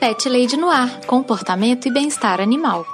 Pet 0.00 0.30
Lady 0.30 0.56
Noir, 0.56 1.04
comportamento 1.06 1.86
e 1.86 1.90
bem-estar 1.90 2.40
animal. 2.40 2.86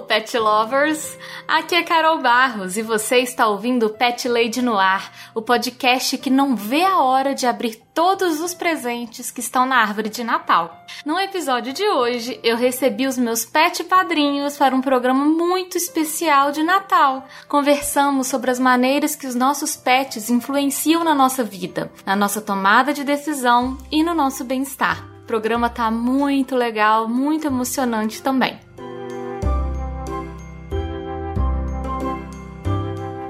Pet 0.00 0.36
lovers! 0.38 1.18
Aqui 1.46 1.74
é 1.74 1.82
Carol 1.82 2.18
Barros 2.18 2.76
e 2.76 2.82
você 2.82 3.18
está 3.18 3.46
ouvindo 3.48 3.90
Pet 3.90 4.28
Lady 4.28 4.62
no 4.62 4.78
Ar, 4.78 5.12
o 5.34 5.42
podcast 5.42 6.16
que 6.18 6.30
não 6.30 6.54
vê 6.54 6.82
a 6.82 6.98
hora 6.98 7.34
de 7.34 7.46
abrir 7.46 7.76
todos 7.94 8.40
os 8.40 8.54
presentes 8.54 9.30
que 9.30 9.40
estão 9.40 9.66
na 9.66 9.76
árvore 9.76 10.08
de 10.08 10.24
Natal. 10.24 10.84
No 11.04 11.18
episódio 11.18 11.72
de 11.72 11.86
hoje, 11.88 12.40
eu 12.42 12.56
recebi 12.56 13.06
os 13.06 13.18
meus 13.18 13.44
pet 13.44 13.84
padrinhos 13.84 14.56
para 14.56 14.74
um 14.74 14.80
programa 14.80 15.24
muito 15.24 15.76
especial 15.76 16.52
de 16.52 16.62
Natal. 16.62 17.26
Conversamos 17.48 18.26
sobre 18.26 18.50
as 18.50 18.58
maneiras 18.58 19.16
que 19.16 19.26
os 19.26 19.34
nossos 19.34 19.76
pets 19.76 20.30
influenciam 20.30 21.04
na 21.04 21.14
nossa 21.14 21.44
vida, 21.44 21.90
na 22.06 22.16
nossa 22.16 22.40
tomada 22.40 22.92
de 22.92 23.04
decisão 23.04 23.76
e 23.90 24.02
no 24.02 24.14
nosso 24.14 24.44
bem-estar 24.44 25.10
programa 25.30 25.70
tá 25.70 25.92
muito 25.92 26.56
legal, 26.56 27.06
muito 27.06 27.46
emocionante 27.46 28.20
também. 28.20 28.58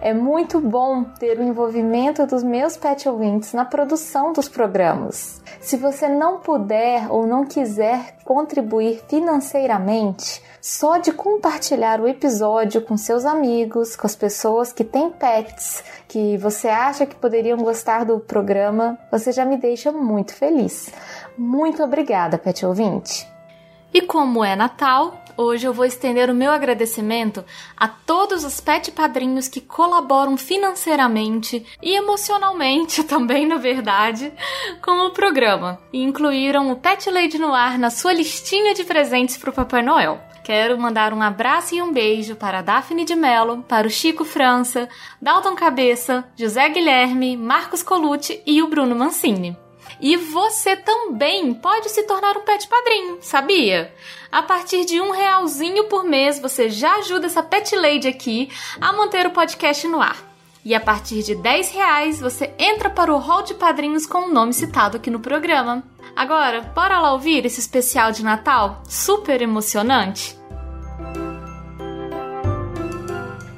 É 0.00 0.12
muito 0.12 0.60
bom 0.60 1.04
ter 1.04 1.38
o 1.38 1.42
envolvimento 1.42 2.26
dos 2.26 2.42
meus 2.42 2.76
pet 2.76 3.08
ouvintes 3.08 3.54
na 3.54 3.64
produção 3.64 4.32
dos 4.32 4.48
programas. 4.48 5.42
Se 5.58 5.76
você 5.76 6.06
não 6.06 6.38
puder 6.38 7.10
ou 7.10 7.26
não 7.26 7.46
quiser 7.46 8.16
contribuir 8.22 9.02
financeiramente, 9.08 10.42
só 10.60 10.98
de 10.98 11.12
compartilhar 11.12 12.00
o 12.00 12.06
episódio 12.06 12.82
com 12.82 12.96
seus 12.96 13.24
amigos, 13.24 13.96
com 13.96 14.06
as 14.06 14.14
pessoas 14.14 14.72
que 14.72 14.84
têm 14.84 15.10
pets, 15.10 15.82
que 16.06 16.36
você 16.36 16.68
acha 16.68 17.06
que 17.06 17.16
poderiam 17.16 17.58
gostar 17.58 18.04
do 18.04 18.20
programa, 18.20 18.98
você 19.10 19.32
já 19.32 19.44
me 19.44 19.56
deixa 19.56 19.90
muito 19.90 20.34
feliz. 20.34 20.90
Muito 21.38 21.82
obrigada, 21.82 22.36
pet 22.36 22.66
ouvinte! 22.66 23.35
E 23.96 24.02
como 24.02 24.44
é 24.44 24.54
Natal, 24.54 25.24
hoje 25.38 25.66
eu 25.66 25.72
vou 25.72 25.86
estender 25.86 26.28
o 26.28 26.34
meu 26.34 26.52
agradecimento 26.52 27.42
a 27.74 27.88
todos 27.88 28.44
os 28.44 28.60
pet 28.60 28.92
padrinhos 28.92 29.48
que 29.48 29.58
colaboram 29.58 30.36
financeiramente 30.36 31.64
e 31.82 31.94
emocionalmente 31.94 33.02
também, 33.08 33.46
na 33.46 33.56
verdade, 33.56 34.30
com 34.82 35.06
o 35.06 35.12
programa 35.12 35.80
e 35.94 36.02
incluíram 36.02 36.70
o 36.70 36.76
Pet 36.76 37.08
Lady 37.08 37.38
no 37.38 37.54
ar 37.54 37.78
na 37.78 37.88
sua 37.88 38.12
listinha 38.12 38.74
de 38.74 38.84
presentes 38.84 39.38
para 39.38 39.48
o 39.48 39.54
Papai 39.54 39.80
Noel. 39.80 40.20
Quero 40.44 40.78
mandar 40.78 41.14
um 41.14 41.22
abraço 41.22 41.74
e 41.74 41.80
um 41.80 41.90
beijo 41.90 42.36
para 42.36 42.60
Daphne 42.60 43.02
de 43.02 43.16
Mello, 43.16 43.64
para 43.66 43.86
o 43.86 43.90
Chico 43.90 44.26
França, 44.26 44.90
Dalton 45.22 45.54
Cabeça, 45.54 46.22
José 46.36 46.68
Guilherme, 46.68 47.34
Marcos 47.34 47.82
Colucci 47.82 48.42
e 48.46 48.62
o 48.62 48.68
Bruno 48.68 48.94
Mancini. 48.94 49.56
E 50.00 50.16
você 50.16 50.76
também 50.76 51.54
pode 51.54 51.88
se 51.88 52.02
tornar 52.02 52.36
um 52.36 52.42
pet 52.42 52.68
padrinho, 52.68 53.18
sabia? 53.20 53.94
A 54.30 54.42
partir 54.42 54.84
de 54.84 55.00
um 55.00 55.10
realzinho 55.10 55.84
por 55.84 56.04
mês, 56.04 56.38
você 56.38 56.68
já 56.68 56.96
ajuda 56.96 57.26
essa 57.26 57.42
pet 57.42 57.74
lady 57.74 58.08
aqui 58.08 58.50
a 58.80 58.92
manter 58.92 59.26
o 59.26 59.30
podcast 59.30 59.86
no 59.88 60.00
ar. 60.00 60.16
E 60.64 60.74
a 60.74 60.80
partir 60.80 61.22
de 61.22 61.34
10 61.34 61.70
reais, 61.70 62.20
você 62.20 62.52
entra 62.58 62.90
para 62.90 63.14
o 63.14 63.18
hall 63.18 63.42
de 63.42 63.54
padrinhos 63.54 64.04
com 64.04 64.28
o 64.28 64.32
nome 64.32 64.52
citado 64.52 64.96
aqui 64.96 65.10
no 65.10 65.20
programa. 65.20 65.82
Agora, 66.14 66.60
bora 66.74 66.98
lá 66.98 67.12
ouvir 67.12 67.46
esse 67.46 67.60
especial 67.60 68.10
de 68.10 68.24
Natal 68.24 68.82
super 68.88 69.40
emocionante? 69.40 70.35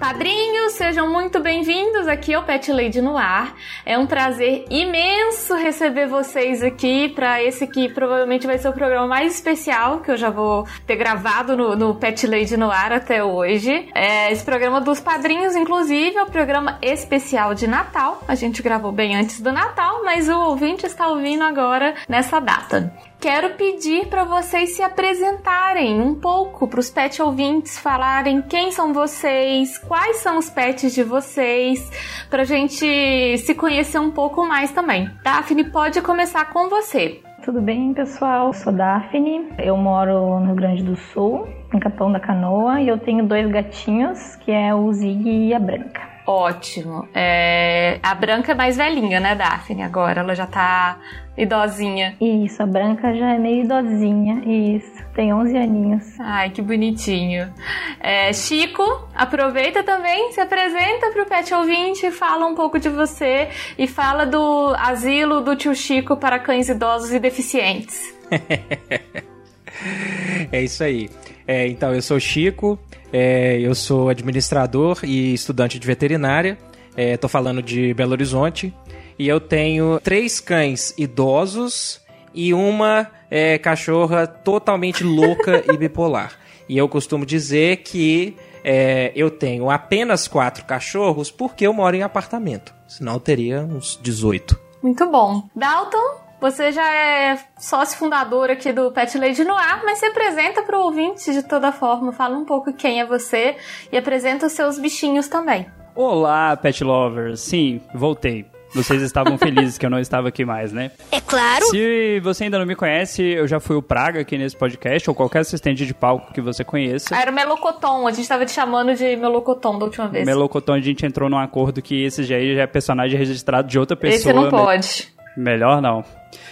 Padrinhos, 0.09 0.73
sejam 0.73 1.13
muito 1.13 1.39
bem-vindos 1.39 2.09
aqui 2.09 2.33
ao 2.33 2.43
Pet 2.43 2.73
Lady 2.73 2.99
no 3.03 3.19
Ar. 3.19 3.55
É 3.85 3.99
um 3.99 4.07
prazer 4.07 4.65
imenso 4.71 5.55
receber 5.55 6.07
vocês 6.07 6.63
aqui 6.63 7.11
para 7.11 7.43
esse 7.43 7.67
que 7.67 7.91
provavelmente 7.91 8.47
vai 8.47 8.57
ser 8.57 8.71
o 8.71 8.73
programa 8.73 9.07
mais 9.07 9.35
especial 9.35 10.01
que 10.01 10.11
eu 10.11 10.17
já 10.17 10.31
vou 10.31 10.67
ter 10.87 10.97
gravado 10.97 11.55
no, 11.55 11.77
no 11.77 11.95
Pet 11.95 12.27
Lady 12.27 12.57
no 12.57 12.71
Ar 12.71 12.91
até 12.91 13.23
hoje. 13.23 13.91
É 13.95 14.33
esse 14.33 14.43
programa 14.43 14.81
dos 14.81 14.99
padrinhos, 14.99 15.55
inclusive, 15.55 16.17
é 16.17 16.23
o 16.23 16.31
programa 16.31 16.79
especial 16.81 17.55
de 17.55 17.67
Natal. 17.67 18.23
A 18.27 18.35
gente 18.35 18.63
gravou 18.63 18.91
bem 18.91 19.15
antes 19.15 19.43
do 19.43 19.53
Natal, 19.53 20.03
mas 20.03 20.27
o 20.27 20.41
ouvinte 20.41 20.87
está 20.87 21.09
ouvindo 21.09 21.45
agora 21.45 21.95
nessa 22.09 22.41
data 22.41 22.91
quero 23.21 23.55
pedir 23.55 24.07
para 24.07 24.25
vocês 24.25 24.77
se 24.77 24.83
apresentarem 24.83 26.01
um 26.01 26.15
pouco 26.15 26.69
para 26.69 26.81
os 26.81 26.91
pet 26.91 27.21
ouvintes, 27.21 27.79
falarem 27.79 28.41
quem 28.43 28.71
são 28.71 28.93
vocês, 28.93 29.77
quais 29.79 30.19
são 30.19 30.39
os 30.39 30.49
pets 30.49 30.95
de 30.95 31.03
vocês, 31.03 31.91
para 32.31 32.43
a 32.43 32.47
gente 32.47 33.39
se 33.39 33.55
conhecer 33.55 33.99
um 33.99 34.11
pouco 34.11 34.47
mais 34.47 34.71
também. 34.71 35.11
Daphne, 35.23 35.65
pode 35.65 36.01
começar 36.01 36.47
com 36.53 36.69
você. 36.69 37.21
Tudo 37.45 37.61
bem, 37.61 37.93
pessoal? 37.95 38.49
Eu 38.49 38.53
sou 38.53 38.73
Daphne, 38.73 39.53
eu 39.59 39.77
moro 39.77 40.39
no 40.41 40.47
Rio 40.47 40.55
Grande 40.55 40.83
do 40.83 40.97
Sul, 40.97 41.49
em 41.75 41.79
Capão 41.79 42.13
da 42.13 42.21
Canoa, 42.21 42.81
e 42.81 42.89
eu 42.89 42.99
tenho 42.99 43.27
dois 43.27 43.49
gatinhos, 43.51 44.37
que 44.37 44.53
é 44.53 44.75
o 44.75 44.93
Zig 44.93 45.29
e 45.29 45.55
a 45.55 45.59
Branca. 45.59 46.09
Ótimo. 46.27 47.09
É... 47.15 47.99
A 48.03 48.15
Branca 48.15 48.53
é 48.53 48.55
mais 48.55 48.77
velhinha, 48.77 49.19
né, 49.19 49.35
Daphne? 49.35 49.83
Agora 49.83 50.21
ela 50.21 50.35
já 50.35 50.47
tá 50.47 50.99
idosinha. 51.39 52.17
Isso, 52.21 52.63
a 52.63 52.67
Branca 52.67 53.15
já 53.15 53.35
é 53.35 53.39
meio 53.39 53.65
idosinha. 53.65 54.43
Isso, 54.45 54.91
tem 55.15 55.33
11 55.33 55.57
aninhos. 55.57 56.05
Ai, 56.19 56.51
que 56.51 56.61
bonitinho. 56.61 57.53
É, 58.01 58.33
Chico, 58.33 58.83
aproveita 59.15 59.85
também, 59.85 60.33
se 60.33 60.41
apresenta 60.41 61.11
pro 61.13 61.27
Pet 61.27 61.55
Ouvinte, 61.55 62.11
fala 62.11 62.47
um 62.47 62.55
pouco 62.55 62.81
de 62.81 62.89
você 62.89 63.49
e 63.79 63.87
fala 63.87 64.27
do 64.27 64.75
asilo 64.77 65.41
do 65.41 65.55
tio 65.55 65.75
Chico 65.75 66.17
para 66.17 66.41
cães 66.41 66.69
idosos 66.69 67.13
e 67.13 67.21
deficientes. 67.21 68.13
é 70.51 70.63
isso 70.63 70.83
aí. 70.83 71.09
É, 71.47 71.69
então, 71.69 71.95
eu 71.95 72.03
sou 72.03 72.19
Chico, 72.19 72.79
é, 73.13 73.59
eu 73.61 73.75
sou 73.75 74.09
administrador 74.09 74.99
e 75.05 75.33
estudante 75.33 75.79
de 75.79 75.87
veterinária. 75.87 76.59
Estou 76.97 77.29
é, 77.29 77.31
falando 77.31 77.63
de 77.63 77.95
Belo 77.95 78.11
Horizonte. 78.11 78.75
E 79.19 79.27
eu 79.27 79.41
tenho 79.41 79.99
três 80.01 80.39
cães 80.39 80.95
idosos 80.97 82.01
e 82.33 82.55
uma 82.55 83.11
é, 83.31 83.59
cachorra 83.59 84.27
totalmente 84.27 85.03
louca 85.03 85.65
e 85.73 85.77
bipolar. 85.77 86.33
E 86.69 86.79
eu 86.79 86.89
costumo 86.89 87.27
dizer 87.27 87.79
que 87.79 88.37
é, 88.63 89.11
eu 89.17 89.31
tenho 89.31 89.71
apenas 89.71 90.29
quatro 90.29 90.65
cachorros 90.65 91.31
porque 91.31 91.67
eu 91.67 91.73
moro 91.73 91.97
em 91.97 92.03
apartamento. 92.03 92.73
Senão 92.87 93.15
eu 93.15 93.21
teria 93.21 93.63
uns 93.63 93.99
18. 94.01 94.59
Muito 94.83 95.11
bom. 95.11 95.49
Dalton, 95.57 96.21
você 96.41 96.71
já 96.71 96.89
é 96.89 97.39
sócio 97.59 97.99
fundador 97.99 98.51
aqui 98.51 98.73
do 98.73 98.93
Pet 98.93 99.19
Lady 99.19 99.43
no 99.45 99.55
ar, 99.55 99.83
mas 99.85 99.99
se 99.99 100.07
apresenta 100.07 100.63
para 100.63 100.79
o 100.79 100.85
ouvinte 100.85 101.33
de 101.33 101.43
toda 101.43 101.73
forma. 101.73 102.13
Fala 102.13 102.37
um 102.37 102.45
pouco 102.45 102.73
quem 102.73 103.01
é 103.01 103.07
você 103.07 103.57
e 103.91 103.97
apresenta 103.97 104.47
os 104.47 104.53
seus 104.53 104.79
bichinhos 104.79 105.27
também. 105.27 105.67
Olá, 105.97 106.57
pet 106.57 106.85
lovers. 106.85 107.41
Sim, 107.41 107.81
voltei. 107.93 108.47
Vocês 108.75 109.03
estavam 109.03 109.39
felizes 109.39 109.79
que 109.79 109.87
eu 109.87 109.91
não 109.91 109.99
estava 109.99 110.29
aqui 110.29 110.45
mais, 110.45 110.73
né? 110.73 110.91
É 111.11 111.21
claro. 111.21 111.65
Se 111.67 112.21
você 112.21 112.45
ainda 112.45 112.59
não 112.59 112.67
me 112.67 112.77
conhece, 112.77 113.23
eu 113.23 113.47
já 113.49 113.59
fui 113.59 113.77
o 113.77 113.83
Praga 113.83 114.21
aqui 114.21 114.37
nesse 114.37 114.57
podcast, 114.57 115.09
ou 115.09 115.15
qualquer 115.15 115.41
assistente 115.41 115.87
de 115.87 115.95
palco 115.95 116.33
que 116.33 116.41
você 116.41 116.65
conheça. 116.65 117.17
Era 117.17 117.31
o 117.31 117.35
Melocoton, 117.35 118.07
a 118.07 118.11
gente 118.11 118.23
estava 118.23 118.45
te 118.45 118.53
chamando 118.53 118.95
de 118.95 119.17
Melocoton 119.17 119.79
da 119.79 119.85
última 119.87 120.09
vez. 120.09 120.27
Melocoton, 120.27 120.75
a 120.75 120.81
gente 120.81 121.05
entrou 121.05 121.29
num 121.31 121.39
acordo 121.39 121.81
que 121.81 122.05
esse 122.05 122.23
já 122.25 122.37
é 122.37 122.67
personagem 122.67 123.19
registrado 123.19 123.69
de 123.69 123.79
outra 123.79 123.97
pessoa. 123.97 124.17
Esse 124.17 124.33
não 124.33 124.49
pode. 124.51 125.09
Melhor 125.37 125.81
não. 125.81 126.05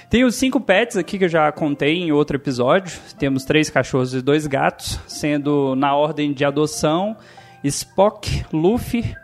Tenho 0.08 0.30
cinco 0.30 0.60
pets 0.60 0.96
aqui 0.96 1.18
que 1.18 1.24
eu 1.24 1.28
já 1.28 1.50
contei 1.50 1.96
em 1.96 2.12
outro 2.12 2.36
episódio. 2.36 2.98
Temos 3.18 3.44
três 3.44 3.68
cachorros 3.68 4.14
e 4.14 4.22
dois 4.22 4.46
gatos, 4.46 5.00
sendo 5.06 5.74
na 5.74 5.94
ordem 5.94 6.32
de 6.32 6.44
adoção 6.44 7.16
Spock, 7.64 8.44
Luffy, 8.52 9.14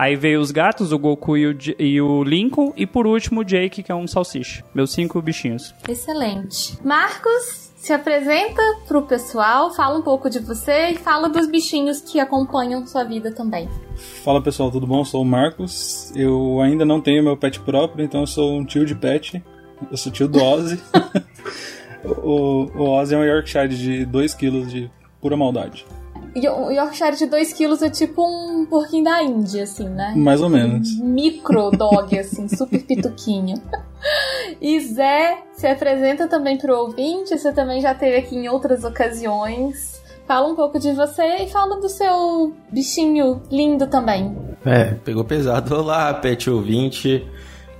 Aí 0.00 0.16
veio 0.16 0.40
os 0.40 0.50
gatos, 0.50 0.92
o 0.92 0.98
Goku 0.98 1.36
e 1.36 1.46
o, 1.46 1.58
e 1.78 2.00
o, 2.00 2.24
Lincoln. 2.24 2.72
E 2.74 2.86
por 2.86 3.06
último 3.06 3.42
o 3.42 3.44
Jake, 3.44 3.82
que 3.82 3.92
é 3.92 3.94
um 3.94 4.06
salsicha. 4.06 4.64
Meus 4.74 4.92
cinco 4.92 5.20
bichinhos. 5.20 5.74
Excelente. 5.86 6.78
Marcos, 6.82 7.70
se 7.76 7.92
apresenta 7.92 8.62
pro 8.88 9.02
pessoal, 9.02 9.74
fala 9.74 9.98
um 9.98 10.02
pouco 10.02 10.30
de 10.30 10.38
você 10.38 10.92
e 10.92 10.94
fala 10.94 11.28
dos 11.28 11.46
bichinhos 11.46 12.00
que 12.00 12.18
acompanham 12.18 12.86
sua 12.86 13.04
vida 13.04 13.30
também. 13.30 13.68
Fala 14.24 14.40
pessoal, 14.40 14.70
tudo 14.70 14.86
bom? 14.86 15.00
Eu 15.00 15.04
sou 15.04 15.20
o 15.20 15.26
Marcos. 15.26 16.10
Eu 16.16 16.62
ainda 16.62 16.86
não 16.86 16.98
tenho 16.98 17.22
meu 17.22 17.36
pet 17.36 17.60
próprio, 17.60 18.02
então 18.02 18.22
eu 18.22 18.26
sou 18.26 18.56
um 18.56 18.64
tio 18.64 18.86
de 18.86 18.94
pet. 18.94 19.44
Eu 19.90 19.98
sou 19.98 20.10
tio 20.10 20.28
do 20.28 20.42
Ozzy. 20.42 20.80
o, 22.24 22.70
o 22.74 22.88
Ozzy 22.88 23.14
é 23.14 23.18
um 23.18 23.24
Yorkshire 23.24 23.68
de 23.68 24.06
2 24.06 24.32
kg 24.32 24.64
de 24.64 24.90
pura 25.20 25.36
maldade. 25.36 25.84
O 26.34 26.70
Yorkshire 26.70 27.16
de 27.16 27.26
2 27.26 27.52
quilos 27.52 27.82
é 27.82 27.90
tipo 27.90 28.22
um 28.24 28.64
porquinho 28.66 29.04
da 29.04 29.22
Índia, 29.22 29.64
assim, 29.64 29.88
né? 29.88 30.14
Mais 30.16 30.40
ou 30.40 30.48
menos. 30.48 30.88
Um 31.00 31.06
micro 31.06 31.70
dog, 31.70 32.16
assim, 32.18 32.46
super 32.54 32.82
pituquinho. 32.82 33.56
E 34.60 34.78
Zé 34.80 35.42
se 35.52 35.66
apresenta 35.66 36.28
também 36.28 36.56
pro 36.56 36.76
ouvinte, 36.76 37.36
você 37.36 37.52
também 37.52 37.80
já 37.80 37.94
teve 37.94 38.16
aqui 38.16 38.36
em 38.36 38.48
outras 38.48 38.84
ocasiões. 38.84 40.00
Fala 40.26 40.48
um 40.48 40.54
pouco 40.54 40.78
de 40.78 40.92
você 40.92 41.42
e 41.42 41.48
fala 41.48 41.80
do 41.80 41.88
seu 41.88 42.54
bichinho 42.70 43.42
lindo 43.50 43.88
também. 43.88 44.36
É, 44.64 44.94
pegou 45.04 45.24
pesado. 45.24 45.74
Olá, 45.74 46.14
pet 46.14 46.48
ouvinte. 46.48 47.26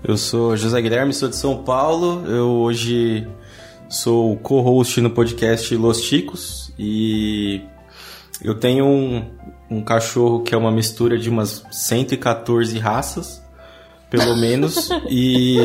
Eu 0.03 0.17
sou 0.17 0.57
José 0.57 0.81
Guilherme, 0.83 1.13
sou 1.13 1.29
de 1.29 1.37
São 1.37 1.63
Paulo. 1.63 2.27
Eu 2.27 2.49
hoje 2.49 3.29
sou 3.89 4.37
co-host 4.39 5.01
no 5.01 5.11
podcast 5.11 5.77
Los 5.77 6.03
Chicos 6.03 6.73
e 6.79 7.61
eu 8.43 8.59
tenho 8.59 8.87
um, 8.87 9.31
um 9.71 9.83
cachorro 9.83 10.43
que 10.43 10.55
é 10.55 10.59
uma 10.59 10.71
mistura 10.71 11.19
de 11.19 11.29
umas 11.29 11.65
114 11.71 12.79
raças, 12.79 13.43
pelo 14.09 14.37
menos, 14.37 14.91
e 15.09 15.59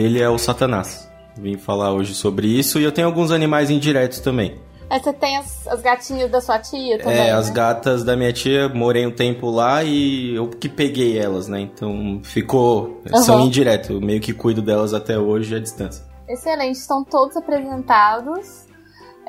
ele 0.00 0.20
é 0.20 0.28
o 0.28 0.38
Satanás. 0.38 1.08
Vim 1.36 1.56
falar 1.56 1.92
hoje 1.92 2.14
sobre 2.14 2.48
isso 2.48 2.78
e 2.78 2.84
eu 2.84 2.92
tenho 2.92 3.06
alguns 3.06 3.30
animais 3.30 3.70
indiretos 3.70 4.18
também. 4.20 4.60
Mas 4.90 5.02
você 5.02 5.12
tem 5.12 5.36
as, 5.36 5.66
as 5.66 5.82
gatinhas 5.82 6.30
da 6.30 6.40
sua 6.40 6.58
tia 6.58 6.98
também? 6.98 7.14
É, 7.14 7.24
né? 7.24 7.32
as 7.32 7.50
gatas 7.50 8.02
da 8.02 8.16
minha 8.16 8.32
tia, 8.32 8.68
morei 8.68 9.06
um 9.06 9.10
tempo 9.10 9.50
lá 9.50 9.84
e 9.84 10.34
eu 10.34 10.48
que 10.48 10.68
peguei 10.68 11.18
elas, 11.18 11.46
né? 11.46 11.60
Então 11.60 12.20
ficou. 12.24 13.02
Uhum. 13.12 13.22
São 13.22 13.40
indireto, 13.40 13.92
eu 13.92 14.00
meio 14.00 14.20
que 14.20 14.32
cuido 14.32 14.62
delas 14.62 14.94
até 14.94 15.18
hoje 15.18 15.54
à 15.54 15.60
distância. 15.60 16.02
Excelente, 16.26 16.76
estão 16.76 17.04
todos 17.04 17.36
apresentados. 17.36 18.67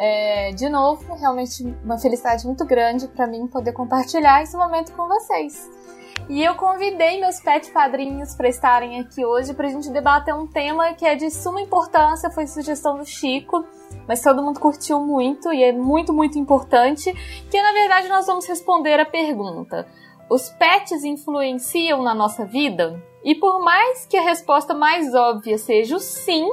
É, 0.01 0.54
de 0.54 0.69
novo, 0.69 1.13
realmente 1.16 1.62
uma 1.84 1.98
felicidade 1.98 2.46
muito 2.46 2.66
grande 2.66 3.06
para 3.10 3.28
mim 3.28 3.46
poder 3.48 3.74
compartilhar 3.74 4.42
esse 4.42 4.56
momento 4.56 4.94
com 4.94 5.06
vocês. 5.10 5.69
E 6.30 6.42
eu 6.42 6.56
convidei 6.56 7.19
meus 7.19 7.42
pet 7.42 7.69
padrinhos 7.72 8.34
para 8.34 8.48
estarem 8.48 9.01
aqui 9.01 9.25
hoje 9.25 9.54
para 9.54 9.68
a 9.68 9.69
gente 9.69 9.90
debater 9.90 10.34
um 10.34 10.48
tema 10.48 10.94
que 10.94 11.06
é 11.06 11.16
de 11.16 11.30
suma 11.30 11.60
importância, 11.60 12.30
foi 12.30 12.48
sugestão 12.48 12.98
do 12.98 13.06
Chico, 13.06 13.66
mas 14.07 14.22
todo 14.22 14.42
mundo 14.42 14.57
curtiu 14.57 15.01
muito 15.01 15.51
e 15.51 15.63
é 15.63 15.74
muito, 15.74 16.13
muito 16.13 16.40
importante, 16.40 17.12
que 17.51 17.62
na 17.62 17.74
verdade 17.74 18.07
nós 18.07 18.25
vamos 18.25 18.48
responder 18.48 19.01
a 19.01 19.06
pergunta: 19.06 19.86
os 20.30 20.48
pets 20.48 21.04
influenciam 21.04 22.01
na 22.04 22.16
nossa 22.16 22.46
vida? 22.46 23.04
E 23.22 23.36
por 23.36 23.62
mais 23.62 24.06
que 24.06 24.16
a 24.16 24.22
resposta 24.22 24.74
mais 24.74 25.13
óbvia 25.13 25.57
seja 25.57 25.98
o 25.98 26.00
sim, 26.00 26.48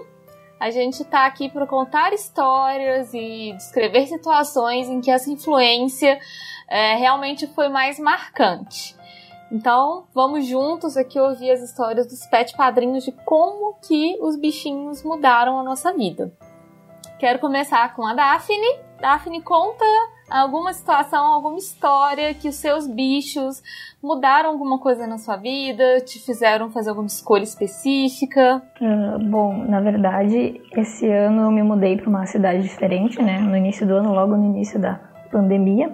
a 0.59 0.71
gente 0.71 1.03
está 1.03 1.27
aqui 1.27 1.49
para 1.49 1.67
contar 1.67 2.13
histórias 2.13 3.13
e 3.13 3.53
descrever 3.53 4.07
situações 4.07 4.89
em 4.89 5.01
que 5.01 5.11
essa 5.11 5.31
influência 5.31 6.19
é, 6.69 6.95
realmente 6.97 7.47
foi 7.49 7.69
mais 7.69 7.99
marcante. 7.99 8.97
Então, 9.53 10.07
vamos 10.13 10.47
juntos 10.47 10.97
aqui 10.97 11.21
ouvir 11.21 11.51
as 11.51 11.61
histórias 11.63 12.07
dos 12.07 12.27
pet 12.27 12.57
padrinhos 12.57 13.05
de 13.05 13.13
como 13.13 13.75
que 13.87 14.19
os 14.21 14.37
bichinhos 14.37 15.05
mudaram 15.05 15.59
a 15.59 15.63
nossa 15.63 15.93
vida. 15.93 16.33
Quero 17.19 17.39
começar 17.39 17.95
com 17.95 18.05
a 18.05 18.13
Daphne. 18.13 18.81
Daphne, 19.01 19.41
conta 19.43 19.85
alguma 20.29 20.73
situação, 20.73 21.25
alguma 21.25 21.59
história 21.59 22.35
que 22.35 22.49
os 22.49 22.57
seus 22.57 22.87
bichos 22.87 23.63
mudaram 24.03 24.51
alguma 24.51 24.79
coisa 24.79 25.07
na 25.07 25.19
sua 25.19 25.37
vida, 25.37 26.01
te 26.01 26.19
fizeram 26.19 26.71
fazer 26.71 26.91
alguma 26.91 27.07
escolha 27.07 27.45
específica? 27.45 28.63
Uh, 28.81 29.19
bom, 29.25 29.65
na 29.69 29.81
verdade, 29.81 30.61
esse 30.77 31.09
ano 31.09 31.43
eu 31.43 31.51
me 31.51 31.63
mudei 31.63 31.97
para 31.97 32.09
uma 32.09 32.27
cidade 32.27 32.63
diferente, 32.63 33.21
né? 33.23 33.39
No 33.39 33.57
início 33.57 33.87
do 33.87 33.95
ano, 33.95 34.13
logo 34.13 34.37
no 34.37 34.45
início 34.45 34.79
da 34.79 35.01
pandemia. 35.31 35.93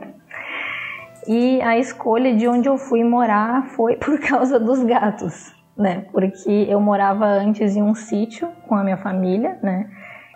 E 1.27 1.63
a 1.63 1.79
escolha 1.79 2.35
de 2.35 2.49
onde 2.49 2.69
eu 2.69 2.77
fui 2.77 3.05
morar 3.05 3.67
foi 3.69 3.97
por 3.97 4.19
causa 4.27 4.59
dos 4.59 4.83
gatos, 4.83 5.55
né? 5.77 6.07
Porque 6.13 6.67
eu 6.69 6.81
morava 6.81 7.27
antes 7.27 7.77
em 7.77 7.83
um 7.83 7.95
sítio 7.95 8.49
com 8.67 8.75
a 8.75 8.83
minha 8.83 8.97
família, 8.97 9.59
né? 9.63 9.89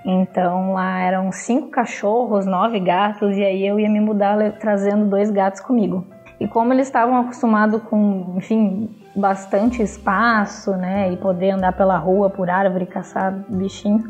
Então 0.08 0.72
lá 0.72 1.00
eram 1.00 1.32
cinco 1.32 1.68
cachorros, 1.68 2.46
nove 2.46 2.78
gatos, 2.78 3.36
e 3.36 3.44
aí 3.44 3.66
eu 3.66 3.80
ia 3.80 3.90
me 3.90 3.98
mudar 3.98 4.52
trazendo 4.52 5.06
dois 5.06 5.32
gatos 5.32 5.60
comigo. 5.60 6.06
E 6.38 6.46
como 6.46 6.72
eles 6.72 6.86
estavam 6.86 7.16
acostumados 7.16 7.82
com, 7.82 8.34
enfim, 8.36 8.88
bastante 9.16 9.82
espaço, 9.82 10.76
né, 10.76 11.10
e 11.12 11.16
poder 11.16 11.50
andar 11.50 11.72
pela 11.72 11.96
rua, 11.96 12.30
por 12.30 12.48
árvore, 12.48 12.86
caçar 12.86 13.32
bichinho, 13.48 14.04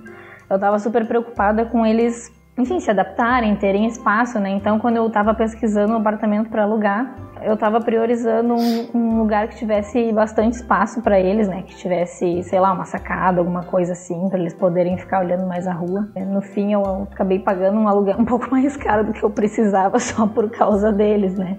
eu 0.50 0.56
estava 0.56 0.78
super 0.78 1.06
preocupada 1.06 1.64
com 1.64 1.86
eles 1.86 2.30
enfim, 2.58 2.80
se 2.80 2.90
adaptarem, 2.90 3.54
terem 3.56 3.86
espaço, 3.86 4.38
né? 4.38 4.50
Então, 4.50 4.78
quando 4.78 4.96
eu 4.96 5.06
estava 5.06 5.34
pesquisando 5.34 5.92
um 5.92 5.96
apartamento 5.96 6.48
para 6.48 6.62
alugar, 6.62 7.14
eu 7.42 7.52
estava 7.52 7.80
priorizando 7.80 8.54
um, 8.54 8.88
um, 8.94 9.18
lugar 9.18 9.48
que 9.48 9.56
tivesse 9.56 10.10
bastante 10.10 10.54
espaço 10.54 11.02
para 11.02 11.20
eles, 11.20 11.48
né? 11.48 11.62
Que 11.62 11.76
tivesse, 11.76 12.42
sei 12.44 12.58
lá, 12.58 12.72
uma 12.72 12.86
sacada, 12.86 13.40
alguma 13.40 13.62
coisa 13.62 13.92
assim, 13.92 14.28
para 14.30 14.38
eles 14.38 14.54
poderem 14.54 14.96
ficar 14.96 15.20
olhando 15.20 15.46
mais 15.46 15.66
a 15.66 15.72
rua. 15.72 16.08
No 16.16 16.40
fim, 16.40 16.72
eu 16.72 17.06
acabei 17.12 17.38
pagando 17.38 17.78
um 17.78 17.88
aluguel 17.88 18.16
um 18.18 18.24
pouco 18.24 18.50
mais 18.50 18.74
caro 18.76 19.04
do 19.04 19.12
que 19.12 19.22
eu 19.22 19.30
precisava 19.30 19.98
só 19.98 20.26
por 20.26 20.50
causa 20.50 20.90
deles, 20.90 21.36
né? 21.36 21.58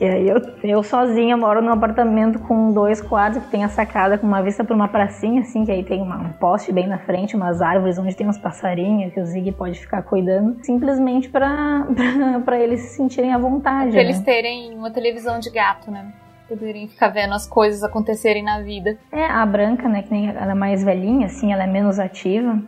Que 0.00 0.06
aí 0.06 0.26
eu, 0.26 0.40
eu 0.62 0.82
sozinha 0.82 1.36
moro 1.36 1.60
num 1.60 1.72
apartamento 1.72 2.38
com 2.38 2.72
dois 2.72 3.02
quartos 3.02 3.42
que 3.42 3.50
tem 3.50 3.64
a 3.64 3.68
sacada 3.68 4.16
com 4.16 4.26
uma 4.26 4.42
vista 4.42 4.64
para 4.64 4.74
uma 4.74 4.88
pracinha, 4.88 5.42
assim, 5.42 5.62
que 5.62 5.70
aí 5.70 5.84
tem 5.84 6.00
uma, 6.00 6.16
um 6.16 6.32
poste 6.32 6.72
bem 6.72 6.86
na 6.86 6.96
frente, 6.96 7.36
umas 7.36 7.60
árvores 7.60 7.98
onde 7.98 8.16
tem 8.16 8.26
uns 8.26 8.38
passarinhos 8.38 9.12
que 9.12 9.20
o 9.20 9.26
Zig 9.26 9.52
pode 9.52 9.78
ficar 9.78 10.00
cuidando, 10.00 10.56
simplesmente 10.64 11.28
para 11.28 11.84
eles 12.58 12.80
se 12.80 12.96
sentirem 12.96 13.34
à 13.34 13.36
vontade. 13.36 13.90
Pra 13.90 13.98
né? 13.98 14.04
eles 14.04 14.22
terem 14.22 14.72
uma 14.72 14.90
televisão 14.90 15.38
de 15.38 15.50
gato, 15.50 15.90
né? 15.90 16.10
Poderem 16.48 16.88
ficar 16.88 17.08
vendo 17.08 17.34
as 17.34 17.46
coisas 17.46 17.82
acontecerem 17.82 18.42
na 18.42 18.62
vida. 18.62 18.96
É, 19.12 19.26
a 19.26 19.44
Branca, 19.44 19.86
né, 19.86 20.00
que 20.00 20.10
nem 20.10 20.30
ela 20.30 20.52
é 20.52 20.54
mais 20.54 20.82
velhinha, 20.82 21.26
assim, 21.26 21.52
ela 21.52 21.64
é 21.64 21.66
menos 21.66 21.98
ativa. 21.98 22.58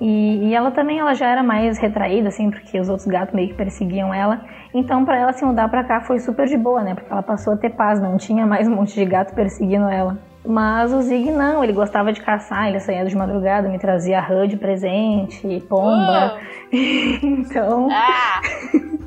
E, 0.00 0.48
e, 0.48 0.54
ela 0.54 0.70
também 0.70 0.98
ela 0.98 1.14
já 1.14 1.28
era 1.28 1.42
mais 1.42 1.78
retraída, 1.78 2.28
assim, 2.28 2.50
porque 2.50 2.78
os 2.78 2.88
outros 2.88 3.06
gatos 3.06 3.34
meio 3.34 3.48
que 3.48 3.54
perseguiam 3.54 4.12
ela. 4.12 4.44
Então, 4.74 5.04
para 5.04 5.18
ela 5.18 5.32
se 5.32 5.44
mudar 5.44 5.68
para 5.68 5.84
cá 5.84 6.00
foi 6.00 6.18
super 6.18 6.46
de 6.46 6.56
boa, 6.56 6.82
né? 6.82 6.94
Porque 6.94 7.12
ela 7.12 7.22
passou 7.22 7.52
a 7.52 7.56
ter 7.56 7.70
paz, 7.70 8.00
não 8.00 8.16
tinha 8.16 8.46
mais 8.46 8.66
um 8.66 8.74
monte 8.74 8.94
de 8.94 9.04
gato 9.04 9.34
perseguindo 9.34 9.88
ela. 9.88 10.16
Mas 10.44 10.92
o 10.92 11.02
Zig 11.02 11.30
não, 11.30 11.62
ele 11.62 11.72
gostava 11.72 12.12
de 12.12 12.20
caçar, 12.20 12.68
ele 12.68 12.80
saía 12.80 13.04
de 13.04 13.14
madrugada, 13.14 13.68
me 13.68 13.78
trazia 13.78 14.20
rã 14.20 14.46
de 14.48 14.56
presente, 14.56 15.62
pomba. 15.68 16.38
Então. 17.22 17.88
Ah! 17.92 18.40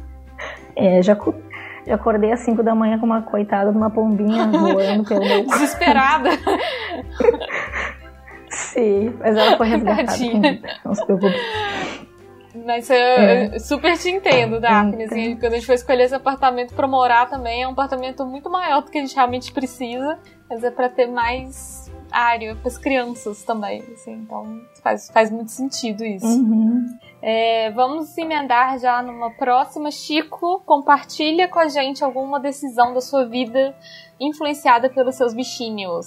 é, 0.77 1.01
já, 1.01 1.17
já 1.87 1.95
acordei 1.95 2.31
às 2.31 2.41
5 2.41 2.61
da 2.61 2.75
manhã 2.75 2.99
com 2.99 3.07
uma 3.07 3.23
coitada 3.23 3.71
de 3.71 3.77
uma 3.77 3.89
pombinha 3.89 4.45
voando 4.53 5.03
pelo 5.03 5.25
meu. 5.25 5.45
Desesperada! 5.47 6.29
Sim, 8.51 9.15
mas 9.19 9.35
ela 9.35 9.57
foi 9.57 9.67
resgatada. 9.67 10.13
não 10.85 10.93
se 10.93 11.03
preocupe. 11.05 11.35
Mas 12.65 12.89
eu, 12.89 12.95
é. 12.95 13.55
eu 13.55 13.59
super 13.59 13.95
te 13.95 14.09
entendo, 14.09 14.59
Daphne. 14.59 15.03
Assim, 15.03 15.35
quando 15.37 15.53
a 15.53 15.55
gente 15.55 15.67
foi 15.67 15.75
escolher 15.75 16.03
esse 16.03 16.15
apartamento 16.15 16.73
pra 16.73 16.87
morar 16.87 17.29
também, 17.29 17.61
é 17.61 17.67
um 17.67 17.71
apartamento 17.71 18.25
muito 18.25 18.49
maior 18.49 18.81
do 18.81 18.89
que 18.89 18.97
a 18.97 19.01
gente 19.01 19.15
realmente 19.15 19.51
precisa. 19.51 20.17
Mas 20.49 20.63
é 20.63 20.71
pra 20.71 20.89
ter 20.89 21.05
mais 21.05 21.91
área 22.11 22.55
para 22.55 22.67
as 22.67 22.77
crianças 22.77 23.43
também. 23.43 23.83
Assim, 23.93 24.13
então 24.13 24.61
faz, 24.81 25.11
faz 25.11 25.29
muito 25.29 25.51
sentido 25.51 26.03
isso. 26.03 26.25
Uhum. 26.25 26.87
É, 27.21 27.69
vamos 27.71 28.17
emendar 28.17 28.79
já 28.79 29.01
numa 29.03 29.29
próxima. 29.29 29.91
Chico, 29.91 30.63
compartilha 30.65 31.47
com 31.47 31.59
a 31.59 31.67
gente 31.67 32.03
alguma 32.03 32.39
decisão 32.39 32.95
da 32.95 33.01
sua 33.01 33.25
vida 33.25 33.75
influenciada 34.19 34.89
pelos 34.89 35.15
seus 35.15 35.35
bichinhos. 35.35 36.05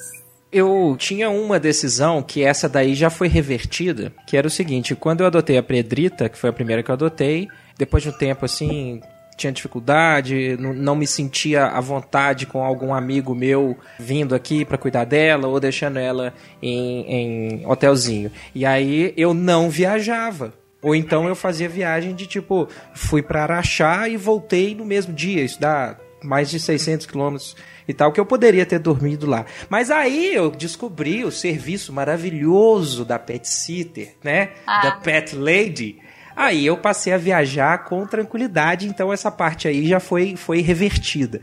Eu 0.50 0.96
tinha 0.98 1.28
uma 1.28 1.60
decisão 1.60 2.22
que 2.22 2.42
essa 2.42 2.68
daí 2.68 2.94
já 2.94 3.10
foi 3.10 3.28
revertida, 3.28 4.12
que 4.26 4.36
era 4.36 4.46
o 4.46 4.50
seguinte, 4.50 4.94
quando 4.94 5.20
eu 5.20 5.26
adotei 5.26 5.58
a 5.58 5.62
Pedrita, 5.62 6.28
que 6.28 6.38
foi 6.38 6.48
a 6.48 6.52
primeira 6.52 6.82
que 6.82 6.90
eu 6.90 6.94
adotei, 6.94 7.48
depois 7.76 8.02
de 8.02 8.08
um 8.08 8.12
tempo 8.12 8.46
assim, 8.46 9.00
tinha 9.38 9.52
dificuldade, 9.52 10.56
não, 10.58 10.96
me 10.96 11.06
sentia 11.06 11.66
à 11.66 11.80
vontade 11.80 12.44
com 12.44 12.62
algum 12.62 12.92
amigo 12.92 13.34
meu 13.34 13.78
vindo 13.98 14.34
aqui 14.34 14.64
para 14.64 14.76
cuidar 14.76 15.04
dela 15.04 15.46
ou 15.46 15.60
deixando 15.60 15.98
ela 15.98 16.34
em, 16.60 17.60
em 17.60 17.66
hotelzinho. 17.66 18.32
E 18.54 18.66
aí 18.66 19.14
eu 19.16 19.32
não 19.32 19.70
viajava. 19.70 20.52
Ou 20.82 20.94
então 20.94 21.26
eu 21.26 21.34
fazia 21.34 21.68
viagem 21.68 22.14
de 22.14 22.26
tipo, 22.26 22.68
fui 22.94 23.22
para 23.22 23.42
Araxá 23.42 24.08
e 24.08 24.16
voltei 24.16 24.74
no 24.74 24.84
mesmo 24.84 25.12
dia. 25.12 25.42
Isso 25.42 25.60
dá 25.60 25.96
mais 26.22 26.50
de 26.50 26.58
600 26.58 27.06
quilômetros 27.06 27.56
e 27.86 27.94
tal, 27.94 28.12
que 28.12 28.20
eu 28.20 28.26
poderia 28.26 28.66
ter 28.66 28.78
dormido 28.78 29.26
lá. 29.26 29.46
Mas 29.68 29.90
aí 29.90 30.34
eu 30.34 30.50
descobri 30.50 31.24
o 31.24 31.30
serviço 31.30 31.92
maravilhoso 31.92 33.04
da 33.04 33.18
Pet 33.18 33.48
Sitter, 33.48 34.14
né? 34.22 34.50
Ah. 34.66 34.82
Da 34.82 34.90
Pet 34.92 35.34
Lady. 35.34 35.98
Aí 36.36 36.64
eu 36.64 36.76
passei 36.76 37.12
a 37.12 37.18
viajar 37.18 37.84
com 37.84 38.06
tranquilidade, 38.06 38.86
então 38.86 39.12
essa 39.12 39.28
parte 39.28 39.66
aí 39.66 39.88
já 39.88 39.98
foi, 39.98 40.36
foi 40.36 40.60
revertida. 40.60 41.40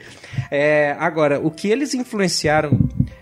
É, 0.50 0.96
agora, 0.98 1.38
o 1.38 1.52
que 1.52 1.68
eles 1.68 1.94
influenciaram 1.94 2.80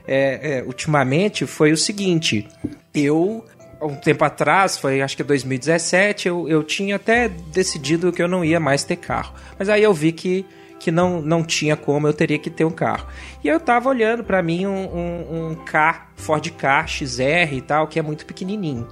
é, 0.07 0.59
é, 0.59 0.63
ultimamente 0.63 1.47
foi 1.47 1.71
o 1.71 1.77
seguinte: 1.77 2.47
eu 2.93 3.43
um 3.81 3.95
tempo 3.95 4.23
atrás, 4.23 4.77
foi 4.77 5.01
acho 5.01 5.17
que 5.17 5.23
2017, 5.23 6.27
eu, 6.27 6.47
eu 6.47 6.63
tinha 6.63 6.95
até 6.95 7.27
decidido 7.27 8.11
que 8.11 8.21
eu 8.21 8.27
não 8.27 8.43
ia 8.45 8.59
mais 8.59 8.83
ter 8.83 8.95
carro. 8.95 9.33
Mas 9.57 9.67
aí 9.67 9.83
eu 9.83 9.93
vi 9.93 10.11
que 10.11 10.45
que 10.83 10.91
não, 10.91 11.21
não 11.21 11.45
tinha 11.45 11.77
como, 11.77 12.07
eu 12.07 12.13
teria 12.13 12.37
que 12.37 12.49
ter 12.49 12.65
um 12.65 12.71
carro. 12.71 13.07
E 13.41 13.47
eu 13.47 13.57
tava 13.57 13.87
olhando 13.87 14.21
para 14.21 14.43
mim 14.43 14.65
um, 14.65 14.71
um, 14.71 15.51
um 15.51 15.55
K, 15.55 16.09
Ford 16.17 16.45
K 16.51 16.85
XR 16.85 17.53
e 17.53 17.61
tal, 17.61 17.87
que 17.87 17.97
é 17.97 18.01
muito 18.01 18.25
pequenininho. 18.25 18.85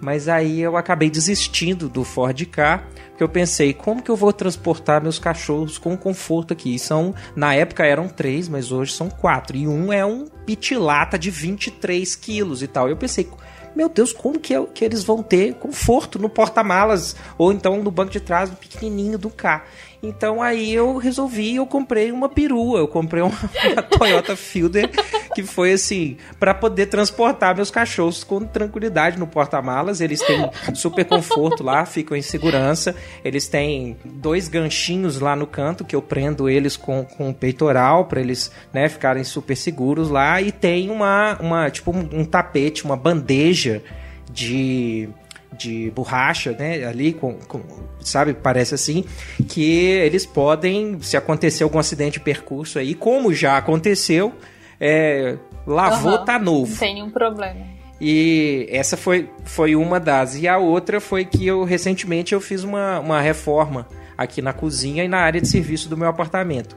Mas 0.00 0.26
aí 0.26 0.60
eu 0.60 0.76
acabei 0.76 1.08
desistindo 1.08 1.88
do 1.88 2.02
Ford 2.02 2.44
K, 2.46 2.82
porque 3.10 3.22
eu 3.22 3.28
pensei, 3.28 3.72
como 3.72 4.02
que 4.02 4.10
eu 4.10 4.16
vou 4.16 4.32
transportar 4.32 5.00
meus 5.00 5.20
cachorros 5.20 5.78
com 5.78 5.96
conforto 5.96 6.52
aqui? 6.52 6.76
São, 6.80 7.14
na 7.36 7.54
época 7.54 7.86
eram 7.86 8.08
três, 8.08 8.48
mas 8.48 8.72
hoje 8.72 8.92
são 8.92 9.08
quatro. 9.08 9.56
E 9.56 9.68
um 9.68 9.92
é 9.92 10.04
um 10.04 10.26
pitilata 10.44 11.16
de 11.16 11.30
23 11.30 12.16
quilos 12.16 12.60
e 12.60 12.66
tal. 12.66 12.88
Eu 12.88 12.96
pensei, 12.96 13.30
meu 13.76 13.90
Deus, 13.90 14.10
como 14.10 14.40
que, 14.40 14.54
é, 14.54 14.66
que 14.74 14.82
eles 14.84 15.04
vão 15.04 15.22
ter 15.22 15.54
conforto 15.54 16.18
no 16.18 16.30
porta-malas 16.30 17.14
ou 17.36 17.52
então 17.52 17.82
no 17.82 17.90
banco 17.90 18.10
de 18.10 18.20
trás 18.20 18.50
pequenininho 18.50 19.18
do 19.18 19.30
carro? 19.30 19.64
Então 20.02 20.42
aí 20.42 20.72
eu 20.72 20.96
resolvi, 20.96 21.56
eu 21.56 21.66
comprei 21.66 22.12
uma 22.12 22.28
perua, 22.28 22.78
eu 22.78 22.88
comprei 22.88 23.22
uma, 23.22 23.38
uma 23.72 23.82
Toyota 23.84 24.36
Fielder 24.36 24.90
que 25.34 25.42
foi 25.42 25.72
assim, 25.72 26.16
para 26.40 26.54
poder 26.54 26.86
transportar 26.86 27.54
meus 27.54 27.70
cachorros 27.70 28.24
com 28.24 28.40
tranquilidade 28.40 29.18
no 29.18 29.26
porta-malas. 29.26 30.00
Eles 30.00 30.20
têm 30.20 30.50
super 30.74 31.04
conforto 31.04 31.62
lá, 31.62 31.84
ficam 31.84 32.16
em 32.16 32.22
segurança. 32.22 32.96
Eles 33.22 33.46
têm 33.46 33.98
dois 34.02 34.48
ganchinhos 34.48 35.20
lá 35.20 35.36
no 35.36 35.46
canto 35.46 35.84
que 35.84 35.94
eu 35.94 36.00
prendo 36.00 36.48
eles 36.48 36.76
com, 36.76 37.04
com 37.04 37.34
peitoral 37.34 38.06
para 38.06 38.20
eles, 38.20 38.50
né, 38.72 38.88
ficarem 38.88 39.24
super 39.24 39.54
seguros 39.56 40.08
lá 40.08 40.40
e 40.40 40.50
tem 40.50 40.88
uma 40.90 41.36
uma 41.38 41.70
tipo 41.70 41.90
um, 41.90 42.20
um 42.20 42.24
tapete, 42.24 42.84
uma 42.84 42.96
bandeja 42.96 43.82
de 44.30 45.08
de 45.56 45.90
borracha, 45.90 46.52
né? 46.52 46.84
Ali, 46.84 47.12
com, 47.12 47.34
com, 47.34 47.60
sabe? 48.00 48.34
Parece 48.34 48.74
assim. 48.74 49.04
Que 49.48 49.82
eles 49.82 50.26
podem, 50.26 51.00
se 51.00 51.16
acontecer 51.16 51.64
algum 51.64 51.78
acidente 51.78 52.14
de 52.14 52.20
percurso 52.20 52.78
aí, 52.78 52.94
como 52.94 53.32
já 53.32 53.56
aconteceu, 53.56 54.32
é, 54.80 55.36
lavou, 55.66 56.18
uhum. 56.18 56.24
tá 56.24 56.38
novo. 56.38 56.70
Não 56.70 56.78
tem 56.78 56.94
nenhum 56.94 57.10
problema. 57.10 57.76
E 58.00 58.68
essa 58.70 58.96
foi, 58.96 59.30
foi 59.44 59.74
uma 59.74 59.98
das. 59.98 60.36
E 60.36 60.46
a 60.46 60.58
outra 60.58 61.00
foi 61.00 61.24
que 61.24 61.46
eu 61.46 61.64
recentemente 61.64 62.34
eu 62.34 62.40
fiz 62.40 62.62
uma, 62.62 63.00
uma 63.00 63.20
reforma 63.20 63.88
aqui 64.16 64.42
na 64.42 64.52
cozinha 64.52 65.04
e 65.04 65.08
na 65.08 65.18
área 65.18 65.40
de 65.40 65.48
serviço 65.48 65.88
do 65.88 65.96
meu 65.96 66.08
apartamento. 66.08 66.76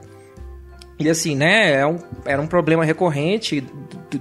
E 1.00 1.08
assim, 1.08 1.34
né, 1.34 1.72
é 1.72 1.96
era 2.26 2.42
um 2.42 2.46
problema 2.46 2.84
recorrente 2.84 3.64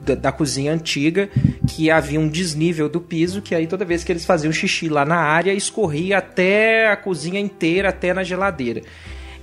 da, 0.06 0.16
da, 0.16 0.32
cozinha 0.32 0.72
antiga, 0.72 1.30
que 1.68 1.92
havia 1.92 2.18
um 2.18 2.30
desnível 2.30 2.88
do 2.88 3.02
piso, 3.02 3.42
que 3.42 3.54
aí 3.54 3.68
toda 3.68 3.84
vez 3.84 4.02
que 4.04 4.12
eles 4.14 4.26
faziam 4.26 4.54
xixi 4.54 4.88
lá 4.88 5.04
na 5.04 5.18
área, 5.18 5.52
escorria 5.52 6.20
até 6.20 6.90
a 6.90 6.96
cozinha 6.96 7.40
inteira, 7.40 7.90
até 7.90 8.14
na 8.14 8.24
geladeira. 8.24 8.82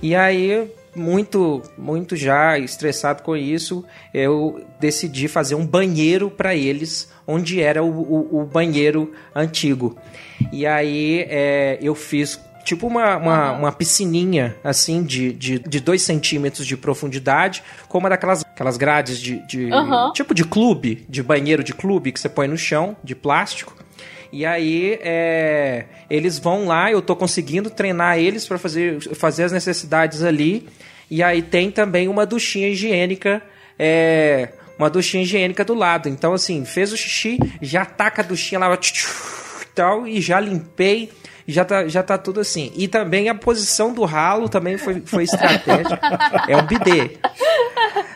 E 0.01 0.15
aí, 0.15 0.67
muito, 0.95 1.61
muito 1.77 2.15
já 2.15 2.57
estressado 2.57 3.21
com 3.21 3.37
isso, 3.37 3.85
eu 4.11 4.65
decidi 4.79 5.27
fazer 5.27 5.53
um 5.53 5.65
banheiro 5.65 6.31
para 6.31 6.55
eles, 6.55 7.11
onde 7.27 7.61
era 7.61 7.83
o, 7.83 7.89
o, 7.89 8.41
o, 8.41 8.45
banheiro 8.45 9.13
antigo. 9.35 9.95
E 10.51 10.65
aí 10.65 11.25
é, 11.29 11.77
eu 11.81 11.93
fiz 11.93 12.39
tipo 12.67 12.85
uma, 12.85 13.15
uma, 13.15 13.51
uma, 13.53 13.71
piscininha, 13.71 14.53
assim, 14.61 15.01
de, 15.01 15.31
de, 15.31 15.57
de 15.57 15.79
dois 15.79 16.01
centímetros 16.01 16.67
de 16.67 16.75
profundidade, 16.75 17.63
com 17.87 17.97
uma 17.97 18.09
daquelas 18.09 18.41
aquelas 18.41 18.75
grades 18.75 19.21
de, 19.21 19.39
de 19.47 19.71
uhum. 19.71 20.11
tipo 20.11 20.33
de 20.33 20.43
clube, 20.43 21.05
de 21.07 21.23
banheiro 21.23 21.63
de 21.63 21.73
clube, 21.73 22.11
que 22.11 22.19
você 22.19 22.27
põe 22.27 22.45
no 22.45 22.57
chão, 22.57 22.97
de 23.01 23.15
plástico. 23.15 23.73
E 24.33 24.45
aí 24.45 24.99
é, 25.01 25.85
eles 26.09 26.37
vão 26.37 26.67
lá, 26.67 26.91
eu 26.91 27.01
tô 27.01 27.15
conseguindo 27.15 27.69
treinar 27.69 28.19
eles 28.19 28.45
para 28.45 28.57
fazer, 28.57 28.99
fazer 29.15 29.45
as 29.45 29.53
necessidades 29.53 30.21
ali. 30.21 30.67
E 31.09 31.23
aí 31.23 31.41
tem 31.41 31.71
também 31.71 32.09
uma 32.09 32.25
duchinha 32.25 32.67
higiênica, 32.67 33.41
é, 33.79 34.49
uma 34.77 34.89
duchinha 34.89 35.23
higiênica 35.23 35.63
do 35.63 35.73
lado. 35.73 36.09
Então, 36.09 36.33
assim, 36.33 36.65
fez 36.65 36.91
o 36.91 36.97
xixi, 36.97 37.39
já 37.61 37.85
taca 37.85 38.21
a 38.21 38.25
duchinha 38.25 38.59
lá, 38.59 38.77
tal, 39.73 40.05
e 40.05 40.19
já 40.19 40.37
limpei 40.37 41.09
já 41.47 41.63
tá, 41.63 41.87
já 41.87 42.03
tá 42.03 42.17
tudo 42.17 42.41
assim. 42.41 42.71
E 42.75 42.87
também 42.87 43.29
a 43.29 43.35
posição 43.35 43.93
do 43.93 44.03
ralo 44.03 44.49
também 44.49 44.77
foi, 44.77 45.01
foi 45.05 45.23
estratégica. 45.23 45.99
é 46.47 46.57
um 46.57 46.65
bidê. 46.65 47.17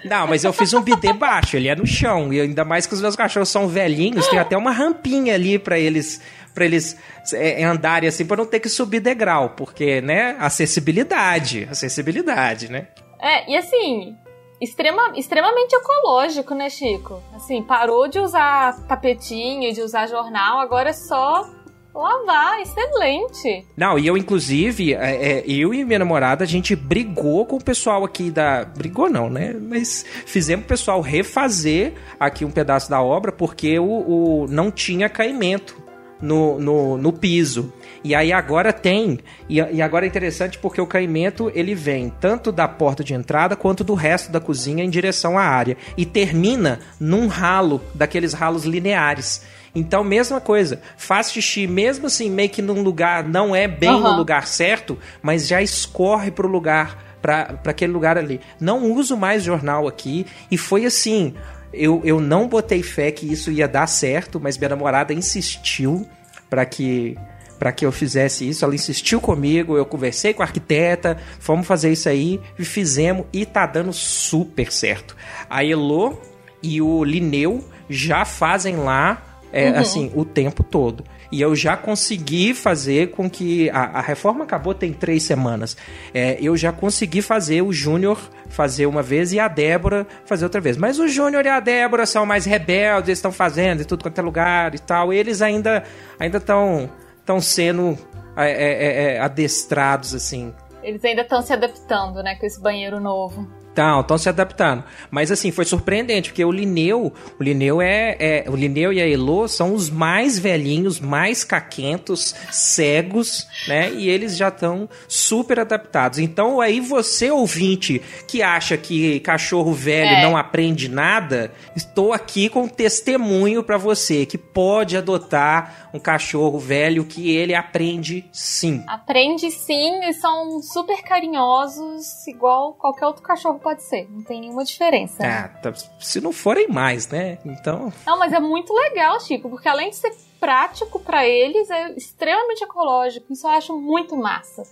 Não, 0.03 0.27
mas 0.27 0.43
eu 0.43 0.51
fiz 0.51 0.73
um 0.73 0.81
bidê 0.81 1.13
baixo, 1.13 1.55
ele 1.55 1.69
é 1.69 1.75
no 1.75 1.85
chão. 1.85 2.33
E 2.33 2.41
ainda 2.41 2.65
mais 2.65 2.85
que 2.85 2.93
os 2.93 3.01
meus 3.01 3.15
cachorros 3.15 3.49
são 3.49 3.67
velhinhos, 3.67 4.27
tem 4.27 4.39
até 4.39 4.57
uma 4.57 4.71
rampinha 4.71 5.35
ali 5.35 5.57
para 5.57 5.79
eles 5.79 6.21
para 6.53 6.65
eles 6.65 6.97
é, 7.33 7.63
andarem 7.63 8.09
assim, 8.09 8.25
para 8.25 8.35
não 8.35 8.45
ter 8.45 8.59
que 8.59 8.67
subir 8.67 8.99
degrau, 8.99 9.51
porque, 9.51 10.01
né, 10.01 10.35
acessibilidade, 10.37 11.65
acessibilidade, 11.71 12.69
né? 12.69 12.87
É, 13.21 13.49
e 13.49 13.55
assim, 13.55 14.17
extrema, 14.59 15.13
extremamente 15.15 15.73
ecológico, 15.73 16.53
né, 16.53 16.69
Chico? 16.69 17.23
Assim, 17.33 17.63
parou 17.63 18.07
de 18.07 18.19
usar 18.19 18.85
tapetinho, 18.85 19.73
de 19.73 19.81
usar 19.81 20.07
jornal, 20.07 20.59
agora 20.59 20.89
é 20.89 20.93
só 20.93 21.49
Lavar, 21.93 22.61
excelente. 22.61 23.65
Não, 23.75 23.99
e 23.99 24.07
eu, 24.07 24.15
inclusive, 24.15 24.93
é, 24.93 25.39
é, 25.39 25.43
eu 25.45 25.73
e 25.73 25.83
minha 25.83 25.99
namorada, 25.99 26.43
a 26.43 26.47
gente 26.47 26.75
brigou 26.75 27.45
com 27.45 27.57
o 27.57 27.63
pessoal 27.63 28.05
aqui 28.05 28.31
da. 28.31 28.63
Brigou 28.63 29.09
não, 29.09 29.29
né? 29.29 29.53
Mas 29.53 30.05
fizemos 30.25 30.65
o 30.65 30.67
pessoal 30.67 31.01
refazer 31.01 31.93
aqui 32.19 32.45
um 32.45 32.51
pedaço 32.51 32.89
da 32.89 33.01
obra 33.01 33.31
porque 33.31 33.77
o, 33.77 33.85
o 33.85 34.47
não 34.47 34.71
tinha 34.71 35.09
caimento 35.09 35.81
no, 36.21 36.59
no, 36.59 36.97
no 36.97 37.11
piso. 37.11 37.73
E 38.03 38.15
aí 38.15 38.31
agora 38.31 38.71
tem, 38.71 39.19
e, 39.49 39.57
e, 39.57 39.81
agora 39.81 40.05
é 40.05 40.07
interessante 40.07 40.57
porque 40.57 40.79
o 40.79 40.87
caimento 40.87 41.51
ele 41.53 41.75
vem 41.75 42.09
tanto 42.19 42.51
da 42.51 42.67
porta 42.67 43.03
de 43.03 43.13
entrada 43.13 43.55
quanto 43.55 43.83
do 43.83 43.93
resto 43.93 44.31
da 44.31 44.39
cozinha 44.39 44.83
em 44.83 44.89
direção 44.89 45.37
à 45.37 45.43
área 45.43 45.77
e 45.97 46.05
termina 46.05 46.79
num 46.99 47.27
ralo, 47.27 47.81
daqueles 47.93 48.33
ralos 48.33 48.63
lineares. 48.63 49.43
Então, 49.73 50.03
mesma 50.03 50.41
coisa, 50.41 50.81
faz 50.97 51.31
xixi 51.31 51.65
mesmo 51.65 52.07
assim, 52.07 52.29
meio 52.29 52.49
que 52.49 52.61
num 52.61 52.81
lugar, 52.81 53.23
não 53.23 53.55
é 53.55 53.67
bem 53.67 53.89
uhum. 53.89 54.01
no 54.01 54.17
lugar 54.17 54.45
certo, 54.47 54.97
mas 55.21 55.47
já 55.47 55.61
escorre 55.61 56.29
pro 56.29 56.47
lugar, 56.47 57.17
para 57.21 57.57
aquele 57.65 57.93
lugar 57.93 58.17
ali. 58.17 58.41
Não 58.59 58.91
uso 58.91 59.15
mais 59.15 59.43
jornal 59.43 59.87
aqui, 59.87 60.25
e 60.49 60.57
foi 60.57 60.85
assim, 60.85 61.33
eu, 61.73 62.01
eu 62.03 62.19
não 62.19 62.47
botei 62.47 62.83
fé 62.83 63.11
que 63.11 63.31
isso 63.31 63.49
ia 63.51 63.67
dar 63.67 63.87
certo, 63.87 64.39
mas 64.39 64.57
minha 64.57 64.69
namorada 64.69 65.13
insistiu 65.13 66.05
para 66.49 66.65
que 66.65 67.17
para 67.57 67.71
que 67.71 67.85
eu 67.85 67.91
fizesse 67.91 68.49
isso. 68.49 68.65
Ela 68.65 68.73
insistiu 68.73 69.21
comigo, 69.21 69.77
eu 69.77 69.85
conversei 69.85 70.33
com 70.33 70.41
a 70.41 70.45
arquiteta, 70.45 71.15
fomos 71.39 71.67
fazer 71.67 71.91
isso 71.91 72.09
aí 72.09 72.41
e 72.57 72.65
fizemos 72.65 73.27
e 73.31 73.45
tá 73.45 73.67
dando 73.67 73.93
super 73.93 74.71
certo. 74.71 75.15
A 75.47 75.63
Elo 75.63 76.19
e 76.63 76.81
o 76.81 77.03
Lineu 77.03 77.63
já 77.87 78.25
fazem 78.25 78.77
lá 78.77 79.30
é, 79.51 79.69
uhum. 79.69 79.77
assim, 79.77 80.11
o 80.15 80.25
tempo 80.25 80.63
todo. 80.63 81.03
e 81.31 81.41
eu 81.41 81.55
já 81.55 81.77
consegui 81.77 82.53
fazer 82.53 83.11
com 83.11 83.29
que. 83.29 83.69
A, 83.69 83.99
a 83.99 84.01
reforma 84.01 84.43
acabou 84.43 84.73
tem 84.73 84.91
três 84.93 85.23
semanas. 85.23 85.77
É, 86.13 86.37
eu 86.41 86.55
já 86.57 86.71
consegui 86.71 87.21
fazer 87.21 87.61
o 87.61 87.71
Júnior 87.71 88.19
fazer 88.49 88.85
uma 88.85 89.01
vez 89.01 89.31
e 89.31 89.39
a 89.39 89.47
Débora 89.47 90.05
fazer 90.25 90.43
outra 90.43 90.59
vez. 90.59 90.75
Mas 90.77 90.99
o 90.99 91.07
Júnior 91.07 91.45
e 91.45 91.49
a 91.49 91.59
Débora 91.59 92.05
são 92.05 92.25
mais 92.25 92.45
rebeldes, 92.45 93.07
eles 93.07 93.17
estão 93.17 93.31
fazendo 93.31 93.81
e 93.81 93.85
tudo 93.85 94.03
quanto 94.03 94.19
é 94.19 94.21
lugar 94.21 94.75
e 94.75 94.79
tal. 94.79 95.13
Eles 95.13 95.41
ainda 95.41 95.83
ainda 96.19 96.37
estão 96.37 96.89
estão 97.17 97.39
sendo 97.39 97.97
é, 98.35 98.51
é, 98.51 98.71
é, 98.71 99.15
é, 99.15 99.19
adestrados 99.19 100.13
assim. 100.13 100.53
Eles 100.83 101.03
ainda 101.05 101.21
estão 101.21 101.41
se 101.41 101.53
adaptando, 101.53 102.23
né, 102.23 102.35
com 102.35 102.45
esse 102.45 102.59
banheiro 102.59 102.99
novo. 102.99 103.47
Estão, 103.71 104.01
estão 104.01 104.17
se 104.17 104.27
adaptando. 104.27 104.83
Mas 105.09 105.31
assim, 105.31 105.49
foi 105.49 105.63
surpreendente, 105.63 106.29
porque 106.29 106.43
o 106.43 106.51
Lineu, 106.51 107.13
o 107.39 107.43
Lineu 107.43 107.81
é, 107.81 108.17
é, 108.19 108.45
O 108.49 108.55
Lineu 108.55 108.91
e 108.91 109.01
a 109.01 109.09
Elo 109.09 109.47
são 109.47 109.73
os 109.73 109.89
mais 109.89 110.37
velhinhos, 110.37 110.99
mais 110.99 111.45
caquentos, 111.45 112.35
cegos, 112.51 113.47
né? 113.69 113.89
E 113.93 114.09
eles 114.09 114.35
já 114.35 114.49
estão 114.49 114.89
super 115.07 115.61
adaptados. 115.61 116.19
Então, 116.19 116.59
aí 116.59 116.81
você, 116.81 117.31
ouvinte, 117.31 118.01
que 118.27 118.41
acha 118.41 118.75
que 118.75 119.21
cachorro 119.21 119.71
velho 119.71 120.17
é. 120.17 120.21
não 120.21 120.35
aprende 120.35 120.89
nada, 120.89 121.53
estou 121.73 122.11
aqui 122.11 122.49
com 122.49 122.63
um 122.63 122.67
testemunho 122.67 123.63
para 123.63 123.77
você 123.77 124.25
que 124.25 124.37
pode 124.37 124.97
adotar 124.97 125.89
um 125.93 125.99
cachorro 125.99 126.59
velho 126.59 127.05
que 127.05 127.31
ele 127.31 127.55
aprende 127.55 128.25
sim. 128.33 128.83
Aprende 128.87 129.49
sim 129.49 130.03
e 130.03 130.13
são 130.13 130.61
super 130.61 131.01
carinhosos, 131.03 132.27
igual 132.27 132.73
qualquer 132.73 133.05
outro 133.05 133.23
cachorro 133.23 133.60
pode 133.61 133.83
ser. 133.83 134.07
Não 134.09 134.21
tem 134.23 134.41
nenhuma 134.41 134.63
diferença. 134.63 135.23
Ah, 135.25 135.47
tá, 135.47 135.73
se 135.99 136.19
não 136.19 136.31
forem 136.31 136.67
mais, 136.67 137.07
né? 137.07 137.37
Então. 137.45 137.91
Não, 138.05 138.17
mas 138.19 138.33
é 138.33 138.39
muito 138.39 138.73
legal, 138.73 139.19
Chico, 139.19 139.49
porque 139.49 139.69
além 139.69 139.89
de 139.89 139.95
ser 139.95 140.11
prático 140.39 140.99
para 140.99 141.25
eles, 141.27 141.69
é 141.69 141.91
extremamente 141.91 142.63
ecológico. 142.63 143.31
Isso 143.31 143.47
eu 143.47 143.51
acho 143.51 143.77
muito 143.79 144.17
massa. 144.17 144.63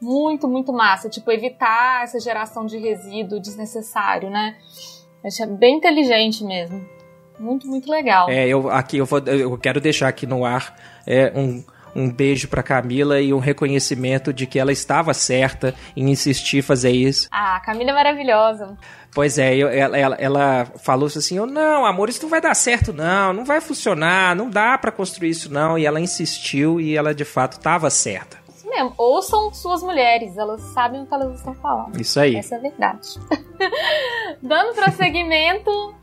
Muito, 0.00 0.46
muito 0.46 0.72
massa. 0.72 1.08
Tipo, 1.08 1.32
evitar 1.32 2.04
essa 2.04 2.20
geração 2.20 2.66
de 2.66 2.76
resíduo 2.78 3.40
desnecessário, 3.40 4.28
né? 4.30 4.56
Acho 5.24 5.42
é 5.42 5.46
bem 5.46 5.76
inteligente 5.78 6.44
mesmo. 6.44 6.86
Muito, 7.38 7.66
muito 7.66 7.90
legal. 7.90 8.28
É, 8.28 8.46
eu 8.46 8.68
aqui 8.70 8.98
eu, 8.98 9.06
vou, 9.06 9.18
eu 9.20 9.58
quero 9.58 9.80
deixar 9.80 10.08
aqui 10.08 10.26
no 10.26 10.44
ar 10.44 10.76
é, 11.06 11.32
um, 11.34 11.64
um 11.94 12.10
beijo 12.10 12.48
para 12.48 12.62
Camila 12.62 13.20
e 13.20 13.32
um 13.32 13.38
reconhecimento 13.38 14.32
de 14.32 14.46
que 14.46 14.58
ela 14.58 14.72
estava 14.72 15.14
certa 15.14 15.74
em 15.96 16.10
insistir 16.10 16.62
fazer 16.62 16.90
isso. 16.90 17.28
Ah, 17.30 17.60
Camila 17.64 17.90
é 17.90 17.94
maravilhosa. 17.94 18.76
Pois 19.14 19.38
é, 19.38 19.54
eu, 19.54 19.68
ela, 19.68 19.96
ela, 19.96 20.16
ela, 20.16 20.66
falou 20.82 21.06
assim: 21.06 21.36
eu, 21.36 21.46
não, 21.46 21.86
amor, 21.86 22.08
isso 22.08 22.22
não 22.22 22.28
vai 22.28 22.40
dar 22.40 22.54
certo, 22.54 22.92
não, 22.92 23.32
não 23.32 23.44
vai 23.44 23.60
funcionar, 23.60 24.34
não 24.34 24.50
dá 24.50 24.76
para 24.76 24.90
construir 24.90 25.30
isso, 25.30 25.52
não. 25.52 25.78
E 25.78 25.86
ela 25.86 26.00
insistiu 26.00 26.80
e 26.80 26.96
ela 26.96 27.14
de 27.14 27.24
fato 27.24 27.52
estava 27.52 27.88
certa. 27.90 28.38
Isso 28.52 28.68
mesmo, 28.68 28.92
ouçam 28.98 29.54
suas 29.54 29.82
mulheres, 29.82 30.36
elas 30.36 30.60
sabem 30.72 31.02
o 31.02 31.06
que 31.06 31.14
elas 31.14 31.38
estão 31.38 31.54
falando. 31.54 32.00
Isso 32.00 32.18
aí. 32.18 32.34
Essa 32.34 32.56
é 32.56 32.58
a 32.58 32.60
verdade. 32.60 33.08
Dando 34.42 34.74
prosseguimento. 34.74 35.94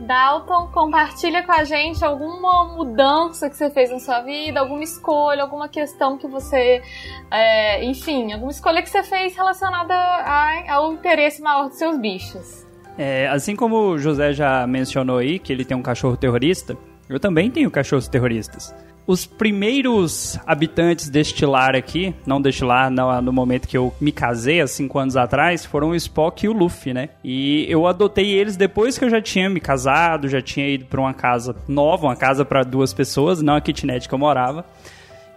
Dalton, 0.00 0.68
compartilha 0.72 1.42
com 1.42 1.52
a 1.52 1.64
gente 1.64 2.04
alguma 2.04 2.64
mudança 2.64 3.50
que 3.50 3.56
você 3.56 3.70
fez 3.70 3.90
na 3.90 3.98
sua 3.98 4.20
vida, 4.20 4.60
alguma 4.60 4.82
escolha, 4.82 5.42
alguma 5.42 5.68
questão 5.68 6.16
que 6.16 6.26
você. 6.26 6.82
É, 7.30 7.84
enfim, 7.84 8.32
alguma 8.32 8.50
escolha 8.50 8.82
que 8.82 8.88
você 8.88 9.02
fez 9.02 9.36
relacionada 9.36 9.94
a, 9.94 10.74
ao 10.74 10.92
interesse 10.92 11.42
maior 11.42 11.68
dos 11.68 11.78
seus 11.78 11.98
bichos. 11.98 12.66
É, 12.96 13.28
assim 13.28 13.54
como 13.54 13.76
o 13.76 13.98
José 13.98 14.32
já 14.32 14.66
mencionou 14.66 15.18
aí, 15.18 15.38
que 15.38 15.52
ele 15.52 15.64
tem 15.64 15.76
um 15.76 15.82
cachorro 15.82 16.16
terrorista, 16.16 16.76
eu 17.08 17.20
também 17.20 17.50
tenho 17.50 17.70
cachorros 17.70 18.08
terroristas. 18.08 18.74
Os 19.10 19.26
primeiros 19.26 20.38
habitantes 20.46 21.08
deste 21.08 21.44
lar 21.44 21.74
aqui, 21.74 22.14
não 22.24 22.40
deste 22.40 22.62
lar 22.62 22.88
no, 22.92 23.20
no 23.20 23.32
momento 23.32 23.66
que 23.66 23.76
eu 23.76 23.92
me 24.00 24.12
casei, 24.12 24.60
há 24.60 24.68
cinco 24.68 25.00
anos 25.00 25.16
atrás, 25.16 25.64
foram 25.64 25.88
o 25.88 25.96
Spock 25.96 26.46
e 26.46 26.48
o 26.48 26.52
Luffy, 26.52 26.94
né? 26.94 27.08
E 27.24 27.66
eu 27.68 27.88
adotei 27.88 28.30
eles 28.30 28.56
depois 28.56 28.96
que 28.96 29.04
eu 29.04 29.10
já 29.10 29.20
tinha 29.20 29.50
me 29.50 29.58
casado, 29.58 30.28
já 30.28 30.40
tinha 30.40 30.68
ido 30.68 30.84
para 30.84 31.00
uma 31.00 31.12
casa 31.12 31.56
nova, 31.66 32.06
uma 32.06 32.14
casa 32.14 32.44
para 32.44 32.62
duas 32.62 32.94
pessoas, 32.94 33.42
não 33.42 33.56
a 33.56 33.60
kitnet 33.60 34.08
que 34.08 34.14
eu 34.14 34.18
morava. 34.18 34.64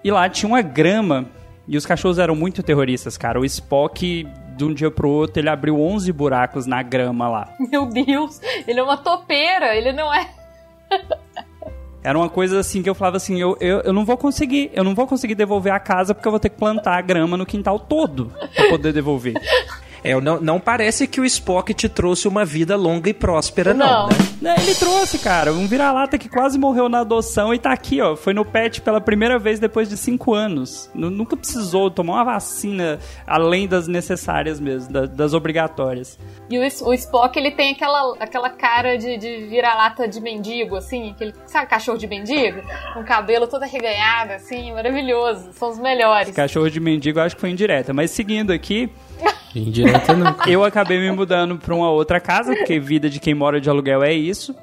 E 0.04 0.12
lá 0.12 0.30
tinha 0.30 0.48
uma 0.48 0.62
grama 0.62 1.26
e 1.68 1.76
os 1.76 1.84
cachorros 1.84 2.20
eram 2.20 2.36
muito 2.36 2.62
terroristas, 2.62 3.18
cara. 3.18 3.40
O 3.40 3.46
Spock, 3.46 4.28
de 4.56 4.64
um 4.64 4.72
dia 4.72 4.92
pro 4.92 5.10
outro, 5.10 5.42
ele 5.42 5.50
abriu 5.50 5.82
11 5.82 6.14
buracos 6.14 6.68
na 6.68 6.84
grama 6.84 7.28
lá. 7.28 7.50
Meu 7.60 7.88
Deus, 7.88 8.40
ele 8.68 8.80
é 8.80 8.84
uma 8.84 8.98
topeira, 8.98 9.76
ele 9.76 9.92
não 9.94 10.14
é. 10.14 10.30
Era 12.04 12.18
uma 12.18 12.30
coisa 12.30 12.60
assim 12.60 12.84
que 12.84 12.90
eu 12.90 12.96
falava 12.96 13.18
assim, 13.18 13.40
eu, 13.40 13.58
eu, 13.62 13.80
eu 13.80 13.94
não 13.94 14.04
vou 14.04 14.18
conseguir, 14.18 14.70
eu 14.74 14.84
não 14.84 14.94
vou 14.94 15.08
conseguir 15.08 15.36
devolver 15.36 15.72
a 15.72 15.80
casa 15.80 16.14
porque 16.14 16.28
eu 16.28 16.32
vou 16.32 16.40
ter 16.40 16.50
que 16.50 16.58
plantar 16.58 16.98
a 16.98 17.02
grama 17.02 17.38
no 17.38 17.46
quintal 17.46 17.80
todo 17.80 18.32
para 18.54 18.70
poder 18.70 18.92
devolver. 18.92 19.34
É, 20.04 20.20
não, 20.20 20.40
não 20.42 20.60
parece 20.60 21.08
que 21.08 21.22
o 21.22 21.26
Spock 21.26 21.74
te 21.74 21.88
trouxe 21.88 22.28
uma 22.28 22.44
vida 22.44 22.76
longa 22.76 23.10
e 23.10 23.14
próspera, 23.14 23.74
não. 23.74 24.10
não 24.10 24.34
né? 24.42 24.56
Ele 24.60 24.76
trouxe, 24.76 25.18
cara, 25.18 25.54
um 25.54 25.66
vira-lata 25.66 26.18
que 26.18 26.28
quase 26.28 26.60
morreu 26.60 26.90
na 26.90 27.00
adoção 27.00 27.54
e 27.54 27.58
tá 27.58 27.72
aqui, 27.72 28.02
ó. 28.02 28.14
Foi 28.16 28.34
no 28.34 28.44
pet 28.44 28.82
pela 28.82 29.00
primeira 29.00 29.40
vez 29.40 29.60
depois 29.60 29.88
de 29.88 29.96
cinco 29.96 30.34
anos. 30.34 30.92
Nunca 30.94 31.38
precisou 31.38 31.90
tomar 31.90 32.16
uma 32.16 32.26
vacina 32.26 33.00
além 33.26 33.68
das 33.68 33.88
necessárias 33.88 34.60
mesmo, 34.60 34.92
das, 34.92 35.10
das 35.10 35.34
obrigatórias. 35.34 36.20
E 36.50 36.58
o, 36.58 36.62
o, 36.62 36.94
Spock, 36.94 37.40
ele 37.40 37.52
tem 37.52 37.72
aquela, 37.72 38.16
aquela 38.20 38.50
cara 38.50 38.98
de, 38.98 39.18
de 39.18 39.48
vira-lata 39.48 40.08
de 40.08 40.20
mendigo, 40.20 40.76
assim, 40.76 41.12
aquele, 41.12 41.34
sabe, 41.46 41.68
cachorro 41.68 41.98
de 41.98 42.08
mendigo? 42.08 42.62
Com 42.94 43.04
cabelo 43.06 43.48
todo 43.48 43.64
arreganhado, 43.64 44.34
assim, 44.34 44.74
maravilhoso. 44.74 45.54
São 45.54 45.70
os 45.70 45.80
melhores. 45.80 46.28
Esse 46.28 46.36
cachorro 46.36 46.70
de 46.70 46.82
mendigo 46.82 47.20
eu 47.20 47.24
acho 47.24 47.36
que 47.36 47.42
foi 47.42 47.52
indireta. 47.52 47.94
Mas 47.94 48.12
seguindo 48.12 48.52
aqui, 48.52 48.92
Indireta 49.56 50.16
não. 50.16 50.36
Eu 50.48 50.64
acabei 50.64 51.00
me 51.00 51.12
mudando 51.12 51.58
para 51.58 51.76
uma 51.76 51.90
outra 51.90 52.20
casa, 52.20 52.56
porque 52.56 52.80
vida 52.80 53.10
de 53.10 53.20
quem 53.20 53.34
mora 53.34 53.62
de 53.62 53.70
aluguel 53.70 54.04
é 54.04 54.14
isso. 54.14 54.56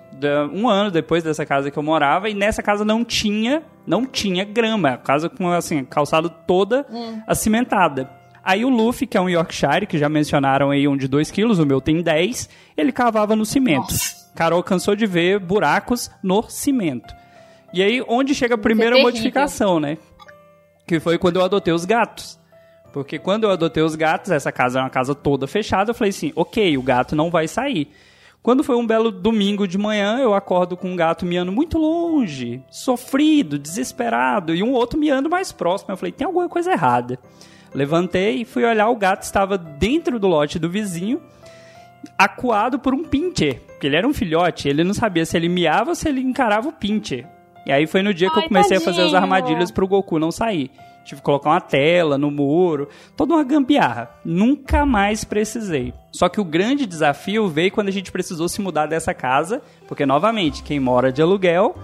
Um 0.52 0.68
ano 0.68 0.90
depois 0.90 1.22
dessa 1.22 1.46
casa 1.46 1.70
que 1.70 1.78
eu 1.78 1.82
morava, 1.82 2.28
e 2.28 2.34
nessa 2.34 2.62
casa 2.62 2.84
não 2.84 3.04
tinha, 3.04 3.62
não 3.86 4.04
tinha 4.04 4.44
grama. 4.44 4.90
A 4.90 4.98
casa 4.98 5.28
com 5.28 5.50
assim, 5.50 5.84
calçada 5.84 6.28
toda 6.28 6.86
hum. 6.90 7.22
acimentada. 7.26 8.10
Aí 8.42 8.64
o 8.64 8.68
Luffy, 8.68 9.06
que 9.06 9.16
é 9.16 9.20
um 9.20 9.28
Yorkshire, 9.28 9.86
que 9.86 9.98
já 9.98 10.08
mencionaram 10.08 10.70
aí 10.70 10.88
um 10.88 10.96
de 10.96 11.06
2 11.06 11.30
quilos, 11.30 11.58
o 11.58 11.66
meu 11.66 11.80
tem 11.80 12.02
10, 12.02 12.48
ele 12.76 12.90
cavava 12.90 13.36
no 13.36 13.44
cimento. 13.44 13.92
Nossa. 13.92 14.30
Carol 14.34 14.62
cansou 14.62 14.96
de 14.96 15.06
ver 15.06 15.38
buracos 15.38 16.10
no 16.22 16.42
cimento. 16.48 17.14
E 17.72 17.82
aí, 17.82 18.02
onde 18.08 18.34
chega 18.34 18.54
a 18.54 18.58
primeira 18.58 18.98
é 18.98 19.02
modificação, 19.02 19.78
né? 19.78 19.98
Que 20.86 20.98
foi 20.98 21.18
quando 21.18 21.36
eu 21.36 21.44
adotei 21.44 21.72
os 21.72 21.84
gatos. 21.84 22.39
Porque 22.92 23.18
quando 23.18 23.44
eu 23.44 23.50
adotei 23.50 23.82
os 23.82 23.94
gatos, 23.94 24.30
essa 24.30 24.50
casa 24.50 24.78
é 24.78 24.82
uma 24.82 24.90
casa 24.90 25.14
toda 25.14 25.46
fechada, 25.46 25.90
eu 25.90 25.94
falei 25.94 26.10
assim, 26.10 26.32
ok, 26.34 26.76
o 26.76 26.82
gato 26.82 27.14
não 27.14 27.30
vai 27.30 27.46
sair. 27.46 27.88
Quando 28.42 28.64
foi 28.64 28.74
um 28.74 28.86
belo 28.86 29.10
domingo 29.10 29.68
de 29.68 29.76
manhã, 29.76 30.18
eu 30.18 30.32
acordo 30.32 30.76
com 30.76 30.90
um 30.90 30.96
gato 30.96 31.26
miando 31.26 31.52
muito 31.52 31.76
longe, 31.76 32.62
sofrido, 32.70 33.58
desesperado, 33.58 34.54
e 34.54 34.62
um 34.62 34.72
outro 34.72 34.98
miando 34.98 35.28
mais 35.28 35.52
próximo. 35.52 35.92
Eu 35.92 35.96
falei, 35.96 36.10
tem 36.10 36.26
alguma 36.26 36.48
coisa 36.48 36.72
errada. 36.72 37.18
Levantei 37.74 38.40
e 38.40 38.44
fui 38.44 38.64
olhar, 38.64 38.88
o 38.88 38.96
gato 38.96 39.22
estava 39.22 39.58
dentro 39.58 40.18
do 40.18 40.26
lote 40.26 40.58
do 40.58 40.70
vizinho, 40.70 41.20
acuado 42.16 42.78
por 42.78 42.94
um 42.94 43.04
pincher. 43.04 43.60
Porque 43.60 43.86
ele 43.86 43.96
era 43.96 44.08
um 44.08 44.14
filhote, 44.14 44.68
ele 44.68 44.84
não 44.84 44.94
sabia 44.94 45.26
se 45.26 45.36
ele 45.36 45.48
miava 45.48 45.90
ou 45.90 45.94
se 45.94 46.08
ele 46.08 46.20
encarava 46.20 46.68
o 46.68 46.72
pincher. 46.72 47.26
E 47.66 47.70
aí 47.70 47.86
foi 47.86 48.02
no 48.02 48.14
dia 48.14 48.28
Ai, 48.28 48.34
que 48.34 48.40
eu 48.40 48.48
comecei 48.48 48.78
tadinho. 48.78 48.90
a 48.90 48.92
fazer 48.94 49.06
as 49.06 49.14
armadilhas 49.14 49.70
para 49.70 49.84
o 49.84 49.88
Goku 49.88 50.18
não 50.18 50.32
sair. 50.32 50.70
Tive 51.04 51.20
que 51.20 51.24
colocar 51.24 51.50
uma 51.50 51.60
tela 51.60 52.16
no 52.18 52.30
muro, 52.30 52.88
toda 53.16 53.34
uma 53.34 53.44
gambiarra. 53.44 54.10
Nunca 54.24 54.84
mais 54.84 55.24
precisei. 55.24 55.92
Só 56.12 56.28
que 56.28 56.40
o 56.40 56.44
grande 56.44 56.86
desafio 56.86 57.48
veio 57.48 57.72
quando 57.72 57.88
a 57.88 57.92
gente 57.92 58.12
precisou 58.12 58.48
se 58.48 58.60
mudar 58.60 58.86
dessa 58.86 59.14
casa, 59.14 59.62
porque 59.88 60.06
novamente, 60.06 60.62
quem 60.62 60.78
mora 60.78 61.12
de 61.12 61.22
aluguel 61.22 61.74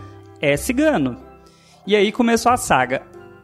é 0.41 0.57
cigano. 0.57 1.17
E 1.87 1.95
aí 1.95 2.13
começou 2.13 2.53
a 2.53 2.57
saga. 2.57 3.03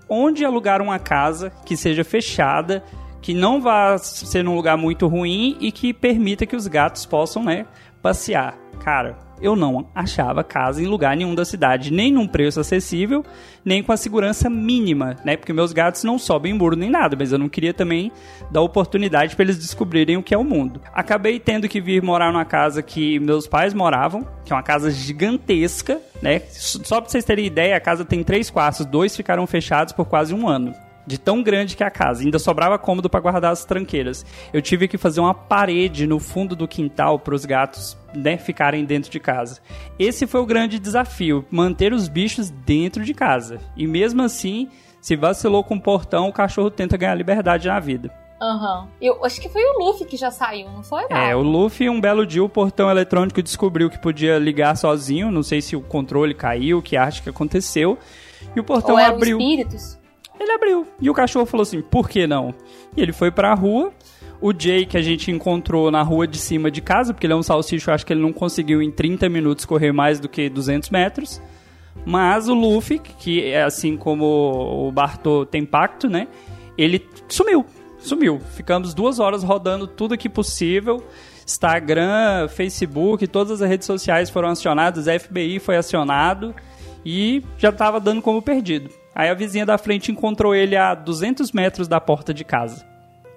Onde 0.09 0.45
alugar 0.45 0.83
uma 0.83 0.99
casa 0.99 1.51
que 1.65 1.77
seja 1.77 2.05
fechada, 2.05 2.85
que 3.23 3.33
não 3.33 3.61
vá 3.61 3.97
ser 3.99 4.43
num 4.43 4.57
lugar 4.57 4.77
muito 4.77 5.07
ruim 5.07 5.57
e 5.61 5.71
que 5.71 5.95
permita 5.95 6.45
que 6.45 6.57
os 6.57 6.67
gatos 6.67 7.07
possam, 7.07 7.45
né, 7.45 7.67
passear. 8.03 8.59
Cara, 8.85 9.17
eu 9.43 9.57
não 9.57 9.87
achava 9.95 10.45
casa 10.45 10.83
em 10.83 10.87
lugar 10.87 11.17
nenhum 11.17 11.35
da 11.35 11.45
cidade, 11.45 11.93
nem 11.93 12.13
num 12.13 12.27
preço 12.27 12.61
acessível, 12.61 13.25
nem 13.65 13.83
com 13.83 13.93
a 13.93 13.97
segurança 13.97 14.49
mínima, 14.49 15.17
né? 15.25 15.37
Porque 15.37 15.53
meus 15.53 15.73
gatos 15.73 16.05
não 16.05 16.19
sobem 16.19 16.55
muro 16.55 16.77
nem 16.77 16.89
nada, 16.89 17.17
mas 17.19 17.33
eu 17.33 17.39
não 17.39 17.49
queria 17.49 17.75
também 17.75 18.13
dar 18.51 18.63
oportunidade 18.63 19.35
para 19.35 19.45
eles 19.45 19.59
descobrirem 19.59 20.17
o 20.17 20.23
que 20.23 20.35
é 20.35 20.39
o 20.39 20.45
mundo. 20.45 20.81
Acabei 20.95 21.39
tendo 21.41 21.69
que 21.69 21.81
vir 21.81 22.03
morar 22.03 22.33
numa 22.33 22.45
casa 22.45 22.83
que 22.83 23.19
meus 23.19 23.47
pais 23.47 23.75
moravam, 23.75 24.27
que 24.45 24.53
é 24.53 24.57
uma 24.57 24.63
casa 24.63 24.91
gigantesca, 24.91 26.01
né? 26.23 26.41
Só 26.51 27.01
para 27.01 27.11
vocês 27.11 27.25
terem 27.25 27.47
ideia, 27.47 27.77
a 27.77 27.81
casa 27.81 28.05
tem 28.05 28.23
três 28.23 28.49
quartos, 28.49 28.87
dois 28.87 29.17
ficaram 29.17 29.47
fechados 29.47 29.93
por 29.93 30.07
quase 30.07 30.33
um 30.33 30.49
ano. 30.49 30.73
De 31.07 31.19
tão 31.19 31.43
grande 31.43 31.77
que 31.77 31.83
é 31.83 31.87
a 31.87 31.91
casa. 31.91 32.23
Ainda 32.23 32.39
sobrava 32.39 32.79
cômodo 32.79 33.11
para 33.11 33.21
guardar 33.21 33.53
as 33.53 33.65
tranqueiras. 33.65 34.25
Eu 34.53 34.63
tive 34.63 34.89
que 34.89 34.99
fazer 34.99 35.21
uma 35.21 35.35
parede 35.35 36.07
no 36.07 36.19
fundo 36.19 36.55
do 36.55 36.69
quintal 36.69 37.19
para 37.19 37.35
os 37.35 37.45
gatos 37.45 37.97
né, 38.15 38.37
ficarem 38.37 38.85
dentro 38.85 39.11
de 39.11 39.21
casa. 39.21 39.61
Esse 39.99 40.27
foi 40.27 40.41
o 40.41 40.47
grande 40.47 40.79
desafio, 40.79 41.45
manter 41.51 41.93
os 41.93 42.09
bichos 42.09 42.51
dentro 42.51 43.05
de 43.05 43.15
casa. 43.15 43.59
E 43.77 43.87
mesmo 43.87 44.23
assim, 44.23 44.69
se 45.01 45.17
vacilou 45.17 45.65
com 45.65 45.77
o 45.77 45.81
portão, 45.81 46.29
o 46.29 46.33
cachorro 46.33 46.71
tenta 46.71 46.97
ganhar 46.97 47.15
liberdade 47.15 47.69
na 47.69 47.81
vida. 47.81 48.13
Aham. 48.41 48.81
Uhum. 48.81 48.89
Eu 49.01 49.25
acho 49.25 49.41
que 49.41 49.49
foi 49.49 49.63
o 49.63 49.79
Luffy 49.79 50.05
que 50.05 50.17
já 50.17 50.31
saiu, 50.31 50.69
não 50.69 50.83
foi? 50.83 51.07
Val? 51.07 51.17
É, 51.19 51.35
o 51.35 51.43
Luffy, 51.43 51.89
um 51.89 52.01
belo 52.01 52.27
dia, 52.27 52.43
o 52.43 52.49
portão 52.49 52.91
eletrônico 52.91 53.41
descobriu 53.41 53.89
que 53.89 53.99
podia 53.99 54.37
ligar 54.37 54.77
sozinho. 54.77 55.31
Não 55.31 55.45
sei 55.45 55.61
se 55.61 55.77
o 55.77 55.81
controle 55.81 56.35
caiu, 56.35 56.83
que 56.83 56.97
arte 56.97 57.23
que 57.23 57.31
aconteceu. 57.31 57.97
E 58.57 58.59
o 58.59 58.65
portão 58.65 58.95
Ou 58.95 59.01
eram 59.01 59.15
abriu. 59.15 59.39
espíritos? 59.39 60.02
Ele 60.43 60.53
abriu. 60.53 60.87
E 61.01 61.09
o 61.09 61.15
cachorro 61.15 61.47
falou 61.47 61.63
assim: 61.63 61.81
por 61.81 62.09
que 62.09 62.27
não? 62.27 62.55
E 62.97 63.01
ele 63.01 63.13
foi 63.13 63.31
pra 63.31 63.55
rua. 63.55 63.93
O 64.41 64.53
Jay, 64.53 64.85
que 64.85 64.97
a 64.97 65.03
gente 65.03 65.31
encontrou 65.31 65.89
na 65.89 66.03
rua 66.03 66.27
de 66.27 66.37
cima 66.37 66.69
de 66.69 66.81
casa, 66.81 67.15
porque 67.15 67.27
ele 67.27 67.33
é 67.33 67.37
um 67.37 67.45
salsicho, 67.45 67.89
eu 67.89 67.95
acho 67.95 68.05
que 68.05 68.13
ele 68.13 68.21
não 68.21 68.33
conseguiu 68.33 68.83
em 68.83 68.91
30 68.91 69.29
minutos 69.29 69.65
correr 69.65 69.93
mais 69.93 70.19
do 70.19 70.29
que 70.29 70.49
200 70.49 70.91
metros. 70.91 71.41
Mas 72.05 72.49
o 72.49 72.55
Luffy, 72.55 72.99
que 72.99 73.45
é 73.45 73.63
assim 73.63 73.97
como 73.97 74.89
o 74.89 74.91
Bartô 74.91 75.47
tem 75.47 75.65
pacto, 75.65 76.09
né? 76.09 76.27
Ele 76.77 77.07
sumiu. 77.29 77.65
Sumiu. 78.01 78.41
Ficamos 78.41 78.95
duas 78.95 79.21
horas 79.21 79.45
rodando 79.45 79.87
tudo 79.87 80.19
que 80.19 80.29
possível. 80.29 81.05
Instagram, 81.45 82.49
Facebook, 82.49 83.29
todas 83.29 83.63
as 83.63 83.69
redes 83.69 83.87
sociais 83.87 84.29
foram 84.29 84.49
acionadas, 84.49 85.07
FBI 85.07 85.61
foi 85.61 85.77
acionado 85.77 86.55
e 87.05 87.45
já 87.59 87.69
estava 87.69 88.01
dando 88.01 88.23
como 88.23 88.43
perdido. 88.43 88.91
Aí 89.15 89.29
a 89.29 89.35
vizinha 89.35 89.67
da 89.67 89.77
frente 89.77 90.11
encontrou 90.11 90.55
ele 90.55 90.77
a 90.77 90.95
200 90.95 91.53
metros 91.53 91.87
da 91.87 92.01
porta 92.01 92.33
de 92.33 92.45
casa. 92.45 92.87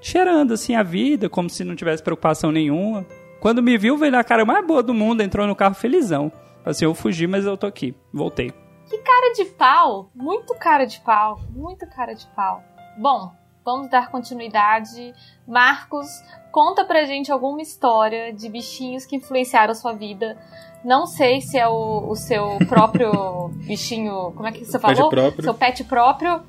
Cheirando 0.01 0.53
assim 0.53 0.75
a 0.75 0.83
vida, 0.83 1.29
como 1.29 1.49
se 1.49 1.63
não 1.63 1.75
tivesse 1.75 2.03
preocupação 2.03 2.51
nenhuma. 2.51 3.05
Quando 3.39 3.61
me 3.61 3.77
viu, 3.77 3.97
veio 3.97 4.11
na 4.11 4.23
cara 4.23 4.45
mais 4.45 4.65
boa 4.65 4.81
do 4.81 4.93
mundo, 4.93 5.21
entrou 5.21 5.45
no 5.45 5.55
carro 5.55 5.75
felizão. 5.75 6.31
Assim, 6.65 6.85
eu 6.85 6.95
fugi, 6.95 7.27
mas 7.27 7.45
eu 7.45 7.57
tô 7.57 7.67
aqui. 7.67 7.93
Voltei. 8.13 8.51
Que 8.89 8.97
cara 8.99 9.33
de 9.33 9.45
pau! 9.45 10.09
Muito 10.15 10.53
cara 10.55 10.85
de 10.85 10.99
pau. 11.01 11.39
Muito 11.49 11.87
cara 11.87 12.13
de 12.13 12.25
pau. 12.35 12.63
Bom, 12.97 13.31
vamos 13.65 13.89
dar 13.89 14.11
continuidade. 14.11 15.13
Marcos, 15.47 16.07
conta 16.51 16.85
pra 16.85 17.03
gente 17.05 17.31
alguma 17.31 17.61
história 17.61 18.31
de 18.31 18.47
bichinhos 18.47 19.05
que 19.05 19.15
influenciaram 19.15 19.71
a 19.71 19.75
sua 19.75 19.93
vida. 19.93 20.37
Não 20.83 21.07
sei 21.07 21.41
se 21.41 21.57
é 21.57 21.67
o, 21.67 22.07
o 22.07 22.15
seu 22.15 22.59
próprio 22.69 23.49
bichinho. 23.65 24.31
Como 24.33 24.47
é 24.47 24.51
que 24.51 24.63
você 24.63 24.77
falou? 24.77 25.09
Pet. 25.09 25.41
Seu 25.41 25.53
pet 25.55 25.83
próprio. 25.83 26.43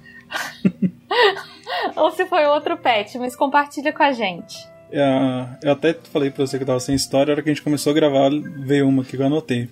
Ou 1.96 2.10
se 2.10 2.26
foi 2.26 2.44
outro 2.46 2.76
pet, 2.76 3.18
mas 3.18 3.34
compartilha 3.34 3.92
com 3.92 4.02
a 4.02 4.12
gente. 4.12 4.68
É, 4.92 5.58
eu 5.64 5.72
até 5.72 5.94
falei 5.94 6.30
pra 6.30 6.46
você 6.46 6.58
que 6.58 6.62
eu 6.62 6.66
tava 6.66 6.78
sem 6.78 6.94
história, 6.94 7.32
a 7.32 7.34
hora 7.34 7.42
que 7.42 7.48
a 7.50 7.52
gente 7.52 7.62
começou 7.62 7.90
a 7.90 7.94
gravar, 7.94 8.30
veio 8.30 8.86
uma 8.86 9.04
que 9.04 9.16
eu 9.16 9.26
anotei. 9.26 9.68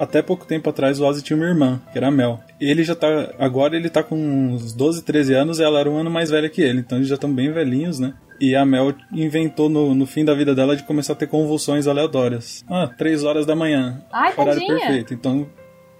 Até 0.00 0.22
pouco 0.22 0.46
tempo 0.46 0.68
atrás 0.70 0.98
o 0.98 1.04
Ozzy 1.04 1.22
tinha 1.22 1.36
uma 1.36 1.44
irmã, 1.46 1.80
que 1.92 1.98
era 1.98 2.08
a 2.08 2.10
Mel. 2.10 2.40
Ele 2.58 2.82
já 2.82 2.94
tá. 2.96 3.06
Agora 3.38 3.76
ele 3.76 3.90
tá 3.90 4.02
com 4.02 4.16
uns 4.16 4.72
12, 4.72 5.02
13 5.04 5.34
anos 5.34 5.58
e 5.60 5.62
ela 5.62 5.78
era 5.78 5.90
um 5.90 5.98
ano 5.98 6.10
mais 6.10 6.30
velha 6.30 6.48
que 6.48 6.62
ele, 6.62 6.80
então 6.80 6.96
eles 6.98 7.08
já 7.08 7.16
estão 7.16 7.30
bem 7.32 7.52
velhinhos, 7.52 7.98
né? 7.98 8.14
E 8.40 8.56
a 8.56 8.64
Mel 8.64 8.94
inventou 9.12 9.68
no, 9.68 9.94
no 9.94 10.06
fim 10.06 10.24
da 10.24 10.32
vida 10.32 10.54
dela 10.54 10.74
de 10.74 10.82
começar 10.84 11.12
a 11.12 11.16
ter 11.16 11.26
convulsões 11.26 11.86
aleatórias. 11.86 12.64
Ah, 12.68 12.88
3 12.96 13.22
horas 13.24 13.44
da 13.44 13.54
manhã. 13.54 14.02
Ai, 14.10 14.32
horário 14.34 14.58
tadinha. 14.60 14.78
perfeito. 14.78 15.12
Então 15.12 15.46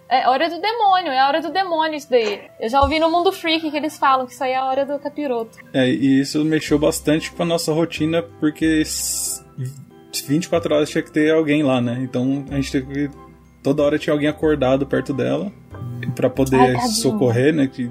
É 0.09 0.27
hora 0.27 0.49
do 0.49 0.59
demônio, 0.59 1.13
é 1.13 1.19
a 1.21 1.29
hora 1.29 1.43
do 1.43 1.53
demônio 1.53 1.97
isso 1.99 2.09
daí. 2.09 2.41
Eu 2.59 2.71
já 2.71 2.81
ouvi 2.81 2.99
no 2.99 3.11
Mundo 3.11 3.31
Freak 3.31 3.71
que 3.71 3.77
eles 3.77 3.99
falam 3.99 4.27
que 4.27 4.33
isso 4.33 4.43
aí 4.43 4.53
é 4.53 4.57
a 4.57 4.65
hora 4.65 4.87
do 4.87 4.99
capiroto. 4.99 5.59
É, 5.75 5.87
e 5.91 6.21
isso 6.23 6.43
mexeu 6.43 6.79
bastante 6.79 7.31
com 7.31 7.43
a 7.43 7.47
nossa 7.47 7.71
rotina, 7.75 8.23
porque 8.41 8.81
s- 8.81 9.45
24 10.27 10.75
horas 10.75 10.89
tinha 10.91 11.03
que 11.03 11.13
ter 11.13 11.31
alguém 11.33 11.63
lá, 11.63 11.81
né? 11.81 11.99
Então 12.03 12.47
a 12.51 12.55
gente 12.57 12.73
teve 12.73 12.87
que. 13.09 13.30
Toda 13.63 13.83
hora 13.83 13.99
tinha 13.99 14.13
alguém 14.15 14.29
acordado 14.29 14.87
perto 14.87 15.13
dela 15.13 15.53
pra 16.15 16.29
Ai, 16.29 16.35
poder 16.35 16.73
tadinho. 16.75 16.93
socorrer, 16.93 17.55
né? 17.55 17.67
Que 17.67 17.91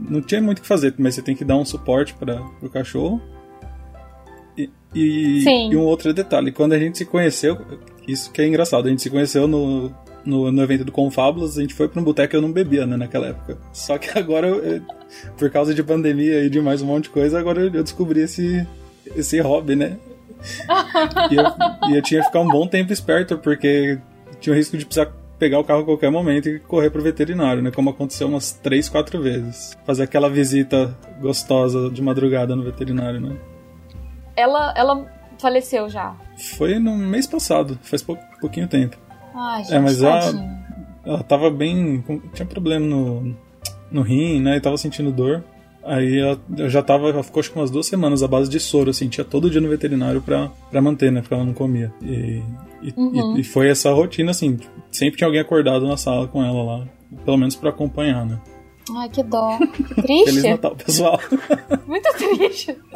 não 0.00 0.20
tinha 0.20 0.40
muito 0.42 0.58
o 0.58 0.62
que 0.62 0.68
fazer, 0.68 0.94
mas 0.98 1.14
você 1.14 1.22
tem 1.22 1.34
que 1.36 1.44
dar 1.44 1.56
um 1.56 1.64
suporte 1.64 2.14
para 2.14 2.42
o 2.62 2.68
cachorro. 2.68 3.20
E, 4.58 4.70
e, 4.94 5.44
e 5.70 5.76
um 5.76 5.82
outro 5.82 6.12
detalhe, 6.14 6.50
quando 6.50 6.72
a 6.72 6.78
gente 6.78 6.98
se 6.98 7.04
conheceu, 7.04 7.58
isso 8.08 8.30
que 8.32 8.40
é 8.40 8.46
engraçado, 8.46 8.86
a 8.86 8.90
gente 8.90 9.02
se 9.02 9.10
conheceu 9.10 9.46
no, 9.46 9.92
no, 10.24 10.50
no 10.50 10.62
evento 10.62 10.84
do 10.84 10.90
Confábulas, 10.92 11.58
a 11.58 11.60
gente 11.60 11.74
foi 11.74 11.88
pra 11.88 12.00
um 12.00 12.04
boteco 12.04 12.34
e 12.34 12.36
eu 12.38 12.42
não 12.42 12.50
bebia, 12.50 12.86
né, 12.86 12.96
naquela 12.96 13.28
época. 13.28 13.58
Só 13.72 13.98
que 13.98 14.18
agora, 14.18 14.48
eu- 14.48 14.82
por 15.38 15.50
causa 15.50 15.72
de 15.74 15.82
pandemia 15.82 16.42
e 16.44 16.50
de 16.50 16.60
mais 16.60 16.82
um 16.82 16.86
monte 16.86 17.04
de 17.04 17.10
coisa, 17.10 17.38
agora 17.38 17.60
eu 17.60 17.72
eu 17.72 17.82
descobri 17.82 18.20
esse, 18.20 18.66
esse 19.14 19.38
hobby, 19.40 19.76
né? 19.76 19.98
e, 21.30 21.34
eu, 21.36 21.90
e 21.90 21.96
eu 21.96 22.02
tinha 22.02 22.20
que 22.20 22.26
ficar 22.26 22.40
um 22.40 22.48
bom 22.48 22.66
tempo 22.66 22.92
esperto, 22.92 23.36
porque 23.38 23.98
tinha 24.40 24.52
o 24.52 24.56
risco 24.56 24.76
de 24.76 24.84
precisar 24.84 25.12
pegar 25.38 25.58
o 25.58 25.64
carro 25.64 25.80
a 25.80 25.84
qualquer 25.84 26.10
momento 26.10 26.48
e 26.48 26.58
correr 26.58 26.90
pro 26.90 27.02
veterinário, 27.02 27.62
né? 27.62 27.70
Como 27.70 27.90
aconteceu 27.90 28.26
umas 28.26 28.52
três, 28.52 28.88
quatro 28.88 29.20
vezes. 29.22 29.76
Fazer 29.84 30.04
aquela 30.04 30.30
visita 30.30 30.96
gostosa 31.20 31.90
de 31.90 32.00
madrugada 32.02 32.56
no 32.56 32.62
veterinário, 32.62 33.20
né? 33.20 33.36
Ela, 34.34 34.72
ela 34.76 35.06
faleceu 35.38 35.88
já. 35.88 36.14
Foi 36.56 36.78
no 36.78 36.96
mês 36.96 37.26
passado, 37.26 37.78
faz 37.82 38.02
pou, 38.02 38.18
pouquinho 38.40 38.68
tempo. 38.68 38.96
Ai, 39.34 39.64
gente, 39.64 39.74
É, 39.74 39.78
mas 39.78 40.02
ela-. 40.02 40.56
Ela 41.04 41.22
tava 41.22 41.50
bem. 41.50 42.02
tinha 42.34 42.46
problema 42.46 42.84
no, 42.84 43.36
no 43.90 44.02
rim, 44.02 44.40
né? 44.40 44.56
E 44.56 44.60
tava 44.60 44.76
sentindo 44.76 45.12
dor. 45.12 45.44
Aí 45.86 46.18
ela, 46.18 46.40
eu 46.58 46.68
já 46.68 46.82
tava. 46.82 47.08
Ela 47.10 47.22
ficou 47.22 47.40
acho 47.40 47.50
que 47.52 47.58
umas 47.58 47.70
duas 47.70 47.86
semanas 47.86 48.22
à 48.22 48.28
base 48.28 48.50
de 48.50 48.58
soro, 48.60 48.90
assim, 48.90 49.08
tinha 49.08 49.24
todo 49.24 49.48
dia 49.48 49.60
no 49.60 49.68
veterinário 49.68 50.20
pra, 50.20 50.50
pra 50.70 50.82
manter, 50.82 51.10
né? 51.12 51.20
Porque 51.20 51.34
ela 51.34 51.44
não 51.44 51.54
comia. 51.54 51.92
E, 52.02 52.42
e, 52.82 52.92
Uhum. 52.96 53.36
e- 53.36 53.40
e 53.40 53.44
foi 53.44 53.68
essa 53.68 53.92
rotina, 53.92 54.30
assim. 54.32 54.58
Sempre 54.90 55.16
tinha 55.18 55.28
alguém 55.28 55.40
acordado 55.40 55.86
na 55.86 55.96
sala 55.96 56.26
com 56.28 56.42
ela 56.44 56.62
lá. 56.62 56.84
Pelo 57.24 57.36
menos 57.36 57.54
pra 57.56 57.70
acompanhar, 57.70 58.26
né? 58.26 58.40
Ai, 58.96 59.08
que 59.08 59.22
dó. 59.22 59.58
Que 59.72 59.94
Feliz 60.02 60.24
triste. 60.24 60.48
Natal, 60.50 60.76
pessoal. 60.76 61.20
Muito 61.86 62.08
triste. 62.16 62.76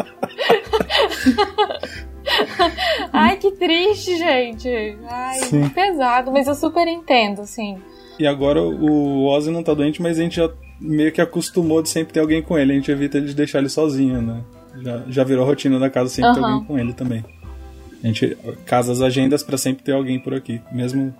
Ai, 3.12 3.36
que 3.36 3.50
triste, 3.52 4.16
gente. 4.16 4.68
Ai, 5.08 5.38
Sim. 5.40 5.68
pesado, 5.70 6.30
mas 6.30 6.46
eu 6.46 6.54
super 6.54 6.86
entendo, 6.86 7.40
assim. 7.42 7.78
E 8.18 8.26
agora 8.26 8.62
o 8.62 9.24
Ozzy 9.26 9.50
não 9.50 9.62
tá 9.62 9.72
doente, 9.74 10.02
mas 10.02 10.18
a 10.18 10.22
gente 10.22 10.36
já 10.36 10.50
meio 10.80 11.12
que 11.12 11.20
acostumou 11.20 11.82
de 11.82 11.88
sempre 11.88 12.14
ter 12.14 12.20
alguém 12.20 12.42
com 12.42 12.58
ele. 12.58 12.72
A 12.72 12.74
gente 12.76 12.90
evita 12.90 13.20
de 13.20 13.34
deixar 13.34 13.58
ele 13.58 13.68
sozinho, 13.68 14.22
né? 14.22 14.42
Já, 14.82 15.02
já 15.08 15.24
virou 15.24 15.44
rotina 15.44 15.78
da 15.78 15.90
casa 15.90 16.08
sempre 16.08 16.32
ter 16.32 16.40
Aham. 16.40 16.52
alguém 16.52 16.66
com 16.66 16.78
ele 16.78 16.92
também. 16.92 17.24
A 18.02 18.06
gente 18.06 18.36
casa 18.64 18.92
as 18.92 19.02
agendas 19.02 19.42
pra 19.42 19.58
sempre 19.58 19.82
ter 19.82 19.92
alguém 19.92 20.18
por 20.18 20.32
aqui. 20.32 20.60
Mesmo 20.72 21.14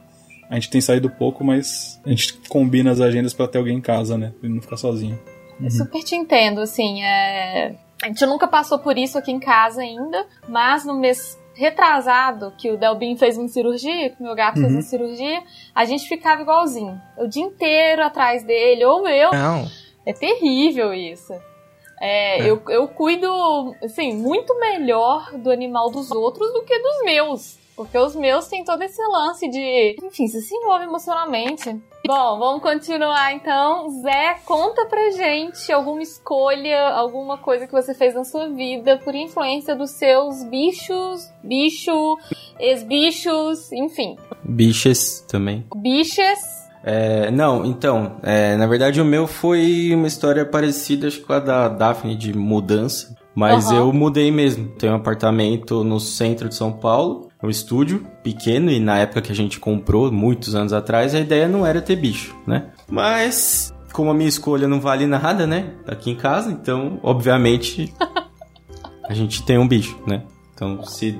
a 0.49 0.55
gente 0.55 0.70
tem 0.70 0.81
saído 0.81 1.11
pouco, 1.11 1.44
mas 1.44 2.01
a 2.05 2.09
gente 2.09 2.35
combina 2.49 2.90
as 2.90 3.01
agendas 3.01 3.35
pra 3.35 3.46
ter 3.46 3.59
alguém 3.59 3.77
em 3.77 3.81
casa, 3.81 4.16
né? 4.16 4.33
Pra 4.38 4.46
ele 4.49 4.55
não 4.55 4.62
ficar 4.62 4.77
sozinho. 4.77 5.18
Eu 5.62 5.70
super 5.70 6.03
te 6.03 6.14
entendo, 6.14 6.61
assim, 6.61 7.03
é... 7.03 7.75
A 8.03 8.07
gente 8.07 8.25
nunca 8.25 8.49
passou 8.49 8.79
por 8.79 8.96
isso 8.96 9.18
aqui 9.18 9.31
em 9.31 9.38
casa 9.38 9.83
ainda, 9.83 10.27
mas 10.49 10.87
no 10.87 10.99
mês 10.99 11.38
retrasado, 11.61 12.53
que 12.59 12.70
o 12.70 12.77
Delbin 12.79 13.16
fez 13.16 13.37
uma 13.38 13.46
cirurgia, 13.49 14.11
que 14.11 14.20
o 14.20 14.23
meu 14.25 14.35
gato 14.35 14.55
fez 14.55 14.66
Uhum. 14.66 14.73
uma 14.73 14.83
cirurgia, 14.83 15.42
a 15.75 15.85
gente 15.85 16.09
ficava 16.09 16.40
igualzinho. 16.42 17.01
O 17.18 17.27
dia 17.29 17.42
inteiro 17.44 18.03
atrás 18.03 18.42
dele, 18.42 18.85
ou 18.85 19.07
eu. 19.07 19.31
Não. 19.31 19.68
É 20.07 20.12
terrível 20.12 20.92
isso. 20.94 21.33
É, 22.01 22.40
Eu, 22.51 22.62
eu 22.70 22.88
cuido, 22.88 23.29
assim, 23.85 24.14
muito 24.14 24.59
melhor 24.59 25.31
do 25.37 25.51
animal 25.51 25.90
dos 25.90 26.11
outros 26.11 26.51
do 26.55 26.62
que 26.64 26.79
dos 26.79 27.03
meus. 27.05 27.60
Porque 27.81 27.97
os 27.97 28.14
meus 28.14 28.47
têm 28.47 28.62
todo 28.62 28.83
esse 28.83 29.01
lance 29.03 29.49
de. 29.49 29.97
Enfim, 30.03 30.29
você 30.29 30.43
se 30.43 30.55
envolve 30.55 30.85
emocionalmente. 30.85 31.81
Bom, 32.07 32.38
vamos 32.38 32.61
continuar 32.61 33.33
então. 33.33 33.88
Zé, 34.03 34.37
conta 34.45 34.85
pra 34.85 35.11
gente 35.12 35.73
alguma 35.73 36.03
escolha, 36.03 36.90
alguma 36.90 37.38
coisa 37.38 37.66
que 37.66 37.73
você 37.73 37.95
fez 37.95 38.14
na 38.14 38.23
sua 38.23 38.51
vida 38.51 38.99
por 39.03 39.14
influência 39.14 39.75
dos 39.75 39.93
seus 39.93 40.45
bichos, 40.45 41.33
bicho, 41.43 42.19
ex-bichos, 42.59 43.73
enfim. 43.73 44.14
Bichas 44.45 45.25
também. 45.27 45.64
Bichas. 45.75 46.38
É, 46.85 47.31
não, 47.31 47.64
então, 47.64 48.16
é, 48.23 48.57
na 48.57 48.66
verdade 48.66 49.01
o 49.01 49.07
meu 49.07 49.27
foi 49.27 49.90
uma 49.95 50.07
história 50.07 50.45
parecida 50.45 51.09
acho, 51.09 51.23
com 51.23 51.33
a 51.33 51.38
da 51.38 51.69
Daphne 51.69 52.14
de 52.14 52.37
mudança, 52.37 53.16
mas 53.35 53.71
Aham. 53.71 53.79
eu 53.79 53.93
mudei 53.95 54.31
mesmo. 54.31 54.69
Tenho 54.77 54.93
um 54.93 54.97
apartamento 54.97 55.83
no 55.83 55.99
centro 55.99 56.47
de 56.47 56.55
São 56.55 56.73
Paulo, 56.73 57.30
um 57.42 57.48
estúdio 57.48 58.07
pequeno, 58.22 58.70
e 58.70 58.79
na 58.79 58.98
época 58.98 59.22
que 59.22 59.33
a 59.33 59.35
gente 59.35 59.59
comprou, 59.59 60.11
muitos 60.12 60.55
anos 60.55 60.72
atrás, 60.72 61.14
a 61.14 61.20
ideia 61.20 61.48
não 61.48 61.66
era 61.66 61.81
ter 61.81 61.96
bicho, 61.96 62.35
né? 62.46 62.70
Mas, 62.88 63.74
como 63.92 64.11
a 64.11 64.14
minha 64.14 64.29
escolha 64.29 64.68
não 64.68 64.81
vale 64.81 65.07
nada, 65.07 65.46
né? 65.46 65.74
Aqui 65.87 66.11
em 66.11 66.16
casa, 66.16 66.50
então, 66.50 67.00
obviamente, 67.03 67.92
a 69.09 69.14
gente 69.14 69.42
tem 69.42 69.59
um 69.59 69.66
bicho, 69.66 69.98
né? 70.07 70.22
Então, 70.55 70.83
se 70.85 71.18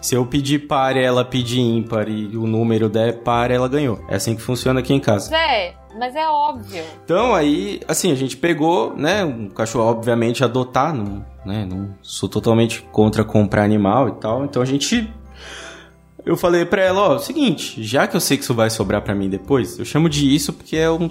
se 0.00 0.14
eu 0.14 0.24
pedir 0.24 0.66
par 0.66 0.96
e 0.96 1.02
ela 1.02 1.24
pedir 1.24 1.60
ímpar 1.60 2.08
e 2.08 2.36
o 2.36 2.46
número 2.46 2.88
der 2.88 3.18
par, 3.22 3.50
ela 3.50 3.68
ganhou. 3.68 4.00
É 4.08 4.16
assim 4.16 4.34
que 4.34 4.42
funciona 4.42 4.80
aqui 4.80 4.92
em 4.94 5.00
casa. 5.00 5.30
Zé, 5.30 5.74
Mas 5.98 6.14
é 6.14 6.28
óbvio. 6.28 6.84
Então 7.04 7.34
aí, 7.34 7.80
assim, 7.88 8.12
a 8.12 8.14
gente 8.14 8.36
pegou, 8.36 8.94
né? 8.96 9.24
Um 9.24 9.48
cachorro, 9.48 9.90
obviamente, 9.90 10.44
adotar, 10.44 10.94
não, 10.94 11.24
né? 11.44 11.66
Não 11.68 11.94
sou 12.02 12.28
totalmente 12.28 12.82
contra 12.92 13.24
comprar 13.24 13.64
animal 13.64 14.08
e 14.08 14.12
tal. 14.12 14.44
Então 14.44 14.62
a 14.62 14.64
gente. 14.64 15.12
Eu 16.28 16.36
falei 16.36 16.64
pra 16.64 16.82
ela, 16.82 17.00
ó, 17.00 17.18
seguinte, 17.18 17.82
já 17.82 18.06
que 18.06 18.14
eu 18.14 18.20
sei 18.20 18.36
que 18.36 18.44
isso 18.44 18.54
vai 18.54 18.68
sobrar 18.68 19.00
pra 19.00 19.14
mim 19.14 19.30
depois, 19.30 19.78
eu 19.78 19.84
chamo 19.84 20.08
de 20.08 20.34
isso 20.34 20.52
porque 20.52 20.76
é 20.76 20.90
um. 20.90 21.08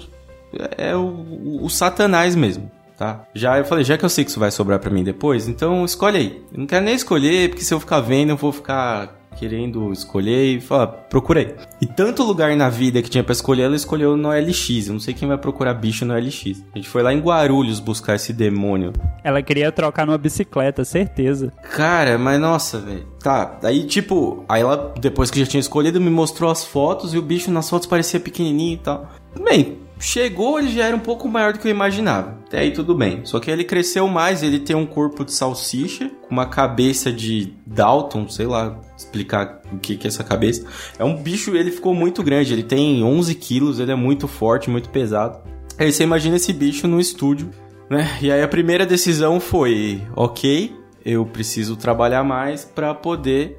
É 0.76 0.94
o, 0.96 1.60
o 1.62 1.68
satanás 1.68 2.34
mesmo 2.34 2.70
tá? 2.98 3.24
Já 3.32 3.56
eu 3.56 3.64
falei, 3.64 3.84
já 3.84 3.96
que 3.96 4.04
eu 4.04 4.08
sei 4.08 4.24
que 4.24 4.30
isso 4.30 4.40
vai 4.40 4.50
sobrar 4.50 4.80
para 4.80 4.90
mim 4.90 5.04
depois, 5.04 5.46
então 5.46 5.84
escolhe 5.84 6.18
aí. 6.18 6.42
Eu 6.52 6.58
não 6.58 6.66
quero 6.66 6.84
nem 6.84 6.94
escolher, 6.94 7.48
porque 7.48 7.64
se 7.64 7.72
eu 7.72 7.78
ficar 7.78 8.00
vendo, 8.00 8.30
eu 8.30 8.36
vou 8.36 8.50
ficar 8.50 9.16
querendo 9.36 9.92
escolher 9.92 10.56
e 10.56 10.60
falar, 10.60 10.86
procurei. 10.86 11.54
E 11.80 11.86
tanto 11.86 12.22
lugar 12.22 12.54
na 12.56 12.68
vida 12.68 13.02
que 13.02 13.10
tinha 13.10 13.22
para 13.22 13.32
escolher, 13.32 13.62
ela 13.62 13.76
escolheu 13.76 14.16
no 14.16 14.30
LX. 14.30 14.86
Eu 14.86 14.94
não 14.94 15.00
sei 15.00 15.14
quem 15.14 15.28
vai 15.28 15.38
procurar 15.38 15.74
bicho 15.74 16.04
no 16.04 16.14
LX. 16.14 16.62
A 16.74 16.78
gente 16.78 16.88
foi 16.88 17.02
lá 17.02 17.12
em 17.12 17.20
Guarulhos 17.20 17.80
buscar 17.80 18.14
esse 18.16 18.32
demônio. 18.32 18.92
Ela 19.22 19.42
queria 19.42 19.70
trocar 19.70 20.06
numa 20.06 20.18
bicicleta, 20.18 20.84
certeza. 20.84 21.52
Cara, 21.74 22.18
mas 22.18 22.40
nossa, 22.40 22.78
velho. 22.78 23.06
Tá, 23.22 23.58
aí 23.62 23.84
tipo, 23.84 24.44
aí 24.48 24.62
ela, 24.62 24.94
depois 25.00 25.30
que 25.30 25.40
já 25.40 25.46
tinha 25.46 25.60
escolhido, 25.60 26.00
me 26.00 26.10
mostrou 26.10 26.50
as 26.50 26.64
fotos 26.64 27.14
e 27.14 27.18
o 27.18 27.22
bicho 27.22 27.50
nas 27.50 27.68
fotos 27.68 27.86
parecia 27.86 28.20
pequenininho 28.20 28.74
e 28.74 28.78
tal. 28.78 29.10
Bem, 29.44 29.78
Chegou, 30.00 30.58
ele 30.58 30.70
já 30.70 30.84
era 30.86 30.96
um 30.96 31.00
pouco 31.00 31.28
maior 31.28 31.52
do 31.52 31.58
que 31.58 31.66
eu 31.66 31.72
imaginava. 31.72 32.38
Até 32.46 32.60
aí 32.60 32.72
tudo 32.72 32.94
bem. 32.94 33.24
Só 33.24 33.40
que 33.40 33.50
ele 33.50 33.64
cresceu 33.64 34.06
mais, 34.08 34.42
ele 34.42 34.60
tem 34.60 34.76
um 34.76 34.86
corpo 34.86 35.24
de 35.24 35.32
salsicha, 35.32 36.10
uma 36.30 36.46
cabeça 36.46 37.12
de 37.12 37.54
Dalton, 37.66 38.28
sei 38.28 38.46
lá 38.46 38.78
explicar 38.96 39.60
o 39.72 39.78
que, 39.78 39.96
que 39.96 40.06
é 40.06 40.08
essa 40.08 40.24
cabeça. 40.24 40.64
É 40.98 41.04
um 41.04 41.16
bicho, 41.16 41.56
ele 41.56 41.70
ficou 41.70 41.94
muito 41.94 42.22
grande, 42.22 42.52
ele 42.52 42.62
tem 42.62 43.02
11 43.02 43.34
quilos, 43.34 43.80
ele 43.80 43.92
é 43.92 43.96
muito 43.96 44.26
forte, 44.28 44.70
muito 44.70 44.88
pesado. 44.88 45.40
Aí 45.78 45.92
você 45.92 46.02
imagina 46.02 46.36
esse 46.36 46.52
bicho 46.52 46.88
no 46.88 47.00
estúdio, 47.00 47.50
né? 47.88 48.18
E 48.20 48.32
aí 48.32 48.42
a 48.42 48.48
primeira 48.48 48.84
decisão 48.84 49.38
foi, 49.38 50.02
ok, 50.16 50.74
eu 51.04 51.24
preciso 51.24 51.76
trabalhar 51.76 52.24
mais 52.24 52.64
para 52.64 52.92
poder 52.94 53.58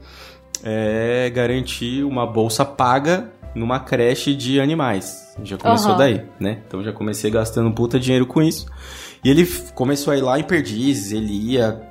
é, 0.63 1.29
garantir 1.33 2.03
uma 2.03 2.25
bolsa 2.27 2.65
paga 2.65 3.31
numa 3.55 3.79
creche 3.79 4.35
de 4.35 4.59
animais. 4.59 5.35
Já 5.43 5.57
começou 5.57 5.91
uhum. 5.91 5.97
daí, 5.97 6.25
né? 6.39 6.61
Então 6.67 6.83
já 6.83 6.91
comecei 6.91 7.31
gastando 7.31 7.71
puta 7.71 7.99
dinheiro 7.99 8.25
com 8.25 8.41
isso. 8.41 8.65
E 9.23 9.29
ele 9.29 9.45
começou 9.73 10.13
a 10.13 10.17
ir 10.17 10.21
lá 10.21 10.39
em 10.39 10.43
Perdizes, 10.43 11.11
ele 11.11 11.33
ia 11.33 11.81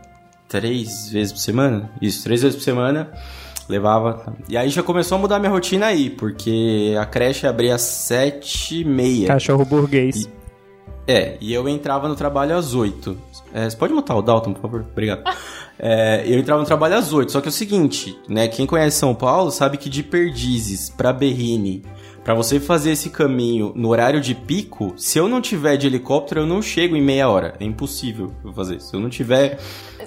três 0.48 1.10
vezes 1.10 1.32
por 1.32 1.40
semana. 1.40 1.90
Isso, 2.00 2.24
três 2.24 2.42
vezes 2.42 2.56
por 2.56 2.62
semana. 2.62 3.10
Levava. 3.68 4.34
E 4.48 4.56
aí 4.56 4.70
já 4.70 4.82
começou 4.82 5.18
a 5.18 5.20
mudar 5.20 5.38
minha 5.38 5.52
rotina 5.52 5.86
aí, 5.86 6.08
porque 6.08 6.96
a 6.98 7.04
creche 7.04 7.46
abria 7.46 7.74
às 7.74 7.82
sete 7.82 8.80
e 8.80 8.84
meia. 8.84 9.26
Cachorro 9.26 9.64
burguês. 9.64 10.24
E, 10.24 10.28
é, 11.06 11.36
e 11.38 11.52
eu 11.52 11.68
entrava 11.68 12.08
no 12.08 12.16
trabalho 12.16 12.56
às 12.56 12.74
oito. 12.74 13.18
É, 13.52 13.68
você 13.68 13.76
pode 13.76 13.92
mutar 13.92 14.16
o 14.16 14.22
Dalton, 14.22 14.52
por 14.52 14.62
favor? 14.62 14.87
Obrigado. 14.90 15.22
É, 15.80 16.24
eu 16.26 16.40
entrava 16.40 16.61
no 16.61 16.66
trabalho 16.66 16.96
às 16.96 17.12
8, 17.12 17.30
só 17.30 17.40
que 17.40 17.46
é 17.46 17.50
o 17.50 17.52
seguinte, 17.52 18.18
né? 18.28 18.48
Quem 18.48 18.66
conhece 18.66 18.96
São 18.96 19.14
Paulo 19.14 19.52
sabe 19.52 19.76
que 19.76 19.88
de 19.88 20.02
Perdizes 20.02 20.90
para 20.90 21.12
Berrini 21.12 21.84
para 22.28 22.34
você 22.34 22.61
fazer 22.61 22.90
esse 22.90 23.08
caminho 23.08 23.72
no 23.74 23.88
horário 23.88 24.20
de 24.20 24.34
pico, 24.34 24.92
se 24.98 25.18
eu 25.18 25.26
não 25.26 25.40
tiver 25.40 25.78
de 25.78 25.87
helicóptero, 25.87 26.42
eu 26.42 26.46
não 26.46 26.61
chego 26.61 26.94
em 26.94 27.00
meia 27.00 27.26
hora. 27.26 27.54
É 27.58 27.64
impossível 27.64 28.30
eu 28.44 28.52
fazer. 28.52 28.82
Se 28.82 28.94
eu 28.94 29.00
não 29.00 29.08
tiver, 29.08 29.58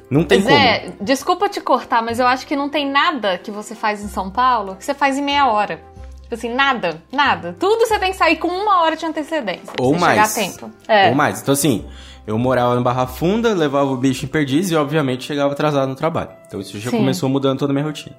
não 0.07 0.23
tem 0.23 0.39
Zé, 0.41 0.79
como. 0.81 0.97
desculpa 1.01 1.49
te 1.49 1.59
cortar, 1.59 2.03
mas 2.03 2.19
eu 2.19 2.27
acho 2.27 2.45
que 2.45 2.55
não 2.55 2.69
tem 2.69 2.87
nada 2.87 3.39
que 3.39 3.49
você 3.49 3.73
faz 3.73 4.03
em 4.03 4.07
São 4.07 4.29
Paulo 4.29 4.75
que 4.75 4.85
você 4.85 4.93
faz 4.93 5.17
em 5.17 5.23
meia 5.23 5.47
hora. 5.47 5.81
Tipo 6.21 6.35
assim, 6.35 6.53
nada, 6.53 7.01
nada. 7.11 7.55
Tudo 7.59 7.87
você 7.87 7.97
tem 7.97 8.11
que 8.11 8.17
sair 8.17 8.35
com 8.35 8.49
uma 8.49 8.83
hora 8.83 8.95
de 8.95 9.03
antecedência. 9.03 9.73
Ou 9.79 9.97
mais. 9.97 10.31
Chegar 10.31 10.45
a 10.45 10.47
tempo. 10.47 10.71
É. 10.87 11.09
Ou 11.09 11.15
mais. 11.15 11.41
Então 11.41 11.53
assim, 11.53 11.85
eu 12.25 12.37
morava 12.37 12.79
em 12.79 12.83
Barra 12.83 13.07
Funda, 13.07 13.53
levava 13.53 13.91
o 13.91 13.97
bicho 13.97 14.25
em 14.25 14.27
perdiz 14.27 14.69
e 14.71 14.75
obviamente 14.75 15.23
chegava 15.23 15.53
atrasado 15.53 15.89
no 15.89 15.95
trabalho. 15.95 16.29
Então 16.47 16.59
isso 16.59 16.79
já 16.79 16.91
Sim. 16.91 16.97
começou 16.97 17.27
mudando 17.29 17.59
toda 17.59 17.71
a 17.71 17.73
minha 17.73 17.85
rotina. 17.85 18.15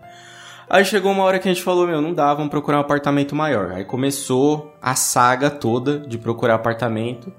Aí 0.68 0.84
chegou 0.84 1.12
uma 1.12 1.22
hora 1.24 1.38
que 1.38 1.48
a 1.48 1.52
gente 1.52 1.62
falou, 1.62 1.86
meu, 1.86 2.00
não 2.00 2.14
dá, 2.14 2.32
vamos 2.32 2.50
procurar 2.50 2.78
um 2.78 2.80
apartamento 2.80 3.34
maior. 3.34 3.72
Aí 3.72 3.84
começou 3.84 4.74
a 4.80 4.94
saga 4.94 5.50
toda 5.50 5.98
de 5.98 6.16
procurar 6.18 6.54
apartamento. 6.54 7.32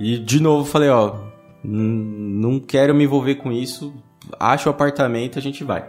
E 0.00 0.18
de 0.18 0.40
novo 0.40 0.64
falei, 0.64 0.88
ó, 0.88 1.14
não 1.62 2.58
quero 2.58 2.94
me 2.94 3.04
envolver 3.04 3.34
com 3.36 3.52
isso. 3.52 3.92
Acha 4.38 4.68
o 4.68 4.72
apartamento, 4.72 5.38
a 5.38 5.42
gente 5.42 5.62
vai. 5.62 5.84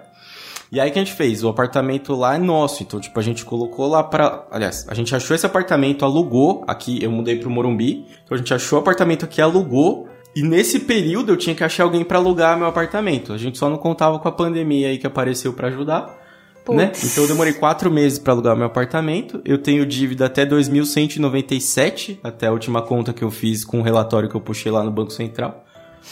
E 0.72 0.80
aí 0.80 0.90
que 0.90 0.98
a 0.98 1.04
gente 1.04 1.14
fez? 1.14 1.44
O 1.44 1.50
apartamento 1.50 2.16
lá 2.16 2.36
é 2.36 2.38
nosso, 2.38 2.82
então 2.82 3.00
tipo 3.00 3.20
a 3.20 3.24
gente 3.24 3.44
colocou 3.44 3.88
lá 3.88 4.02
para, 4.04 4.48
aliás, 4.50 4.86
a 4.88 4.94
gente 4.94 5.14
achou 5.14 5.36
esse 5.36 5.46
apartamento, 5.46 6.06
alugou 6.06 6.64
aqui, 6.66 7.04
eu 7.04 7.12
mudei 7.12 7.38
pro 7.38 7.50
Morumbi. 7.50 8.06
Então 8.24 8.36
a 8.36 8.38
gente 8.38 8.54
achou 8.54 8.80
o 8.80 8.82
apartamento 8.82 9.26
aqui, 9.26 9.42
alugou 9.42 10.08
e 10.34 10.42
nesse 10.42 10.80
período 10.80 11.34
eu 11.34 11.38
tinha 11.38 11.54
que 11.54 11.64
achar 11.64 11.84
alguém 11.84 12.06
para 12.06 12.18
alugar 12.18 12.58
meu 12.58 12.68
apartamento. 12.68 13.34
A 13.34 13.38
gente 13.38 13.58
só 13.58 13.70
não 13.70 13.78
contava 13.78 14.18
com 14.18 14.28
a 14.30 14.32
pandemia 14.32 14.88
aí 14.88 14.98
que 14.98 15.06
apareceu 15.06 15.52
para 15.52 15.68
ajudar. 15.68 16.22
Né? 16.70 16.92
Então 17.04 17.24
eu 17.24 17.28
demorei 17.28 17.54
quatro 17.54 17.92
meses 17.92 18.18
para 18.18 18.32
alugar 18.32 18.56
meu 18.56 18.68
apartamento. 18.68 19.42
Eu 19.44 19.58
tenho 19.58 19.86
dívida 19.86 20.28
até 20.28 20.46
2.197, 20.46 22.20
até 22.24 22.48
a 22.48 22.52
última 22.52 22.82
conta 22.82 23.12
que 23.12 23.24
eu 23.24 23.32
fiz 23.32 23.66
com 23.66 23.80
o 23.80 23.84
relatório 23.84 24.30
que 24.30 24.36
eu 24.36 24.42
puxei 24.42 24.72
lá 24.72 24.84
no 24.84 24.92
Banco 24.92 25.12
Central. 25.12 25.66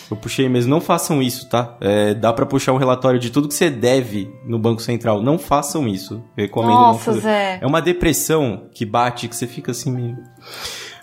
Eu 0.09 0.17
puxei 0.17 0.47
mesmo, 0.49 0.69
não 0.69 0.81
façam 0.81 1.21
isso, 1.21 1.49
tá? 1.49 1.77
É, 1.81 2.13
dá 2.13 2.31
para 2.33 2.45
puxar 2.45 2.73
um 2.73 2.77
relatório 2.77 3.19
de 3.19 3.29
tudo 3.29 3.47
que 3.47 3.53
você 3.53 3.69
deve 3.69 4.31
no 4.45 4.59
Banco 4.59 4.81
Central. 4.81 5.21
Não 5.21 5.37
façam 5.37 5.87
isso. 5.87 6.23
Eu 6.37 6.43
recomendo 6.43 6.71
Nossa, 6.71 6.91
não 6.91 6.99
fazer. 6.99 7.21
Zé. 7.21 7.59
É 7.61 7.67
uma 7.67 7.81
depressão 7.81 8.69
que 8.73 8.85
bate, 8.85 9.27
que 9.27 9.35
você 9.35 9.47
fica 9.47 9.71
assim 9.71 9.91
meio... 9.91 10.17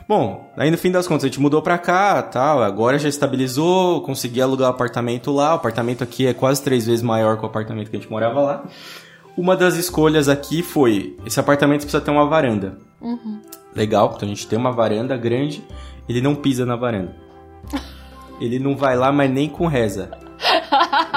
Bom, 0.08 0.52
aí 0.56 0.70
no 0.70 0.78
fim 0.78 0.92
das 0.92 1.08
contas 1.08 1.24
a 1.24 1.26
gente 1.26 1.40
mudou 1.40 1.60
pra 1.60 1.78
cá, 1.78 2.22
tal, 2.22 2.62
agora 2.62 2.96
já 2.96 3.08
estabilizou, 3.08 4.02
consegui 4.02 4.40
alugar 4.40 4.68
o 4.68 4.70
apartamento 4.70 5.32
lá, 5.32 5.50
o 5.50 5.56
apartamento 5.56 6.04
aqui 6.04 6.28
é 6.28 6.32
quase 6.32 6.62
três 6.62 6.86
vezes 6.86 7.02
maior 7.02 7.36
que 7.36 7.42
o 7.42 7.46
apartamento 7.46 7.90
que 7.90 7.96
a 7.96 7.98
gente 7.98 8.10
morava 8.10 8.40
lá. 8.40 8.64
Uma 9.36 9.56
das 9.56 9.74
escolhas 9.74 10.28
aqui 10.28 10.62
foi: 10.62 11.16
esse 11.26 11.40
apartamento 11.40 11.80
precisa 11.80 12.00
ter 12.00 12.12
uma 12.12 12.24
varanda. 12.24 12.78
Uhum. 13.00 13.40
Legal, 13.74 14.12
então 14.14 14.26
a 14.26 14.28
gente 14.28 14.46
tem 14.46 14.56
uma 14.56 14.70
varanda 14.70 15.16
grande, 15.16 15.62
ele 16.08 16.20
não 16.20 16.36
pisa 16.36 16.64
na 16.64 16.76
varanda. 16.76 17.14
Ele 18.40 18.58
não 18.58 18.76
vai 18.76 18.96
lá, 18.96 19.10
mas 19.12 19.30
nem 19.30 19.48
com 19.48 19.66
reza. 19.66 20.10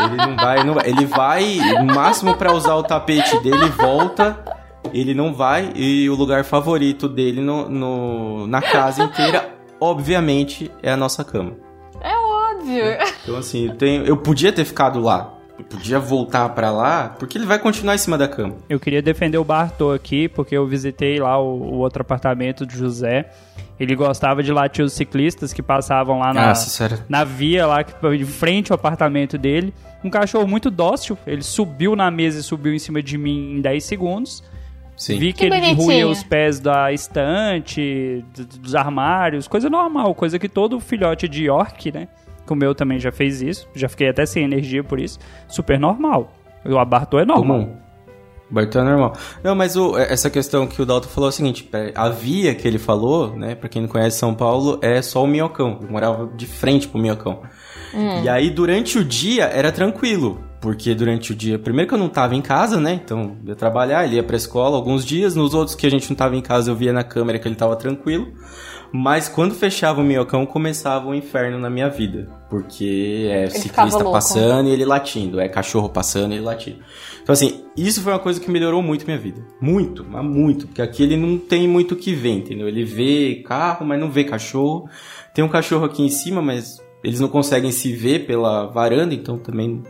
Ele 0.06 0.16
não 0.16 0.36
vai, 0.36 0.64
não 0.64 0.74
vai. 0.74 0.90
Ele 0.90 1.06
vai, 1.06 1.56
no 1.80 1.94
máximo 1.94 2.36
para 2.36 2.54
usar 2.54 2.76
o 2.76 2.84
tapete 2.84 3.40
dele, 3.42 3.70
volta. 3.70 4.38
Ele 4.94 5.14
não 5.14 5.34
vai. 5.34 5.72
E 5.76 6.10
o 6.10 6.16
lugar 6.16 6.44
favorito 6.44 7.08
dele 7.08 7.42
no, 7.42 7.70
no 7.70 8.48
na 8.48 8.62
casa 8.62 9.04
inteira, 9.04 9.50
obviamente, 9.80 10.72
é 10.82 10.92
a 10.92 10.98
nossa 10.98 11.24
cama. 11.24 11.54
É 12.02 12.16
óbvio. 12.16 12.86
Então, 13.24 13.38
assim, 13.38 13.68
eu, 13.68 13.76
tenho, 13.76 14.06
eu 14.06 14.18
podia 14.18 14.52
ter 14.52 14.66
ficado 14.66 15.00
lá 15.00 15.40
podia 15.64 16.00
voltar 16.00 16.50
para 16.50 16.72
lá, 16.72 17.16
porque 17.20 17.38
ele 17.38 17.46
vai 17.46 17.60
continuar 17.60 17.96
em 17.96 17.98
cima 17.98 18.18
da 18.18 18.28
cama. 18.28 18.56
Eu 18.70 18.80
queria 18.80 19.02
defender 19.02 19.38
o 19.38 19.44
Bartô 19.44 19.92
aqui, 19.92 20.30
porque 20.30 20.56
eu 20.56 20.66
visitei 20.66 21.20
lá 21.20 21.40
o, 21.40 21.58
o 21.58 21.78
outro 21.80 22.02
apartamento 22.02 22.66
de 22.66 22.78
José. 22.78 23.30
Ele 23.80 23.96
gostava 23.96 24.44
de 24.44 24.52
latir 24.52 24.84
os 24.84 24.94
ciclistas 24.94 25.54
que 25.54 25.62
passavam 25.64 26.20
lá 26.20 26.34
na, 26.34 26.48
Nossa, 26.48 27.06
na 27.08 27.24
via, 27.24 27.66
lá 27.66 27.82
de 27.82 28.26
frente 28.26 28.72
ao 28.72 28.76
apartamento 28.76 29.38
dele. 29.38 29.74
Um 30.04 30.10
cachorro 30.10 30.48
muito 30.48 30.70
dócil, 30.70 31.18
ele 31.26 31.42
subiu 31.42 31.96
na 31.96 32.12
mesa 32.12 32.40
e 32.40 32.44
subiu 32.44 32.74
em 32.74 32.80
cima 32.80 33.02
de 33.02 33.18
mim 33.18 33.58
em 33.58 33.62
10 33.62 33.84
segundos. 33.84 34.44
Sim. 34.98 35.18
Vi 35.18 35.32
que, 35.32 35.48
que 35.50 35.56
ele 35.56 35.74
ruía 35.74 36.08
os 36.08 36.24
pés 36.24 36.60
da 36.60 36.92
estante, 36.92 38.26
dos 38.60 38.76
armários, 38.76 39.48
coisa 39.48 39.70
normal, 39.70 40.14
coisa 40.14 40.38
que 40.38 40.50
todo 40.50 40.78
filhote 40.82 41.26
de 41.30 41.46
York, 41.46 41.90
né? 41.94 42.10
que 42.50 42.54
o 42.54 42.56
meu 42.56 42.74
também 42.74 43.00
já 43.00 43.12
fez 43.12 43.42
isso. 43.42 43.70
Já 43.76 43.88
fiquei 43.88 44.10
até 44.10 44.26
sem 44.26 44.44
energia 44.44 44.84
por 44.84 45.00
isso. 45.00 45.20
Super 45.48 45.80
normal. 45.80 46.34
O 46.66 46.78
abarto 46.80 47.20
é 47.20 47.26
normal. 47.26 47.60
Comum. 47.60 47.78
Bartô 48.50 48.80
é 48.80 48.84
normal. 48.84 49.14
Não, 49.44 49.56
mas 49.56 49.76
o, 49.76 49.98
essa 49.98 50.30
questão 50.30 50.66
que 50.66 50.82
o 50.82 50.86
Dalton 50.86 51.10
falou 51.10 51.30
é 51.30 51.32
o 51.32 51.34
seguinte: 51.34 51.70
a 51.94 52.10
via 52.10 52.56
que 52.56 52.68
ele 52.68 52.80
falou, 52.80 53.36
né, 53.36 53.56
pra 53.56 53.70
quem 53.70 53.82
não 53.82 53.90
conhece 53.90 54.18
São 54.18 54.34
Paulo, 54.34 54.80
é 54.82 55.02
só 55.02 55.24
o 55.24 55.28
Minhocão. 55.28 55.80
Eu 55.82 55.90
morava 55.90 56.30
de 56.36 56.46
frente 56.46 56.88
pro 56.88 57.00
Minhocão. 57.00 57.42
Hum. 57.94 58.24
E 58.24 58.30
aí, 58.30 58.50
durante 58.50 58.98
o 58.98 59.06
dia, 59.06 59.46
era 59.46 59.72
tranquilo. 59.72 60.44
Porque 60.62 60.94
durante 60.94 61.32
o 61.32 61.36
dia, 61.36 61.58
primeiro 61.58 61.88
que 61.88 61.94
eu 61.94 61.98
não 61.98 62.10
tava 62.10 62.36
em 62.36 62.42
casa, 62.42 62.82
né? 62.82 63.00
Então, 63.04 63.38
ia 63.46 63.56
trabalhar, 63.56 64.04
ele 64.04 64.18
ia 64.18 64.24
pra 64.24 64.36
escola 64.36 64.76
alguns 64.76 65.06
dias. 65.06 65.34
Nos 65.34 65.54
outros 65.54 65.74
que 65.74 65.88
a 65.88 65.90
gente 65.90 66.10
não 66.10 66.18
tava 66.18 66.36
em 66.36 66.42
casa, 66.42 66.70
eu 66.70 66.76
via 66.76 66.92
na 66.92 67.04
câmera 67.04 67.40
que 67.40 67.48
ele 67.48 67.56
tava 67.56 67.76
tranquilo. 67.78 68.28
Mas 68.92 69.30
quando 69.30 69.54
fechava 69.54 70.02
o 70.02 70.04
minhocão, 70.04 70.46
começava 70.46 71.08
o 71.08 71.14
inferno 71.14 71.60
na 71.60 71.70
minha 71.70 71.90
vida. 71.90 72.28
Porque 72.50 73.30
é 73.32 73.44
ele 73.44 73.52
ciclista 73.52 74.04
passando 74.04 74.68
e 74.68 74.72
ele 74.72 74.84
latindo, 74.84 75.40
é 75.40 75.48
cachorro 75.48 75.90
passando 75.90 76.32
e 76.32 76.36
ele 76.36 76.44
latindo. 76.44 76.80
Então, 77.30 77.34
assim, 77.36 77.64
isso 77.78 78.02
foi 78.02 78.12
uma 78.12 78.18
coisa 78.18 78.40
que 78.40 78.50
melhorou 78.50 78.82
muito 78.82 79.06
minha 79.06 79.18
vida. 79.18 79.46
Muito, 79.62 80.04
mas 80.04 80.26
muito. 80.26 80.66
Porque 80.66 80.82
aqui 80.82 81.04
ele 81.04 81.16
não 81.16 81.38
tem 81.38 81.68
muito 81.68 81.92
o 81.92 81.96
que 81.96 82.12
ver, 82.12 82.32
entendeu? 82.32 82.68
Ele 82.68 82.84
vê 82.84 83.44
carro, 83.46 83.86
mas 83.86 84.00
não 84.00 84.10
vê 84.10 84.24
cachorro. 84.24 84.90
Tem 85.32 85.46
um 85.46 85.48
cachorro 85.48 85.86
aqui 85.86 86.02
em 86.02 86.10
cima, 86.10 86.42
mas 86.42 86.82
eles 87.04 87.20
não 87.20 87.28
conseguem 87.28 87.72
se 87.72 87.94
ver 87.94 88.26
pela 88.26 88.66
varanda, 88.66 89.14
então 89.14 89.38
também. 89.38 89.84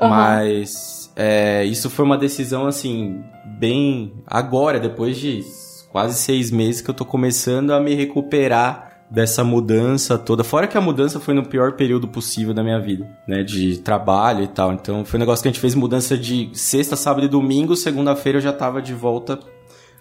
Uhum. 0.00 0.08
Mas 0.08 1.12
é, 1.14 1.64
isso 1.64 1.88
foi 1.88 2.04
uma 2.04 2.18
decisão, 2.18 2.66
assim, 2.66 3.22
bem. 3.56 4.12
Agora, 4.26 4.80
depois 4.80 5.16
de 5.16 5.44
quase 5.92 6.18
seis 6.18 6.50
meses 6.50 6.80
que 6.80 6.90
eu 6.90 6.94
tô 6.94 7.04
começando 7.04 7.70
a 7.70 7.78
me 7.78 7.94
recuperar 7.94 8.93
dessa 9.10 9.44
mudança 9.44 10.18
toda. 10.18 10.42
Fora 10.42 10.66
que 10.66 10.76
a 10.76 10.80
mudança 10.80 11.20
foi 11.20 11.34
no 11.34 11.44
pior 11.44 11.72
período 11.72 12.08
possível 12.08 12.52
da 12.52 12.62
minha 12.62 12.80
vida, 12.80 13.08
né? 13.26 13.42
De 13.42 13.78
trabalho 13.78 14.42
e 14.42 14.48
tal. 14.48 14.72
Então 14.72 15.04
foi 15.04 15.18
um 15.18 15.20
negócio 15.20 15.42
que 15.42 15.48
a 15.48 15.52
gente 15.52 15.60
fez 15.60 15.74
mudança 15.74 16.16
de 16.16 16.50
sexta, 16.52 16.96
sábado 16.96 17.24
e 17.24 17.28
domingo. 17.28 17.76
Segunda-feira 17.76 18.38
eu 18.38 18.42
já 18.42 18.52
tava 18.52 18.82
de 18.82 18.94
volta. 18.94 19.38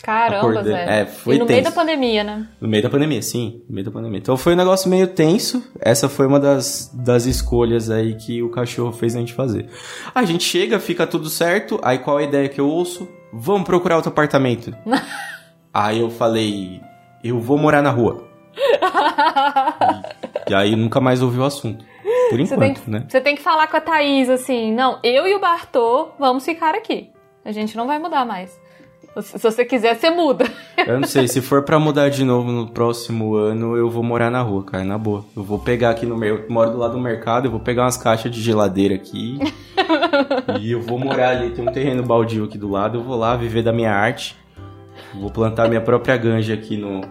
Caramba. 0.03 0.63
Zé. 0.63 1.01
É, 1.01 1.05
foi 1.05 1.35
e 1.35 1.39
no 1.39 1.45
meio 1.45 1.63
tenso. 1.63 1.73
da 1.73 1.81
pandemia, 1.81 2.25
né? 2.25 2.47
No 2.59 2.67
meio 2.67 2.83
da 2.83 2.89
pandemia, 2.89 3.21
sim. 3.21 3.61
No 3.69 3.73
meio 3.73 3.85
da 3.85 3.91
pandemia. 3.91 4.19
Então 4.19 4.35
foi 4.35 4.53
um 4.53 4.57
negócio 4.57 4.89
meio 4.89 5.07
tenso. 5.07 5.63
Essa 5.79 6.09
foi 6.09 6.27
uma 6.27 6.41
das, 6.41 6.91
das 6.93 7.25
escolhas 7.25 7.89
aí 7.89 8.15
que 8.15 8.43
o 8.43 8.49
cachorro 8.49 8.91
fez 8.91 9.15
a 9.15 9.19
gente 9.19 9.33
fazer. 9.33 9.67
A 10.13 10.25
gente 10.25 10.43
chega, 10.43 10.77
fica 10.77 11.07
tudo 11.07 11.29
certo. 11.29 11.79
Aí 11.81 11.99
qual 11.99 12.17
a 12.17 12.23
ideia 12.23 12.49
que 12.49 12.59
eu 12.59 12.67
ouço? 12.67 13.07
Vamos 13.31 13.63
procurar 13.63 13.95
outro 13.95 14.11
apartamento. 14.11 14.75
aí 15.73 16.01
eu 16.01 16.09
falei, 16.09 16.81
eu 17.23 17.39
vou 17.39 17.57
morar 17.57 17.81
na 17.81 17.89
rua. 17.89 18.32
E 20.49 20.53
aí 20.53 20.75
nunca 20.75 20.99
mais 20.99 21.21
ouvi 21.21 21.39
o 21.39 21.43
assunto. 21.43 21.85
Por 22.29 22.37
Você 22.39 22.57
tem, 22.57 22.71
enquanto, 22.71 22.87
né? 22.89 23.05
você 23.07 23.21
tem 23.21 23.35
que 23.35 23.41
falar 23.41 23.67
com 23.67 23.77
a 23.77 23.81
Thaís 23.81 24.29
assim, 24.29 24.73
não, 24.73 24.99
eu 25.03 25.25
e 25.27 25.35
o 25.35 25.39
Bartô 25.39 26.09
vamos 26.19 26.43
ficar 26.43 26.75
aqui. 26.75 27.09
A 27.45 27.51
gente 27.51 27.77
não 27.77 27.87
vai 27.87 27.99
mudar 27.99 28.25
mais. 28.25 28.59
Se 29.21 29.37
você 29.37 29.63
quiser, 29.63 29.95
você 29.95 30.09
muda. 30.09 30.45
Eu 30.87 30.99
não 30.99 31.07
sei, 31.07 31.27
se 31.27 31.39
for 31.39 31.61
pra 31.61 31.77
mudar 31.77 32.09
de 32.09 32.23
novo 32.23 32.51
no 32.51 32.71
próximo 32.71 33.35
ano, 33.35 33.77
eu 33.77 33.87
vou 33.87 34.01
morar 34.01 34.31
na 34.31 34.41
rua, 34.41 34.63
cara, 34.63 34.83
na 34.83 34.97
boa. 34.97 35.23
Eu 35.37 35.43
vou 35.43 35.59
pegar 35.59 35.91
aqui 35.91 36.03
no 36.03 36.17
meu, 36.17 36.39
eu 36.39 36.49
moro 36.49 36.71
do 36.71 36.77
lado 36.77 36.93
do 36.93 36.99
mercado, 36.99 37.45
eu 37.45 37.51
vou 37.51 37.59
pegar 37.59 37.83
umas 37.83 37.95
caixas 37.95 38.31
de 38.31 38.41
geladeira 38.41 38.95
aqui. 38.95 39.37
e 40.59 40.71
eu 40.71 40.81
vou 40.81 40.97
morar 40.97 41.29
ali, 41.29 41.51
tem 41.51 41.67
um 41.67 41.71
terreno 41.71 42.01
baldio 42.01 42.45
aqui 42.45 42.57
do 42.57 42.69
lado, 42.69 42.97
eu 42.97 43.03
vou 43.03 43.15
lá 43.15 43.35
viver 43.35 43.61
da 43.61 43.71
minha 43.71 43.93
arte. 43.93 44.35
Vou 45.13 45.29
plantar 45.29 45.69
minha 45.69 45.81
própria 45.81 46.17
ganja 46.17 46.55
aqui 46.55 46.75
no 46.75 47.01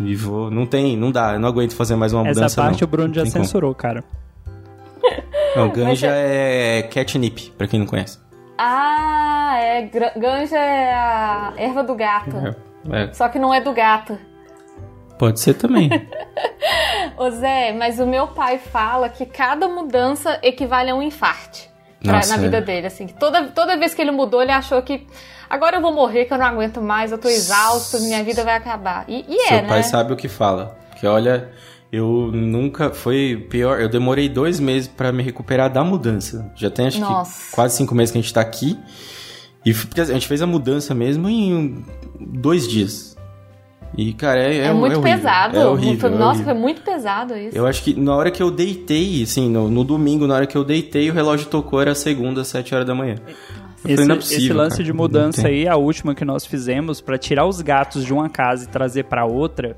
e 0.00 0.14
vou, 0.14 0.50
não 0.50 0.66
tem, 0.66 0.96
não 0.96 1.10
dá, 1.10 1.32
eu 1.34 1.40
não 1.40 1.48
aguento 1.48 1.74
fazer 1.74 1.96
mais 1.96 2.12
uma 2.12 2.22
mudança 2.24 2.44
Essa 2.46 2.62
parte 2.62 2.80
não. 2.82 2.86
o 2.86 2.90
Bruno 2.90 3.12
já 3.14 3.22
tem 3.22 3.32
como. 3.32 3.44
censurou, 3.44 3.74
cara. 3.74 4.04
Não, 5.56 5.70
ganja 5.70 6.08
é 6.08 6.82
catnip, 6.82 7.50
pra 7.56 7.66
quem 7.66 7.80
não 7.80 7.86
conhece. 7.86 8.18
Ah, 8.56 9.56
é. 9.60 9.82
Ganja 10.16 10.56
é 10.58 10.92
a 10.92 11.52
erva 11.56 11.82
do 11.82 11.94
gato. 11.94 12.36
É, 12.92 13.12
Só 13.12 13.28
que 13.28 13.38
não 13.38 13.52
é 13.52 13.60
do 13.60 13.72
gato. 13.72 14.18
pode 15.18 15.40
ser 15.40 15.54
também. 15.54 15.90
Ô 17.16 17.30
Zé, 17.30 17.72
mas 17.72 17.98
o 17.98 18.06
meu 18.06 18.28
pai 18.28 18.58
fala 18.58 19.08
que 19.08 19.26
cada 19.26 19.68
mudança 19.68 20.38
equivale 20.42 20.90
a 20.90 20.94
um 20.94 21.02
infarte 21.02 21.68
pra- 22.02 22.20
na 22.28 22.36
vida 22.36 22.58
é. 22.58 22.60
dele. 22.60 22.86
Assim, 22.86 23.06
que 23.06 23.14
toda, 23.14 23.44
toda 23.48 23.76
vez 23.76 23.94
que 23.94 24.02
ele 24.02 24.10
mudou, 24.12 24.40
ele 24.42 24.52
achou 24.52 24.80
que 24.82 25.06
agora 25.48 25.76
eu 25.76 25.80
vou 25.80 25.92
morrer, 25.92 26.24
que 26.24 26.32
eu 26.32 26.38
não 26.38 26.46
aguento 26.46 26.80
mais, 26.80 27.12
eu 27.12 27.18
tô 27.18 27.28
exausto, 27.28 28.00
minha 28.00 28.22
vida 28.24 28.44
vai 28.44 28.56
acabar. 28.56 29.04
E, 29.08 29.24
e 29.28 29.40
é, 29.42 29.48
Seu 29.48 29.56
né? 29.62 29.68
pai 29.68 29.82
sabe 29.82 30.12
o 30.12 30.16
que 30.16 30.28
fala. 30.28 30.76
Que 30.98 31.06
olha, 31.06 31.50
eu 31.92 32.30
nunca. 32.32 32.90
Foi 32.90 33.46
pior. 33.48 33.80
Eu 33.80 33.88
demorei 33.88 34.28
dois 34.28 34.58
meses 34.60 34.88
pra 34.88 35.12
me 35.12 35.22
recuperar 35.22 35.72
da 35.72 35.82
mudança. 35.84 36.50
Já 36.56 36.70
tem 36.70 36.88
acho 36.88 37.00
Nossa. 37.00 37.50
que 37.50 37.54
quase 37.54 37.76
cinco 37.76 37.94
meses 37.94 38.10
que 38.12 38.18
a 38.18 38.20
gente 38.20 38.34
tá 38.34 38.40
aqui. 38.40 38.78
E 39.64 39.72
porque 39.74 40.00
a 40.00 40.04
gente 40.04 40.26
fez 40.26 40.40
a 40.42 40.46
mudança 40.46 40.94
mesmo 40.94 41.28
em 41.28 41.84
dois 42.20 42.66
dias. 42.66 43.16
E, 43.96 44.12
cara, 44.12 44.40
é, 44.42 44.56
é, 44.58 44.64
É 44.66 44.72
muito 44.72 44.98
horrível. 44.98 45.16
pesado. 45.16 45.56
É 45.56 45.66
horrível. 45.66 46.08
É 46.08 46.12
Nossa, 46.12 46.24
horrível. 46.26 46.44
foi 46.44 46.54
muito 46.54 46.82
pesado 46.82 47.36
isso. 47.36 47.56
Eu 47.56 47.66
acho 47.66 47.82
que 47.82 47.98
na 47.98 48.14
hora 48.14 48.30
que 48.30 48.42
eu 48.42 48.50
deitei, 48.50 49.22
assim, 49.22 49.48
no, 49.48 49.68
no 49.68 49.82
domingo, 49.82 50.26
na 50.26 50.34
hora 50.34 50.46
que 50.46 50.56
eu 50.56 50.62
deitei, 50.64 51.10
o 51.10 51.14
relógio 51.14 51.46
tocou, 51.46 51.80
era 51.80 51.94
segunda, 51.94 52.42
às 52.42 52.48
sete 52.48 52.74
horas 52.74 52.86
da 52.86 52.94
manhã. 52.94 53.16
Eu 53.92 53.96
falei, 53.96 54.00
Esse, 54.00 54.08
não 54.08 54.14
é 54.14 54.18
possível, 54.18 54.44
esse 54.44 54.52
lance 54.52 54.76
cara. 54.76 54.84
de 54.84 54.92
mudança 54.92 55.48
aí, 55.48 55.66
a 55.68 55.76
última 55.76 56.14
que 56.14 56.24
nós 56.24 56.44
fizemos, 56.46 57.00
pra 57.00 57.16
tirar 57.18 57.46
os 57.46 57.60
gatos 57.60 58.04
de 58.04 58.12
uma 58.12 58.28
casa 58.28 58.64
e 58.64 58.68
trazer 58.68 59.04
pra 59.04 59.24
outra, 59.24 59.76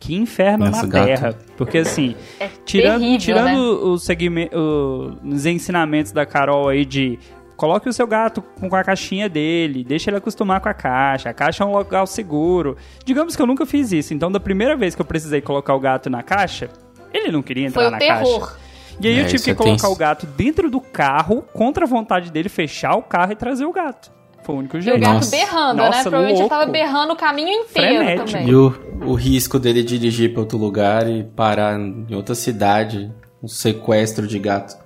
que 0.00 0.14
inferno 0.14 0.66
Nossa, 0.66 0.82
na 0.86 0.88
gato. 0.92 1.04
terra. 1.06 1.34
Porque 1.56 1.78
assim, 1.78 2.14
É 2.38 2.48
tirando, 2.64 3.00
terrível, 3.00 3.18
tirando 3.18 3.46
né? 3.46 3.56
os, 3.58 4.04
segme- 4.04 4.50
o- 4.54 5.12
os 5.24 5.44
ensinamentos 5.46 6.12
da 6.12 6.24
Carol 6.24 6.68
aí 6.68 6.84
de 6.84 7.18
coloque 7.56 7.88
o 7.88 7.92
seu 7.92 8.06
gato 8.06 8.40
com 8.40 8.72
a 8.76 8.84
caixinha 8.84 9.28
dele, 9.28 9.82
deixa 9.82 10.10
ele 10.10 10.18
acostumar 10.18 10.60
com 10.60 10.68
a 10.68 10.74
caixa, 10.74 11.28
a 11.30 11.34
caixa 11.34 11.64
é 11.64 11.66
um 11.66 11.72
local 11.72 12.06
seguro. 12.06 12.76
Digamos 13.04 13.34
que 13.34 13.42
eu 13.42 13.46
nunca 13.46 13.66
fiz 13.66 13.90
isso, 13.90 14.14
então 14.14 14.30
da 14.30 14.38
primeira 14.38 14.76
vez 14.76 14.94
que 14.94 15.00
eu 15.02 15.04
precisei 15.06 15.40
colocar 15.40 15.74
o 15.74 15.80
gato 15.80 16.08
na 16.08 16.22
caixa, 16.22 16.68
ele 17.12 17.32
não 17.32 17.42
queria 17.42 17.66
entrar 17.66 17.80
Foi 17.82 17.88
o 17.88 17.90
na 17.90 17.98
terror. 17.98 18.40
caixa. 18.40 18.67
E 19.00 19.06
aí 19.08 19.18
É, 19.18 19.22
eu 19.22 19.26
tive 19.28 19.42
que 19.44 19.50
é 19.50 19.54
colocar 19.54 19.72
tenso. 19.82 19.92
o 19.92 19.96
gato 19.96 20.26
dentro 20.26 20.68
do 20.70 20.80
carro, 20.80 21.42
contra 21.52 21.84
a 21.84 21.88
vontade 21.88 22.30
dele, 22.32 22.48
fechar 22.48 22.96
o 22.96 23.02
carro 23.02 23.32
e 23.32 23.36
trazer 23.36 23.64
o 23.64 23.72
gato. 23.72 24.10
Foi 24.42 24.54
o 24.54 24.58
único 24.58 24.76
E 24.76 24.80
o 24.80 24.82
jeito. 24.82 25.00
gato 25.00 25.14
Nossa. 25.14 25.30
berrando, 25.30 25.76
né? 25.82 25.86
Nossa, 25.86 26.02
Provavelmente 26.02 26.40
ele 26.40 26.48
tava 26.48 26.62
louco. 26.62 26.72
berrando 26.72 27.12
o 27.12 27.16
caminho 27.16 27.48
inteiro 27.50 27.96
Frenético. 27.96 28.26
também. 28.30 28.48
E 28.48 28.54
o, 28.54 28.74
o 29.04 29.14
risco 29.14 29.58
dele 29.58 29.82
dirigir 29.82 30.32
pra 30.32 30.40
outro 30.40 30.58
lugar 30.58 31.08
e 31.08 31.22
parar 31.22 31.78
em 31.78 32.06
outra 32.14 32.34
cidade, 32.34 33.12
um 33.42 33.46
sequestro 33.48 34.26
de 34.26 34.38
gato. 34.38 34.76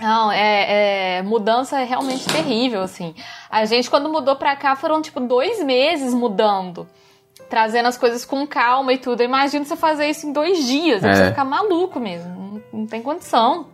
Não, 0.00 0.30
é, 0.30 1.18
é- 1.18 1.22
mudança 1.22 1.80
é 1.80 1.84
realmente 1.84 2.26
terrível, 2.26 2.82
assim. 2.82 3.14
A 3.50 3.64
gente, 3.64 3.88
quando 3.88 4.08
mudou 4.10 4.36
pra 4.36 4.54
cá, 4.54 4.76
foram, 4.76 5.00
tipo, 5.00 5.18
dois 5.20 5.62
meses 5.64 6.12
mudando. 6.12 6.86
Trazendo 7.48 7.86
as 7.86 7.96
coisas 7.96 8.24
com 8.24 8.46
calma 8.46 8.92
e 8.92 8.98
tudo. 8.98 9.20
Eu 9.20 9.26
imagino 9.26 9.64
você 9.64 9.76
fazer 9.76 10.08
isso 10.08 10.26
em 10.26 10.32
dois 10.32 10.66
dias. 10.66 11.04
É. 11.04 11.14
Você 11.14 11.28
ficar 11.28 11.44
maluco 11.44 12.00
mesmo. 12.00 12.28
Não, 12.28 12.80
não 12.80 12.86
tem 12.86 13.02
condição. 13.02 13.68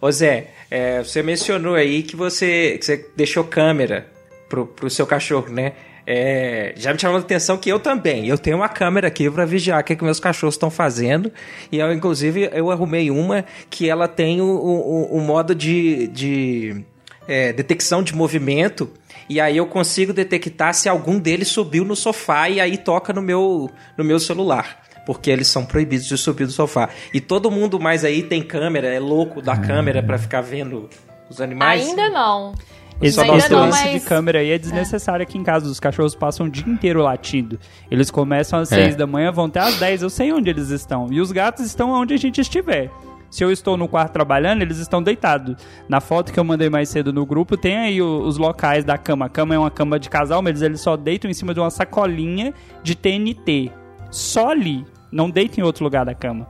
Ô 0.00 0.10
Zé, 0.10 0.48
é, 0.70 0.98
você 0.98 1.22
mencionou 1.22 1.74
aí 1.74 2.02
que 2.02 2.16
você, 2.16 2.76
que 2.78 2.84
você 2.84 3.10
deixou 3.14 3.44
câmera 3.44 4.06
pro, 4.48 4.66
pro 4.66 4.90
seu 4.90 5.06
cachorro, 5.06 5.48
né? 5.48 5.74
É, 6.04 6.72
já 6.76 6.92
me 6.92 6.98
chamou 6.98 7.18
a 7.18 7.20
atenção 7.20 7.56
que 7.56 7.70
eu 7.70 7.78
também. 7.78 8.26
Eu 8.26 8.36
tenho 8.36 8.56
uma 8.56 8.68
câmera 8.68 9.06
aqui 9.06 9.30
pra 9.30 9.44
vigiar 9.44 9.80
o 9.80 9.84
que, 9.84 9.94
que 9.94 10.02
meus 10.02 10.18
cachorros 10.18 10.54
estão 10.54 10.70
fazendo. 10.70 11.32
E 11.70 11.78
eu, 11.78 11.92
inclusive, 11.92 12.50
eu 12.52 12.70
arrumei 12.70 13.10
uma 13.10 13.44
que 13.70 13.88
ela 13.88 14.08
tem 14.08 14.40
o, 14.40 14.44
o, 14.44 15.16
o 15.18 15.20
modo 15.20 15.54
de, 15.54 16.08
de 16.08 16.84
é, 17.28 17.52
detecção 17.52 18.02
de 18.02 18.14
movimento. 18.14 18.90
E 19.28 19.40
aí 19.40 19.56
eu 19.56 19.66
consigo 19.66 20.12
detectar 20.12 20.74
se 20.74 20.88
algum 20.88 21.18
deles 21.18 21.48
subiu 21.48 21.84
no 21.84 21.96
sofá 21.96 22.48
e 22.48 22.60
aí 22.60 22.76
toca 22.76 23.12
no 23.12 23.22
meu, 23.22 23.70
no 23.96 24.04
meu 24.04 24.18
celular. 24.18 24.82
Porque 25.04 25.30
eles 25.30 25.48
são 25.48 25.64
proibidos 25.64 26.06
de 26.06 26.16
subir 26.16 26.46
do 26.46 26.52
sofá. 26.52 26.88
E 27.12 27.20
todo 27.20 27.50
mundo 27.50 27.80
mais 27.80 28.04
aí 28.04 28.22
tem 28.22 28.42
câmera, 28.42 28.86
é 28.86 29.00
louco 29.00 29.42
da 29.42 29.56
câmera 29.56 30.02
pra 30.02 30.16
ficar 30.16 30.40
vendo 30.40 30.88
os 31.28 31.40
animais. 31.40 31.88
Ainda 31.88 32.08
não. 32.08 32.54
Esse, 33.00 33.20
esse 33.20 33.52
lance 33.52 33.82
mas... 33.84 34.00
de 34.00 34.08
câmera 34.08 34.38
aí 34.38 34.50
é 34.52 34.58
desnecessário 34.58 35.24
aqui 35.24 35.36
em 35.36 35.42
casa. 35.42 35.66
Os 35.66 35.80
cachorros 35.80 36.14
passam 36.14 36.46
o 36.46 36.50
dia 36.50 36.68
inteiro 36.68 37.02
latindo. 37.02 37.58
Eles 37.90 38.12
começam 38.12 38.60
às 38.60 38.70
É. 38.70 38.76
6 38.84 38.96
da 38.96 39.06
manhã, 39.08 39.32
vão 39.32 39.46
até 39.46 39.58
às 39.58 39.76
10. 39.76 40.02
Eu 40.02 40.10
sei 40.10 40.32
onde 40.32 40.48
eles 40.48 40.68
estão. 40.68 41.08
E 41.10 41.20
os 41.20 41.32
gatos 41.32 41.66
estão 41.66 41.90
onde 41.90 42.14
a 42.14 42.16
gente 42.16 42.40
estiver. 42.40 42.90
Se 43.32 43.42
eu 43.42 43.50
estou 43.50 43.78
no 43.78 43.88
quarto 43.88 44.12
trabalhando, 44.12 44.60
eles 44.60 44.76
estão 44.76 45.02
deitados. 45.02 45.56
Na 45.88 46.02
foto 46.02 46.30
que 46.32 46.38
eu 46.38 46.44
mandei 46.44 46.68
mais 46.68 46.90
cedo 46.90 47.14
no 47.14 47.24
grupo, 47.24 47.56
tem 47.56 47.78
aí 47.78 48.02
o- 48.02 48.20
os 48.20 48.36
locais 48.36 48.84
da 48.84 48.98
cama. 48.98 49.24
A 49.24 49.28
cama 49.30 49.54
é 49.54 49.58
uma 49.58 49.70
cama 49.70 49.98
de 49.98 50.10
casal, 50.10 50.42
mas 50.42 50.60
eles 50.60 50.82
só 50.82 50.98
deitam 50.98 51.30
em 51.30 51.34
cima 51.34 51.54
de 51.54 51.58
uma 51.60 51.70
sacolinha 51.70 52.52
de 52.82 52.94
TNT. 52.94 53.70
Só 54.10 54.50
ali. 54.50 54.84
Não 55.10 55.30
deitam 55.30 55.64
em 55.64 55.66
outro 55.66 55.82
lugar 55.82 56.04
da 56.04 56.14
cama. 56.14 56.46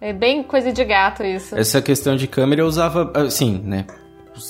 É 0.00 0.12
bem 0.12 0.42
coisa 0.42 0.72
de 0.72 0.84
gato 0.84 1.22
isso. 1.22 1.56
Essa 1.56 1.80
questão 1.80 2.16
de 2.16 2.26
câmera 2.26 2.62
eu 2.62 2.66
usava, 2.66 3.12
assim, 3.14 3.60
né? 3.64 3.86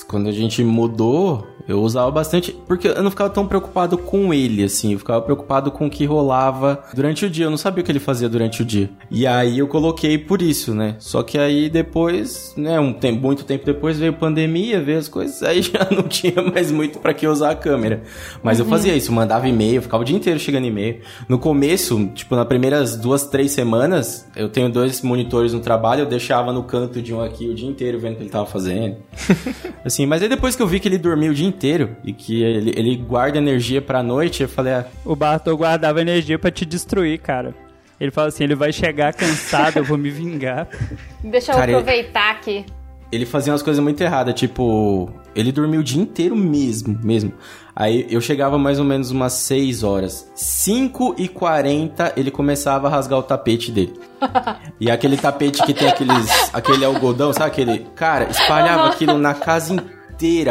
Quando 0.07 0.29
a 0.29 0.33
gente 0.33 0.65
mudou, 0.65 1.47
eu 1.69 1.83
usava 1.83 2.11
bastante. 2.11 2.51
Porque 2.67 2.89
eu 2.89 3.03
não 3.03 3.11
ficava 3.11 3.29
tão 3.29 3.47
preocupado 3.47 3.99
com 3.99 4.33
ele, 4.33 4.65
assim. 4.65 4.95
Eu 4.95 4.99
ficava 4.99 5.21
preocupado 5.21 5.71
com 5.71 5.87
o 5.87 5.91
que 5.91 6.07
rolava 6.07 6.83
durante 6.95 7.27
o 7.27 7.31
dia. 7.31 7.45
Eu 7.45 7.51
não 7.51 7.59
sabia 7.59 7.83
o 7.83 7.85
que 7.85 7.93
ele 7.93 8.01
fazia 8.01 8.27
durante 8.27 8.63
o 8.63 8.65
dia. 8.65 8.89
E 9.11 9.27
aí 9.27 9.59
eu 9.59 9.69
coloquei 9.69 10.17
por 10.17 10.41
isso, 10.41 10.75
né? 10.75 10.97
Só 10.99 11.23
que 11.23 11.37
aí 11.37 11.69
depois, 11.69 12.55
né? 12.57 12.81
Um 12.81 12.95
tempo, 12.95 13.21
muito 13.21 13.45
tempo 13.45 13.67
depois 13.67 13.99
veio 13.99 14.15
pandemia, 14.15 14.81
veio 14.81 14.99
as 14.99 15.09
coisas. 15.09 15.43
Aí 15.43 15.61
já 15.63 15.87
não 15.91 16.05
tinha 16.05 16.43
mais 16.43 16.73
muito 16.73 16.99
pra 16.99 17.13
que 17.13 17.27
usar 17.27 17.51
a 17.51 17.55
câmera. 17.55 18.03
Mas 18.43 18.59
eu 18.59 18.65
fazia 18.65 18.97
isso, 18.97 19.13
mandava 19.13 19.47
e-mail, 19.47 19.83
ficava 19.83 20.03
o 20.03 20.07
dia 20.07 20.17
inteiro 20.17 20.41
chegando 20.41 20.67
e-mail. 20.67 21.01
No 21.29 21.39
começo, 21.39 22.07
tipo, 22.15 22.35
nas 22.35 22.47
primeiras 22.47 22.97
duas, 22.97 23.27
três 23.27 23.53
semanas, 23.53 24.27
eu 24.35 24.49
tenho 24.49 24.71
dois 24.71 25.03
monitores 25.03 25.53
no 25.53 25.61
trabalho, 25.61 26.03
eu 26.03 26.07
deixava 26.07 26.51
no 26.51 26.63
canto 26.63 27.03
de 27.03 27.13
um 27.13 27.21
aqui 27.21 27.47
o 27.47 27.55
dia 27.55 27.69
inteiro 27.69 27.99
vendo 27.99 28.15
o 28.15 28.17
que 28.17 28.23
ele 28.23 28.31
tava 28.31 28.47
fazendo. 28.47 28.97
Assim, 29.85 30.07
mas 30.07 30.23
aí 30.23 30.29
depois 30.29 30.57
que 30.57 30.63
eu 30.63 30.67
vi 30.67 30.81
que 30.81 30.89
ele 30.89 30.97
dormia 30.97 31.31
o 31.31 31.35
dia 31.35 31.47
inteiro 31.47 31.58
e 32.05 32.12
que 32.12 32.42
ele, 32.42 32.73
ele 32.77 32.97
guarda 32.97 33.38
energia 33.38 33.81
pra 33.83 34.03
noite, 34.03 34.42
eu 34.42 34.49
falei, 34.49 34.75
ah, 34.75 34.87
O 35.05 35.14
Bartol 35.16 35.57
guardava 35.57 36.01
energia 36.01 36.38
pra 36.38 36.51
te 36.51 36.64
destruir, 36.64 37.18
cara. 37.21 37.55
Ele 38.01 38.11
fala 38.11 38.29
assim, 38.29 38.44
ele 38.44 38.55
vai 38.55 38.73
chegar 38.73 39.12
cansado, 39.12 39.79
eu 39.79 39.85
vou 39.85 39.99
me 39.99 40.11
vingar. 40.11 40.68
Deixa 41.23 41.51
eu 41.53 41.57
Cara, 41.57 41.73
aproveitar 41.73 42.30
aqui. 42.30 42.64
ele 43.11 43.26
fazia 43.26 43.53
umas 43.53 43.62
coisas 43.62 43.83
muito 43.83 44.01
erradas, 44.01 44.35
tipo, 44.35 45.11
ele 45.35 45.51
dormia 45.51 45.80
o 45.80 45.83
dia 45.83 46.01
inteiro 46.01 46.37
mesmo, 46.37 46.97
mesmo. 47.03 47.33
Aí 47.74 48.07
eu 48.11 48.20
chegava 48.20 48.59
mais 48.59 48.78
ou 48.78 48.85
menos 48.85 49.11
umas 49.12 49.33
6 49.35 49.83
horas. 49.85 50.30
5 50.35 51.14
e 51.18 51.28
40 51.28 52.12
ele 52.16 52.30
começava 52.30 52.87
a 52.89 52.91
rasgar 52.91 53.18
o 53.18 53.22
tapete 53.22 53.70
dele. 53.72 53.95
E 54.80 54.89
aquele 54.93 55.16
tapete 55.16 55.61
que 55.64 55.74
tem 55.74 55.89
aqueles, 55.89 56.55
aquele 56.55 56.85
algodão, 56.85 57.33
sabe 57.33 57.47
aquele? 57.51 57.78
Cara, 57.97 58.28
espalhava 58.30 58.89
aquilo 58.89 59.18
na 59.18 59.35
casa 59.35 59.74
inteira, 59.74 59.97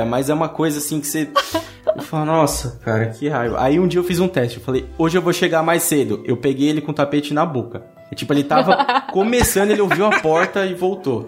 mas 0.06 0.30
é 0.30 0.34
uma 0.34 0.50
coisa 0.50 0.80
assim 0.80 1.00
que 1.00 1.08
você 1.08 1.30
Eu 1.96 2.04
falo, 2.04 2.26
nossa, 2.26 2.80
cara, 2.84 3.08
que 3.08 3.28
raiva. 3.28 3.58
Aí 3.60 3.80
um 3.80 3.88
dia 3.88 4.00
eu 4.00 4.04
fiz 4.04 4.20
um 4.20 4.28
teste. 4.28 4.60
Eu 4.60 4.64
falei, 4.64 4.86
hoje 5.00 5.18
eu 5.18 5.22
vou 5.22 5.34
chegar 5.34 5.64
mais 5.64 5.82
cedo. 5.82 6.22
Eu 6.26 6.38
peguei 6.38 6.70
ele 6.70 6.82
com 6.82 6.92
o 6.92 6.94
tapete 6.94 7.34
na 7.34 7.44
boca. 7.44 7.84
E, 8.12 8.16
tipo, 8.16 8.32
ele 8.34 8.44
tava 8.44 8.78
começando, 9.12 9.72
ele 9.72 9.82
ouviu 9.82 10.06
a 10.06 10.20
porta 10.20 10.66
e 10.66 10.76
voltou. 10.76 11.28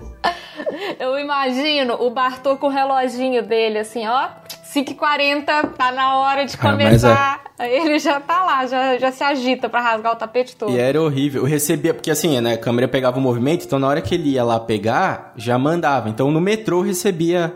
Eu 1.00 1.18
imagino 1.18 1.96
o 1.96 2.12
Bartô 2.12 2.56
com 2.58 2.68
o 2.68 2.70
reloginho 2.70 3.42
dele, 3.42 3.80
assim, 3.80 4.08
ó. 4.08 4.30
5h40, 4.72 5.46
tá 5.76 5.92
na 5.92 6.20
hora 6.20 6.46
de 6.46 6.56
Ah, 6.56 6.72
começar. 6.72 7.42
Aí 7.58 7.76
ele 7.76 7.98
já 7.98 8.20
tá 8.20 8.44
lá, 8.44 8.68
já, 8.68 8.98
já 9.00 9.12
se 9.12 9.24
agita 9.24 9.68
pra 9.68 9.82
rasgar 9.82 10.14
o 10.14 10.16
tapete 10.16 10.56
todo. 10.56 10.72
E 10.72 10.80
era 10.80 11.02
horrível. 11.02 11.42
Eu 11.42 11.48
recebia, 11.48 11.94
porque 11.94 12.12
assim, 12.12 12.40
né, 12.40 12.54
a 12.54 12.58
câmera 12.58 12.88
pegava 12.88 13.18
o 13.18 13.22
movimento, 13.22 13.66
então 13.66 13.80
na 13.80 13.88
hora 13.88 14.02
que 14.02 14.14
ele 14.14 14.30
ia 14.34 14.44
lá 14.44 14.60
pegar, 14.60 15.34
já 15.36 15.58
mandava. 15.58 16.08
Então 16.10 16.30
no 16.30 16.40
metrô 16.40 16.80
eu 16.80 16.84
recebia 16.84 17.56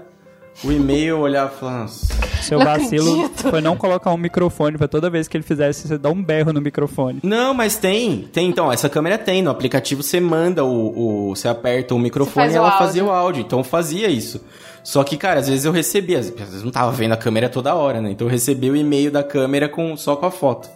o 0.64 0.72
e-mail, 0.72 1.10
eu 1.16 1.20
olhava 1.20 1.50
e. 1.52 2.08
Seu 2.42 2.60
Não 2.60 2.66
vacilo 2.66 3.24
acredito. 3.26 3.50
foi 3.50 3.62
não 3.62 3.78
colocar 3.78 4.12
um 4.12 4.18
microfone 4.18 4.78
pra 4.78 4.88
toda 4.88 5.10
vez 5.10 5.28
que 5.30 5.38
ele 5.38 5.44
fizesse, 5.44 5.88
você 5.88 5.98
dar 5.98 6.10
um 6.10 6.22
berro 6.22 6.52
no 6.52 6.60
microfone. 6.62 7.20
Não, 7.24 7.54
mas 7.54 7.78
tem, 7.78 8.28
tem. 8.34 8.50
Então, 8.50 8.72
essa 8.72 8.90
câmera 8.90 9.18
tem. 9.18 9.42
No 9.42 9.50
aplicativo 9.50 10.04
você 10.04 10.20
manda 10.20 10.64
o. 10.66 11.30
o 11.30 11.36
você 11.36 11.48
aperta 11.48 11.96
o 11.96 12.00
microfone 12.00 12.34
faz 12.48 12.54
e 12.54 12.56
o 12.56 12.60
ela 12.60 12.68
áudio. 12.68 12.80
fazia 12.86 13.06
o 13.06 13.12
áudio. 13.12 13.42
Então 13.42 13.60
eu 13.60 13.64
fazia 13.64 14.08
isso. 14.10 14.44
Só 14.84 15.02
que, 15.06 15.16
cara, 15.16 15.40
às 15.40 15.48
vezes 15.48 15.64
eu 15.64 15.72
recebia, 15.72 16.20
às 16.20 16.30
vezes 16.30 16.56
eu 16.60 16.66
não 16.66 16.72
tava 16.72 16.92
vendo 16.92 17.14
a 17.14 17.18
câmera 17.18 17.48
toda 17.48 17.74
hora, 17.74 18.02
né? 18.02 18.12
Então 18.12 18.28
eu 18.28 18.32
recebia 18.32 18.72
o 18.72 18.76
e-mail 18.76 19.10
da 19.10 19.24
câmera 19.24 19.70
com, 19.70 19.96
só 19.96 20.18
com 20.18 20.26
a 20.26 20.32
foto. 20.32 20.70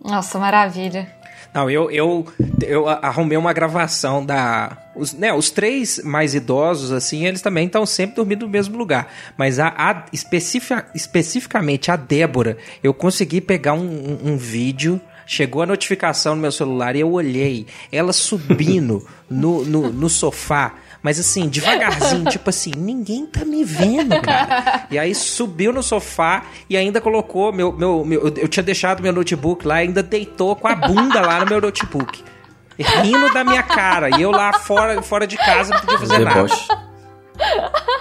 Nossa, 0.00 0.38
maravilha. 0.38 1.08
Não, 1.52 1.68
eu, 1.68 1.90
eu, 1.90 2.24
eu 2.62 2.88
arrumei 2.88 3.36
uma 3.36 3.52
gravação 3.52 4.24
da. 4.24 4.76
Os, 4.96 5.12
né, 5.12 5.32
os 5.32 5.50
três 5.50 6.00
mais 6.04 6.34
idosos, 6.34 6.92
assim, 6.92 7.26
eles 7.26 7.40
também 7.42 7.66
estão 7.66 7.84
sempre 7.86 8.16
dormindo 8.16 8.46
no 8.46 8.52
mesmo 8.52 8.76
lugar. 8.78 9.12
Mas 9.36 9.58
a, 9.58 9.68
a 9.76 10.04
especifica- 10.12 10.86
especificamente 10.94 11.90
a 11.90 11.96
Débora, 11.96 12.56
eu 12.82 12.92
consegui 12.94 13.40
pegar 13.40 13.74
um, 13.74 13.80
um- 13.86 14.32
um 14.32 14.36
vídeo. 14.36 15.00
Chegou 15.26 15.62
a 15.62 15.66
notificação 15.66 16.34
no 16.36 16.42
meu 16.42 16.52
celular 16.52 16.94
e 16.94 17.00
eu 17.00 17.10
olhei 17.10 17.66
ela 17.90 18.12
subindo 18.12 19.06
no, 19.30 19.64
no, 19.64 19.90
no 19.90 20.08
sofá, 20.10 20.74
mas 21.02 21.18
assim, 21.18 21.48
devagarzinho, 21.48 22.24
tipo 22.26 22.50
assim, 22.50 22.70
ninguém 22.76 23.24
tá 23.26 23.42
me 23.44 23.64
vendo, 23.64 24.20
cara. 24.20 24.86
E 24.90 24.98
aí 24.98 25.14
subiu 25.14 25.72
no 25.72 25.82
sofá 25.82 26.44
e 26.68 26.76
ainda 26.76 27.00
colocou 27.00 27.52
meu. 27.54 27.72
meu, 27.72 28.04
meu 28.04 28.22
eu 28.36 28.48
tinha 28.48 28.62
deixado 28.62 29.02
meu 29.02 29.12
notebook 29.14 29.66
lá 29.66 29.76
ainda 29.76 30.02
deitou 30.02 30.54
com 30.56 30.68
a 30.68 30.74
bunda 30.74 31.20
lá 31.22 31.40
no 31.40 31.46
meu 31.46 31.60
notebook. 31.60 32.22
Rindo 32.78 33.32
da 33.32 33.44
minha 33.44 33.62
cara. 33.62 34.18
E 34.18 34.22
eu 34.22 34.30
lá 34.30 34.52
fora, 34.52 35.00
fora 35.02 35.26
de 35.26 35.36
casa 35.36 35.74
não 35.74 35.80
podia 35.80 35.98
fazer 35.98 36.18
nada. 36.20 36.42
Deboche. 36.42 36.68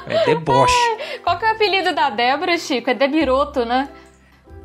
É 0.07 0.25
deboche. 0.25 0.73
Qual 1.23 1.37
que 1.39 1.45
é 1.45 1.51
o 1.51 1.55
apelido 1.55 1.93
da 1.95 2.09
Débora, 2.09 2.57
Chico? 2.57 2.89
É 2.89 2.93
Debiroto, 2.93 3.65
né? 3.65 3.89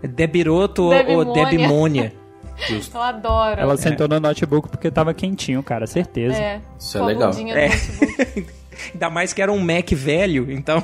É 0.03 0.07
Debiroto 0.09 0.85
ou- 0.85 0.91
ou 0.93 1.33
Debimônia. 1.33 1.45
Debimônia. 1.47 2.13
Eu 2.95 3.01
adoro. 3.03 3.61
Ela 3.61 3.77
sentou 3.77 4.09
no 4.09 4.19
notebook 4.19 4.69
porque 4.69 4.91
tava 4.91 5.15
quentinho, 5.15 5.63
cara, 5.63 5.87
certeza. 5.87 6.37
É, 6.37 6.61
Isso 6.79 6.99
é 6.99 7.03
legal. 7.03 7.31
É. 7.55 7.69
Ainda 8.93 9.11
mais 9.11 9.33
que 9.33 9.41
era 9.43 9.53
um 9.53 9.59
Mac 9.61 9.91
velho, 9.93 10.51
então. 10.51 10.83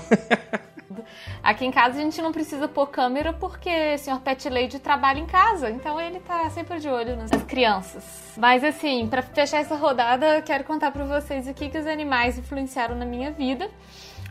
Aqui 1.45 1.67
em 1.67 1.71
casa 1.71 1.99
a 1.99 2.03
gente 2.03 2.23
não 2.23 2.33
precisa 2.33 2.67
pôr 2.67 2.87
câmera 2.87 3.31
porque 3.31 3.69
o 3.97 3.99
senhor 3.99 4.19
Pet 4.21 4.49
Lady 4.49 4.79
trabalha 4.79 5.19
em 5.21 5.27
casa, 5.27 5.69
então 5.69 6.01
ele 6.01 6.19
tá 6.19 6.49
sempre 6.49 6.81
de 6.81 6.89
olho 6.89 7.17
nas 7.17 7.31
crianças. 7.43 8.33
Mas 8.39 8.65
assim, 8.65 9.07
pra 9.07 9.21
fechar 9.21 9.59
essa 9.59 9.77
rodada, 9.77 10.41
quero 10.41 10.65
contar 10.65 10.91
pra 10.91 11.05
vocês 11.05 11.47
o 11.47 11.53
que, 11.53 11.69
que 11.69 11.77
os 11.77 11.87
animais 11.87 12.39
influenciaram 12.39 12.97
na 12.97 13.05
minha 13.05 13.31
vida. 13.31 13.71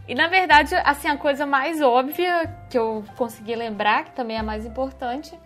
E 0.07 0.15
na 0.15 0.27
verdade, 0.27 0.73
assim, 0.83 1.07
a 1.07 1.15
coisa 1.15 1.45
mais 1.45 1.83
óbvia 1.83 2.51
que 2.67 2.79
eu 2.79 3.05
consegui 3.15 3.55
lembrar, 3.55 4.05
que 4.05 4.11
também 4.13 4.37
é 4.37 4.39
a 4.39 4.43
mais 4.43 4.65
importante, 4.65 5.37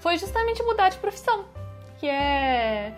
foi 0.00 0.18
justamente 0.18 0.62
mudar 0.62 0.90
de 0.90 0.98
profissão. 0.98 1.46
Que 1.98 2.06
é 2.06 2.92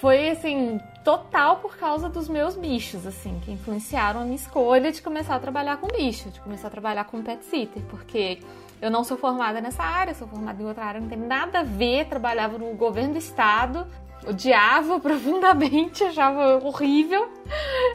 foi 0.00 0.30
assim 0.30 0.80
total 1.08 1.56
por 1.56 1.74
causa 1.78 2.06
dos 2.06 2.28
meus 2.28 2.54
bichos, 2.54 3.06
assim, 3.06 3.40
que 3.42 3.50
influenciaram 3.50 4.20
a 4.20 4.24
minha 4.24 4.36
escolha 4.36 4.92
de 4.92 5.00
começar 5.00 5.36
a 5.36 5.38
trabalhar 5.38 5.78
com 5.78 5.86
bicho, 5.86 6.28
de 6.28 6.38
começar 6.38 6.68
a 6.68 6.70
trabalhar 6.70 7.04
com 7.04 7.22
pet 7.22 7.42
sitter, 7.46 7.82
porque 7.88 8.40
eu 8.78 8.90
não 8.90 9.02
sou 9.02 9.16
formada 9.16 9.58
nessa 9.58 9.82
área, 9.82 10.12
sou 10.12 10.28
formada 10.28 10.62
em 10.62 10.66
outra 10.66 10.84
área, 10.84 11.00
não 11.00 11.08
tem 11.08 11.16
nada 11.16 11.60
a 11.60 11.62
ver, 11.62 12.08
trabalhava 12.08 12.58
no 12.58 12.74
governo 12.74 13.14
do 13.14 13.18
estado, 13.18 13.86
odiava 14.26 15.00
profundamente, 15.00 16.04
achava 16.04 16.62
horrível, 16.62 17.26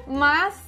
mas 0.08 0.60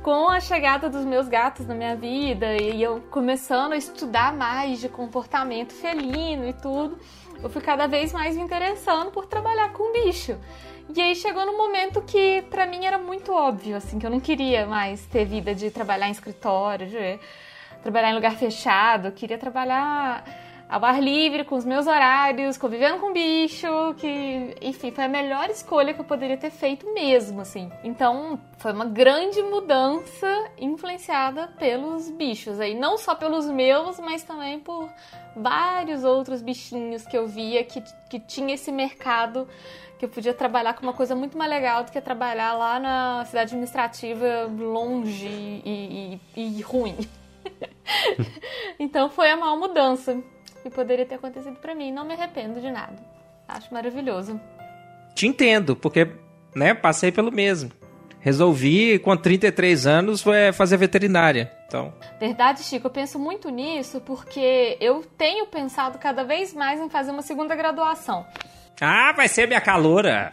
com 0.00 0.28
a 0.28 0.38
chegada 0.38 0.88
dos 0.88 1.04
meus 1.04 1.26
gatos 1.26 1.66
na 1.66 1.74
minha 1.74 1.96
vida 1.96 2.54
e 2.62 2.80
eu 2.80 3.02
começando 3.10 3.72
a 3.72 3.76
estudar 3.76 4.32
mais 4.32 4.78
de 4.78 4.88
comportamento 4.88 5.72
felino 5.72 6.48
e 6.48 6.52
tudo, 6.52 6.96
eu 7.42 7.50
fui 7.50 7.60
cada 7.60 7.88
vez 7.88 8.12
mais 8.12 8.36
me 8.36 8.42
interessando 8.42 9.10
por 9.10 9.26
trabalhar 9.26 9.72
com 9.72 9.92
bicho. 9.92 10.38
E 10.94 11.00
aí 11.00 11.14
chegou 11.14 11.44
no 11.44 11.56
momento 11.56 12.00
que 12.02 12.42
pra 12.50 12.66
mim 12.66 12.86
era 12.86 12.96
muito 12.96 13.32
óbvio, 13.32 13.76
assim, 13.76 13.98
que 13.98 14.06
eu 14.06 14.10
não 14.10 14.20
queria 14.20 14.66
mais 14.66 15.04
ter 15.06 15.24
vida 15.24 15.54
de 15.54 15.70
trabalhar 15.70 16.08
em 16.08 16.12
escritório, 16.12 16.86
de 16.86 17.20
trabalhar 17.82 18.10
em 18.10 18.14
lugar 18.14 18.36
fechado, 18.36 19.08
eu 19.08 19.12
queria 19.12 19.36
trabalhar 19.36 20.24
ao 20.68 20.84
ar 20.84 21.02
livre, 21.02 21.44
com 21.44 21.56
os 21.56 21.64
meus 21.64 21.86
horários, 21.86 22.58
convivendo 22.58 22.98
com 22.98 23.12
bicho, 23.12 23.66
que, 23.96 24.54
enfim, 24.60 24.90
foi 24.90 25.04
a 25.04 25.08
melhor 25.08 25.48
escolha 25.48 25.94
que 25.94 26.00
eu 26.00 26.04
poderia 26.04 26.36
ter 26.36 26.50
feito 26.50 26.92
mesmo, 26.92 27.40
assim. 27.40 27.70
Então, 27.82 28.38
foi 28.58 28.72
uma 28.72 28.84
grande 28.84 29.42
mudança 29.42 30.50
influenciada 30.58 31.48
pelos 31.58 32.10
bichos 32.10 32.60
aí, 32.60 32.74
não 32.74 32.98
só 32.98 33.14
pelos 33.14 33.46
meus, 33.46 33.98
mas 33.98 34.22
também 34.22 34.60
por 34.60 34.90
vários 35.34 36.04
outros 36.04 36.42
bichinhos 36.42 37.06
que 37.06 37.16
eu 37.16 37.26
via 37.26 37.64
que, 37.64 37.82
que 38.10 38.20
tinha 38.20 38.54
esse 38.54 38.70
mercado 38.70 39.48
que 39.98 40.04
eu 40.04 40.08
podia 40.08 40.32
trabalhar 40.32 40.74
com 40.74 40.82
uma 40.84 40.92
coisa 40.92 41.14
muito 41.14 41.36
mais 41.36 41.50
legal 41.50 41.82
do 41.84 41.90
que 41.90 42.00
trabalhar 42.00 42.52
lá 42.54 42.78
na 42.78 43.24
cidade 43.26 43.48
administrativa 43.52 44.48
longe 44.58 45.26
e, 45.26 46.20
e- 46.36 46.58
e 46.58 46.60
ruim. 46.62 46.96
então 48.78 49.08
foi 49.10 49.30
a 49.30 49.36
maior 49.36 49.56
mudança 49.56 50.16
que 50.62 50.70
poderia 50.70 51.06
ter 51.06 51.16
acontecido 51.16 51.56
pra 51.56 51.74
mim. 51.74 51.92
Não 51.92 52.04
me 52.04 52.14
arrependo 52.14 52.60
de 52.60 52.70
nada. 52.70 52.96
Acho 53.46 53.72
maravilhoso. 53.72 54.40
Te 55.14 55.26
entendo, 55.26 55.74
porque, 55.74 56.08
né, 56.54 56.74
passei 56.74 57.10
pelo 57.10 57.32
mesmo. 57.32 57.72
Resolvi, 58.20 58.98
com 58.98 59.16
33 59.16 59.86
anos, 59.86 60.20
foi 60.22 60.52
fazer 60.52 60.76
veterinária. 60.76 61.52
Então, 61.66 61.92
Verdade, 62.18 62.62
Chico, 62.62 62.86
eu 62.86 62.90
penso 62.90 63.18
muito 63.18 63.48
nisso 63.50 64.00
porque 64.00 64.76
eu 64.80 65.04
tenho 65.16 65.46
pensado 65.46 65.98
cada 65.98 66.24
vez 66.24 66.52
mais 66.52 66.80
em 66.80 66.88
fazer 66.88 67.10
uma 67.10 67.22
segunda 67.22 67.54
graduação. 67.54 68.26
Ah, 68.80 69.12
vai 69.12 69.28
ser 69.28 69.46
minha 69.46 69.60
caloura. 69.60 70.30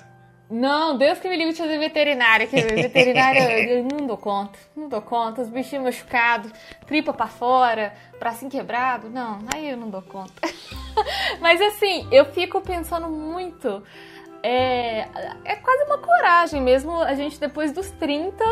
Não, 0.49 0.95
Deus 0.95 1.17
que 1.19 1.27
me 1.27 1.35
livre 1.35 1.53
de 1.53 1.59
fazer 1.59 1.79
veterinária, 1.79 2.45
que 2.45 2.55
veterinária 2.61 3.39
eu 3.67 3.83
não 3.83 4.05
dou 4.05 4.15
conta, 4.17 4.59
não 4.77 4.87
dou 4.87 5.01
conta, 5.01 5.41
os 5.41 5.49
bichinhos 5.49 5.83
machucados, 5.85 6.51
tripa 6.85 7.11
pra 7.11 7.25
fora, 7.25 7.91
bracinho 8.19 8.51
quebrado, 8.51 9.09
não, 9.09 9.39
aí 9.53 9.71
eu 9.71 9.75
não 9.77 9.89
dou 9.89 10.03
conta. 10.03 10.33
Mas 11.41 11.59
assim, 11.59 12.07
eu 12.11 12.25
fico 12.25 12.61
pensando 12.61 13.09
muito, 13.09 13.81
é, 14.43 15.07
é 15.43 15.55
quase 15.55 15.83
uma 15.85 15.97
coragem 15.97 16.61
mesmo 16.61 16.95
a 17.01 17.15
gente 17.15 17.39
depois 17.39 17.71
dos 17.71 17.89
30 17.91 18.43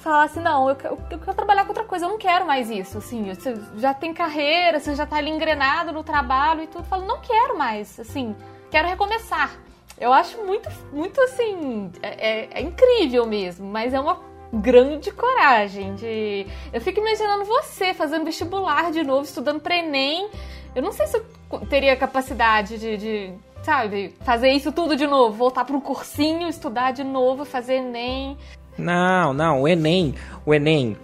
falar 0.00 0.24
assim, 0.24 0.40
não, 0.40 0.70
eu, 0.70 0.76
quero- 0.76 0.98
eu 1.10 1.18
quero 1.18 1.34
trabalhar 1.34 1.62
com 1.64 1.68
outra 1.68 1.84
coisa, 1.84 2.06
eu 2.06 2.10
não 2.10 2.18
quero 2.18 2.46
mais 2.46 2.70
isso, 2.70 2.96
assim, 2.96 3.24
você 3.34 3.54
já 3.76 3.92
tem 3.92 4.14
carreira, 4.14 4.80
você 4.80 4.94
já 4.94 5.04
tá 5.04 5.16
ali 5.16 5.30
engrenado 5.30 5.92
no 5.92 6.02
trabalho 6.02 6.62
e 6.62 6.66
tudo, 6.66 6.84
falo, 6.84 7.06
não 7.06 7.20
quero 7.20 7.58
mais, 7.58 8.00
assim, 8.00 8.34
quero 8.74 8.88
recomeçar. 8.88 9.52
Eu 10.00 10.12
acho 10.12 10.36
muito, 10.44 10.68
muito 10.92 11.20
assim, 11.20 11.92
é, 12.02 12.08
é- 12.08 12.48
é 12.54 12.60
incrível 12.60 13.24
mesmo, 13.24 13.64
mas 13.64 13.94
é 13.94 14.00
uma 14.00 14.18
grande 14.52 15.12
coragem 15.12 15.94
de... 15.94 16.44
Eu 16.72 16.80
fico 16.80 16.98
imaginando 16.98 17.44
você 17.44 17.94
fazendo 17.94 18.24
vestibular 18.24 18.90
de 18.90 19.04
novo, 19.04 19.22
estudando 19.22 19.60
para 19.60 19.76
Enem, 19.76 20.28
eu 20.74 20.82
não 20.82 20.90
sei 20.90 21.06
se 21.06 21.16
eu 21.16 21.60
teria 21.70 21.94
capacidade 21.96 22.76
de, 22.76 22.96
de, 22.96 23.32
sabe, 23.62 24.12
fazer 24.24 24.50
isso 24.50 24.72
tudo 24.72 24.96
de 24.96 25.06
novo, 25.06 25.36
voltar 25.36 25.64
para 25.64 25.76
um 25.76 25.80
cursinho, 25.80 26.48
estudar 26.48 26.92
de 26.92 27.04
novo, 27.04 27.44
fazer 27.44 27.74
Enem... 27.74 28.36
Não, 28.76 29.32
não, 29.32 29.62
o 29.62 29.68
Enem, 29.68 30.16
o 30.44 30.52
Enem 30.52 30.96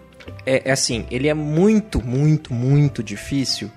é, 0.45 0.69
é 0.71 0.73
assim, 0.73 1.07
ele 1.09 1.29
é 1.29 1.35
muito, 1.35 2.05
muito, 2.05 2.53
muito 2.53 3.01
difícil 3.01 3.71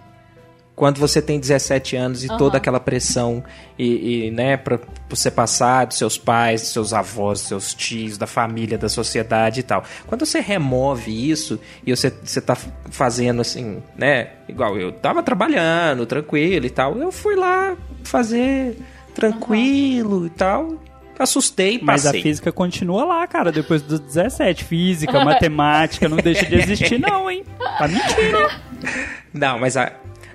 quando 0.76 1.00
você 1.00 1.22
tem 1.22 1.40
17 1.40 1.96
anos 1.96 2.24
e 2.24 2.28
Aham. 2.28 2.38
toda 2.38 2.58
aquela 2.58 2.80
pressão 2.80 3.44
e, 3.78 4.26
e, 4.28 4.32
né, 4.32 4.58
pra 4.58 4.80
você 5.08 5.30
passar 5.30 5.86
dos 5.86 5.98
seus 5.98 6.18
pais, 6.18 6.62
dos 6.62 6.70
seus 6.72 6.94
avós, 6.94 7.40
dos 7.40 7.48
seus 7.48 7.74
tios, 7.74 8.18
da 8.18 8.26
família, 8.26 8.78
da 8.78 8.90
sociedade 8.90 9.60
e 9.60 9.64
tal. 9.64 9.84
Quando 10.08 10.26
você 10.26 10.40
remove 10.40 11.12
isso 11.30 11.60
e 11.86 11.96
você, 11.96 12.12
você 12.24 12.42
tá 12.42 12.58
fazendo 12.90 13.42
assim, 13.42 13.84
né, 13.96 14.30
igual 14.50 14.78
eu 14.78 14.92
tava 14.92 15.22
trabalhando, 15.22 16.06
tranquilo 16.06 16.66
e 16.66 16.70
tal, 16.70 16.98
eu 16.98 17.12
fui 17.12 17.36
lá 17.36 17.78
fazer 18.04 18.76
tranquilo 19.14 20.26
e 20.26 20.30
tal, 20.32 20.80
assustei 21.20 21.76
e 21.76 21.84
Mas 21.84 22.06
a 22.06 22.10
passei. 22.10 22.22
física 22.24 22.52
continua 22.52 23.06
lá, 23.06 23.28
cara, 23.28 23.52
depois 23.52 23.82
dos 23.82 24.00
17. 24.00 24.64
Física, 24.64 25.22
matemática, 25.24 26.10
não 26.10 26.18
deixa 26.18 26.46
de 26.46 26.56
existir, 26.56 26.98
não, 27.00 27.30
hein? 27.30 27.44
Tá 27.78 27.88
mentindo. 27.88 28.50
Não, 29.34 29.58
mas 29.60 29.78
a, 29.78 29.92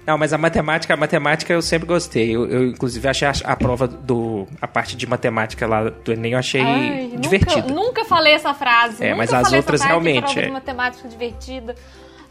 não, 0.09 0.17
mas 0.17 0.33
a 0.33 0.39
matemática, 0.39 0.95
a 0.95 0.97
matemática 0.97 1.53
eu 1.53 1.61
sempre 1.61 1.87
gostei. 1.87 2.35
Eu, 2.35 2.49
eu 2.49 2.67
inclusive, 2.69 3.07
achei 3.07 3.29
a, 3.29 3.33
a, 3.45 3.55
prova 3.55 3.87
do. 3.87 4.49
a 4.59 4.67
parte 4.67 4.97
de 4.97 5.07
matemática 5.07 5.67
lá 5.67 5.91
do 5.91 6.11
Enem, 6.11 6.33
eu 6.33 6.39
achei 6.39 6.63
Ai, 6.63 7.13
divertida. 7.19 7.69
Nunca, 7.69 7.75
nunca 7.75 8.05
falei 8.07 8.33
essa 8.33 8.55
frase. 8.55 9.05
É, 9.05 9.11
nunca 9.11 9.19
mas 9.19 9.35
as 9.35 9.53
outras 9.53 9.83
frase, 9.83 9.87
realmente. 9.87 10.23
Prova 10.23 10.41
é. 10.41 10.47
de 10.47 10.51
matemática 10.51 11.09
divertida. 11.09 11.75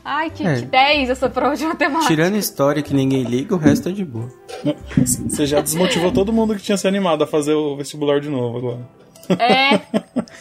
Ai, 0.03 0.32
que, 0.32 0.43
É. 0.43 0.55
que 0.55 0.65
10 0.65 1.11
essa 1.11 1.30
prova 1.30 1.55
de 1.55 1.67
matemática. 1.67 2.07
Tirando 2.07 2.36
história 2.36 2.82
que 2.82 2.95
ninguém 2.95 3.21
liga, 3.21 3.53
o 3.53 3.59
resto 3.59 3.89
é 3.89 3.91
de 3.91 4.03
boa. 4.03 4.34
Você 4.97 5.45
já 5.45 5.61
desmotivou 5.61 6.11
todo 6.11 6.34
mundo 6.34 6.55
que 6.55 6.63
tinha 6.63 6.78
se 6.78 6.88
animado 6.88 7.23
a 7.25 7.28
fazer 7.28 7.53
o 7.53 7.75
vestibular 7.75 8.19
de 8.19 8.30
novo 8.30 8.57
agora. 8.57 8.89
É, 9.38 9.82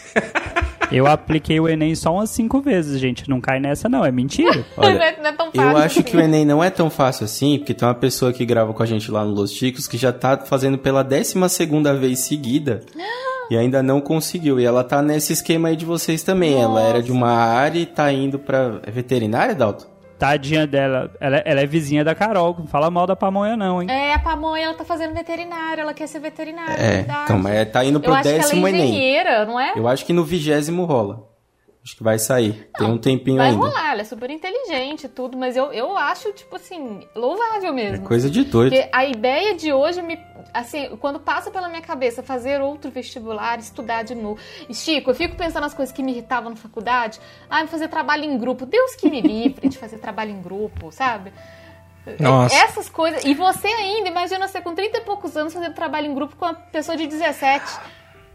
Eu 0.90 1.06
apliquei 1.06 1.58
o 1.58 1.68
Enem 1.68 1.94
só 1.94 2.14
umas 2.14 2.30
cinco 2.30 2.60
vezes, 2.60 3.00
gente. 3.00 3.28
Não 3.28 3.40
cai 3.40 3.58
nessa, 3.58 3.88
não. 3.88 4.04
É 4.04 4.12
mentira. 4.12 4.64
Olha, 4.76 5.02
é, 5.02 5.16
não 5.20 5.26
é 5.26 5.32
tão 5.32 5.52
fácil. 5.52 5.70
eu 5.70 5.76
acho 5.76 6.02
que 6.02 6.16
o 6.16 6.20
assim. 6.20 6.28
Enem 6.28 6.44
não 6.44 6.62
é 6.62 6.70
tão 6.70 6.90
fácil 6.90 7.24
assim, 7.24 7.58
porque 7.58 7.74
tem 7.74 7.86
uma 7.86 7.94
pessoa 7.94 8.32
que 8.32 8.44
grava 8.44 8.72
com 8.72 8.82
a 8.82 8.86
gente 8.86 9.10
lá 9.10 9.24
no 9.24 9.32
Los 9.32 9.52
Chicos 9.52 9.88
que 9.88 9.96
já 9.96 10.12
tá 10.12 10.38
fazendo 10.38 10.78
pela 10.78 11.02
décima 11.02 11.48
segunda 11.48 11.94
vez 11.94 12.20
seguida 12.20 12.82
e 13.50 13.56
ainda 13.56 13.82
não 13.82 14.00
conseguiu. 14.00 14.60
E 14.60 14.64
ela 14.64 14.84
tá 14.84 15.02
nesse 15.02 15.32
esquema 15.32 15.68
aí 15.68 15.76
de 15.76 15.84
vocês 15.84 16.22
também. 16.22 16.60
Ela 16.60 16.82
era 16.82 17.02
de 17.02 17.12
uma 17.12 17.30
área 17.30 17.78
e 17.78 17.86
tá 17.86 18.10
indo 18.12 18.38
pra... 18.38 18.80
É 18.82 18.90
veterinária, 18.90 19.54
Dalton? 19.54 19.95
Tadinha 20.18 20.66
dela. 20.66 21.10
Ela, 21.20 21.36
ela 21.38 21.60
é 21.60 21.66
vizinha 21.66 22.02
da 22.04 22.14
Carol. 22.14 22.56
Não 22.58 22.66
fala 22.66 22.90
mal 22.90 23.06
da 23.06 23.14
pamonha, 23.14 23.56
não, 23.56 23.82
hein? 23.82 23.90
É, 23.90 24.14
a 24.14 24.18
pamonha, 24.18 24.64
ela 24.66 24.74
tá 24.74 24.84
fazendo 24.84 25.14
veterinária, 25.14 25.82
ela 25.82 25.92
quer 25.94 26.06
ser 26.06 26.20
veterinária, 26.20 26.74
é, 26.78 26.96
É, 26.96 27.00
então, 27.24 27.38
mas 27.38 27.70
tá 27.70 27.84
indo 27.84 27.98
Eu 27.98 28.02
pro 28.02 28.14
acho 28.14 28.22
que 28.22 28.28
ela 28.28 28.38
décimo 28.38 28.66
é 28.66 28.70
Enem. 28.70 28.84
engenheira, 28.88 29.44
não 29.44 29.60
é? 29.60 29.72
Eu 29.76 29.86
acho 29.86 30.04
que 30.04 30.12
no 30.12 30.24
vigésimo 30.24 30.84
rola. 30.84 31.24
Acho 31.86 31.96
que 31.96 32.02
vai 32.02 32.18
sair. 32.18 32.68
Tem 32.76 32.84
um 32.88 32.98
tempinho 32.98 33.36
Vai 33.36 33.50
ainda. 33.50 33.64
rolar, 33.64 33.92
ela 33.92 34.00
é 34.00 34.04
super 34.04 34.28
inteligente 34.28 35.04
e 35.04 35.08
tudo, 35.08 35.38
mas 35.38 35.56
eu, 35.56 35.72
eu 35.72 35.96
acho, 35.96 36.32
tipo 36.32 36.56
assim, 36.56 37.06
louvável 37.14 37.68
É 37.68 37.72
mesmo. 37.72 38.04
coisa 38.04 38.28
de 38.28 38.42
doido. 38.42 38.72
Porque 38.74 38.88
a 38.92 39.04
ideia 39.04 39.54
de 39.54 39.72
hoje 39.72 40.02
me. 40.02 40.18
Assim, 40.52 40.96
quando 40.96 41.20
passa 41.20 41.48
pela 41.48 41.68
minha 41.68 41.80
cabeça 41.82 42.24
fazer 42.24 42.60
outro 42.60 42.90
vestibular, 42.90 43.60
estudar 43.60 44.02
de 44.02 44.16
novo. 44.16 44.40
E, 44.68 44.74
Chico, 44.74 45.10
eu 45.10 45.14
fico 45.14 45.36
pensando 45.36 45.62
nas 45.62 45.74
coisas 45.74 45.94
que 45.94 46.02
me 46.02 46.10
irritavam 46.10 46.50
na 46.50 46.56
faculdade. 46.56 47.20
Ah, 47.48 47.64
fazer 47.68 47.86
trabalho 47.86 48.24
em 48.24 48.36
grupo. 48.36 48.66
Deus 48.66 48.96
que 48.96 49.08
me 49.08 49.20
livre 49.20 49.68
de 49.68 49.78
fazer 49.78 49.98
trabalho 49.98 50.32
em 50.32 50.42
grupo, 50.42 50.90
sabe? 50.90 51.32
Nossa. 52.18 52.52
Essas 52.52 52.88
coisas. 52.88 53.24
E 53.24 53.32
você 53.32 53.68
ainda, 53.68 54.08
imagina 54.08 54.48
você 54.48 54.60
com 54.60 54.74
30 54.74 54.98
e 54.98 55.00
poucos 55.02 55.36
anos 55.36 55.52
fazendo 55.52 55.74
trabalho 55.74 56.08
em 56.08 56.14
grupo 56.16 56.34
com 56.34 56.46
uma 56.46 56.54
pessoa 56.54 56.96
de 56.96 57.06
17. 57.06 57.64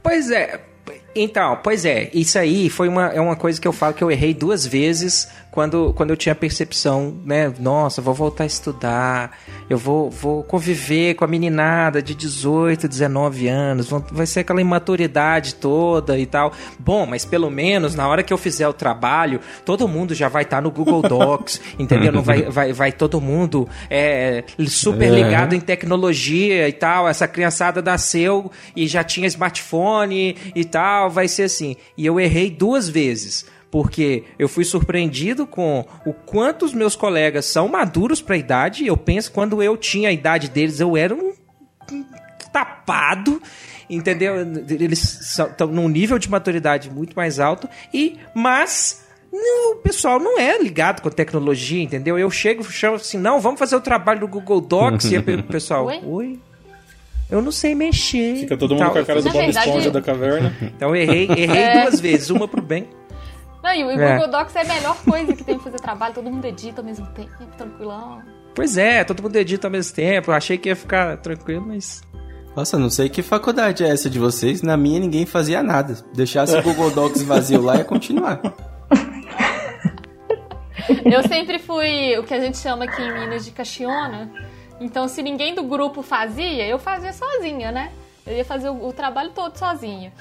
Pois 0.02 0.32
é. 0.32 0.71
Então, 1.14 1.60
pois 1.62 1.84
é, 1.84 2.10
isso 2.14 2.40
aí 2.40 2.70
foi 2.70 2.88
uma, 2.88 3.08
é 3.08 3.20
uma 3.20 3.36
coisa 3.36 3.60
que 3.60 3.68
eu 3.68 3.74
falo 3.74 3.94
que 3.94 4.04
eu 4.04 4.10
errei 4.10 4.34
duas 4.34 4.66
vezes 4.66 5.28
quando, 5.52 5.94
quando 5.94 6.12
eu 6.12 6.18
tinha 6.18 6.32
a 6.32 6.36
percepção, 6.36 7.14
né? 7.26 7.54
Nossa, 7.60 8.02
vou 8.02 8.14
voltar 8.14 8.46
a 8.46 8.48
estudar, 8.48 9.38
eu 9.70 9.78
vou, 9.78 10.10
vou 10.10 10.44
conviver 10.44 11.16
com 11.16 11.26
a 11.26 11.28
meninada 11.28 12.02
de 12.02 12.16
18, 12.16 12.88
19 12.88 13.48
anos, 13.50 13.90
vai 14.12 14.26
ser 14.26 14.40
aquela 14.42 14.62
imaturidade 14.62 15.56
toda 15.56 16.18
e 16.18 16.26
tal. 16.26 16.54
Bom, 16.80 17.06
mas 17.06 17.26
pelo 17.26 17.50
menos 17.50 17.96
na 17.96 18.08
hora 18.08 18.24
que 18.24 18.32
eu 18.32 18.38
fizer 18.38 18.68
o 18.68 18.74
trabalho, 18.74 19.42
todo 19.66 19.88
mundo 19.88 20.16
já 20.16 20.30
vai 20.30 20.44
estar 20.44 20.62
no 20.62 20.72
Google 20.72 21.02
Docs, 21.02 21.60
entendeu? 21.78 22.12
Não 22.14 22.24
vai, 22.24 22.44
vai, 22.44 22.72
vai 22.72 22.92
todo 22.92 23.20
mundo 23.20 23.68
é, 23.90 24.44
super 24.68 25.12
É. 25.12 25.16
ligado 25.16 25.54
em 25.54 25.60
tecnologia 25.60 26.68
e 26.70 26.74
tal. 26.74 27.10
Essa 27.10 27.28
criançada 27.28 27.82
nasceu 27.82 28.50
e 28.76 28.88
já 28.88 29.04
tinha 29.04 29.28
smartphone 29.28 30.38
e 30.56 30.64
tal, 30.64 31.10
vai 31.10 31.28
ser 31.28 31.44
assim. 31.44 31.76
E 31.98 32.06
eu 32.06 32.20
errei 32.20 32.50
duas 32.50 32.88
vezes. 32.88 33.46
Porque 33.72 34.26
eu 34.38 34.50
fui 34.50 34.66
surpreendido 34.66 35.48
com 35.48 35.86
o 36.06 36.12
quanto 36.14 36.66
os 36.66 36.74
meus 36.74 36.94
colegas 36.96 37.46
são 37.46 37.70
maduros 37.70 38.22
para 38.22 38.36
a 38.36 38.38
idade. 38.38 38.86
Eu 38.86 38.98
penso, 38.98 39.32
quando 39.32 39.64
eu 39.64 39.78
tinha 39.78 40.10
a 40.10 40.12
idade 40.12 40.50
deles, 40.50 40.80
eu 40.82 40.98
era 40.98 41.16
um 41.16 41.32
tapado, 42.52 43.42
entendeu? 43.90 44.36
Eles 44.70 45.22
estão 45.22 45.68
num 45.68 45.88
nível 45.88 46.20
de 46.20 46.30
maturidade 46.30 46.90
muito 46.92 47.16
mais 47.16 47.40
alto. 47.40 47.70
E, 47.94 48.18
mas 48.36 49.06
não, 49.32 49.74
o 49.74 49.76
pessoal 49.78 50.20
não 50.20 50.38
é 50.38 50.62
ligado 50.62 51.02
com 51.02 51.10
tecnologia, 51.10 51.82
entendeu? 51.82 52.20
Eu 52.20 52.30
chego, 52.30 52.64
chamo 52.64 52.98
assim, 52.98 53.18
não, 53.18 53.40
vamos 53.40 53.58
fazer 53.60 53.76
o 53.78 53.82
trabalho 53.82 54.20
no 54.22 54.28
Google 54.28 54.60
Docs 54.60 55.12
e 55.12 55.18
o 55.18 55.44
pessoal, 55.44 55.86
Oi? 55.86 56.02
oi. 56.06 56.40
Eu 57.30 57.42
não 57.42 57.52
sei 57.54 57.74
mexer. 57.74 58.36
Fica 58.36 58.58
todo 58.58 58.76
mundo 58.76 58.92
com 58.92 59.00
a 59.00 59.06
cara 59.06 59.22
do 59.22 59.30
Bob 59.30 59.46
verdade- 59.46 59.70
Esponja 59.70 59.90
da 59.90 60.02
caverna. 60.02 60.54
Então 60.62 60.94
eu 60.94 61.02
errei, 61.02 61.30
errei 61.32 61.80
duas 61.82 61.98
vezes, 62.02 62.30
uma 62.30 62.46
pro 62.46 62.62
bem. 62.62 62.90
Não, 63.64 63.74
e 63.74 63.84
o 63.84 63.92
É. 63.92 64.14
Google 64.14 64.32
Docs 64.32 64.56
é 64.56 64.62
a 64.62 64.66
melhor 64.66 64.98
coisa 65.04 65.36
que 65.36 65.44
tem 65.44 65.58
que 65.58 65.64
fazer 65.64 65.80
trabalho, 65.80 66.14
todo 66.14 66.30
mundo 66.32 66.46
edita 66.46 66.82
ao 66.82 66.86
mesmo 66.86 67.06
tempo, 67.08 67.32
tranquilão. 67.58 68.22
Pois 68.56 68.78
é, 68.78 69.04
todo 69.04 69.22
mundo 69.24 69.36
edita 69.36 69.68
ao 69.68 69.72
mesmo 69.72 69.96
tempo. 69.96 70.32
Eu 70.32 70.36
achei 70.36 70.58
que 70.58 70.70
ia 70.70 70.76
ficar 70.76 71.18
tranquilo, 71.18 71.66
mas. 71.68 72.02
Nossa, 72.56 72.78
não 72.78 72.90
sei 72.90 73.08
que 73.08 73.22
faculdade 73.22 73.84
é 73.84 73.90
essa 73.90 74.10
de 74.10 74.20
vocês. 74.20 74.62
Na 74.62 74.76
minha 74.76 75.00
ninguém 75.00 75.26
fazia 75.26 75.64
nada. 75.64 75.96
Deixasse 76.14 76.58
o 76.58 76.62
Google 76.62 76.92
Docs 76.92 77.22
vazio 77.24 77.62
lá 77.62 77.78
e 77.78 77.84
continuar. 77.84 78.42
Eu 81.06 81.24
sempre 81.28 81.60
fui 81.60 82.18
o 82.18 82.24
que 82.24 82.34
a 82.34 82.40
gente 82.40 82.58
chama 82.58 82.86
aqui 82.86 83.02
em 83.02 83.20
Minas 83.20 83.46
de 83.46 83.52
caxiona. 83.52 84.30
Então, 84.80 85.08
se 85.08 85.22
ninguém 85.22 85.54
do 85.54 85.64
grupo 85.64 86.02
fazia, 86.02 86.68
eu 86.68 86.80
fazia 86.80 87.14
sozinha, 87.14 87.72
né? 87.72 87.92
Eu 88.26 88.36
ia 88.36 88.44
fazer 88.46 88.70
o, 88.70 88.88
o 88.88 88.92
trabalho 88.92 89.30
todo 89.30 89.56
sozinha. 89.56 90.12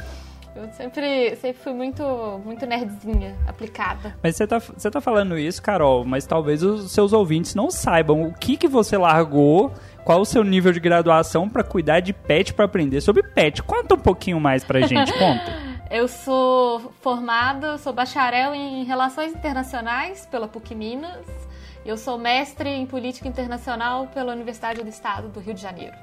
Eu 0.54 0.68
sempre, 0.72 1.36
sempre 1.36 1.62
fui 1.62 1.72
muito, 1.72 2.02
muito 2.44 2.66
nerdzinha, 2.66 3.36
aplicada. 3.46 4.16
Mas 4.22 4.36
você 4.36 4.46
tá, 4.46 4.58
você 4.58 4.90
tá 4.90 5.00
falando 5.00 5.38
isso, 5.38 5.62
Carol, 5.62 6.04
mas 6.04 6.26
talvez 6.26 6.62
os 6.62 6.90
seus 6.90 7.12
ouvintes 7.12 7.54
não 7.54 7.70
saibam 7.70 8.22
o 8.22 8.34
que, 8.34 8.56
que 8.56 8.66
você 8.66 8.96
largou, 8.96 9.72
qual 10.04 10.20
o 10.20 10.24
seu 10.24 10.42
nível 10.42 10.72
de 10.72 10.80
graduação 10.80 11.48
pra 11.48 11.62
cuidar 11.62 12.00
de 12.00 12.12
pet, 12.12 12.52
pra 12.52 12.64
aprender 12.64 13.00
sobre 13.00 13.22
pet. 13.22 13.62
Conta 13.62 13.94
um 13.94 13.98
pouquinho 13.98 14.40
mais 14.40 14.64
pra 14.64 14.80
gente, 14.80 15.12
conta. 15.12 15.70
Eu 15.90 16.06
sou 16.06 16.92
formada, 17.00 17.76
sou 17.78 17.92
bacharel 17.92 18.54
em 18.54 18.84
Relações 18.84 19.32
Internacionais 19.32 20.24
pela 20.24 20.46
PUC 20.46 20.72
Minas. 20.72 21.26
Eu 21.84 21.96
sou 21.96 22.16
mestre 22.16 22.68
em 22.68 22.86
Política 22.86 23.26
Internacional 23.26 24.06
pela 24.06 24.32
Universidade 24.32 24.82
do 24.82 24.88
Estado 24.88 25.28
do 25.28 25.40
Rio 25.40 25.52
de 25.52 25.60
Janeiro. 25.60 25.96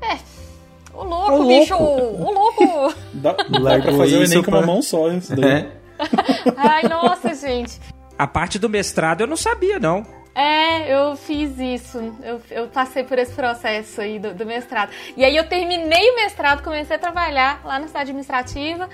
É, 0.00 0.18
o 0.94 1.04
louco, 1.04 1.32
Ô, 1.32 1.36
louco. 1.36 1.46
bicho! 1.46 1.76
O 1.76 2.32
louco! 2.32 2.94
Dá, 3.14 3.32
dá 3.32 3.80
pra 3.80 3.92
fazer 3.92 4.16
o 4.16 4.22
isso 4.22 4.32
Enem 4.34 4.42
com 4.44 4.50
uma 4.50 4.62
mão 4.62 4.82
só, 4.82 5.10
isso 5.10 5.34
daí. 5.34 5.50
É. 5.50 5.72
Ai, 6.56 6.82
nossa, 6.84 7.34
gente. 7.34 7.80
A 8.18 8.26
parte 8.26 8.58
do 8.58 8.68
mestrado 8.68 9.22
eu 9.22 9.26
não 9.26 9.36
sabia, 9.36 9.78
não. 9.78 10.04
É, 10.34 10.92
eu 10.92 11.14
fiz 11.14 11.58
isso. 11.58 11.98
Eu, 12.22 12.40
eu 12.50 12.66
passei 12.66 13.04
por 13.04 13.18
esse 13.18 13.32
processo 13.32 14.00
aí 14.00 14.18
do, 14.18 14.34
do 14.34 14.44
mestrado. 14.44 14.90
E 15.16 15.24
aí 15.24 15.36
eu 15.36 15.48
terminei 15.48 16.10
o 16.10 16.16
mestrado, 16.16 16.62
comecei 16.62 16.96
a 16.96 16.98
trabalhar 16.98 17.60
lá 17.64 17.78
na 17.78 17.86
cidade 17.86 18.10
administrativa. 18.10 18.88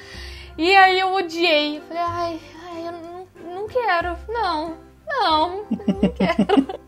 E 0.59 0.75
aí 0.77 1.01
eu 1.01 1.15
odiei. 1.15 1.79
Eu 1.79 1.83
falei, 1.83 2.03
ai, 2.03 2.41
ai 2.67 2.87
eu 2.87 2.93
não, 2.93 3.55
não 3.55 3.69
quero. 3.69 4.17
Não, 4.29 4.77
não, 5.07 5.65
não 5.71 6.11
quero. 6.11 6.81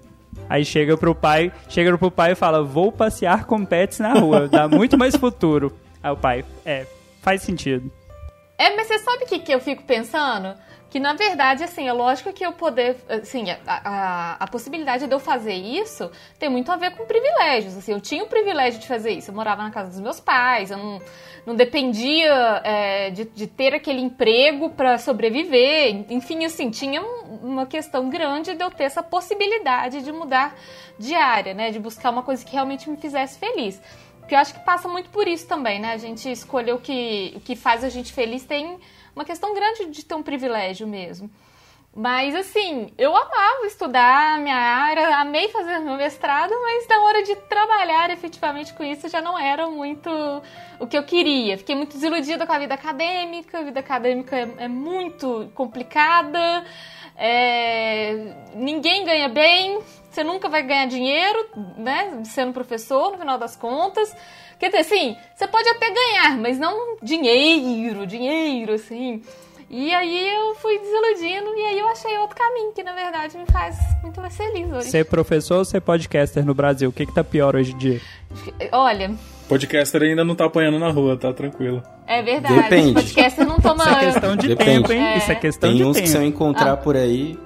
Aí 0.53 0.67
chega 0.67 0.99
pro 0.99 1.15
pai, 1.15 1.51
chega 1.67 1.97
pro 1.97 2.11
pai 2.11 2.33
e 2.33 2.35
fala: 2.35 2.63
"Vou 2.63 2.93
passear 2.93 3.47
com 3.47 3.65
pets 3.65 4.01
na 4.01 4.13
rua, 4.13 4.49
dá 4.49 4.69
muito 4.69 4.99
mais 4.99 5.17
futuro". 5.17 5.75
Aí 6.03 6.13
o 6.13 6.17
pai: 6.17 6.45
"É, 6.63 6.87
faz 7.23 7.41
sentido". 7.41 7.91
É, 8.59 8.77
mas 8.77 8.87
você 8.87 8.99
sabe 8.99 9.25
o 9.25 9.27
que, 9.27 9.39
que 9.39 9.51
eu 9.51 9.61
fico 9.61 9.83
pensando? 9.85 10.55
Que 10.93 11.01
na 11.01 11.15
verdade, 11.15 11.65
assim, 11.65 11.89
é 11.89 11.93
lógico 11.95 12.35
que 12.35 12.45
eu 12.45 12.53
poder. 12.53 12.99
Assim, 13.09 13.51
a, 13.51 13.59
a, 13.67 14.37
a 14.41 14.47
possibilidade 14.47 15.07
de 15.07 15.15
eu 15.15 15.19
fazer 15.19 15.55
isso 15.55 16.11
tem 16.39 16.51
muito 16.51 16.71
a 16.71 16.77
ver 16.77 16.91
com 16.95 17.07
privilégios. 17.07 17.75
Assim, 17.79 17.93
eu 17.93 18.01
tinha 18.01 18.23
o 18.23 18.27
privilégio 18.27 18.79
de 18.79 18.87
fazer 18.87 19.13
isso. 19.13 19.31
Eu 19.31 19.35
morava 19.35 19.63
na 19.63 19.71
casa 19.71 19.89
dos 19.89 20.01
meus 20.01 20.21
pais, 20.21 20.71
eu 20.71 20.77
não, 20.77 21.01
não 21.47 21.57
dependia 21.57 22.31
é, 22.63 23.09
de, 23.09 23.25
de 23.25 23.47
ter 23.47 23.73
aquele 23.75 24.03
emprego 24.03 24.69
para 24.69 24.99
sobreviver. 24.99 26.05
Enfim, 26.11 26.45
assim, 26.45 26.69
tinha 26.69 27.01
um- 27.01 27.39
uma 27.43 27.65
questão 27.65 28.11
grande 28.11 28.55
de 28.55 28.63
eu 28.63 28.71
ter 28.71 28.85
essa 28.85 29.03
possibilidade 29.03 30.03
de 30.03 30.13
mudar 30.13 30.55
de 30.99 31.15
área, 31.15 31.55
né? 31.55 31.71
De 31.71 31.79
buscar 31.79 32.11
uma 32.11 32.23
coisa 32.23 32.45
que 32.45 32.53
realmente 32.53 32.91
me 32.91 32.99
fizesse 32.99 33.39
feliz. 33.39 33.81
Porque 34.21 34.35
eu 34.35 34.39
acho 34.39 34.53
que 34.53 34.61
passa 34.61 34.87
muito 34.89 35.09
por 35.09 35.27
isso 35.27 35.49
também, 35.49 35.81
né? 35.81 35.95
A 35.95 35.97
gente 35.97 36.31
escolher 36.31 36.75
o 36.75 36.79
que, 36.79 37.33
o 37.35 37.41
que 37.41 37.57
faz 37.57 37.83
a 37.83 37.89
gente 37.89 38.13
feliz 38.13 38.45
tem 38.45 38.79
uma 39.15 39.25
questão 39.25 39.55
grande 39.55 39.87
de 39.87 40.05
ter 40.05 40.15
um 40.15 40.23
privilégio 40.23 40.87
mesmo. 40.87 41.31
Mas 41.95 42.35
assim, 42.35 42.91
eu 42.97 43.15
amava 43.15 43.67
estudar 43.67 44.41
minha 44.41 44.57
área, 44.57 45.19
amei 45.19 45.49
fazer 45.49 45.79
meu 45.81 45.97
mestrado, 45.97 46.51
mas 46.63 46.89
na 46.89 47.03
hora 47.03 47.23
de 47.23 47.37
trabalhar 47.37 48.09
efetivamente 48.09 48.73
com 48.73 48.83
isso 48.83 49.11
já 49.11 49.21
não 49.21 49.39
era 49.39 49.69
muito 49.69 50.09
o 50.81 50.87
que 50.87 50.97
eu 50.97 51.03
queria. 51.03 51.59
Fiquei 51.59 51.75
muito 51.75 51.93
desiludida 51.93 52.47
com 52.47 52.53
a 52.53 52.59
vida 52.59 52.73
acadêmica, 52.73 53.59
a 53.59 53.63
vida 53.63 53.81
acadêmica 53.81 54.37
é, 54.37 54.65
é 54.65 54.69
muito 54.69 55.51
complicada, 55.55 56.65
é, 57.15 58.37
ninguém 58.55 59.05
ganha 59.05 59.29
bem, 59.29 59.79
você 60.11 60.25
nunca 60.25 60.49
vai 60.49 60.63
ganhar 60.63 60.87
dinheiro, 60.87 61.47
né, 61.77 62.23
sendo 62.25 62.55
professor 62.55 63.13
no 63.13 63.19
final 63.19 63.37
das 63.37 63.55
contas. 63.55 64.17
Quer 64.63 64.69
dizer, 64.69 64.79
assim, 64.95 65.17
você 65.35 65.49
pode 65.49 65.69
até 65.69 65.91
ganhar, 65.91 66.37
mas 66.39 66.57
não 66.57 66.97
dinheiro, 67.03 68.07
dinheiro, 68.07 68.75
assim. 68.75 69.21
E 69.69 69.93
aí 69.93 70.29
eu 70.37 70.55
fui 70.55 70.79
desiludindo 70.79 71.53
e 71.57 71.65
aí 71.65 71.79
eu 71.81 71.89
achei 71.89 72.17
outro 72.19 72.37
caminho 72.37 72.71
que 72.73 72.83
na 72.85 72.93
verdade 72.93 73.37
me 73.37 73.47
faz 73.51 73.77
muito 74.05 74.21
mais 74.21 74.37
feliz 74.37 74.71
hoje. 74.73 74.89
Ser 74.89 75.05
professor 75.07 75.59
ou 75.59 75.65
ser 75.65 75.81
podcaster 75.81 76.45
no 76.47 76.55
Brasil? 76.55 76.91
O 76.91 76.93
que 76.93 77.07
que 77.07 77.13
tá 77.13 77.25
pior 77.25 77.57
hoje 77.57 77.73
em 77.73 77.77
dia? 77.79 78.01
Olha, 78.71 79.11
Podcaster 79.49 80.01
ainda 80.03 80.23
não 80.25 80.37
tá 80.37 80.45
apanhando 80.45 80.79
na 80.79 80.91
rua, 80.91 81.17
tá 81.17 81.33
tranquilo. 81.33 81.83
é 82.07 82.23
verdade. 82.23 82.55
Depende. 82.55 82.93
Podcaster 82.93 83.45
não 83.45 83.59
toma. 83.59 83.83
Isso 83.83 83.93
é 83.95 84.05
questão 84.13 84.37
de 84.37 84.47
Depende. 84.49 84.71
tempo, 84.71 84.93
hein? 84.93 85.03
É. 85.03 85.19
Isso 85.19 85.33
é 85.33 85.35
questão 85.35 85.71
Tem 85.71 85.77
de 85.79 85.85
uns 85.85 85.99
que 86.01 86.07
se 86.07 86.17
eu 86.17 86.21
tempo. 86.21 86.37
encontrar 86.37 86.73
Ah. 86.73 86.77
por 86.77 86.95
aí. 86.97 87.37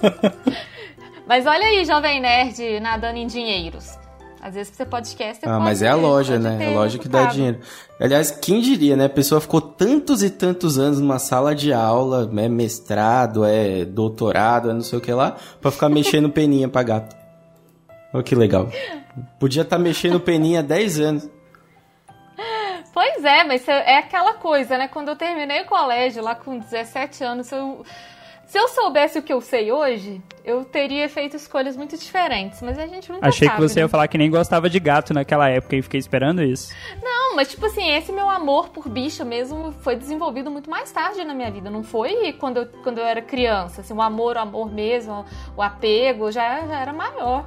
Mas 1.26 1.44
olha 1.44 1.66
aí, 1.66 1.84
Jovem 1.84 2.20
Nerd 2.20 2.80
nadando 2.80 3.18
em 3.18 3.26
dinheiros. 3.26 3.98
Às 4.40 4.54
vezes 4.54 4.70
pra 4.70 4.84
ser 4.84 4.90
podcaster. 4.90 5.48
Ah, 5.48 5.52
pode 5.54 5.64
mas 5.64 5.82
é 5.82 5.88
a 5.88 5.94
loja, 5.94 6.34
pode 6.34 6.44
né? 6.44 6.64
É 6.64 6.68
a 6.68 6.70
loja 6.70 6.98
que 6.98 7.08
dá 7.08 7.24
dinheiro. 7.26 7.58
Aliás, 8.00 8.30
quem 8.30 8.60
diria, 8.60 8.96
né? 8.96 9.06
A 9.06 9.10
pessoa 9.10 9.40
ficou 9.40 9.60
tantos 9.60 10.22
e 10.22 10.30
tantos 10.30 10.78
anos 10.78 11.00
numa 11.00 11.18
sala 11.18 11.54
de 11.54 11.72
aula, 11.72 12.30
é 12.36 12.48
mestrado, 12.48 13.44
é 13.44 13.84
doutorado, 13.84 14.70
é 14.70 14.72
não 14.72 14.80
sei 14.80 14.98
o 14.98 15.02
que 15.02 15.12
lá, 15.12 15.36
pra 15.60 15.70
ficar 15.70 15.88
mexendo 15.88 16.30
peninha 16.30 16.68
pra 16.68 16.82
gato. 16.82 17.16
Olha 18.12 18.22
que 18.22 18.34
legal. 18.34 18.68
Podia 19.38 19.62
estar 19.62 19.78
mexendo 19.78 20.20
peninha 20.20 20.60
há 20.60 20.62
10 20.62 21.00
anos. 21.00 21.28
Pois 22.94 23.24
é, 23.24 23.44
mas 23.44 23.66
é 23.68 23.98
aquela 23.98 24.34
coisa, 24.34 24.76
né? 24.76 24.88
Quando 24.88 25.08
eu 25.08 25.16
terminei 25.16 25.62
o 25.62 25.66
colégio, 25.66 26.22
lá 26.22 26.34
com 26.34 26.58
17 26.58 27.22
anos, 27.22 27.52
eu, 27.52 27.84
se 28.48 28.58
eu 28.58 28.66
soubesse 28.68 29.18
o 29.18 29.22
que 29.22 29.30
eu 29.30 29.42
sei 29.42 29.70
hoje, 29.70 30.22
eu 30.42 30.64
teria 30.64 31.06
feito 31.06 31.36
escolhas 31.36 31.76
muito 31.76 31.98
diferentes. 31.98 32.62
Mas 32.62 32.78
a 32.78 32.86
gente 32.86 33.12
nunca 33.12 33.28
Achei 33.28 33.46
sabe, 33.46 33.60
que 33.60 33.68
você 33.68 33.80
né? 33.80 33.84
ia 33.84 33.88
falar 33.88 34.08
que 34.08 34.16
nem 34.16 34.30
gostava 34.30 34.70
de 34.70 34.80
gato 34.80 35.12
naquela 35.12 35.50
época 35.50 35.76
e 35.76 35.82
fiquei 35.82 36.00
esperando 36.00 36.42
isso. 36.42 36.74
Não, 37.02 37.36
mas 37.36 37.50
tipo 37.50 37.66
assim, 37.66 37.90
esse 37.90 38.10
meu 38.10 38.28
amor 38.28 38.70
por 38.70 38.88
bicho 38.88 39.22
mesmo 39.22 39.72
foi 39.82 39.96
desenvolvido 39.96 40.50
muito 40.50 40.70
mais 40.70 40.90
tarde 40.90 41.22
na 41.24 41.34
minha 41.34 41.50
vida. 41.50 41.68
Não 41.68 41.82
foi 41.84 42.32
quando 42.32 42.56
eu, 42.56 42.66
quando 42.82 42.96
eu 42.96 43.04
era 43.04 43.20
criança. 43.20 43.82
Assim, 43.82 43.92
o 43.92 44.00
amor, 44.00 44.36
o 44.36 44.40
amor 44.40 44.72
mesmo, 44.72 45.26
o 45.54 45.60
apego 45.60 46.32
já, 46.32 46.66
já 46.66 46.80
era 46.80 46.92
maior. 46.94 47.44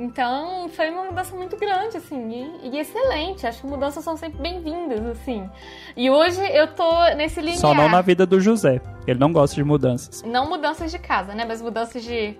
Então, 0.00 0.66
foi 0.70 0.88
uma 0.88 1.04
mudança 1.04 1.36
muito 1.36 1.58
grande, 1.58 1.98
assim, 1.98 2.58
e, 2.62 2.70
e 2.70 2.78
excelente. 2.78 3.46
Acho 3.46 3.60
que 3.60 3.66
mudanças 3.66 4.02
são 4.02 4.16
sempre 4.16 4.40
bem-vindas, 4.40 5.04
assim. 5.04 5.46
E 5.94 6.08
hoje 6.08 6.40
eu 6.54 6.68
tô 6.68 6.90
nesse 7.16 7.38
limiar. 7.38 7.58
Só 7.58 7.74
não 7.74 7.86
na 7.86 8.00
vida 8.00 8.24
do 8.24 8.40
José. 8.40 8.80
Ele 9.06 9.18
não 9.18 9.30
gosta 9.30 9.54
de 9.56 9.62
mudanças. 9.62 10.22
Não 10.22 10.48
mudanças 10.48 10.90
de 10.90 10.98
casa, 10.98 11.34
né? 11.34 11.44
Mas 11.46 11.60
mudanças 11.60 12.02
de. 12.02 12.34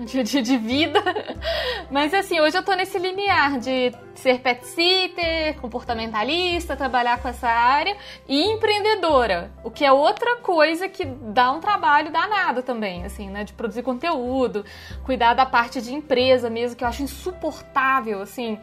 De, 0.00 0.22
de, 0.22 0.40
de 0.40 0.56
vida. 0.56 0.98
Mas 1.90 2.14
assim, 2.14 2.40
hoje 2.40 2.56
eu 2.56 2.62
tô 2.62 2.74
nesse 2.74 2.98
limiar 2.98 3.58
de 3.58 3.92
ser 4.14 4.40
pet 4.40 4.66
sitter, 4.66 5.58
comportamentalista, 5.60 6.74
trabalhar 6.74 7.20
com 7.20 7.28
essa 7.28 7.48
área 7.48 7.94
e 8.26 8.42
empreendedora. 8.42 9.52
O 9.62 9.70
que 9.70 9.84
é 9.84 9.92
outra 9.92 10.36
coisa 10.36 10.88
que 10.88 11.04
dá 11.04 11.52
um 11.52 11.60
trabalho 11.60 12.10
danado 12.10 12.62
também, 12.62 13.04
assim, 13.04 13.28
né? 13.28 13.44
De 13.44 13.52
produzir 13.52 13.82
conteúdo, 13.82 14.64
cuidar 15.04 15.34
da 15.34 15.44
parte 15.44 15.82
de 15.82 15.92
empresa 15.92 16.48
mesmo, 16.48 16.76
que 16.76 16.84
eu 16.84 16.88
acho 16.88 17.02
insuportável, 17.02 18.22
assim. 18.22 18.58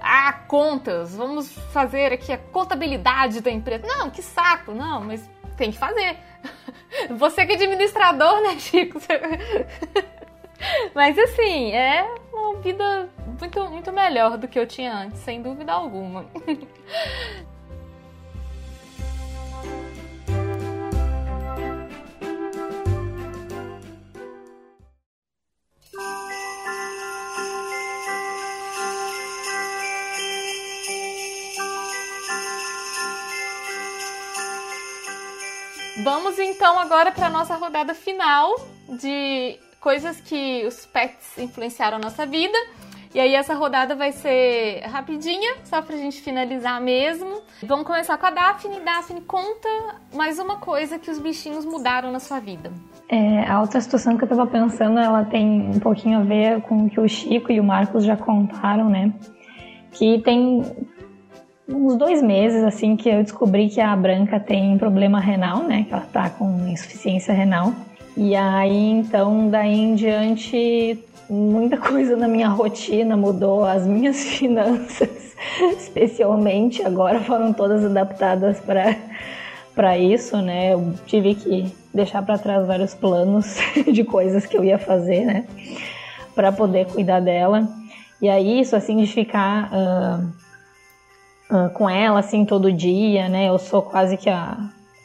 Ah, 0.00 0.32
contas, 0.46 1.16
vamos 1.16 1.52
fazer 1.72 2.12
aqui 2.12 2.32
a 2.32 2.38
contabilidade 2.38 3.40
da 3.40 3.50
empresa. 3.50 3.84
Não, 3.86 4.08
que 4.08 4.22
saco, 4.22 4.72
não, 4.72 5.02
mas 5.02 5.28
tem 5.56 5.72
que 5.72 5.78
fazer. 5.78 6.16
Você 7.10 7.44
que 7.44 7.52
é 7.52 7.54
administrador, 7.56 8.40
né, 8.42 8.56
Chico? 8.58 9.00
Mas 10.94 11.18
assim, 11.18 11.72
é 11.72 12.08
uma 12.32 12.56
vida 12.60 13.08
muito, 13.40 13.64
muito 13.70 13.92
melhor 13.92 14.36
do 14.38 14.48
que 14.48 14.58
eu 14.58 14.66
tinha 14.66 14.92
antes, 14.94 15.20
sem 15.20 15.42
dúvida 15.42 15.72
alguma. 15.72 16.26
Vamos 36.02 36.38
então 36.38 36.78
agora 36.78 37.10
para 37.10 37.28
nossa 37.28 37.56
rodada 37.56 37.92
final 37.92 38.54
de 38.88 39.58
coisas 39.86 40.20
que 40.20 40.66
os 40.66 40.84
pets 40.84 41.38
influenciaram 41.38 41.98
a 41.98 42.00
nossa 42.00 42.26
vida. 42.26 42.58
E 43.14 43.20
aí 43.20 43.36
essa 43.36 43.54
rodada 43.54 43.94
vai 43.94 44.10
ser 44.10 44.80
rapidinha, 44.84 45.58
só 45.62 45.80
pra 45.80 45.96
gente 45.96 46.20
finalizar 46.20 46.80
mesmo. 46.80 47.40
Vamos 47.62 47.86
começar 47.86 48.18
com 48.18 48.26
a 48.26 48.30
Daphne. 48.30 48.80
Daphne, 48.80 49.20
conta 49.20 49.68
mais 50.12 50.40
uma 50.40 50.56
coisa 50.56 50.98
que 50.98 51.08
os 51.08 51.20
bichinhos 51.20 51.64
mudaram 51.64 52.10
na 52.10 52.18
sua 52.18 52.40
vida. 52.40 52.72
É, 53.08 53.48
a 53.48 53.60
outra 53.60 53.80
situação 53.80 54.16
que 54.18 54.24
eu 54.24 54.28
tava 54.28 54.44
pensando, 54.48 54.98
ela 54.98 55.24
tem 55.24 55.70
um 55.72 55.78
pouquinho 55.78 56.18
a 56.18 56.22
ver 56.24 56.62
com 56.62 56.86
o 56.86 56.90
que 56.90 56.98
o 56.98 57.08
Chico 57.08 57.52
e 57.52 57.60
o 57.60 57.64
Marcos 57.64 58.02
já 58.02 58.16
contaram, 58.16 58.88
né? 58.88 59.14
Que 59.92 60.18
tem 60.18 60.64
uns 61.68 61.94
dois 61.94 62.20
meses, 62.20 62.64
assim, 62.64 62.96
que 62.96 63.08
eu 63.08 63.22
descobri 63.22 63.68
que 63.68 63.80
a 63.80 63.94
Branca 63.94 64.40
tem 64.40 64.76
problema 64.78 65.20
renal, 65.20 65.62
né? 65.62 65.84
Que 65.84 65.94
ela 65.94 66.08
tá 66.12 66.28
com 66.28 66.66
insuficiência 66.66 67.32
renal. 67.32 67.72
E 68.16 68.34
aí, 68.34 68.90
então, 68.90 69.50
daí 69.50 69.74
em 69.74 69.94
diante, 69.94 71.04
muita 71.28 71.76
coisa 71.78 72.16
na 72.16 72.26
minha 72.26 72.48
rotina 72.48 73.16
mudou. 73.16 73.64
As 73.64 73.86
minhas 73.86 74.16
finanças, 74.24 75.36
especialmente, 75.76 76.82
agora 76.82 77.20
foram 77.20 77.52
todas 77.52 77.84
adaptadas 77.84 78.58
para 78.60 78.96
para 79.74 79.98
isso, 79.98 80.38
né? 80.38 80.72
Eu 80.72 80.94
tive 81.04 81.34
que 81.34 81.70
deixar 81.92 82.22
para 82.22 82.38
trás 82.38 82.66
vários 82.66 82.94
planos 82.94 83.58
de 83.92 84.04
coisas 84.04 84.46
que 84.46 84.56
eu 84.56 84.64
ia 84.64 84.78
fazer, 84.78 85.26
né? 85.26 85.46
Para 86.34 86.50
poder 86.50 86.86
cuidar 86.86 87.20
dela. 87.20 87.68
E 88.22 88.26
aí, 88.30 88.60
isso 88.60 88.74
assim 88.74 88.96
de 88.96 89.06
ficar 89.06 89.68
ah, 89.70 90.20
ah, 91.50 91.68
com 91.74 91.90
ela 91.90 92.20
assim 92.20 92.46
todo 92.46 92.72
dia, 92.72 93.28
né? 93.28 93.50
Eu 93.50 93.58
sou 93.58 93.82
quase 93.82 94.16
que 94.16 94.30
a 94.30 94.56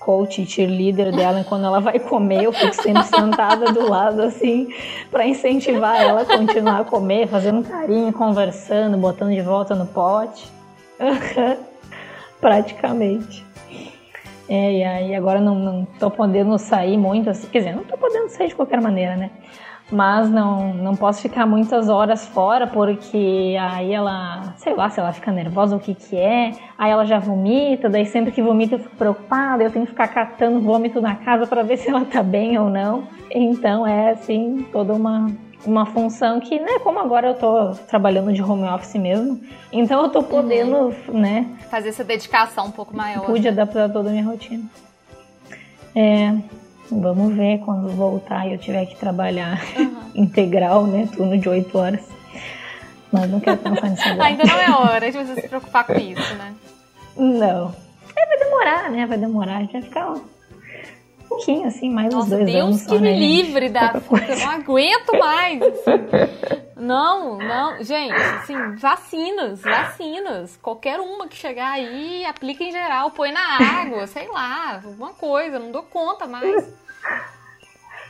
coach 0.01 0.43
cheerleader 0.45 1.15
dela 1.15 1.41
e 1.41 1.43
quando 1.43 1.65
ela 1.65 1.79
vai 1.79 1.99
comer 1.99 2.43
eu 2.43 2.51
fico 2.51 2.73
sempre 2.73 3.03
sentada 3.03 3.71
do 3.71 3.87
lado 3.87 4.23
assim 4.23 4.67
para 5.11 5.27
incentivar 5.27 6.01
ela 6.01 6.21
a 6.21 6.25
continuar 6.25 6.81
a 6.81 6.83
comer, 6.83 7.27
fazendo 7.27 7.63
carinho, 7.63 8.11
conversando, 8.11 8.97
botando 8.97 9.31
de 9.31 9.41
volta 9.41 9.75
no 9.75 9.85
pote. 9.85 10.51
Praticamente. 12.41 13.45
É, 14.49 14.73
e 14.73 14.83
aí 14.83 15.15
agora 15.15 15.39
não, 15.39 15.55
não 15.55 15.85
tô 15.99 16.09
podendo 16.09 16.57
sair 16.57 16.97
muito, 16.97 17.29
assim, 17.29 17.47
quer 17.47 17.59
dizer, 17.59 17.75
não 17.75 17.83
tô 17.83 17.97
podendo 17.97 18.27
sair 18.29 18.49
de 18.49 18.55
qualquer 18.55 18.81
maneira, 18.81 19.15
né? 19.15 19.31
Mas 19.91 20.29
não, 20.29 20.73
não 20.73 20.95
posso 20.95 21.21
ficar 21.21 21.45
muitas 21.45 21.89
horas 21.89 22.25
fora, 22.25 22.65
porque 22.65 23.57
aí 23.59 23.91
ela, 23.91 24.53
sei 24.55 24.73
lá, 24.73 24.89
se 24.89 25.01
ela 25.01 25.11
fica 25.11 25.31
nervosa, 25.33 25.75
o 25.75 25.79
que 25.79 25.93
que 25.93 26.15
é, 26.15 26.53
aí 26.77 26.89
ela 26.89 27.05
já 27.05 27.19
vomita, 27.19 27.89
daí 27.89 28.05
sempre 28.05 28.31
que 28.31 28.41
vomita 28.41 28.75
eu 28.75 28.79
fico 28.79 28.95
preocupada, 28.95 29.61
eu 29.63 29.69
tenho 29.69 29.85
que 29.85 29.91
ficar 29.91 30.07
catando 30.07 30.61
vômito 30.61 31.01
na 31.01 31.15
casa 31.15 31.45
para 31.45 31.61
ver 31.61 31.75
se 31.77 31.89
ela 31.89 32.05
tá 32.05 32.23
bem 32.23 32.57
ou 32.57 32.69
não. 32.69 33.03
Então 33.29 33.85
é, 33.85 34.11
assim, 34.11 34.65
toda 34.71 34.93
uma, 34.93 35.29
uma 35.65 35.85
função 35.85 36.39
que, 36.39 36.57
né, 36.57 36.79
como 36.79 36.97
agora 36.99 37.27
eu 37.27 37.33
tô 37.33 37.71
trabalhando 37.89 38.31
de 38.31 38.41
home 38.41 38.67
office 38.69 38.95
mesmo, 38.95 39.41
então 39.73 40.03
eu 40.03 40.09
tô 40.09 40.23
podendo, 40.23 40.95
né, 41.09 41.47
Fazer 41.69 41.89
essa 41.89 42.03
dedicação 42.03 42.67
um 42.67 42.71
pouco 42.71 42.95
maior. 42.95 43.25
pude 43.25 43.47
adaptar 43.47 43.89
toda 43.89 44.07
a 44.09 44.11
minha 44.13 44.25
rotina. 44.25 44.63
É, 45.93 46.33
vamos 46.91 47.33
ver 47.35 47.59
quando 47.59 47.89
voltar 47.89 48.47
e 48.47 48.53
eu 48.53 48.57
tiver 48.57 48.85
que 48.85 48.95
trabalhar 48.95 49.61
integral, 50.13 50.85
né? 50.85 51.07
Turno 51.15 51.37
de 51.37 51.47
8 51.47 51.77
horas. 51.77 52.01
Mas 53.11 53.29
não 53.29 53.39
quero 53.39 53.57
pensar 53.57 53.89
nisso 53.89 54.07
agora. 54.07 54.27
Ainda 54.27 54.43
não 54.45 54.59
é 54.59 54.71
hora 54.71 55.11
de 55.11 55.17
você 55.17 55.41
se 55.41 55.47
preocupar 55.47 55.85
com 55.85 55.93
isso, 55.93 56.33
né? 56.35 56.53
Não. 57.17 57.75
É, 58.15 58.25
vai 58.25 58.37
demorar, 58.37 58.89
né? 58.89 59.05
Vai 59.05 59.17
demorar. 59.17 59.57
A 59.57 59.59
gente 59.61 59.73
vai 59.73 59.81
ficar 59.81 60.11
um 60.11 60.21
pouquinho, 61.27 61.67
assim, 61.67 61.89
mais 61.89 62.07
uns 62.07 62.15
Nossa, 62.15 62.29
dois 62.29 62.45
Deus 62.45 62.63
anos 62.63 62.81
que 62.83 62.89
só, 62.89 62.95
me 62.95 63.01
né, 63.01 63.19
livre 63.19 63.69
da. 63.69 63.93
Eu 63.95 64.39
não 64.39 64.49
aguento 64.51 65.17
mais. 65.19 65.61
assim. 65.61 66.61
Não, 66.77 67.37
não. 67.37 67.83
Gente, 67.83 68.13
assim, 68.13 68.75
vacinas, 68.77 69.61
vacinas. 69.61 70.57
Qualquer 70.57 70.99
uma 70.99 71.27
que 71.27 71.35
chegar 71.35 71.73
aí, 71.73 72.25
aplica 72.25 72.63
em 72.63 72.71
geral, 72.71 73.11
põe 73.11 73.31
na 73.31 73.57
água, 73.81 74.07
sei 74.07 74.27
lá, 74.27 74.81
alguma 74.83 75.13
coisa. 75.13 75.59
Não 75.59 75.71
dou 75.71 75.83
conta 75.83 76.25
mais. 76.27 76.73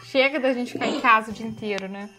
Chega 0.04 0.40
da 0.40 0.54
gente 0.54 0.74
ficar 0.74 0.88
em 0.88 1.00
casa 1.00 1.32
o 1.32 1.34
dia 1.34 1.46
inteiro, 1.46 1.88
né? 1.88 2.10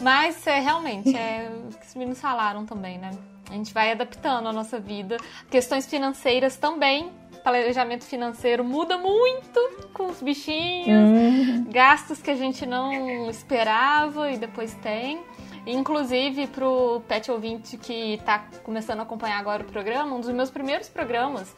Mas 0.00 0.46
é 0.46 0.60
realmente 0.60 1.16
é 1.16 1.50
o 1.50 1.76
que 1.76 1.86
os 1.86 1.94
meninos 1.94 2.20
falaram 2.20 2.66
também, 2.66 2.98
né? 2.98 3.10
A 3.50 3.54
gente 3.54 3.72
vai 3.72 3.92
adaptando 3.92 4.48
a 4.48 4.52
nossa 4.52 4.78
vida. 4.78 5.16
Questões 5.50 5.86
financeiras 5.86 6.56
também. 6.56 7.10
Planejamento 7.42 8.04
financeiro 8.04 8.62
muda 8.62 8.98
muito 8.98 9.88
com 9.94 10.06
os 10.06 10.20
bichinhos. 10.20 10.88
Hum, 10.88 11.64
Gastos 11.70 12.20
que 12.20 12.30
a 12.30 12.34
gente 12.34 12.66
não 12.66 13.30
esperava 13.30 14.30
e 14.30 14.36
depois 14.36 14.74
tem. 14.74 15.22
Inclusive, 15.66 16.46
pro 16.48 17.02
pet 17.06 17.30
ouvinte 17.30 17.76
que 17.76 18.20
tá 18.24 18.44
começando 18.62 19.00
a 19.00 19.02
acompanhar 19.02 19.38
agora 19.38 19.62
o 19.62 19.66
programa, 19.66 20.14
um 20.14 20.20
dos 20.20 20.30
meus 20.30 20.50
primeiros 20.50 20.88
programas, 20.88 21.54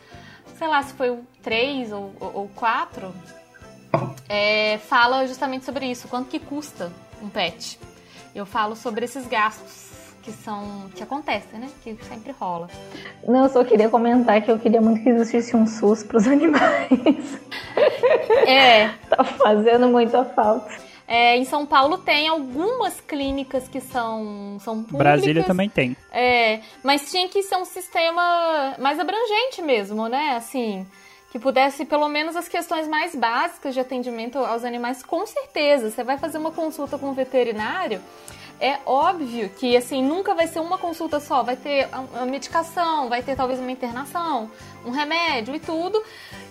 sei 0.61 0.69
lá 0.69 0.83
se 0.83 0.93
foi 0.93 1.09
o 1.09 1.21
3 1.43 1.91
ou, 1.91 2.13
ou 2.21 2.51
4, 2.55 3.11
é, 4.29 4.77
fala 4.77 5.27
justamente 5.27 5.65
sobre 5.65 5.87
isso, 5.87 6.07
quanto 6.07 6.29
que 6.29 6.39
custa 6.39 6.93
um 7.23 7.31
pet. 7.31 7.81
Eu 8.35 8.45
falo 8.45 8.77
sobre 8.77 9.07
esses 9.07 9.27
gastos 9.27 9.89
que 10.23 10.31
são 10.31 10.91
que 10.95 11.03
acontecem, 11.03 11.59
né? 11.59 11.71
Que 11.83 11.97
sempre 12.05 12.33
rola. 12.39 12.69
Não, 13.27 13.45
eu 13.45 13.49
só 13.49 13.65
queria 13.65 13.89
comentar 13.89 14.43
que 14.43 14.51
eu 14.51 14.59
queria 14.59 14.83
muito 14.83 15.03
que 15.03 15.09
existisse 15.09 15.57
um 15.57 15.67
SUS 15.67 16.03
para 16.03 16.19
os 16.19 16.29
animais. 16.29 17.41
É. 18.47 18.89
tá 19.09 19.25
fazendo 19.25 19.89
muita 19.89 20.27
falta. 20.27 20.71
É, 21.13 21.37
em 21.37 21.45
São 21.45 21.67
Paulo 21.67 21.99
tem 21.99 22.29
algumas 22.29 23.01
clínicas 23.01 23.67
que 23.67 23.81
são, 23.81 24.59
são 24.61 24.77
públicas. 24.77 24.99
Brasília 24.99 25.43
também 25.43 25.69
tem. 25.69 25.97
É, 26.13 26.61
mas 26.85 27.11
tinha 27.11 27.29
que 27.29 27.43
ser 27.43 27.57
um 27.57 27.65
sistema 27.65 28.77
mais 28.79 29.01
abrangente 29.01 29.61
mesmo, 29.61 30.07
né? 30.07 30.37
Assim, 30.37 30.87
que 31.33 31.39
pudesse 31.41 31.85
pelo 31.85 32.09
menos 32.09 32.37
as 32.37 32.49
questões 32.49 32.87
mais 32.87 33.17
básicas 33.17 33.75
de 33.75 33.81
atendimento 33.81 34.39
aos 34.39 34.65
animais, 34.65 35.03
com 35.03 35.27
certeza. 35.27 35.91
Você 35.91 36.05
vai 36.05 36.17
fazer 36.17 36.39
uma 36.39 36.53
consulta 36.53 36.97
com 36.97 37.09
um 37.09 37.13
veterinário, 37.13 38.01
é 38.61 38.79
óbvio 38.85 39.49
que 39.49 39.77
assim 39.77 40.05
nunca 40.05 40.35
vai 40.35 40.47
ser 40.47 40.61
uma 40.61 40.77
consulta 40.77 41.19
só, 41.19 41.43
vai 41.43 41.57
ter 41.57 41.89
a 41.93 42.25
medicação, 42.27 43.09
vai 43.09 43.23
ter 43.23 43.35
talvez 43.35 43.59
uma 43.59 43.73
internação, 43.73 44.51
um 44.85 44.91
remédio 44.91 45.55
e 45.55 45.61
tudo 45.61 46.03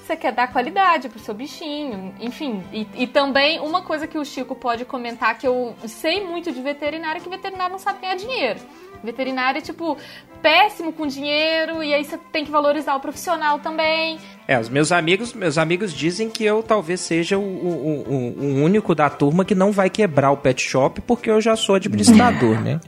você 0.10 0.18
quer 0.18 0.32
dar 0.32 0.52
qualidade 0.52 1.08
pro 1.08 1.20
seu 1.20 1.36
bichinho, 1.36 2.16
enfim. 2.20 2.64
E, 2.74 2.88
e, 2.96 3.06
também 3.06 3.60
uma 3.60 3.84
coisa 3.84 4.08
que 4.08 4.18
o 4.18 4.26
Chico 4.26 4.56
pode 4.56 4.84
comentar 4.84 5.38
que 5.38 5.48
eu 5.48 5.76
sei 5.86 6.26
muito 6.26 6.52
de 6.52 6.60
veterinário 6.64 7.20
é 7.20 7.24
que 7.24 7.30
veterinário 7.30 7.74
não 7.74 7.80
sabe 7.80 8.02
ganhar 8.02 8.16
dinheiro. 8.16 8.60
Veterinário 9.04 9.60
é 9.60 9.62
tipo 9.62 9.96
péssimo 10.42 10.92
com 10.92 11.06
dinheiro 11.06 11.84
e 11.84 11.94
aí 11.94 12.04
você 12.04 12.18
tem 12.32 12.44
que 12.44 12.50
valorizar 12.50 12.96
o 12.96 13.00
profissional 13.00 13.60
também. 13.60 14.18
É, 14.48 14.60
os 14.60 14.68
meus 14.68 14.92
amigos, 14.92 15.32
meus 15.34 15.60
amigos 15.60 15.94
dizem 15.94 16.28
que 16.28 16.44
eu 16.44 16.64
talvez 16.64 17.02
seja 17.02 17.38
o, 17.38 17.42
o, 17.42 18.04
o, 18.08 18.44
o 18.44 18.64
único 18.64 18.96
da 18.96 19.12
turma 19.12 19.46
que 19.46 19.54
não 19.54 19.72
vai 19.72 19.92
quebrar 19.92 20.32
o 20.32 20.38
pet 20.38 20.60
shop 20.60 21.02
porque 21.02 21.30
eu 21.30 21.40
já 21.40 21.56
sou 21.56 21.76
administrador, 21.76 22.60
né? 22.60 22.80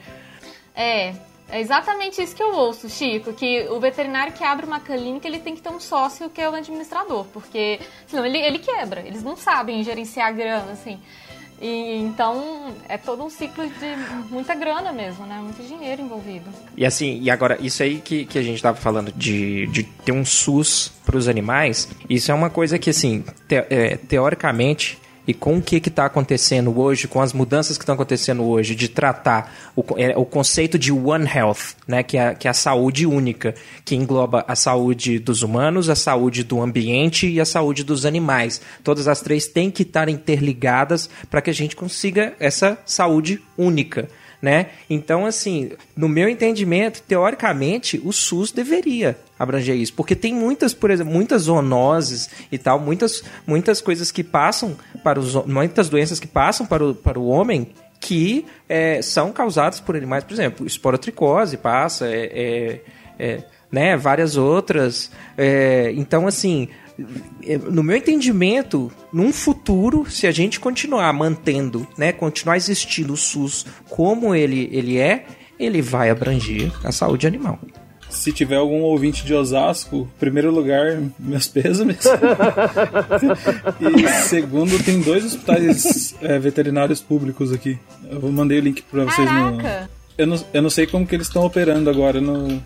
É, 0.75 1.13
é 1.51 1.59
exatamente 1.59 2.21
isso 2.21 2.35
que 2.35 2.41
eu 2.41 2.55
ouço, 2.55 2.89
Chico, 2.89 3.33
que 3.33 3.67
o 3.69 3.79
veterinário 3.79 4.31
que 4.33 4.43
abre 4.43 4.65
uma 4.65 4.79
clínica, 4.79 5.27
ele 5.27 5.39
tem 5.39 5.53
que 5.53 5.61
ter 5.61 5.69
um 5.69 5.79
sócio 5.79 6.29
que 6.29 6.41
é 6.41 6.49
o 6.49 6.55
administrador, 6.55 7.25
porque 7.33 7.79
senão 8.07 8.25
ele, 8.25 8.37
ele 8.37 8.59
quebra, 8.59 9.01
eles 9.01 9.21
não 9.21 9.35
sabem 9.35 9.83
gerenciar 9.83 10.33
grana, 10.33 10.71
assim. 10.71 10.97
E, 11.61 11.97
então 11.97 12.73
é 12.89 12.97
todo 12.97 13.23
um 13.23 13.29
ciclo 13.29 13.63
de 13.67 14.31
muita 14.31 14.55
grana 14.55 14.91
mesmo, 14.91 15.27
né? 15.27 15.39
Muito 15.43 15.61
dinheiro 15.61 16.01
envolvido. 16.01 16.49
E 16.75 16.83
assim, 16.83 17.19
e 17.21 17.29
agora, 17.29 17.57
isso 17.61 17.83
aí 17.83 17.99
que, 17.99 18.25
que 18.25 18.39
a 18.39 18.41
gente 18.41 18.55
estava 18.55 18.75
falando 18.77 19.11
de, 19.11 19.67
de 19.67 19.83
ter 19.83 20.11
um 20.11 20.25
SUS 20.25 20.91
para 21.05 21.15
os 21.15 21.27
animais, 21.27 21.87
isso 22.09 22.31
é 22.31 22.33
uma 22.33 22.49
coisa 22.49 22.79
que, 22.79 22.89
assim, 22.89 23.23
te, 23.47 23.55
é, 23.69 23.97
teoricamente 23.97 24.97
e 25.27 25.33
com 25.33 25.57
o 25.57 25.61
que 25.61 25.77
está 25.77 26.05
acontecendo 26.05 26.79
hoje, 26.79 27.07
com 27.07 27.21
as 27.21 27.33
mudanças 27.33 27.77
que 27.77 27.83
estão 27.83 27.95
acontecendo 27.95 28.43
hoje, 28.43 28.75
de 28.75 28.87
tratar 28.87 29.53
o, 29.75 29.83
é, 29.97 30.17
o 30.17 30.25
conceito 30.25 30.77
de 30.79 30.91
One 30.91 31.27
Health, 31.27 31.75
né, 31.87 32.03
que, 32.03 32.17
é, 32.17 32.33
que 32.33 32.47
é 32.47 32.51
a 32.51 32.53
saúde 32.53 33.05
única, 33.05 33.53
que 33.85 33.95
engloba 33.95 34.43
a 34.47 34.55
saúde 34.55 35.19
dos 35.19 35.43
humanos, 35.43 35.89
a 35.89 35.95
saúde 35.95 36.43
do 36.43 36.61
ambiente 36.61 37.27
e 37.27 37.39
a 37.39 37.45
saúde 37.45 37.83
dos 37.83 38.05
animais. 38.05 38.61
Todas 38.83 39.07
as 39.07 39.21
três 39.21 39.47
têm 39.47 39.69
que 39.69 39.83
estar 39.83 40.09
interligadas 40.09 41.09
para 41.29 41.41
que 41.41 41.49
a 41.49 41.53
gente 41.53 41.75
consiga 41.75 42.33
essa 42.39 42.77
saúde 42.85 43.41
única 43.57 44.07
né? 44.41 44.67
Então, 44.89 45.25
assim, 45.25 45.71
no 45.95 46.09
meu 46.09 46.27
entendimento, 46.27 47.01
teoricamente, 47.03 48.01
o 48.03 48.11
SUS 48.11 48.51
deveria 48.51 49.17
abranger 49.41 49.75
isso, 49.75 49.93
porque 49.93 50.15
tem 50.15 50.33
muitas, 50.33 50.73
por 50.73 50.91
exemplo, 50.91 51.13
muitas 51.13 51.43
zoonoses 51.43 52.29
e 52.51 52.57
tal, 52.57 52.79
muitas, 52.79 53.23
muitas 53.45 53.81
coisas 53.81 54.11
que 54.11 54.23
passam 54.23 54.77
para 55.03 55.19
os, 55.19 55.33
muitas 55.45 55.89
doenças 55.89 56.19
que 56.19 56.27
passam 56.27 56.65
para 56.65 56.85
o, 56.85 56.95
para 56.95 57.19
o 57.19 57.27
homem 57.27 57.69
que 57.99 58.45
é, 58.67 59.01
são 59.01 59.31
causadas 59.31 59.79
por 59.79 59.95
animais, 59.95 60.23
por 60.23 60.33
exemplo, 60.33 60.65
esporotricose 60.65 61.55
passa, 61.57 62.07
é, 62.07 62.25
é, 62.33 62.81
é 63.19 63.43
né, 63.71 63.95
várias 63.95 64.35
outras. 64.35 65.11
É, 65.37 65.93
então, 65.95 66.27
assim, 66.27 66.67
é, 67.43 67.57
no 67.57 67.83
meu 67.83 67.95
entendimento, 67.95 68.91
num 69.13 69.31
futuro, 69.31 70.09
se 70.09 70.27
a 70.27 70.31
gente 70.31 70.59
continuar 70.59 71.13
mantendo, 71.13 71.87
né, 71.97 72.11
continuar 72.11 72.57
existindo 72.57 73.13
o 73.13 73.17
SUS 73.17 73.65
como 73.89 74.35
ele, 74.35 74.69
ele 74.71 74.97
é, 74.97 75.25
ele 75.59 75.81
vai 75.81 76.09
abranger 76.09 76.71
a 76.83 76.91
saúde 76.91 77.27
animal. 77.27 77.59
Se 78.11 78.31
tiver 78.31 78.57
algum 78.57 78.81
ouvinte 78.81 79.25
de 79.25 79.33
Osasco, 79.33 80.07
primeiro 80.19 80.51
lugar, 80.51 81.01
meus 81.17 81.47
pêsames. 81.47 82.05
e 83.79 84.07
segundo, 84.27 84.83
tem 84.83 85.01
dois 85.01 85.25
hospitais 85.25 86.13
é, 86.21 86.37
veterinários 86.37 87.01
públicos 87.01 87.51
aqui. 87.51 87.79
Eu 88.09 88.21
mandei 88.31 88.59
o 88.59 88.61
link 88.61 88.83
para 88.83 89.05
vocês 89.05 89.27
Caraca. 89.27 89.81
no. 89.81 90.01
Eu 90.17 90.27
não, 90.27 90.45
eu 90.53 90.61
não 90.61 90.69
sei 90.69 90.85
como 90.85 91.07
que 91.07 91.15
eles 91.15 91.27
estão 91.27 91.45
operando 91.45 91.89
agora 91.89 92.19
no 92.21 92.61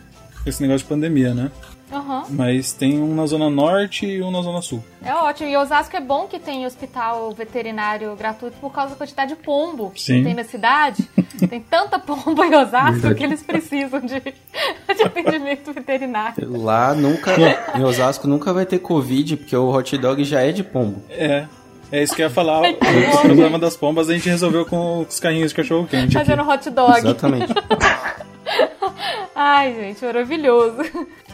esse 0.46 0.62
negócio 0.62 0.84
de 0.84 0.90
pandemia, 0.90 1.34
né? 1.34 1.52
Uhum. 1.92 2.24
Mas 2.30 2.74
tem 2.74 3.00
um 3.00 3.14
na 3.14 3.26
Zona 3.26 3.50
Norte 3.50 4.06
e 4.06 4.22
um 4.22 4.32
na 4.32 4.42
Zona 4.42 4.62
Sul. 4.62 4.84
É 5.04 5.14
ótimo. 5.14 5.50
E 5.50 5.56
Osasco 5.56 5.96
é 5.96 6.02
bom 6.02 6.28
que 6.28 6.40
tem 6.40 6.66
hospital 6.66 7.32
veterinário 7.32 8.16
gratuito 8.16 8.58
por 8.60 8.72
causa 8.72 8.92
da 8.92 8.96
quantidade 8.96 9.36
de 9.36 9.42
pombo 9.42 9.92
Sim. 9.96 10.18
que 10.18 10.24
tem 10.24 10.34
na 10.34 10.44
cidade. 10.44 11.08
tem 11.50 11.62
tanta 11.62 12.00
pombo 12.00 12.44
em 12.44 12.56
Osasco 12.56 13.14
que 13.14 13.24
eles 13.24 13.44
precisam 13.44 14.02
de, 14.02 14.20
de 14.20 15.04
atendimento 15.04 15.72
veterinário. 15.72 16.62
Lá 16.62 16.96
nunca, 16.96 17.32
em 17.76 17.84
Osasco 17.84 18.28
nunca 18.28 18.52
vai 18.52 18.66
ter 18.66 18.80
Covid, 18.80 19.38
porque 19.38 19.56
o 19.56 19.70
hot 19.70 19.98
dog 19.98 20.24
já 20.24 20.42
é 20.42 20.52
de 20.52 20.64
pombo. 20.64 21.02
É. 21.10 21.46
É 21.92 22.02
isso 22.02 22.16
que 22.16 22.22
eu 22.24 22.26
ia 22.26 22.30
falar. 22.32 22.62
o 22.68 23.22
problema 23.22 23.60
das 23.60 23.78
pombas 23.78 24.10
a 24.10 24.14
gente 24.14 24.28
resolveu 24.28 24.66
com 24.66 25.02
os 25.02 25.20
carrinhos 25.20 25.52
de 25.52 25.56
cachorro 25.56 25.88
quente. 25.88 26.14
Fazendo 26.14 26.42
hot 26.42 26.70
dog. 26.72 26.98
Exatamente. 26.98 27.54
Ai, 29.36 29.74
gente, 29.74 30.04
maravilhoso. 30.04 30.78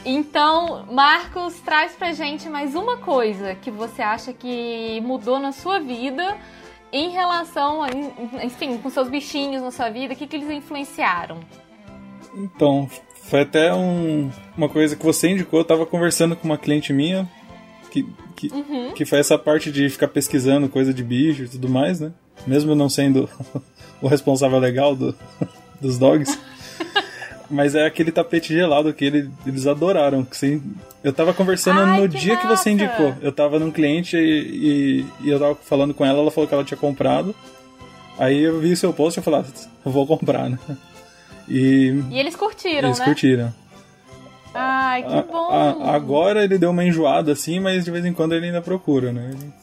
Então, 0.05 0.85
Marcos, 0.91 1.55
traz 1.59 1.93
pra 1.93 2.11
gente 2.11 2.49
mais 2.49 2.73
uma 2.73 2.97
coisa 2.97 3.53
que 3.55 3.69
você 3.69 4.01
acha 4.01 4.33
que 4.33 4.99
mudou 5.01 5.39
na 5.39 5.51
sua 5.51 5.79
vida 5.79 6.37
em 6.91 7.09
relação, 7.11 7.83
a, 7.83 7.89
enfim, 8.43 8.77
com 8.77 8.89
seus 8.89 9.07
bichinhos 9.07 9.61
na 9.61 9.71
sua 9.71 9.89
vida, 9.89 10.13
o 10.13 10.17
que, 10.17 10.27
que 10.27 10.35
eles 10.35 10.49
influenciaram? 10.49 11.39
Então, 12.33 12.89
foi 13.23 13.41
até 13.41 13.73
um, 13.73 14.29
uma 14.57 14.67
coisa 14.67 14.95
que 14.95 15.05
você 15.05 15.29
indicou, 15.29 15.59
eu 15.59 15.65
tava 15.65 15.85
conversando 15.85 16.35
com 16.35 16.45
uma 16.45 16.57
cliente 16.57 16.91
minha 16.91 17.29
que, 17.91 18.07
que, 18.35 18.47
uhum. 18.47 18.93
que 18.93 19.05
foi 19.05 19.19
essa 19.19 19.37
parte 19.37 19.71
de 19.71 19.89
ficar 19.89 20.07
pesquisando 20.07 20.67
coisa 20.67 20.93
de 20.93 21.03
bicho 21.03 21.43
e 21.43 21.47
tudo 21.47 21.69
mais, 21.69 21.99
né? 21.99 22.11
Mesmo 22.47 22.73
não 22.73 22.89
sendo 22.89 23.29
o 24.01 24.07
responsável 24.07 24.57
legal 24.57 24.95
do, 24.95 25.15
dos 25.79 25.97
dogs. 25.97 26.37
Mas 27.51 27.75
é 27.75 27.85
aquele 27.85 28.11
tapete 28.11 28.53
gelado 28.53 28.93
que 28.93 29.03
ele, 29.03 29.29
eles 29.45 29.67
adoraram. 29.67 30.23
Que 30.23 30.37
você, 30.37 30.61
eu 31.03 31.11
tava 31.11 31.33
conversando 31.33 31.81
Ai, 31.81 32.01
no 32.01 32.07
que 32.09 32.17
dia 32.17 32.35
massa. 32.35 32.47
que 32.47 32.55
você 32.55 32.69
indicou. 32.71 33.13
Eu 33.21 33.31
tava 33.31 33.59
num 33.59 33.69
cliente 33.71 34.15
e, 34.15 34.21
e, 34.21 35.05
e, 35.25 35.29
eu 35.29 35.37
tava 35.39 35.55
falando 35.55 35.93
com 35.93 36.05
ela, 36.05 36.19
ela 36.19 36.31
falou 36.31 36.47
que 36.47 36.53
ela 36.53 36.63
tinha 36.63 36.77
comprado. 36.77 37.35
Aí 38.17 38.39
eu 38.41 38.59
vi 38.59 38.71
o 38.71 38.77
seu 38.77 38.93
post 38.93 39.17
e 39.17 39.19
eu 39.19 39.23
falei, 39.23 39.41
ah, 39.41 39.89
vou 39.89 40.07
comprar, 40.07 40.49
né? 40.49 40.57
E, 41.49 42.01
e 42.09 42.19
eles 42.19 42.35
curtiram, 42.35 42.87
eles 42.87 42.99
né? 42.99 43.05
curtiram. 43.05 43.53
Ai, 44.53 45.03
que 45.03 45.13
A- 45.13 45.21
bom! 45.23 45.49
a- 45.49 45.95
agora 45.95 46.43
ele 46.43 46.57
deu 46.57 46.69
uma 46.71 46.83
enjoada 46.85 47.31
assim, 47.31 47.59
mas 47.59 47.83
de 47.85 47.91
vez 47.91 48.05
em 48.05 48.13
quando 48.13 48.33
ele 48.33 48.45
ainda 48.47 48.61
procura, 48.61 49.11
né? 49.11 49.31
Ele- 49.33 49.53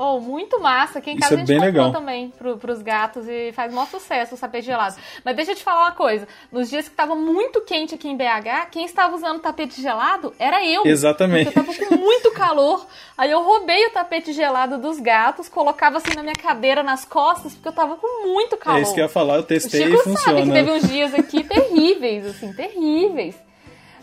Oh, 0.00 0.20
muito 0.20 0.60
massa. 0.60 1.00
Aqui 1.00 1.10
em 1.10 1.16
casa 1.16 1.34
é 1.34 1.42
a 1.42 1.44
gente 1.44 1.60
comprou 1.66 1.90
também 1.90 2.30
pro, 2.38 2.56
pros 2.56 2.80
gatos 2.80 3.26
e 3.28 3.50
faz 3.52 3.74
maior 3.74 3.88
sucesso 3.88 4.36
o 4.36 4.38
tapete 4.38 4.66
gelado. 4.66 4.94
Mas 5.24 5.34
deixa 5.34 5.50
eu 5.50 5.56
te 5.56 5.64
falar 5.64 5.86
uma 5.86 5.92
coisa. 5.92 6.28
Nos 6.52 6.70
dias 6.70 6.88
que 6.88 6.94
tava 6.94 7.16
muito 7.16 7.60
quente 7.62 7.96
aqui 7.96 8.08
em 8.08 8.16
BH, 8.16 8.70
quem 8.70 8.84
estava 8.84 9.16
usando 9.16 9.40
tapete 9.40 9.82
gelado 9.82 10.32
era 10.38 10.64
eu. 10.64 10.86
Exatamente. 10.86 11.50
Porque 11.50 11.58
eu 11.58 11.64
tava 11.64 11.88
com 11.88 11.96
muito 11.96 12.30
calor. 12.30 12.86
Aí 13.18 13.28
eu 13.28 13.42
roubei 13.42 13.86
o 13.86 13.90
tapete 13.90 14.32
gelado 14.32 14.78
dos 14.78 15.00
gatos, 15.00 15.48
colocava 15.48 15.96
assim 15.96 16.14
na 16.14 16.22
minha 16.22 16.36
cadeira, 16.36 16.84
nas 16.84 17.04
costas, 17.04 17.52
porque 17.54 17.66
eu 17.68 17.72
tava 17.72 17.96
com 17.96 18.24
muito 18.28 18.56
calor. 18.56 18.78
É 18.78 18.82
isso 18.82 18.94
que 18.94 19.00
eu 19.00 19.04
ia 19.06 19.08
falar, 19.10 19.34
eu 19.34 19.40
O 19.40 19.44
testei 19.44 19.82
Chico 19.82 19.94
e 19.94 19.96
sabe 19.98 20.16
funciona. 20.16 20.42
que 20.42 20.52
teve 20.52 20.70
uns 20.70 20.88
dias 20.88 21.12
aqui 21.14 21.42
terríveis, 21.42 22.24
assim, 22.24 22.52
terríveis. 22.52 23.34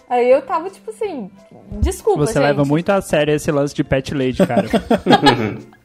Aí 0.09 0.29
eu 0.29 0.41
tava 0.41 0.69
tipo 0.69 0.91
assim, 0.91 1.31
desculpa, 1.79 2.27
Você 2.27 2.33
gente. 2.33 2.43
leva 2.43 2.63
muito 2.65 2.89
a 2.91 3.01
sério 3.01 3.33
esse 3.33 3.49
lance 3.51 3.73
de 3.73 3.83
pet 3.83 4.13
lady, 4.13 4.45
cara. 4.45 4.67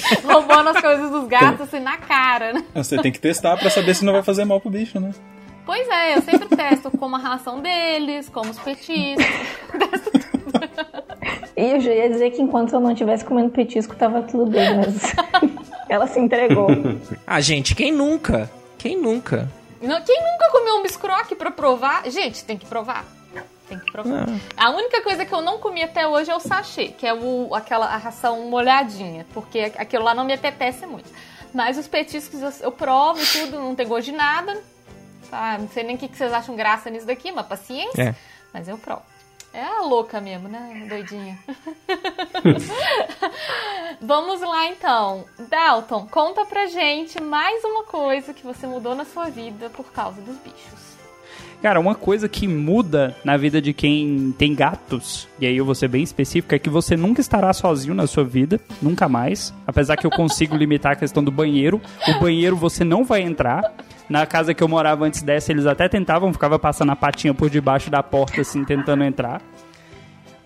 roubando 0.24 0.70
as 0.70 0.80
coisas 0.80 1.10
dos 1.10 1.26
gatos 1.26 1.62
assim 1.62 1.80
na 1.80 1.96
cara, 1.96 2.52
né? 2.52 2.64
Você 2.74 2.98
tem 2.98 3.12
que 3.12 3.20
testar 3.20 3.56
pra 3.56 3.70
saber 3.70 3.94
se 3.94 4.04
não 4.04 4.12
vai 4.12 4.22
fazer 4.22 4.44
mal 4.44 4.60
pro 4.60 4.70
bicho, 4.70 4.98
né? 4.98 5.12
Pois 5.64 5.86
é, 5.88 6.16
eu 6.16 6.22
sempre 6.22 6.48
testo 6.56 6.90
como 6.96 7.16
a 7.16 7.18
ração 7.18 7.60
deles, 7.60 8.28
como 8.28 8.50
os 8.50 8.58
petiscos. 8.58 9.24
testo 9.78 10.10
tudo. 10.10 10.60
E 11.56 11.72
eu 11.72 11.80
já 11.80 11.92
ia 11.92 12.08
dizer 12.08 12.30
que 12.30 12.40
enquanto 12.40 12.72
eu 12.72 12.80
não 12.80 12.92
estivesse 12.92 13.24
comendo 13.24 13.50
petisco, 13.50 13.94
tava 13.96 14.22
tudo 14.22 14.50
bem, 14.50 14.76
mas 14.76 15.14
ela 15.88 16.06
se 16.06 16.18
entregou. 16.18 16.68
Ah, 17.26 17.40
gente, 17.40 17.74
quem 17.74 17.92
nunca? 17.92 18.50
Quem 18.78 18.96
nunca? 18.96 19.50
Não, 19.82 20.00
quem 20.02 20.20
nunca 20.22 20.50
comeu 20.50 20.76
um 20.76 20.82
biscroque 20.82 21.34
pra 21.34 21.50
provar? 21.50 22.08
Gente, 22.08 22.44
tem 22.44 22.56
que 22.56 22.66
provar. 22.66 23.04
Tem 23.68 23.78
que 23.78 23.92
provar. 23.92 24.26
Ah. 24.56 24.68
A 24.68 24.70
única 24.70 25.02
coisa 25.02 25.26
que 25.26 25.32
eu 25.32 25.42
não 25.42 25.58
comi 25.58 25.82
até 25.82 26.06
hoje 26.06 26.30
é 26.30 26.34
o 26.34 26.40
sachê, 26.40 26.88
que 26.88 27.06
é 27.06 27.12
o, 27.12 27.54
aquela 27.54 27.86
a 27.86 27.96
ração 27.96 28.48
molhadinha, 28.48 29.26
porque 29.34 29.72
aquilo 29.76 30.04
lá 30.04 30.14
não 30.14 30.24
me 30.24 30.32
apetece 30.32 30.86
muito. 30.86 31.10
Mas 31.52 31.76
os 31.78 31.86
petiscos 31.86 32.40
eu, 32.40 32.66
eu 32.66 32.72
provo 32.72 33.20
e 33.20 33.26
tudo, 33.26 33.58
não 33.58 33.74
tem 33.74 33.86
gosto 33.86 34.06
de 34.06 34.12
nada. 34.12 34.60
Tá? 35.30 35.58
Não 35.58 35.68
sei 35.68 35.84
nem 35.84 35.96
o 35.96 35.98
que, 35.98 36.08
que 36.08 36.16
vocês 36.16 36.32
acham 36.32 36.56
graça 36.56 36.88
nisso 36.88 37.06
daqui, 37.06 37.30
mas 37.30 37.46
paciência. 37.46 38.02
É. 38.02 38.14
Mas 38.52 38.68
eu 38.68 38.78
provo. 38.78 39.02
É 39.52 39.62
a 39.62 39.80
louca 39.80 40.20
mesmo, 40.20 40.48
né? 40.48 40.86
Doidinha. 40.88 41.38
Vamos 44.00 44.40
lá 44.40 44.66
então. 44.66 45.24
Dalton, 45.48 46.06
conta 46.06 46.44
pra 46.44 46.66
gente 46.66 47.20
mais 47.20 47.64
uma 47.64 47.84
coisa 47.84 48.34
que 48.34 48.44
você 48.44 48.66
mudou 48.66 48.94
na 48.94 49.04
sua 49.04 49.30
vida 49.30 49.70
por 49.70 49.90
causa 49.90 50.20
dos 50.20 50.36
bichos. 50.36 50.87
Cara, 51.60 51.80
uma 51.80 51.94
coisa 51.96 52.28
que 52.28 52.46
muda 52.46 53.16
na 53.24 53.36
vida 53.36 53.60
de 53.60 53.72
quem 53.72 54.32
tem 54.38 54.54
gatos, 54.54 55.26
e 55.40 55.46
aí 55.46 55.56
eu 55.56 55.64
vou 55.64 55.74
ser 55.74 55.88
bem 55.88 56.04
específico, 56.04 56.54
é 56.54 56.58
que 56.58 56.70
você 56.70 56.96
nunca 56.96 57.20
estará 57.20 57.52
sozinho 57.52 57.94
na 57.94 58.06
sua 58.06 58.22
vida, 58.22 58.60
nunca 58.80 59.08
mais. 59.08 59.52
Apesar 59.66 59.96
que 59.96 60.06
eu 60.06 60.10
consigo 60.10 60.54
limitar 60.56 60.92
a 60.92 60.96
questão 60.96 61.22
do 61.22 61.32
banheiro. 61.32 61.80
O 62.06 62.20
banheiro 62.20 62.56
você 62.56 62.84
não 62.84 63.04
vai 63.04 63.22
entrar. 63.22 63.62
Na 64.08 64.24
casa 64.24 64.54
que 64.54 64.62
eu 64.62 64.68
morava 64.68 65.04
antes 65.04 65.20
dessa, 65.20 65.50
eles 65.50 65.66
até 65.66 65.88
tentavam, 65.88 66.32
ficava 66.32 66.58
passando 66.58 66.92
a 66.92 66.96
patinha 66.96 67.34
por 67.34 67.50
debaixo 67.50 67.90
da 67.90 68.02
porta, 68.02 68.40
assim, 68.40 68.64
tentando 68.64 69.02
entrar. 69.02 69.42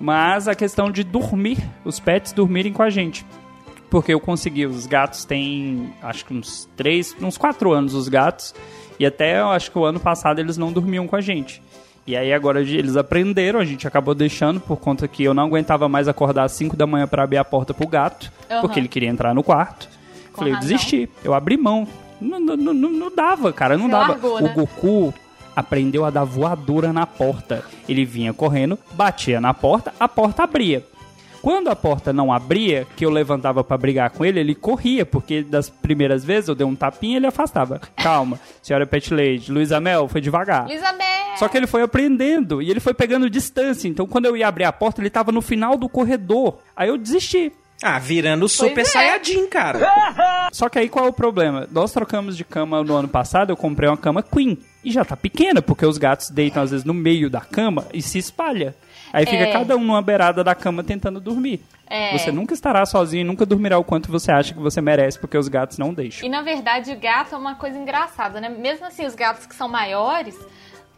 Mas 0.00 0.48
a 0.48 0.54
questão 0.54 0.90
de 0.90 1.04
dormir, 1.04 1.58
os 1.84 2.00
pets 2.00 2.32
dormirem 2.32 2.72
com 2.72 2.82
a 2.82 2.90
gente. 2.90 3.24
Porque 3.93 4.14
eu 4.14 4.18
consegui, 4.18 4.64
os 4.64 4.86
gatos 4.86 5.26
têm, 5.26 5.93
acho 6.03 6.24
que 6.24 6.32
uns 6.32 6.66
três, 6.74 7.14
uns 7.20 7.36
quatro 7.36 7.72
anos 7.72 7.93
os 7.93 8.09
gatos. 8.09 8.55
E 8.99 9.05
até, 9.05 9.38
eu 9.40 9.51
acho 9.51 9.70
que 9.70 9.78
o 9.78 9.84
ano 9.84 10.01
passado 10.01 10.38
eles 10.40 10.57
não 10.57 10.72
dormiam 10.72 11.07
com 11.07 11.14
a 11.14 11.20
gente. 11.20 11.62
E 12.07 12.16
aí 12.16 12.32
agora 12.32 12.62
eles 12.62 12.97
aprenderam, 12.97 13.61
a 13.61 13.66
gente 13.66 13.86
acabou 13.86 14.14
deixando 14.14 14.61
por 14.61 14.78
conta 14.78 15.07
que 15.07 15.22
eu 15.22 15.34
não 15.34 15.43
aguentava 15.45 15.90
mais 15.90 16.09
acordar 16.09 16.45
às 16.45 16.53
5 16.53 16.74
da 16.74 16.86
manhã 16.86 17.07
para 17.07 17.22
abrir 17.22 17.36
a 17.36 17.45
porta 17.45 17.74
pro 17.74 17.86
gato, 17.86 18.32
Aham. 18.51 18.62
porque 18.62 18.80
ele 18.80 18.88
queria 18.88 19.11
entrar 19.11 19.34
no 19.34 19.43
quarto. 19.43 19.86
Com 20.32 20.38
Falei, 20.38 20.53
eu 20.53 20.57
razão. 20.57 20.70
desisti, 20.70 21.07
eu 21.22 21.34
abri 21.34 21.59
mão. 21.59 21.86
Não, 22.18 22.40
não, 22.40 22.57
não, 22.57 22.72
não- 22.74 23.14
dava, 23.14 23.53
cara, 23.53 23.76
não 23.76 23.84
Você 23.86 23.93
dava. 23.93 24.12
largou, 24.12 24.38
o 24.38 24.40
né? 24.40 24.53
Goku 24.55 25.12
aprendeu 25.55 26.07
a 26.07 26.11
dar 26.11 26.24
voadora 26.24 26.95
na 26.95 27.07
porta. 27.07 27.62
Ele 27.86 28.07
vinha 28.07 28.32
correndo, 28.32 28.78
batia 28.95 29.38
na 29.38 29.53
porta, 29.53 29.93
a 30.01 30.09
porta 30.09 30.45
abria. 30.45 30.82
Quando 31.43 31.68
a 31.68 31.74
porta 31.74 32.12
não 32.12 32.32
abria, 32.32 32.86
que 32.97 33.05
eu 33.05 33.11
levantava 33.11 33.64
pra 33.64 33.76
brigar 33.76 34.11
com 34.11 34.24
ele, 34.24 34.38
ele 34.38 34.55
corria, 34.55 35.05
porque 35.05 35.43
das 35.43 35.68
primeiras 35.68 36.24
vezes 36.24 36.49
eu 36.49 36.55
dei 36.55 36.64
um 36.64 36.76
tapinha 36.76 37.14
e 37.14 37.16
ele 37.16 37.26
afastava. 37.26 37.80
Calma, 37.97 38.38
senhora 38.62 38.86
Pet 38.86 39.12
Lady, 39.12 39.51
Luísa 39.51 39.80
Mel, 39.80 40.07
foi 40.07 40.20
devagar. 40.20 40.70
Elizabeth! 40.70 41.36
Só 41.38 41.49
que 41.49 41.57
ele 41.57 41.66
foi 41.66 41.82
aprendendo 41.82 42.62
e 42.62 42.70
ele 42.70 42.78
foi 42.78 42.95
pegando 42.95 43.28
distância. 43.28 43.88
Então, 43.88 44.07
quando 44.07 44.26
eu 44.26 44.36
ia 44.36 44.47
abrir 44.47 44.64
a 44.64 44.72
porta, 44.72 45.01
ele 45.01 45.11
tava 45.11 45.32
no 45.32 45.43
final 45.43 45.76
do 45.76 45.88
corredor. 45.88 46.59
Aí 46.76 46.88
eu 46.88 46.97
desisti. 46.97 47.53
Ah, 47.82 47.99
virando 47.99 48.49
Super 48.49 48.82
é. 48.82 48.84
Saiyajin, 48.84 49.49
cara. 49.49 49.80
Só 50.53 50.68
que 50.68 50.78
aí 50.78 50.88
qual 50.88 51.07
é 51.07 51.09
o 51.09 51.12
problema? 51.12 51.66
Nós 51.72 51.90
trocamos 51.90 52.36
de 52.36 52.45
cama 52.45 52.84
no 52.84 52.95
ano 52.95 53.09
passado, 53.09 53.51
eu 53.51 53.57
comprei 53.57 53.88
uma 53.88 53.97
cama 53.97 54.22
Queen. 54.22 54.57
E 54.84 54.93
já 54.93 55.05
tá 55.05 55.16
pequena, 55.16 55.61
porque 55.61 55.84
os 55.84 55.99
gatos 55.99 56.30
deitam 56.30 56.62
às 56.62 56.70
vezes 56.70 56.84
no 56.84 56.95
meio 56.95 57.28
da 57.28 57.40
cama 57.40 57.86
e 57.93 58.01
se 58.01 58.18
espalha. 58.18 58.76
Aí 59.12 59.26
fica 59.26 59.42
É. 59.44 59.52
cada 59.52 59.76
um 59.76 59.80
numa 59.84 60.00
beirada 60.00 60.42
da 60.42 60.54
cama 60.54 60.82
tentando 60.82 61.20
dormir. 61.20 61.62
É. 61.86 62.16
Você 62.16 62.32
nunca 62.32 62.54
estará 62.54 62.86
sozinho 62.86 63.26
nunca 63.26 63.44
dormirá 63.44 63.78
o 63.78 63.84
quanto 63.84 64.10
você 64.10 64.32
acha 64.32 64.54
que 64.54 64.60
você 64.60 64.80
merece, 64.80 65.18
porque 65.18 65.36
os 65.36 65.48
gatos 65.48 65.76
não 65.76 65.92
deixam. 65.92 66.26
E 66.26 66.30
na 66.30 66.40
verdade, 66.42 66.94
gato 66.94 67.34
é 67.34 67.38
uma 67.38 67.54
coisa 67.54 67.78
engraçada, 67.78 68.40
né? 68.40 68.48
Mesmo 68.48 68.86
assim, 68.86 69.04
os 69.04 69.14
gatos 69.14 69.44
que 69.44 69.54
são 69.54 69.68
maiores, 69.68 70.38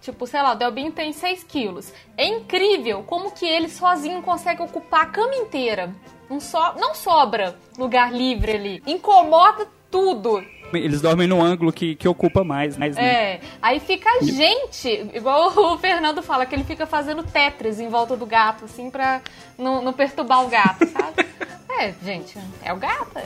tipo, 0.01 0.25
sei 0.27 0.41
lá, 0.41 0.53
o 0.53 0.55
Delbinho 0.55 0.93
tem 0.93 1.13
6 1.13 1.43
quilos. 1.43 1.93
É 2.17 2.25
incrível 2.27 3.03
como 3.03 3.33
que 3.33 3.45
ele 3.45 3.69
sozinho 3.69 4.23
consegue 4.23 4.63
ocupar 4.63 5.03
a 5.03 5.07
cama 5.07 5.35
inteira. 5.35 5.93
Não, 6.31 6.39
so 6.39 6.59
não 6.79 6.95
sobra 6.95 7.57
lugar 7.77 8.13
livre 8.13 8.53
ali. 8.53 8.83
Incomoda 8.87 9.67
tudo. 9.91 10.45
Eles 10.81 11.01
dormem 11.01 11.27
no 11.27 11.43
ângulo 11.43 11.73
que, 11.73 11.95
que 11.95 12.09
ocupa 12.09 12.45
mais, 12.45 12.77
né? 12.77 12.91
É. 12.97 13.41
Aí 13.61 13.81
fica 13.81 14.09
a 14.09 14.23
gente, 14.23 14.89
igual 15.15 15.53
o 15.57 15.79
Fernando 15.79 16.23
fala, 16.23 16.47
que 16.47 16.55
ele 16.55 16.65
fica 16.65 16.87
fazendo 16.87 17.23
tetris 17.23 17.81
em 17.81 17.89
volta 17.89 18.17
do 18.17 18.27
gato, 18.27 18.65
assim, 18.65 18.91
pra 18.91 19.21
não, 19.59 19.83
não 19.83 19.93
perturbar 19.93 20.45
o 20.45 20.49
gato, 20.49 20.87
sabe? 20.87 21.27
é, 21.79 21.93
gente, 22.05 22.39
é 22.63 22.73
o 22.73 22.77
gato. 22.77 23.19
É. 23.19 23.25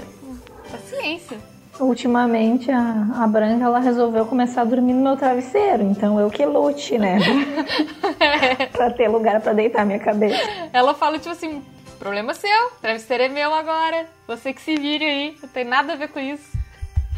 Paciência. 0.71 1.39
Ultimamente, 1.81 2.71
a, 2.73 3.07
a 3.23 3.27
Branca 3.27 3.65
ela 3.65 3.79
resolveu 3.79 4.27
começar 4.27 4.63
a 4.63 4.65
dormir 4.65 4.95
no 4.95 5.03
meu 5.03 5.17
travesseiro, 5.17 5.85
então 5.85 6.19
eu 6.19 6.29
que 6.29 6.45
lute, 6.45 6.99
né? 6.99 7.19
pra 8.73 8.91
ter 8.91 9.09
lugar 9.09 9.41
pra 9.41 9.53
deitar 9.53 9.87
minha 9.87 10.01
cabeça. 10.01 10.43
Ela 10.73 10.93
fala, 10.93 11.19
tipo 11.19 11.31
assim, 11.31 11.63
problema 11.99 12.35
seu, 12.35 12.71
travesseiro 12.81 13.25
é 13.25 13.29
meu 13.29 13.55
agora. 13.55 14.07
Você 14.27 14.53
que 14.53 14.61
se 14.61 14.75
vire 14.77 15.05
aí, 15.05 15.37
não 15.41 15.49
tem 15.49 15.65
nada 15.65 15.93
a 15.93 15.97
ver 15.97 16.09
com 16.09 16.19
isso. 16.19 16.59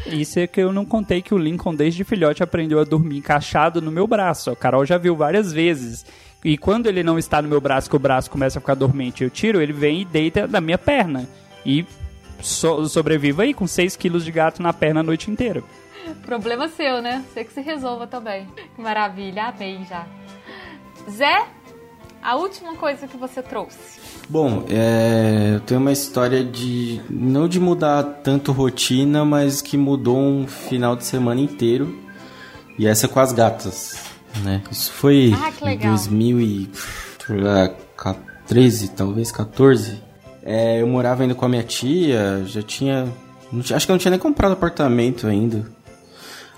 Isso 0.05 0.39
é 0.39 0.47
que 0.47 0.59
eu 0.59 0.73
não 0.73 0.85
contei 0.85 1.21
que 1.21 1.33
o 1.33 1.37
Lincoln, 1.37 1.75
desde 1.75 2.03
filhote, 2.03 2.41
aprendeu 2.41 2.79
a 2.79 2.83
dormir 2.83 3.17
encaixado 3.17 3.81
no 3.81 3.91
meu 3.91 4.07
braço. 4.07 4.49
A 4.49 4.55
Carol 4.55 4.85
já 4.85 4.97
viu 4.97 5.15
várias 5.15 5.53
vezes. 5.53 6.05
E 6.43 6.57
quando 6.57 6.87
ele 6.87 7.03
não 7.03 7.19
está 7.19 7.41
no 7.41 7.47
meu 7.47 7.61
braço, 7.61 7.89
que 7.89 7.95
o 7.95 7.99
braço 7.99 8.29
começa 8.29 8.57
a 8.57 8.61
ficar 8.61 8.73
dormente, 8.73 9.23
eu 9.23 9.29
tiro, 9.29 9.61
ele 9.61 9.73
vem 9.73 10.01
e 10.01 10.05
deita 10.05 10.47
na 10.47 10.59
minha 10.59 10.77
perna. 10.77 11.27
E 11.65 11.85
so 12.41 12.83
aí 13.39 13.53
com 13.53 13.67
6 13.67 13.95
quilos 13.95 14.25
de 14.25 14.31
gato 14.31 14.63
na 14.63 14.73
perna 14.73 15.01
a 15.01 15.03
noite 15.03 15.29
inteira. 15.29 15.63
Problema 16.25 16.67
seu, 16.67 17.01
né? 17.01 17.23
Você 17.31 17.43
que 17.43 17.53
se 17.53 17.61
resolva 17.61 18.07
também. 18.07 18.47
Que 18.75 18.81
maravilha, 18.81 19.45
amei 19.45 19.83
já. 19.87 20.07
Zé, 21.09 21.45
a 22.21 22.35
última 22.35 22.75
coisa 22.75 23.07
que 23.07 23.17
você 23.17 23.41
trouxe. 23.41 23.99
Bom, 24.29 24.63
é, 24.69 25.53
eu 25.55 25.59
tenho 25.61 25.79
uma 25.79 25.91
história 25.91 26.43
de. 26.43 27.01
não 27.09 27.47
de 27.47 27.59
mudar 27.59 28.03
tanto 28.23 28.51
rotina, 28.51 29.25
mas 29.25 29.61
que 29.61 29.77
mudou 29.77 30.17
um 30.17 30.45
final 30.47 30.95
de 30.95 31.03
semana 31.05 31.41
inteiro. 31.41 31.97
E 32.79 32.87
essa 32.87 33.05
é 33.05 33.09
com 33.09 33.19
as 33.19 33.31
gatas. 33.33 33.95
Né? 34.43 34.61
Isso 34.71 34.91
foi 34.93 35.33
Ah, 35.37 35.51
em 35.61 35.65
legal. 35.65 35.89
2013, 35.91 38.89
talvez 38.91 39.31
14. 39.31 40.01
É, 40.43 40.81
eu 40.81 40.87
morava 40.87 41.21
ainda 41.23 41.35
com 41.35 41.45
a 41.45 41.49
minha 41.49 41.63
tia, 41.63 42.43
já 42.45 42.61
tinha. 42.61 43.07
tinha- 43.61 43.75
Acho 43.77 43.85
que 43.85 43.91
eu 43.91 43.93
não 43.93 43.99
tinha 43.99 44.11
nem 44.11 44.19
comprado 44.19 44.53
apartamento 44.53 45.27
ainda. 45.27 45.65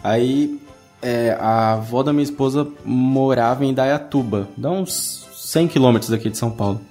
Aí 0.03 0.59
é, 1.01 1.35
a 1.39 1.73
avó 1.73 2.03
da 2.03 2.13
minha 2.13 2.23
esposa 2.23 2.67
morava 2.85 3.65
em 3.65 3.73
Dayatuba, 3.73 4.47
dá 4.55 4.69
uns 4.71 5.27
100 5.43 5.67
quilômetros 5.67 6.09
daqui 6.09 6.29
de 6.29 6.37
São 6.37 6.49
Paulo. 6.49 6.81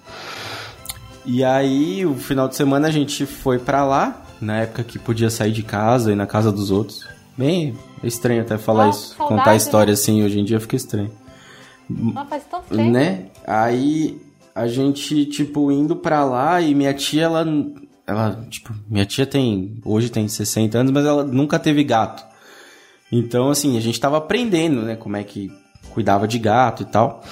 E 1.25 1.45
aí, 1.45 2.05
o 2.05 2.15
final 2.15 2.49
de 2.49 2.57
semana 2.57 2.89
a 2.89 2.91
gente 2.91 3.25
foi 3.25 3.59
pra 3.59 3.85
lá, 3.85 4.23
na 4.41 4.59
época 4.59 4.83
que 4.83 4.99
podia 4.99 5.31
sair 5.31 5.53
de 5.53 5.63
casa 5.63 6.13
e 6.13 6.17
na 6.17 6.27
casa 6.27 6.51
dos 6.51 6.71
outros. 6.71 7.07
Bem 7.37 7.77
é 8.03 8.07
estranho 8.07 8.43
até 8.43 8.59
falar 8.59 8.89
Ó, 8.89 8.91
isso, 8.91 9.15
saudade, 9.17 9.29
contar 9.29 9.51
a 9.53 9.57
história 9.57 9.93
né? 9.93 9.93
assim, 9.93 10.23
hoje 10.23 10.41
em 10.41 10.45
dia 10.45 10.61
fica 10.61 10.77
estranho. 10.77 11.11
Não 11.89 12.27
faz 12.27 12.45
tão 12.45 12.61
tempo. 12.63 12.91
Né? 12.91 13.27
Aí 13.47 14.21
a 14.55 14.67
gente, 14.67 15.25
tipo, 15.27 15.71
indo 15.71 15.97
pra 15.97 16.25
lá 16.25 16.61
e 16.61 16.75
minha 16.75 16.93
tia, 16.93 17.25
ela. 17.25 17.47
Ela, 18.07 18.45
tipo, 18.51 18.75
minha 18.89 19.07
tia 19.07 19.27
tem. 19.27 19.81
Hoje 19.85 20.11
tem 20.11 20.29
60 20.29 20.79
anos, 20.79 20.93
mas 20.93 21.07
ela 21.07 21.25
nunca 21.25 21.59
teve 21.59 21.83
gato. 21.85 22.25
Então, 23.11 23.51
assim, 23.51 23.77
a 23.77 23.81
gente 23.81 24.01
tava 24.01 24.19
aprendendo, 24.19 24.83
né? 24.83 24.97
Como 24.97 25.17
é 25.17 25.23
que 25.23 25.51
cuidava 25.91 26.27
de 26.27 26.39
gato 26.39 26.83
e 26.83 26.87
tal. 26.87 27.23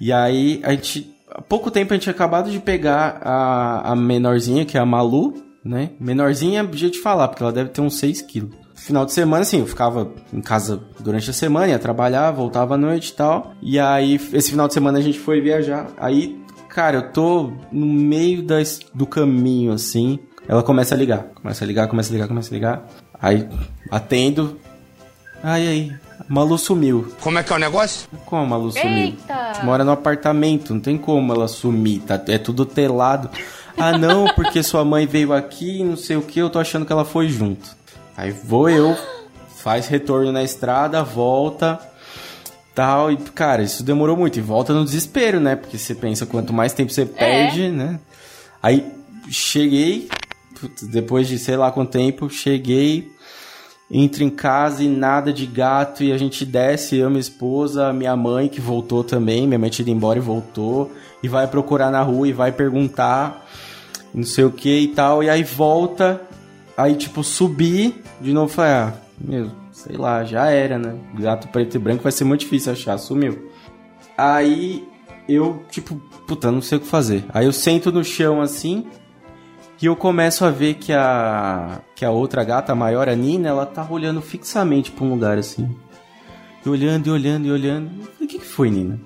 E 0.00 0.12
aí 0.12 0.60
a 0.64 0.70
gente. 0.72 1.14
Há 1.30 1.40
pouco 1.40 1.70
tempo 1.70 1.92
a 1.92 1.96
gente 1.96 2.10
acabado 2.10 2.50
de 2.50 2.58
pegar 2.58 3.20
a, 3.22 3.92
a 3.92 3.96
menorzinha, 3.96 4.64
que 4.64 4.76
é 4.76 4.80
a 4.80 4.86
Malu, 4.86 5.34
né? 5.64 5.90
Menorzinha 6.00 6.60
é 6.60 6.76
jeito 6.76 6.94
de 6.94 7.00
falar, 7.00 7.28
porque 7.28 7.42
ela 7.42 7.52
deve 7.52 7.70
ter 7.70 7.80
uns 7.80 7.98
6 7.98 8.22
quilos. 8.22 8.50
Final 8.74 9.04
de 9.04 9.12
semana, 9.12 9.42
assim, 9.42 9.60
eu 9.60 9.66
ficava 9.66 10.10
em 10.32 10.40
casa 10.40 10.82
durante 10.98 11.28
a 11.28 11.32
semana, 11.32 11.68
ia 11.68 11.78
trabalhar, 11.78 12.30
voltava 12.30 12.74
à 12.74 12.78
noite 12.78 13.10
e 13.10 13.12
tal. 13.12 13.52
E 13.62 13.78
aí, 13.78 14.14
esse 14.32 14.50
final 14.50 14.66
de 14.66 14.74
semana 14.74 14.98
a 14.98 15.02
gente 15.02 15.18
foi 15.18 15.40
viajar. 15.40 15.88
Aí, 15.98 16.40
cara, 16.68 16.96
eu 16.96 17.12
tô 17.12 17.52
no 17.70 17.86
meio 17.86 18.42
das, 18.42 18.80
do 18.94 19.06
caminho, 19.06 19.72
assim. 19.72 20.18
Ela 20.48 20.62
começa 20.62 20.94
a 20.94 20.98
ligar. 20.98 21.24
Começa 21.34 21.62
a 21.62 21.66
ligar, 21.66 21.88
começa 21.88 22.10
a 22.10 22.12
ligar, 22.14 22.26
começa 22.26 22.50
a 22.50 22.54
ligar. 22.54 22.88
Aí, 23.20 23.46
atendo. 23.90 24.58
Ai, 25.42 25.68
aí, 25.68 25.92
Malu 26.30 26.56
sumiu. 26.56 27.12
Como 27.20 27.40
é 27.40 27.42
que 27.42 27.52
é 27.52 27.56
o 27.56 27.58
negócio? 27.58 28.08
Como 28.24 28.42
a 28.42 28.46
Malu 28.46 28.70
sumiu? 28.70 28.88
Eita! 28.88 29.62
Mora 29.64 29.82
no 29.82 29.90
apartamento, 29.90 30.72
não 30.72 30.80
tem 30.80 30.96
como 30.96 31.32
ela 31.32 31.48
sumir, 31.48 32.02
tá, 32.02 32.22
é 32.28 32.38
tudo 32.38 32.64
telado. 32.64 33.28
Ah, 33.76 33.98
não, 33.98 34.32
porque 34.36 34.62
sua 34.62 34.84
mãe 34.84 35.08
veio 35.08 35.32
aqui, 35.32 35.82
não 35.82 35.96
sei 35.96 36.16
o 36.16 36.22
que, 36.22 36.38
eu 36.38 36.48
tô 36.48 36.60
achando 36.60 36.86
que 36.86 36.92
ela 36.92 37.04
foi 37.04 37.28
junto. 37.28 37.76
Aí 38.16 38.30
vou 38.30 38.70
eu, 38.70 38.96
faz 39.56 39.88
retorno 39.88 40.30
na 40.30 40.44
estrada, 40.44 41.02
volta, 41.02 41.80
tal, 42.76 43.10
e 43.10 43.16
cara, 43.16 43.64
isso 43.64 43.82
demorou 43.82 44.16
muito. 44.16 44.38
E 44.38 44.42
volta 44.42 44.72
no 44.72 44.84
desespero, 44.84 45.40
né? 45.40 45.56
Porque 45.56 45.76
você 45.76 45.96
pensa, 45.96 46.26
quanto 46.26 46.52
mais 46.52 46.72
tempo 46.72 46.92
você 46.92 47.04
perde, 47.04 47.70
né? 47.70 47.98
Aí 48.62 48.86
cheguei, 49.28 50.08
depois 50.82 51.26
de 51.26 51.40
sei 51.40 51.56
lá 51.56 51.72
quanto 51.72 51.90
tempo, 51.90 52.30
cheguei 52.30 53.10
entra 53.90 54.22
em 54.22 54.30
casa 54.30 54.84
e 54.84 54.88
nada 54.88 55.32
de 55.32 55.46
gato 55.46 56.04
e 56.04 56.12
a 56.12 56.18
gente 56.18 56.44
desce, 56.44 56.96
eu, 56.96 57.10
minha 57.10 57.20
esposa, 57.20 57.92
minha 57.92 58.14
mãe 58.14 58.48
que 58.48 58.60
voltou 58.60 59.02
também, 59.02 59.46
minha 59.46 59.58
mãe 59.58 59.68
tinha 59.68 59.82
ido 59.82 59.90
embora 59.90 60.18
e 60.18 60.22
voltou, 60.22 60.92
e 61.22 61.28
vai 61.28 61.46
procurar 61.48 61.90
na 61.90 62.02
rua 62.02 62.28
e 62.28 62.32
vai 62.32 62.52
perguntar, 62.52 63.46
não 64.14 64.24
sei 64.24 64.44
o 64.44 64.50
que 64.52 64.78
e 64.78 64.88
tal, 64.88 65.24
e 65.24 65.28
aí 65.28 65.42
volta, 65.42 66.20
aí 66.76 66.94
tipo 66.94 67.24
subir 67.24 68.02
de 68.20 68.32
novo, 68.32 68.52
falei, 68.52 68.72
ah, 68.72 68.94
meu, 69.18 69.50
sei 69.72 69.96
lá, 69.96 70.22
já 70.24 70.50
era, 70.50 70.78
né? 70.78 70.94
Gato 71.18 71.48
preto 71.48 71.74
e 71.74 71.78
branco 71.78 72.02
vai 72.02 72.12
ser 72.12 72.24
muito 72.24 72.40
difícil 72.40 72.72
achar, 72.72 72.98
sumiu. 72.98 73.50
Aí 74.16 74.86
eu, 75.28 75.64
tipo, 75.70 75.96
puta, 76.26 76.50
não 76.52 76.60
sei 76.60 76.78
o 76.78 76.80
que 76.80 76.86
fazer. 76.86 77.24
Aí 77.32 77.46
eu 77.46 77.52
sento 77.52 77.90
no 77.90 78.04
chão 78.04 78.40
assim, 78.40 78.86
e 79.80 79.86
eu 79.86 79.96
começo 79.96 80.44
a 80.44 80.50
ver 80.50 80.74
que 80.74 80.92
a 80.92 81.80
que 81.94 82.04
a 82.04 82.10
outra 82.10 82.42
gata, 82.44 82.72
a 82.72 82.74
maior, 82.74 83.08
a 83.08 83.14
Nina, 83.14 83.48
ela 83.48 83.66
tá 83.66 83.86
olhando 83.88 84.20
fixamente 84.22 84.90
pra 84.90 85.04
um 85.04 85.10
lugar 85.10 85.38
assim. 85.38 85.68
E 86.64 86.68
olhando, 86.68 87.06
e 87.06 87.10
olhando, 87.10 87.46
e 87.46 87.52
olhando. 87.52 87.90
Eu 88.00 88.04
falei, 88.12 88.24
o 88.24 88.26
que, 88.28 88.38
que 88.38 88.44
foi, 88.44 88.70
Nina? 88.70 88.98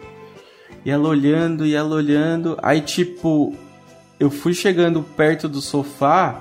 E 0.85 0.91
ela 0.91 1.09
olhando, 1.09 1.64
e 1.64 1.75
ela 1.75 1.95
olhando. 1.95 2.59
Aí, 2.62 2.81
tipo, 2.81 3.55
eu 4.18 4.31
fui 4.31 4.53
chegando 4.55 5.03
perto 5.16 5.49
do 5.49 5.61
sofá 5.61 6.41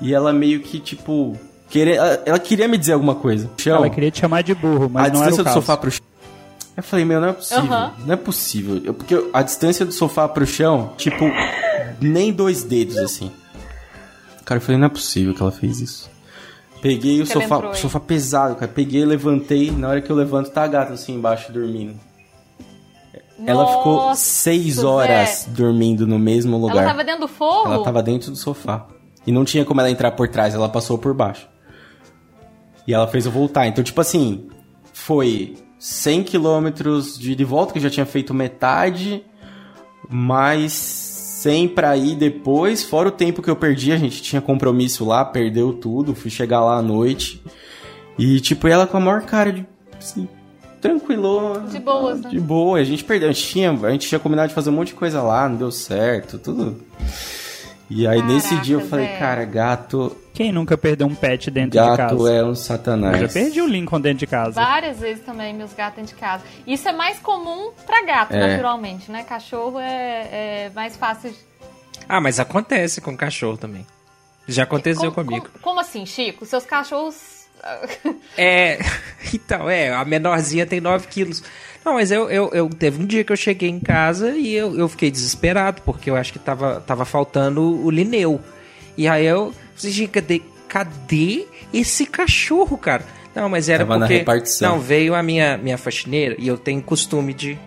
e 0.00 0.12
ela 0.14 0.32
meio 0.32 0.60
que, 0.60 0.78
tipo. 0.78 1.36
Querer, 1.70 1.94
ela, 1.96 2.22
ela 2.26 2.38
queria 2.38 2.68
me 2.68 2.76
dizer 2.78 2.92
alguma 2.92 3.14
coisa. 3.14 3.50
Chão, 3.56 3.76
Ela 3.76 3.90
queria 3.90 4.10
te 4.10 4.20
chamar 4.20 4.42
de 4.42 4.54
burro, 4.54 4.88
mas 4.92 5.06
a 5.06 5.12
não 5.12 5.22
era 5.22 5.30
distância 5.30 5.40
o 5.40 5.44
do 5.44 5.44
caso. 5.44 5.54
sofá 5.60 5.76
pro 5.76 5.90
chão. 5.90 6.04
Eu 6.76 6.82
falei, 6.82 7.04
meu, 7.04 7.20
não 7.20 7.28
é 7.28 7.32
possível. 7.32 7.62
Aham. 7.64 7.92
Não 8.06 8.12
é 8.12 8.16
possível. 8.16 8.80
Eu- 8.84 8.94
porque 8.94 9.28
a 9.32 9.42
distância 9.42 9.84
do 9.86 9.92
sofá 9.92 10.28
pro 10.28 10.46
chão, 10.46 10.92
tipo, 10.96 11.24
nem 12.00 12.32
dois 12.32 12.62
dedos, 12.62 12.96
assim. 12.98 13.32
Cara, 14.44 14.58
eu 14.58 14.62
falei, 14.62 14.78
não 14.78 14.86
é 14.86 14.90
possível 14.90 15.34
que 15.34 15.42
ela 15.42 15.52
fez 15.52 15.80
isso. 15.80 16.10
Peguei 16.82 17.22
o 17.22 17.26
sofá, 17.26 17.56
entrou 17.56 17.74
sofá 17.74 17.98
pesado, 17.98 18.56
cara. 18.56 18.70
Peguei, 18.70 19.04
levantei. 19.04 19.70
Na 19.70 19.88
hora 19.88 20.02
que 20.02 20.10
eu 20.10 20.16
levanto, 20.16 20.50
tá 20.50 20.64
a 20.64 20.66
gata 20.66 20.92
assim 20.92 21.14
embaixo 21.14 21.50
dormindo. 21.50 21.98
Ela 23.46 23.66
ficou 23.66 23.96
Nossa, 23.96 24.20
seis 24.20 24.84
horas 24.84 25.46
dormindo 25.48 26.06
no 26.06 26.18
mesmo 26.18 26.56
lugar. 26.56 26.76
Ela 26.76 26.86
tava 26.88 27.04
dentro 27.04 27.20
do 27.22 27.28
fogo? 27.28 27.72
Ela 27.72 27.82
tava 27.82 28.02
dentro 28.02 28.30
do 28.30 28.36
sofá. 28.36 28.86
E 29.26 29.32
não 29.32 29.44
tinha 29.44 29.64
como 29.64 29.80
ela 29.80 29.90
entrar 29.90 30.10
por 30.12 30.28
trás, 30.28 30.54
ela 30.54 30.68
passou 30.68 30.98
por 30.98 31.14
baixo. 31.14 31.48
E 32.86 32.92
ela 32.92 33.06
fez 33.06 33.24
eu 33.24 33.32
voltar. 33.32 33.66
Então, 33.66 33.82
tipo 33.82 34.00
assim, 34.00 34.48
foi 34.92 35.56
100 35.78 36.24
quilômetros 36.24 37.18
de, 37.18 37.34
de 37.34 37.44
volta, 37.44 37.72
que 37.72 37.78
eu 37.78 37.82
já 37.82 37.90
tinha 37.90 38.06
feito 38.06 38.34
metade, 38.34 39.24
mais 40.08 41.13
100 41.44 41.68
pra 41.68 41.94
ir 41.94 42.16
depois, 42.16 42.82
fora 42.82 43.08
o 43.08 43.12
tempo 43.12 43.42
que 43.42 43.50
eu 43.50 43.56
perdi, 43.56 43.92
a 43.92 43.98
gente 43.98 44.22
tinha 44.22 44.40
compromisso 44.40 45.04
lá, 45.04 45.22
perdeu 45.22 45.74
tudo, 45.74 46.14
fui 46.14 46.30
chegar 46.30 46.64
lá 46.64 46.78
à 46.78 46.82
noite. 46.82 47.42
E, 48.18 48.40
tipo, 48.40 48.66
ela 48.66 48.86
com 48.86 48.96
a 48.96 49.00
maior 49.00 49.22
cara 49.22 49.52
de, 49.52 49.66
assim, 49.98 50.26
tranquilou. 50.80 51.60
De 51.60 51.78
boas, 51.78 52.20
né? 52.22 52.30
De 52.30 52.40
boa, 52.40 52.78
a 52.78 52.84
gente 52.84 53.04
perdeu. 53.04 53.28
A 53.28 53.32
gente, 53.32 53.46
tinha, 53.46 53.70
a 53.70 53.90
gente 53.90 54.08
tinha 54.08 54.18
combinado 54.18 54.48
de 54.48 54.54
fazer 54.54 54.70
um 54.70 54.72
monte 54.72 54.88
de 54.88 54.94
coisa 54.94 55.20
lá, 55.20 55.46
não 55.46 55.56
deu 55.56 55.70
certo, 55.70 56.38
tudo. 56.38 56.80
E 57.90 58.06
aí 58.06 58.22
nesse 58.22 58.48
Caraca, 58.48 58.64
dia 58.64 58.76
eu 58.76 58.88
falei, 58.88 59.08
cara, 59.18 59.44
gato, 59.44 60.16
Quem 60.32 60.50
nunca 60.50 60.76
perdeu 60.76 61.06
um 61.06 61.14
pet 61.14 61.50
dentro 61.50 61.72
de 61.72 61.78
casa? 61.78 61.96
gato 61.96 62.26
é 62.26 62.42
um 62.42 62.48
Eu 62.48 62.54
satanás. 62.56 63.20
já 63.20 63.28
perdi 63.28 63.60
o 63.60 63.66
Lincoln 63.66 64.00
dentro 64.00 64.18
de 64.20 64.26
casa. 64.26 64.52
Várias 64.52 64.98
vezes 64.98 65.22
também, 65.24 65.52
meus 65.54 65.72
gatos 65.74 65.96
dentro 65.96 66.14
de 66.14 66.20
casa. 66.20 66.42
Isso 66.66 66.88
é 66.88 66.92
mais 66.92 67.18
comum 67.18 67.70
pra 67.86 68.02
gato, 68.04 68.32
É. 68.32 68.52
naturalmente, 68.52 69.12
né? 69.12 69.22
Cachorro 69.22 69.78
é, 69.78 70.66
é 70.66 70.70
mais 70.74 70.96
fácil. 70.96 71.30
de- 71.30 71.36
Ah, 72.08 72.20
mas 72.20 72.40
acontece 72.40 73.00
com 73.00 73.16
cachorro 73.16 73.56
também. 73.58 73.86
Já 74.48 74.64
aconteceu 74.64 75.12
Como- 75.12 75.26
comigo. 75.28 75.46
Como, 75.52 75.62
como 75.62 75.80
assim, 75.80 76.04
Chico? 76.06 76.44
Seus 76.46 76.64
cachorros. 76.64 77.44
É. 78.36 78.78
Então, 79.32 79.68
é, 79.68 79.92
a 79.92 80.04
menorzinha 80.04 80.64
tem 80.66 80.80
9 80.80 81.08
quilos. 81.08 81.42
Não, 81.84 81.94
mas 81.94 82.10
eu, 82.10 82.30
eu, 82.30 82.50
eu- 82.52 82.68
Teve 82.70 83.02
um 83.02 83.06
dia 83.06 83.22
que 83.24 83.32
eu 83.32 83.36
cheguei 83.36 83.68
em 83.68 83.78
casa 83.80 84.30
e 84.36 84.54
eu, 84.54 84.76
eu 84.78 84.88
fiquei 84.88 85.10
desesperado, 85.10 85.82
porque 85.82 86.08
eu 86.10 86.16
acho 86.16 86.32
que 86.32 86.38
tava, 86.38 86.82
tava 86.86 87.04
faltando 87.04 87.60
o 87.84 87.90
Lineu. 87.90 88.40
E 88.96 89.06
aí 89.08 89.26
eu. 89.26 89.52
Gente, 89.76 90.08
cadê, 90.08 90.40
cadê 90.68 91.46
esse 91.72 92.06
cachorro, 92.06 92.78
cara? 92.78 93.04
Não, 93.34 93.48
mas 93.48 93.68
era 93.68 93.84
Tava 93.84 93.98
na 93.98 94.06
porque. 94.06 94.18
repartição. 94.18 94.72
Não, 94.72 94.80
veio 94.80 95.14
a 95.14 95.22
minha, 95.22 95.58
minha 95.58 95.76
faxineira 95.76 96.36
e 96.38 96.46
eu 96.46 96.56
tenho 96.56 96.80
costume 96.80 97.34
de. 97.34 97.58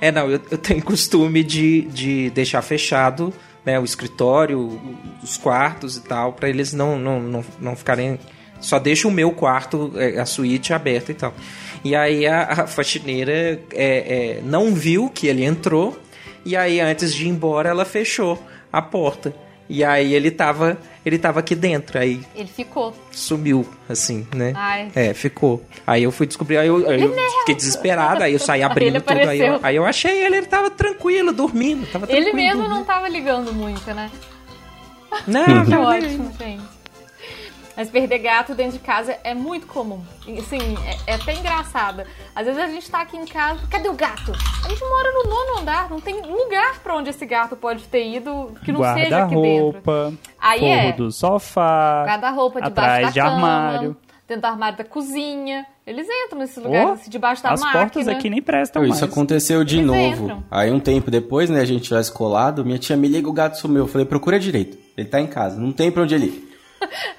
É, 0.00 0.12
não, 0.12 0.30
eu, 0.30 0.40
eu 0.50 0.58
tenho 0.58 0.82
costume 0.82 1.42
de, 1.42 1.82
de 1.82 2.30
deixar 2.30 2.60
fechado 2.62 3.32
né, 3.64 3.80
o 3.80 3.84
escritório, 3.84 4.78
os 5.22 5.38
quartos 5.38 5.96
e 5.96 6.02
tal, 6.02 6.34
pra 6.34 6.48
eles 6.50 6.74
não, 6.74 6.98
não, 6.98 7.20
não, 7.20 7.44
não 7.58 7.74
ficarem. 7.74 8.18
Só 8.60 8.78
deixo 8.78 9.08
o 9.08 9.10
meu 9.10 9.30
quarto, 9.32 9.92
é, 9.96 10.20
a 10.20 10.26
suíte 10.26 10.72
aberta 10.74 11.10
e 11.10 11.14
tal. 11.14 11.32
E 11.84 11.94
aí 11.94 12.26
a, 12.26 12.42
a 12.44 12.66
faxineira 12.66 13.32
é, 13.32 13.58
é, 13.74 14.40
não 14.42 14.74
viu 14.74 15.10
que 15.10 15.26
ele 15.26 15.44
entrou, 15.44 15.98
e 16.44 16.56
aí 16.56 16.80
antes 16.80 17.14
de 17.14 17.26
ir 17.26 17.28
embora 17.28 17.68
ela 17.68 17.84
fechou 17.84 18.42
a 18.72 18.80
porta. 18.82 19.34
E 19.68 19.82
aí 19.82 20.12
ele 20.12 20.30
tava, 20.30 20.76
ele 21.06 21.18
tava 21.18 21.40
aqui 21.40 21.54
dentro, 21.54 21.98
aí 21.98 22.20
Ele 22.34 22.48
ficou. 22.48 22.94
sumiu, 23.10 23.66
assim, 23.88 24.26
né? 24.34 24.52
Ai. 24.54 24.90
É, 24.94 25.14
ficou. 25.14 25.62
Aí 25.86 26.02
eu 26.02 26.12
fui 26.12 26.26
descobrir, 26.26 26.58
aí 26.58 26.68
eu, 26.68 26.86
aí 26.88 27.00
eu 27.00 27.14
fiquei 27.40 27.54
desesperado, 27.54 28.22
aí 28.22 28.34
eu 28.34 28.38
saí 28.38 28.62
abrindo 28.62 28.96
Ele 28.96 29.00
tudo, 29.00 29.20
aí 29.26 29.40
eu, 29.40 29.60
aí 29.62 29.76
eu 29.76 29.86
achei 29.86 30.22
ele, 30.22 30.36
ele 30.36 30.46
tava 30.46 30.70
tranquilo, 30.70 31.32
dormindo, 31.32 31.86
tava 31.86 32.04
Ele 32.04 32.24
tranquilo, 32.24 32.36
mesmo 32.36 32.60
dormindo. 32.60 32.76
não 32.78 32.84
tava 32.84 33.08
ligando 33.08 33.54
muito, 33.54 33.86
né? 33.94 34.10
Não, 35.26 35.64
Que 35.64 35.70
não, 35.70 35.82
ótimo, 35.82 36.32
gente. 36.38 36.73
Mas 37.76 37.90
perder 37.90 38.18
gato 38.18 38.54
dentro 38.54 38.74
de 38.74 38.78
casa 38.78 39.16
é 39.24 39.34
muito 39.34 39.66
comum. 39.66 40.00
Assim, 40.38 40.58
é, 41.06 41.12
é 41.12 41.14
até 41.16 41.34
engraçado. 41.34 42.02
Às 42.34 42.46
vezes 42.46 42.62
a 42.62 42.66
gente 42.68 42.88
tá 42.90 43.00
aqui 43.00 43.16
em 43.16 43.24
casa, 43.26 43.60
cadê 43.68 43.88
o 43.88 43.94
gato? 43.94 44.32
A 44.64 44.68
gente 44.68 44.80
mora 44.80 45.10
no 45.12 45.28
nono 45.28 45.60
andar, 45.60 45.90
não 45.90 46.00
tem 46.00 46.20
lugar 46.22 46.78
pra 46.80 46.96
onde 46.96 47.10
esse 47.10 47.26
gato 47.26 47.56
pode 47.56 47.82
ter 47.84 48.06
ido 48.14 48.52
que 48.64 48.70
não 48.70 48.80
seja 48.94 49.24
aqui 49.24 49.34
dentro. 49.34 49.80
Guarda-roupa, 49.82 50.12
Aí 50.40 50.60
forro 50.60 50.70
é. 50.72 50.92
do 50.92 51.10
sofá, 51.10 52.04
Guarda-roupa 52.06 52.62
debaixo 52.62 52.80
atrás 52.80 53.06
da 53.06 53.10
de 53.10 53.20
cama, 53.20 53.48
armário. 53.48 53.96
dentro 54.28 54.40
do 54.42 54.46
armário 54.46 54.78
da 54.78 54.84
cozinha. 54.84 55.66
Eles 55.86 56.06
entram 56.08 56.38
nesses 56.38 56.56
lugares, 56.62 56.88
Oh, 56.88 56.92
assim, 56.92 57.10
debaixo 57.10 57.42
da 57.42 57.50
As 57.50 57.60
máquina. 57.60 57.80
portas 57.82 58.08
aqui 58.08 58.30
nem 58.30 58.40
prestam 58.40 58.82
mais. 58.82 58.94
isso 58.94 59.04
aconteceu 59.04 59.62
de 59.64 59.76
Eles 59.78 59.86
novo. 59.86 60.24
entram. 60.24 60.44
Aí 60.50 60.70
um 60.70 60.80
tempo 60.80 61.10
depois, 61.10 61.50
né, 61.50 61.60
a 61.60 61.64
gente 61.66 61.90
já 61.90 62.00
escolado, 62.00 62.64
minha 62.64 62.78
tia 62.78 62.96
me 62.96 63.06
liga, 63.08 63.28
o 63.28 63.32
gato 63.32 63.58
sumiu. 63.58 63.82
Eu 63.82 63.88
falei, 63.88 64.06
procura 64.06 64.38
direito. 64.38 64.78
Ele 64.96 65.06
tá 65.08 65.20
em 65.20 65.26
casa, 65.26 65.60
não 65.60 65.72
tem 65.72 65.90
pra 65.90 66.02
onde 66.04 66.14
ele 66.14 66.26
ir. 66.26 66.53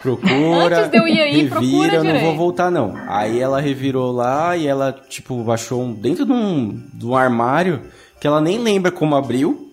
Procura, 0.01 0.79
Antes 0.79 0.91
de 0.91 0.97
eu 0.97 1.07
ir 1.07 1.21
aí, 1.21 1.49
procura 1.49 1.61
revira, 1.81 1.95
eu 1.95 2.03
não 2.03 2.11
vou 2.11 2.19
direito. 2.19 2.37
voltar 2.37 2.71
não. 2.71 2.93
Aí 3.07 3.39
ela 3.39 3.59
revirou 3.59 4.11
lá 4.11 4.55
e 4.55 4.67
ela, 4.67 4.91
tipo, 5.09 5.49
achou 5.51 5.81
um, 5.83 5.93
dentro 5.93 6.25
de 6.25 6.31
um, 6.31 6.81
de 6.93 7.05
um 7.05 7.15
armário 7.15 7.81
que 8.19 8.27
ela 8.27 8.39
nem 8.41 8.59
lembra 8.59 8.91
como 8.91 9.15
abriu. 9.15 9.71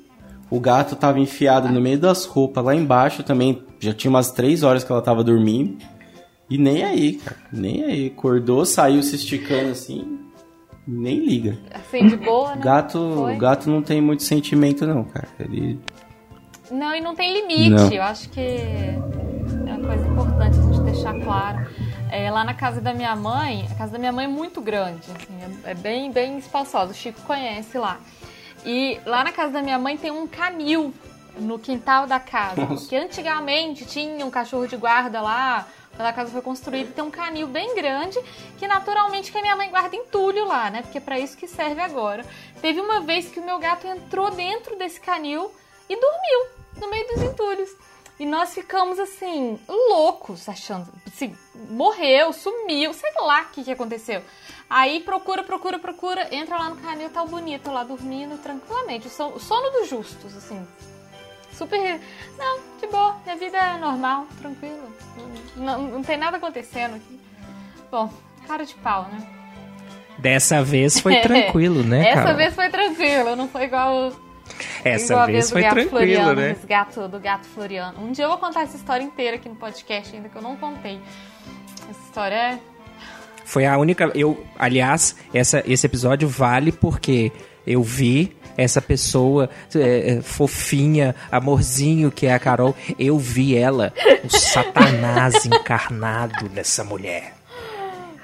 O 0.51 0.61
gato 0.61 0.95
tava 0.97 1.19
enfiado 1.19 1.69
no 1.71 1.81
meio 1.81 1.99
das 1.99 2.25
roupas 2.27 2.63
lá 2.65 2.75
embaixo 2.75 3.23
também. 3.23 3.63
Já 3.81 3.93
tinha 3.95 4.11
umas 4.11 4.31
três 4.31 4.63
horas 4.63 4.85
que 4.85 4.93
ela 4.93 5.01
tava 5.01 5.25
dormindo. 5.25 5.79
E 6.51 6.59
nem 6.59 6.85
aí, 6.85 7.15
cara. 7.15 7.39
Nem 7.51 7.85
aí. 7.85 8.07
Acordou, 8.09 8.67
saiu 8.67 9.03
se 9.03 9.17
esticando 9.17 9.71
assim. 9.71 10.19
Nem 10.87 11.25
liga. 11.25 11.57
Assim, 11.73 12.07
de 12.07 12.17
boa, 12.17 12.55
né? 12.55 12.61
Gato, 12.63 13.13
Foi. 13.17 13.37
gato 13.37 13.71
não 13.71 13.81
tem 13.81 14.01
muito 14.03 14.23
sentimento, 14.25 14.87
não, 14.87 15.05
cara. 15.05 15.29
Ele. 15.41 15.79
Não, 16.71 16.95
e 16.95 17.01
não 17.01 17.15
tem 17.15 17.33
limite. 17.33 17.71
Não. 17.71 17.91
Eu 17.91 18.03
acho 18.03 18.29
que 18.31 18.59
coisa 19.83 20.07
importante 20.07 20.59
a 20.59 20.63
gente 20.63 20.81
deixar 20.81 21.15
claro. 21.21 21.67
É, 22.11 22.31
lá 22.31 22.45
na 22.45 22.55
casa 22.55 22.81
da 22.81 22.93
minha 22.93 23.15
mãe, 23.17 23.67
a 23.71 23.75
casa 23.75 23.93
da 23.93 23.99
minha 23.99 24.13
mãe 24.13 24.27
é 24.27 24.29
muito 24.29 24.61
grande, 24.61 25.11
assim, 25.11 25.61
é, 25.65 25.71
é 25.71 25.75
bem, 25.75 26.13
bem 26.13 26.39
espaçosa. 26.39 26.93
O 26.93 26.95
Chico 26.95 27.21
conhece 27.23 27.79
lá. 27.79 27.99
E 28.65 29.01
lá 29.05 29.25
na 29.25 29.33
casa 29.33 29.53
da 29.53 29.63
minha 29.63 29.79
mãe 29.79 29.97
tem 29.97 30.11
um 30.11 30.27
canil 30.27 30.95
no 31.37 31.59
quintal 31.59 32.07
da 32.07 32.21
casa. 32.21 32.67
Porque 32.67 32.95
antigamente 32.95 33.85
tinha 33.85 34.25
um 34.25 34.31
cachorro 34.31 34.67
de 34.67 34.77
guarda 34.77 35.21
lá, 35.21 35.67
quando 35.97 36.09
a 36.09 36.13
casa 36.13 36.31
foi 36.31 36.43
construída, 36.43 36.93
tem 36.93 37.05
um 37.05 37.11
canil 37.11 37.47
bem 37.47 37.75
grande 37.75 38.19
que 38.59 38.67
naturalmente 38.67 39.31
que 39.31 39.39
a 39.39 39.43
minha 39.43 39.57
mãe 39.57 39.71
guarda 39.71 39.95
entulho 39.95 40.47
lá, 40.47 40.71
né? 40.71 40.83
Porque 40.83 40.99
é 40.99 41.01
pra 41.01 41.19
isso 41.19 41.37
que 41.37 41.47
serve 41.47 41.81
agora. 41.81 42.25
Teve 42.61 42.81
uma 42.81 43.01
vez 43.01 43.29
que 43.29 43.41
o 43.41 43.45
meu 43.45 43.59
gato 43.59 43.87
entrou 43.87 44.31
dentro 44.31 44.77
desse 44.77 45.01
canil 45.01 45.51
e 45.89 45.95
dormiu 45.95 46.63
no 46.81 46.91
meio 46.91 47.07
dos 47.09 47.23
entulhos. 47.23 47.71
E 48.19 48.27
nós 48.27 48.55
ficamos 48.55 48.99
assim, 48.99 49.59
loucos, 49.69 50.49
achando. 50.49 50.89
Assim, 51.07 51.37
morreu, 51.71 52.33
sumiu, 52.33 52.93
sei 52.93 53.11
lá 53.21 53.43
o 53.43 53.47
que, 53.47 53.65
que 53.65 53.73
aconteceu. 53.73 54.23
Aí 54.69 55.01
procura, 55.01 55.43
procura, 55.43 55.79
procura, 55.79 56.35
entra 56.35 56.57
lá 56.57 56.71
no 56.71 56.77
canil, 56.77 57.11
tá 57.11 57.23
o 57.23 57.29
bonito 57.29 57.71
lá 57.71 57.85
dormindo 57.85 58.41
tranquilamente. 58.43 59.09
O 59.09 59.39
sono, 59.41 59.71
dos 59.73 59.89
justos, 59.89 60.37
assim. 60.37 60.67
Super. 61.53 62.01
Não, 62.39 62.61
de 62.81 62.87
boa, 62.87 63.17
minha 63.25 63.37
vida 63.37 63.59
é 63.59 63.79
normal, 63.79 64.27
tranquilo. 64.41 64.95
Não, 65.57 65.83
não 65.83 66.03
tem 66.03 66.17
nada 66.17 66.37
acontecendo 66.37 66.97
aqui. 66.97 67.21
Bom, 67.91 68.11
cara 68.47 68.65
de 68.65 68.75
pau, 68.77 69.03
né? 69.05 69.27
Dessa 70.19 70.63
vez 70.63 70.99
foi 71.01 71.21
tranquilo, 71.21 71.83
né, 71.83 72.09
Essa 72.09 72.23
cara? 72.23 72.35
vez 72.35 72.55
foi 72.55 72.71
tranquilo, 72.71 73.37
não 73.37 73.49
foi 73.49 73.65
igual 73.65 74.13
Essa 74.85 75.13
Igual 75.15 75.27
vez 75.27 75.51
foi 75.51 75.63
Floriano, 75.89 76.35
né? 76.35 76.49
resgato 76.49 77.09
do 77.09 77.19
gato 77.21 77.47
Floriano. 77.47 78.05
Um 78.05 78.13
dia 78.13 78.25
eu 78.25 78.29
vou 78.29 78.39
contar 78.39 78.63
essa 78.63 78.77
história 78.77 79.03
inteira 79.05 79.37
aqui 79.37 79.49
no 79.49 79.55
podcast, 79.57 80.15
ainda 80.15 80.29
que 80.29 80.37
eu 80.37 80.43
não 80.43 80.57
contei. 80.57 81.01
Mas 81.87 81.97
história 82.07 82.35
é. 82.35 82.59
Foi 83.45 83.67
a 83.67 83.77
única. 83.77 84.11
Eu, 84.15 84.45
aliás, 84.59 85.17
essa, 85.35 85.63
esse 85.67 85.85
episódio 85.87 86.29
vale 86.29 86.71
porque 86.73 87.33
eu 87.67 87.83
vi 87.83 88.37
essa 88.57 88.81
pessoa 88.83 89.49
é, 89.75 90.19
é, 90.19 90.21
fofinha, 90.23 91.15
amorzinho 91.31 92.11
que 92.11 92.27
é 92.27 92.35
a 92.35 92.39
Carol. 92.39 92.75
Eu 92.99 93.19
vi 93.19 93.57
ela, 93.57 93.93
o 94.25 94.29
Satanás 94.31 95.45
encarnado 95.47 96.49
nessa 96.51 96.85
mulher. 96.85 97.35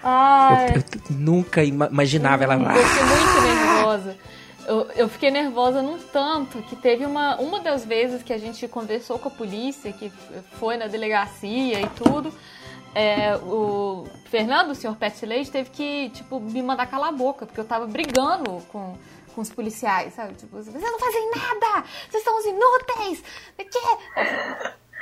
Ai, 0.03 0.71
Eu, 0.71 0.77
eu 0.77 0.83
nunca 1.11 1.65
ima- 1.65 1.89
imaginava 1.91 2.45
ela. 2.45 2.55
eu 2.55 2.87
fiquei 2.87 3.05
muito 3.05 3.41
nervosa. 3.43 4.17
Eu, 4.69 4.87
eu 4.95 5.09
fiquei 5.09 5.31
nervosa 5.31 5.81
num 5.81 5.99
tanto 5.99 6.61
que 6.65 6.77
teve 6.77 7.07
uma, 7.07 7.37
uma 7.37 7.59
das 7.59 7.87
vezes 7.87 8.23
que 8.23 8.35
a 8.35 8.39
gente 8.39 8.69
conversou 8.69 9.19
com 9.19 9.29
a 9.29 9.31
polícia, 9.31 9.91
que 9.95 10.11
foi 10.61 10.77
na 10.77 10.87
delegacia 10.87 11.81
e 11.81 11.89
tudo. 11.91 12.31
é, 12.95 13.35
o 13.37 14.07
Fernando, 14.27 14.73
o 14.73 14.75
senhor 14.75 14.95
Pet 14.97 15.25
Leite, 15.25 15.51
teve 15.51 15.71
que, 15.71 16.11
tipo, 16.11 16.39
me 16.39 16.63
mandar 16.63 16.87
calar 16.87 17.09
a 17.09 17.13
boca, 17.13 17.47
porque 17.47 17.59
eu 17.59 17.65
tava 17.65 17.87
brigando 17.87 18.61
com, 18.69 18.97
com 19.35 19.41
os 19.41 19.51
policiais, 19.51 20.13
sabe? 20.15 20.35
Tipo, 20.35 20.57
vocês 20.57 20.83
não 20.83 20.99
fazem 20.99 21.31
nada! 21.31 21.85
Vocês 22.11 22.23
são 22.23 22.39
os 22.39 22.45
inúteis! 22.45 23.25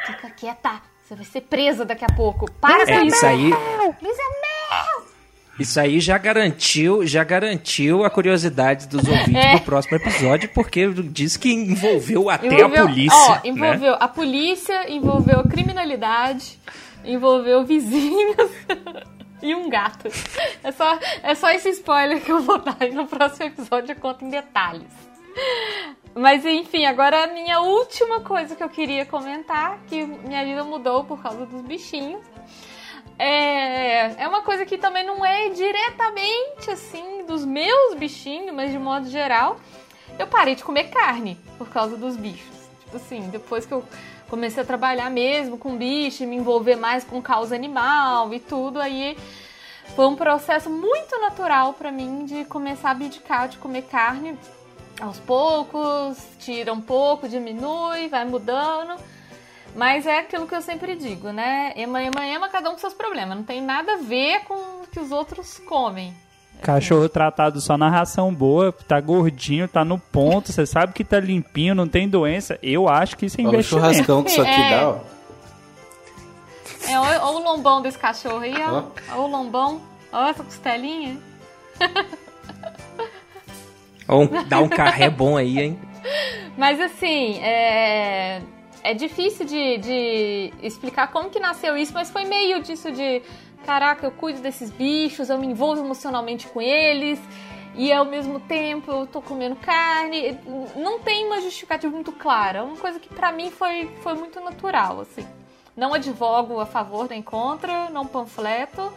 Fica 0.06 0.30
quieta, 0.30 0.80
você 1.02 1.14
vai 1.16 1.24
ser 1.24 1.40
presa 1.40 1.84
daqui 1.84 2.04
a 2.04 2.14
pouco. 2.14 2.48
Para 2.60 2.84
É, 2.84 2.98
com 2.98 3.04
isso 3.04 3.26
aí, 3.26 3.50
Luiz 3.50 4.18
Amel! 4.20 5.15
Isso 5.58 5.80
aí 5.80 6.00
já 6.00 6.18
garantiu, 6.18 7.06
já 7.06 7.24
garantiu 7.24 8.04
a 8.04 8.10
curiosidade 8.10 8.86
dos 8.88 9.06
ouvintes 9.08 9.34
É. 9.34 9.54
do 9.56 9.60
próximo 9.62 9.96
episódio, 9.96 10.48
porque 10.54 10.86
diz 10.92 11.36
que 11.36 11.52
envolveu 11.52 12.28
até 12.28 12.46
Envolveu- 12.46 12.84
a 12.84 12.86
polícia. 12.88 13.16
Ó, 13.18 13.30
né? 13.34 13.40
envolveu 13.44 13.94
a 13.98 14.08
polícia, 14.08 14.90
envolveu 14.92 15.40
a 15.40 15.44
criminalidade, 15.48 16.58
envolveu 17.04 17.64
vizinhos 17.64 18.36
e 19.42 19.54
um 19.54 19.68
gato. 19.70 20.08
É 20.62 20.72
só, 20.72 20.98
é 21.22 21.34
só 21.34 21.50
esse 21.50 21.70
spoiler 21.70 22.20
que 22.20 22.30
eu 22.32 22.40
vou 22.42 22.58
dar 22.58 22.76
e 22.82 22.90
no 22.90 23.06
próximo 23.06 23.46
episódio 23.46 23.92
eu 23.92 23.96
conto 23.96 24.24
em 24.24 24.30
detalhes. 24.30 25.06
Mas 26.14 26.44
enfim, 26.46 26.86
agora 26.86 27.24
a 27.24 27.26
minha 27.26 27.60
última 27.60 28.20
coisa 28.20 28.56
que 28.56 28.62
eu 28.64 28.68
queria 28.70 29.04
comentar, 29.04 29.78
que 29.86 30.02
minha 30.04 30.42
vida 30.44 30.64
mudou 30.64 31.04
por 31.04 31.22
causa 31.22 31.44
dos 31.44 31.60
bichinhos. 31.62 32.20
É, 33.18 34.22
é 34.22 34.28
uma 34.28 34.42
coisa 34.42 34.66
que 34.66 34.76
também 34.76 35.04
não 35.04 35.24
é 35.24 35.48
diretamente 35.48 36.70
assim 36.70 37.24
dos 37.26 37.44
meus 37.44 37.94
bichinhos, 37.94 38.54
mas 38.54 38.70
de 38.70 38.78
modo 38.78 39.08
geral, 39.08 39.58
eu 40.18 40.26
parei 40.26 40.54
de 40.54 40.62
comer 40.62 40.90
carne 40.90 41.38
por 41.56 41.68
causa 41.68 41.96
dos 41.96 42.16
bichos. 42.16 42.54
Tipo 42.84 42.96
assim, 42.96 43.28
depois 43.30 43.64
que 43.64 43.72
eu 43.72 43.82
comecei 44.28 44.62
a 44.62 44.66
trabalhar 44.66 45.10
mesmo 45.10 45.56
com 45.56 45.76
bicho, 45.76 46.26
me 46.26 46.36
envolver 46.36 46.76
mais 46.76 47.04
com 47.04 47.22
causa 47.22 47.54
animal 47.54 48.32
e 48.34 48.40
tudo, 48.40 48.80
aí 48.80 49.16
foi 49.94 50.06
um 50.06 50.16
processo 50.16 50.68
muito 50.68 51.18
natural 51.20 51.72
pra 51.72 51.90
mim 51.90 52.24
de 52.24 52.44
começar 52.44 52.88
a 52.88 52.92
abdicar 52.92 53.48
de 53.48 53.56
comer 53.58 53.82
carne 53.82 54.38
aos 55.00 55.18
poucos, 55.20 56.18
tira 56.38 56.72
um 56.72 56.80
pouco, 56.80 57.28
diminui, 57.28 58.08
vai 58.08 58.24
mudando. 58.24 58.98
Mas 59.76 60.06
é 60.06 60.20
aquilo 60.20 60.46
que 60.46 60.54
eu 60.54 60.62
sempre 60.62 60.96
digo, 60.96 61.30
né? 61.32 61.72
Ema, 61.76 62.02
ema, 62.02 62.26
ema, 62.26 62.48
cada 62.48 62.70
um 62.70 62.72
com 62.72 62.78
seus 62.78 62.94
problemas. 62.94 63.36
Não 63.36 63.44
tem 63.44 63.60
nada 63.60 63.94
a 63.94 63.96
ver 63.98 64.40
com 64.44 64.54
o 64.54 64.86
que 64.90 64.98
os 64.98 65.12
outros 65.12 65.58
comem. 65.58 66.14
Cachorro 66.62 67.06
tratado 67.10 67.60
só 67.60 67.76
na 67.76 67.90
ração 67.90 68.32
boa, 68.34 68.72
tá 68.72 68.98
gordinho, 68.98 69.68
tá 69.68 69.84
no 69.84 69.98
ponto, 69.98 70.50
você 70.50 70.64
sabe 70.64 70.94
que 70.94 71.04
tá 71.04 71.20
limpinho, 71.20 71.74
não 71.74 71.86
tem 71.86 72.08
doença. 72.08 72.58
Eu 72.62 72.88
acho 72.88 73.14
que 73.18 73.26
isso 73.26 73.38
é 73.38 73.44
Olha 73.44 73.50
o 73.50 73.52
investimento. 73.54 73.84
churrascão 73.92 74.22
que 74.24 74.30
isso 74.30 74.40
aqui 74.40 74.50
É. 74.62 74.70
dá, 74.70 74.88
ó. 74.88 74.98
É, 76.88 76.98
olha, 76.98 77.22
olha 77.22 77.36
o 77.36 77.42
lombão 77.42 77.82
desse 77.82 77.98
cachorro 77.98 78.38
aí, 78.38 78.54
ó. 78.62 78.78
Ó. 78.78 78.84
Olha 79.12 79.20
o 79.20 79.26
lombão. 79.26 79.82
Olha 80.10 80.30
essa 80.30 80.42
costelinha. 80.42 81.18
Ou 84.08 84.26
dá 84.44 84.60
um 84.60 84.68
carré 84.68 85.10
bom 85.10 85.36
aí, 85.36 85.58
hein? 85.60 85.78
Mas 86.56 86.80
assim, 86.80 87.38
é, 87.42 88.40
é 88.86 88.94
difícil 88.94 89.44
de, 89.44 89.78
de 89.78 90.52
explicar 90.62 91.08
como 91.08 91.28
que 91.28 91.40
nasceu 91.40 91.76
isso, 91.76 91.92
mas 91.92 92.08
foi 92.08 92.24
meio 92.24 92.62
disso 92.62 92.92
de 92.92 93.20
caraca, 93.64 94.06
eu 94.06 94.12
cuido 94.12 94.40
desses 94.40 94.70
bichos, 94.70 95.28
eu 95.28 95.38
me 95.38 95.46
envolvo 95.48 95.84
emocionalmente 95.84 96.46
com 96.46 96.62
eles. 96.62 97.18
E 97.74 97.92
ao 97.92 98.04
mesmo 98.04 98.38
tempo 98.38 98.90
eu 98.90 99.06
tô 99.06 99.20
comendo 99.20 99.56
carne. 99.56 100.38
Não 100.76 101.00
tem 101.00 101.26
uma 101.26 101.40
justificativa 101.40 101.92
muito 101.92 102.12
clara. 102.12 102.60
É 102.60 102.62
uma 102.62 102.76
coisa 102.76 103.00
que 103.00 103.08
pra 103.08 103.32
mim 103.32 103.50
foi, 103.50 103.90
foi 104.02 104.14
muito 104.14 104.40
natural, 104.40 105.00
assim. 105.00 105.26
Não 105.76 105.92
advogo 105.92 106.58
a 106.58 106.64
favor 106.64 107.06
nem 107.10 107.20
contra, 107.20 107.90
não 107.90 108.06
panfleto. 108.06 108.90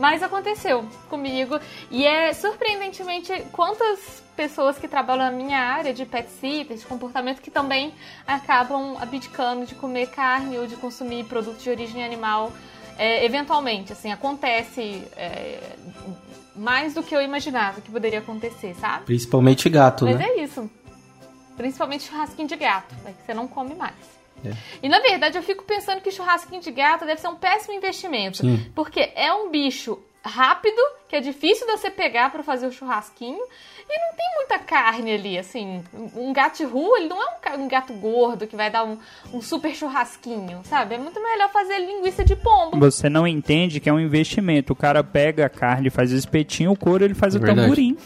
Mas 0.00 0.22
aconteceu 0.22 0.82
comigo. 1.10 1.60
E 1.90 2.06
é 2.06 2.32
surpreendentemente 2.32 3.30
quantas 3.52 4.22
pessoas 4.34 4.78
que 4.78 4.88
trabalham 4.88 5.26
na 5.26 5.30
minha 5.30 5.58
área 5.58 5.92
de 5.92 6.06
pet 6.06 6.30
sitters, 6.30 6.80
de 6.80 6.86
comportamento, 6.86 7.42
que 7.42 7.50
também 7.50 7.92
acabam 8.26 8.96
abdicando 8.98 9.66
de 9.66 9.74
comer 9.74 10.06
carne 10.08 10.58
ou 10.58 10.66
de 10.66 10.74
consumir 10.76 11.24
produtos 11.24 11.62
de 11.62 11.68
origem 11.68 12.02
animal. 12.02 12.50
É, 12.96 13.26
eventualmente, 13.26 13.92
assim, 13.92 14.10
acontece 14.10 15.04
é, 15.18 15.76
mais 16.56 16.94
do 16.94 17.02
que 17.02 17.14
eu 17.14 17.20
imaginava 17.20 17.82
que 17.82 17.90
poderia 17.90 18.20
acontecer, 18.20 18.74
sabe? 18.76 19.04
Principalmente 19.04 19.68
gato, 19.68 20.06
Mas 20.06 20.16
né? 20.16 20.24
é 20.24 20.42
isso. 20.42 20.70
Principalmente 21.58 22.04
churrasquinho 22.04 22.48
de 22.48 22.56
gato, 22.56 22.94
é 23.04 23.12
que 23.12 23.22
você 23.26 23.34
não 23.34 23.46
come 23.46 23.74
mais. 23.74 24.09
É. 24.44 24.52
E 24.82 24.88
na 24.88 25.00
verdade 25.00 25.36
eu 25.36 25.42
fico 25.42 25.64
pensando 25.64 26.00
que 26.00 26.10
churrasquinho 26.10 26.60
de 26.60 26.70
gato 26.70 27.04
deve 27.04 27.20
ser 27.20 27.28
um 27.28 27.36
péssimo 27.36 27.74
investimento. 27.74 28.38
Sim. 28.38 28.70
Porque 28.74 29.12
é 29.14 29.32
um 29.32 29.50
bicho 29.50 29.98
rápido, 30.24 30.80
que 31.08 31.16
é 31.16 31.20
difícil 31.20 31.66
de 31.66 31.72
você 31.72 31.90
pegar 31.90 32.30
pra 32.30 32.42
fazer 32.42 32.66
o 32.66 32.72
churrasquinho. 32.72 33.40
E 33.88 33.98
não 33.98 34.16
tem 34.16 34.26
muita 34.36 34.58
carne 34.58 35.12
ali, 35.12 35.38
assim. 35.38 35.82
Um 36.14 36.32
gato 36.32 36.58
de 36.58 36.64
rua, 36.64 36.98
ele 36.98 37.08
não 37.08 37.20
é 37.20 37.56
um 37.56 37.66
gato 37.66 37.92
gordo 37.94 38.46
que 38.46 38.54
vai 38.54 38.70
dar 38.70 38.84
um, 38.84 38.96
um 39.32 39.42
super 39.42 39.74
churrasquinho, 39.74 40.60
sabe? 40.64 40.94
É 40.94 40.98
muito 40.98 41.20
melhor 41.20 41.50
fazer 41.50 41.78
linguiça 41.78 42.24
de 42.24 42.36
pombo. 42.36 42.78
Você 42.78 43.08
não 43.08 43.26
entende 43.26 43.80
que 43.80 43.88
é 43.88 43.92
um 43.92 43.98
investimento. 43.98 44.72
O 44.72 44.76
cara 44.76 45.02
pega 45.02 45.46
a 45.46 45.48
carne, 45.48 45.90
faz 45.90 46.12
o 46.12 46.16
espetinho, 46.16 46.70
o 46.70 46.76
couro, 46.76 47.04
ele 47.04 47.14
faz 47.14 47.34
o 47.34 47.40
Verdade. 47.40 47.62
tamborim. 47.62 47.96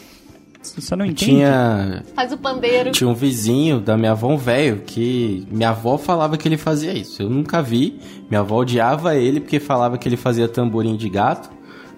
Você 0.77 0.95
não 0.95 1.05
entende? 1.05 1.25
Tinha, 1.31 2.03
Faz 2.15 2.31
o 2.31 2.37
pandeiro. 2.37 2.91
tinha 2.91 3.07
um 3.09 3.13
vizinho 3.13 3.79
da 3.79 3.95
minha 3.97 4.11
avó, 4.11 4.27
um 4.29 4.37
velho, 4.37 4.81
que 4.85 5.47
minha 5.51 5.69
avó 5.69 5.97
falava 5.97 6.37
que 6.37 6.47
ele 6.47 6.57
fazia 6.57 6.93
isso. 6.93 7.21
Eu 7.21 7.29
nunca 7.29 7.61
vi. 7.61 7.99
Minha 8.29 8.41
avó 8.41 8.57
odiava 8.57 9.15
ele 9.15 9.39
porque 9.39 9.59
falava 9.59 9.97
que 9.97 10.07
ele 10.07 10.17
fazia 10.17 10.47
tamborim 10.47 10.95
de 10.95 11.09
gato. 11.09 11.49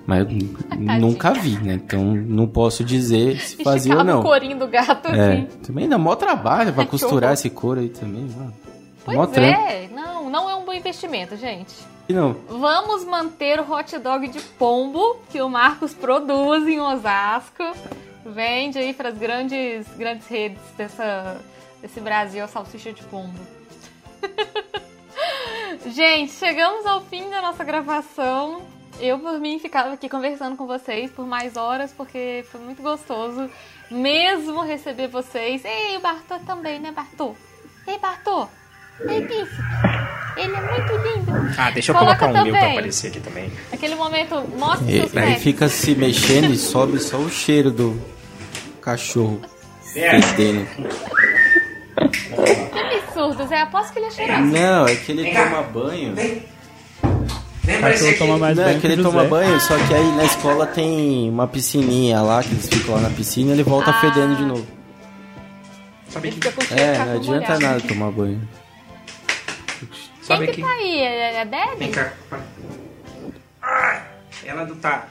Mas 0.06 0.22
eu 0.22 0.28
nunca 1.00 1.34
vi, 1.34 1.58
né? 1.60 1.74
Então 1.74 2.02
não 2.04 2.48
posso 2.48 2.84
dizer 2.84 3.40
se 3.42 3.62
fazia 3.64 3.98
ou 3.98 4.04
não. 4.04 4.20
o 4.20 4.24
corinho 4.24 4.58
do 4.58 4.68
gato, 4.68 5.08
É, 5.10 5.34
assim. 5.34 5.48
também 5.66 5.88
dá 5.90 5.98
mó 5.98 6.16
trabalho 6.16 6.72
pra 6.74 6.86
costurar 6.88 7.34
esse 7.34 7.50
couro 7.50 7.80
aí 7.82 7.90
também, 7.90 8.24
mano. 8.36 8.54
Pois 9.04 9.18
mó 9.18 9.26
é. 9.36 9.88
Não, 9.94 10.30
não 10.30 10.50
é 10.50 10.56
um 10.56 10.64
bom 10.66 10.74
investimento, 10.74 11.36
gente. 11.36 11.74
Não, 12.10 12.38
Vamos 12.48 13.04
manter 13.04 13.60
o 13.60 13.70
hot 13.70 13.98
dog 14.00 14.30
de 14.30 14.40
pombo 14.40 15.18
que 15.30 15.42
o 15.42 15.50
Marcos 15.50 15.94
produz 15.94 16.66
em 16.66 16.80
Osasco. 16.80 17.64
Vende 18.34 18.78
aí 18.78 18.94
para 18.94 19.10
as 19.10 19.18
grandes, 19.18 19.88
grandes 19.98 20.28
redes 20.28 20.62
dessa, 20.78 21.40
desse 21.82 22.00
Brasil 22.02 22.44
a 22.44 22.48
salsicha 22.48 22.92
de 22.92 23.04
pombo. 23.04 23.40
Gente, 25.94 26.32
chegamos 26.34 26.86
ao 26.86 27.02
fim 27.06 27.30
da 27.30 27.42
nossa 27.42 27.64
gravação. 27.64 28.62
Eu, 29.00 29.20
por 29.20 29.40
mim, 29.40 29.60
ficava 29.60 29.94
aqui 29.94 30.10
conversando 30.10 30.56
com 30.58 30.66
vocês 30.66 31.12
por 31.12 31.26
mais 31.26 31.56
horas, 31.56 31.94
porque 31.96 32.44
foi 32.52 32.60
muito 32.62 32.82
gostoso 32.82 33.50
mesmo 33.92 34.62
receber 34.64 35.08
vocês. 35.08 35.64
Ei, 35.64 35.96
o 35.98 36.00
Bartô 36.02 36.40
também, 36.40 36.80
né, 36.80 36.92
Bartô? 36.92 37.36
Ei, 37.88 37.98
Bartô! 38.00 38.48
Ei, 39.08 39.22
Príncipe! 39.22 39.62
Ele 40.36 40.56
é 40.56 40.62
muito 40.62 40.94
lindo! 40.94 41.32
Ah, 41.58 41.70
deixa 41.72 41.92
eu 41.92 41.96
Coloca 41.96 42.18
colocar 42.18 42.40
um 42.42 42.44
meu 42.44 42.52
pra 42.54 42.60
também. 42.62 42.74
aparecer 42.78 43.08
aqui 43.10 43.20
também. 43.20 43.52
Aquele 43.72 43.96
momento, 43.96 44.36
mostra 44.58 44.92
E- 44.92 45.00
seus 45.02 45.16
aí 45.18 45.28
pets. 45.30 45.44
fica 45.44 45.70
se 45.70 45.96
mexendo 45.96 46.52
e 46.52 46.58
sobe 46.58 47.00
só 47.00 47.18
o 47.18 47.30
cheiro 47.30 47.70
do 47.72 48.00
cachorro 48.92 49.42
fedendo. 49.84 50.66
absurdos. 53.06 53.52
É, 53.52 53.62
aposto 53.62 53.92
que 53.94 54.00
ele 54.00 54.06
é 54.06 54.12
cheiroso. 54.12 54.42
Não, 54.44 54.88
é 54.88 54.96
que 54.96 55.12
ele 55.12 55.32
toma 55.34 55.64
banho. 55.64 56.14
O 56.14 57.82
cachorro 57.82 58.18
toma 58.18 58.38
mais 58.38 58.56
Não, 58.58 58.64
banho 58.64 58.78
é 58.78 58.80
que 58.80 58.88
ele 58.88 59.02
o 59.02 59.04
toma 59.04 59.24
José. 59.24 59.30
banho, 59.30 59.60
só 59.60 59.76
que 59.78 59.94
aí 59.94 60.12
na 60.16 60.24
escola 60.24 60.66
tem 60.68 61.30
uma 61.30 61.48
piscininha 61.48 62.22
lá, 62.22 62.42
que 62.42 62.50
eles 62.52 62.68
ficam 62.70 62.96
lá 62.96 63.02
na 63.02 63.10
piscina 63.10 63.50
e 63.50 63.54
ele 63.54 63.64
volta 63.64 63.90
Ah. 63.92 64.00
fedendo 64.00 64.36
de 64.38 64.46
novo. 64.46 64.66
Ele 66.16 66.32
fica 66.32 66.52
com 66.52 66.62
o 66.62 66.66
cheiro 66.66 66.82
É, 66.82 66.92
de 66.94 66.98
não 67.00 67.06
café 67.06 67.18
adianta 67.18 67.54
molhado. 67.54 67.62
nada 67.62 67.82
tomar 67.82 68.12
banho. 68.12 68.50
Sobe 70.22 70.46
Quem 70.46 70.56
que 70.56 70.62
aqui. 70.62 70.62
tá 70.62 70.82
aí? 70.82 71.00
É 71.02 71.42
a 71.42 71.44
Debbie? 71.44 71.76
Vem 71.78 71.92
cá. 71.92 72.14
Ah, 73.62 74.02
ela 74.46 74.66
não 74.66 74.76
tá. 74.78 75.08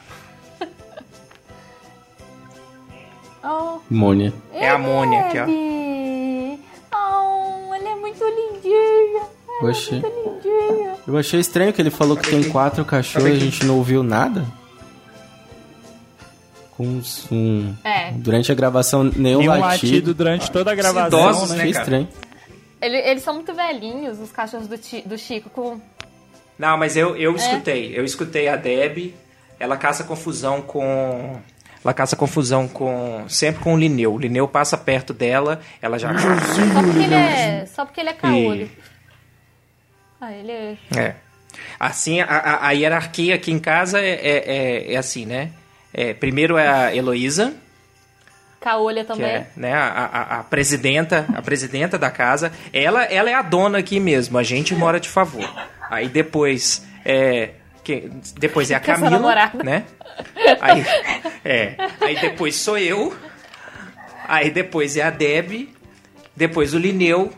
Oh, 3.45 3.79
Mônia. 3.89 4.33
É 4.53 4.69
a 4.69 4.75
amônia 4.75 5.21
aqui, 5.27 5.39
ó. 5.39 5.45
Debbie. 5.47 6.61
Oh, 6.93 7.75
ela 7.75 7.89
é 7.89 7.95
muito 7.95 8.25
lindinha. 8.25 9.23
Ela 9.61 9.71
Oxi. 9.71 9.89
é 9.91 9.93
muito 10.01 10.49
lindinha. 10.49 10.95
Eu 11.07 11.17
achei 11.17 11.39
estranho 11.41 11.73
que 11.73 11.81
ele 11.81 11.91
falou 11.91 12.17
que 12.17 12.29
tem 12.29 12.43
quatro 12.51 12.85
cachorros 12.85 13.29
e 13.29 13.33
a 13.33 13.37
gente 13.39 13.65
não 13.65 13.77
ouviu 13.77 14.03
nada. 14.03 14.45
Com 16.77 17.01
um, 17.33 17.75
É. 17.85 18.11
Durante 18.13 18.53
a 18.53 18.55
gravação, 18.55 19.03
nenhum, 19.05 19.39
Nenhum 19.39 19.51
latido. 19.61 19.63
latido 19.93 20.15
durante 20.15 20.51
toda 20.51 20.73
a 20.73 20.75
gravação, 20.75 21.07
Idosos, 21.21 21.51
né? 21.51 21.57
né? 21.57 21.63
Achei 21.63 21.73
cara? 21.73 21.83
estranho. 21.85 22.09
Ele- 22.83 22.99
eles 23.11 23.23
são 23.23 23.35
muito 23.35 23.55
velhinhos, 23.55 24.19
os 24.19 24.31
cachorros 24.31 24.67
do, 24.69 24.77
Ti- 24.77 25.03
do 25.07 25.17
Chico. 25.17 25.49
Com... 25.49 25.81
Não, 26.59 26.77
mas 26.77 26.95
eu, 26.97 27.15
É? 27.17 27.21
eu 27.21 27.35
escutei. 27.35 27.99
Eu 27.99 28.05
escutei 28.05 28.49
a 28.49 28.57
Deb. 28.57 29.15
Ela 29.59 29.77
caça 29.79 30.05
confusão 30.05 30.61
com. 30.61 31.41
Ela 31.87 31.95
caça 31.95 32.17
confusão 32.17 32.67
com. 32.67 33.25
Sempre 33.29 33.63
com 33.63 33.75
o 33.75 33.79
Lineu. 33.79 34.13
O 34.13 34.19
Lineu 34.19 34.49
passa 34.49 34.77
perto 34.77 35.15
dela, 35.15 35.61
ela 35.81 35.97
já. 36.01 36.13
Só 36.19 36.83
porque 36.83 36.99
ele 36.99 37.15
é, 37.15 37.67
só 37.67 37.85
porque 37.85 38.01
ele 38.01 38.09
é 38.11 38.13
caolho. 38.13 38.69
Ah, 40.21 40.33
ele 40.33 40.51
é... 40.51 40.77
É. 40.97 41.15
Assim, 41.79 42.21
a, 42.21 42.27
a- 42.27 42.67
a 42.67 42.71
hierarquia 42.73 43.37
aqui 43.37 43.53
em 43.53 43.59
casa 43.61 44.01
é, 44.01 44.11
é, 44.11 44.45
é- 44.89 44.95
é 44.95 44.97
assim, 44.97 45.27
né? 45.27 45.51
É, 45.95 46.13
primeiro 46.13 46.59
é 46.59 46.67
a 46.69 46.95
Heloísa, 46.95 47.55
Caolha 48.61 49.03
que 49.03 49.09
também. 49.13 49.27
é 49.27 49.47
né, 49.57 49.73
a, 49.73 49.87
a- 49.87 50.41
a 50.41 50.43
presidenta, 50.43 51.25
a 51.37 51.41
presidenta 51.41 51.97
da 51.97 52.11
casa. 52.11 52.51
Ela, 52.73 53.05
ela 53.05 53.31
é 53.31 53.35
a 53.35 53.43
dona 53.43 53.79
aqui 53.79 54.01
mesmo, 54.01 54.37
a 54.39 54.43
gente 54.43 54.75
mora 54.75 54.99
de 54.99 55.09
favor. 55.09 55.49
Aí 55.89 56.09
depois 56.09 56.85
é. 57.05 57.51
que- 57.85 58.11
depois 58.41 58.73
é 58.73 58.75
a 58.75 58.81
Camila, 58.81 59.53
né? 59.63 59.85
Aí, 60.61 60.85
é, 61.45 61.77
aí 62.01 62.21
depois 62.21 62.55
sou 62.57 62.79
eu. 62.79 63.17
Aí 64.27 64.51
depois 64.51 64.97
é 64.97 65.03
a 65.03 65.11
Deb. 65.11 65.69
Depois 66.35 66.75
o 66.75 66.79
Lineu. 66.79 67.33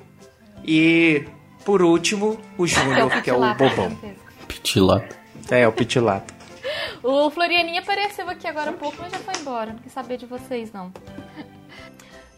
E 0.65 1.25
por 1.65 1.83
último, 1.83 2.41
o 2.57 2.67
Júnior, 2.67 3.23
que 3.23 3.31
é 3.31 3.35
o 3.35 3.41
bobão. 3.55 3.91
gigantesco. 3.91 4.33
Pitilata. 4.47 5.17
É, 5.51 5.67
o 5.67 5.73
Pitilato. 5.73 6.35
O 7.03 7.31
Florianinha 7.31 7.81
apareceu 7.81 8.29
aqui 8.29 8.47
agora 8.47 8.71
há 8.71 8.73
pouco, 8.73 8.97
mas 9.01 9.13
já 9.13 9.19
foi 9.19 9.35
embora. 9.41 9.73
Não 9.73 9.79
quis 9.79 9.93
saber 9.93 10.17
de 10.17 10.27
vocês, 10.27 10.73
não. 10.73 10.93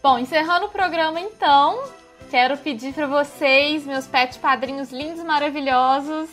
Bom, 0.03 0.17
encerrando 0.17 0.65
o 0.65 0.69
programa, 0.69 1.19
então, 1.19 1.83
quero 2.29 2.57
pedir 2.57 2.93
pra 2.93 3.05
vocês, 3.05 3.85
meus 3.85 4.07
pet 4.07 4.39
padrinhos 4.39 4.91
lindos 4.91 5.19
e 5.19 5.23
maravilhosos, 5.23 6.29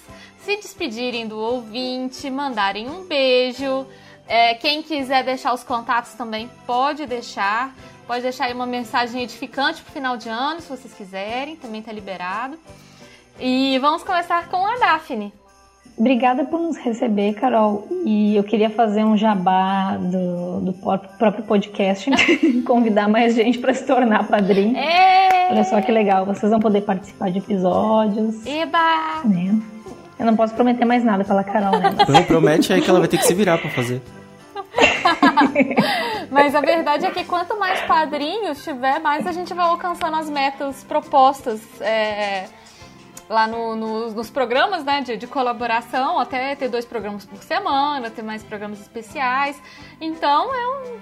se 0.49 0.57
despedirem 0.57 1.27
do 1.29 1.39
ouvinte, 1.39 2.31
mandarem 2.31 2.89
um 2.89 3.05
beijo. 3.07 3.87
É, 4.27 4.55
quem 4.55 4.83
quiser 4.83 5.23
deixar 5.23 5.53
os 5.53 5.63
contatos 5.63 6.15
também 6.15 6.51
pode 6.67 7.05
deixar. 7.05 7.75
Pode 8.07 8.23
deixar 8.23 8.47
aí 8.47 8.55
uma 8.55 8.65
mensagem 8.65 9.23
edificante 9.23 9.83
pro 9.83 9.93
final 9.93 10.17
de 10.17 10.31
ano, 10.31 10.63
se 10.63 10.69
vocês 10.71 10.95
quiserem, 10.95 11.55
também 11.57 11.83
tá 11.83 11.93
liberado. 11.93 12.59
E 13.39 13.79
vamos 13.81 14.03
começar 14.03 14.49
com 14.49 14.65
a 14.65 14.79
Daphne. 14.79 15.35
Obrigada 15.99 16.45
por 16.47 16.59
nos 16.59 16.79
receber, 16.79 17.35
Carol. 17.35 17.87
E 18.07 18.35
eu 18.35 18.43
queria 18.43 18.71
fazer 18.71 19.05
um 19.05 19.19
jabá 19.19 19.99
do, 19.99 20.61
do 20.61 20.73
pró- 20.73 20.97
próprio 21.19 21.45
podcast, 21.45 22.09
convidar 22.65 23.07
mais 23.07 23.35
gente 23.35 23.59
para 23.59 23.75
se 23.75 23.85
tornar 23.87 24.27
padrinho. 24.27 24.75
Ê! 24.79 25.51
Olha 25.51 25.65
só 25.65 25.79
que 25.83 25.93
legal, 25.93 26.25
vocês 26.25 26.51
vão 26.51 26.61
poder 26.61 26.83
participar 26.83 27.31
de 27.31 27.39
episódios, 27.39 28.47
Eba! 28.47 29.23
né? 29.27 29.61
Eu 30.19 30.27
não 30.27 30.37
posso 30.37 30.55
prometer 30.55 30.85
mais 30.85 31.05
nada 31.05 31.25
pela 31.25 31.45
Carol, 31.45 31.79
né? 31.79 31.95
Mas 31.97 32.09
Não, 32.09 32.23
promete 32.25 32.73
aí 32.73 32.81
que 32.83 32.91
ela 32.91 32.99
vai 32.99 33.09
ter 33.09 33.19
que 33.19 33.25
se 33.25 33.35
virar 33.35 33.59
pra 33.59 33.71
fazer. 33.71 34.03
Mas 36.31 36.55
a 36.55 36.61
verdade 36.61 37.07
é 37.07 37.11
que 37.11 37.25
quanto 37.25 37.59
mais 37.59 37.81
padrinhos 37.83 38.63
tiver, 38.63 38.99
mais 39.01 39.27
a 39.27 39.33
gente 39.33 39.53
vai 39.55 39.67
alcançando 39.67 40.17
as 40.17 40.29
metas 40.29 40.85
propostas 40.85 41.61
é, 41.81 42.47
lá 43.29 43.47
no- 43.47 43.75
no- 43.77 44.11
nos 44.11 44.31
programas 44.31 44.85
né, 44.85 45.01
de, 45.01 45.17
de 45.17 45.27
colaboração, 45.27 46.19
até 46.19 46.55
ter 46.55 46.69
dois 46.69 46.85
programas 46.85 47.25
por 47.25 47.43
semana, 47.43 48.11
ter 48.11 48.23
mais 48.23 48.43
programas 48.43 48.81
especiais. 48.81 49.61
Então, 50.01 50.53
é 50.55 50.67
um, 50.67 50.99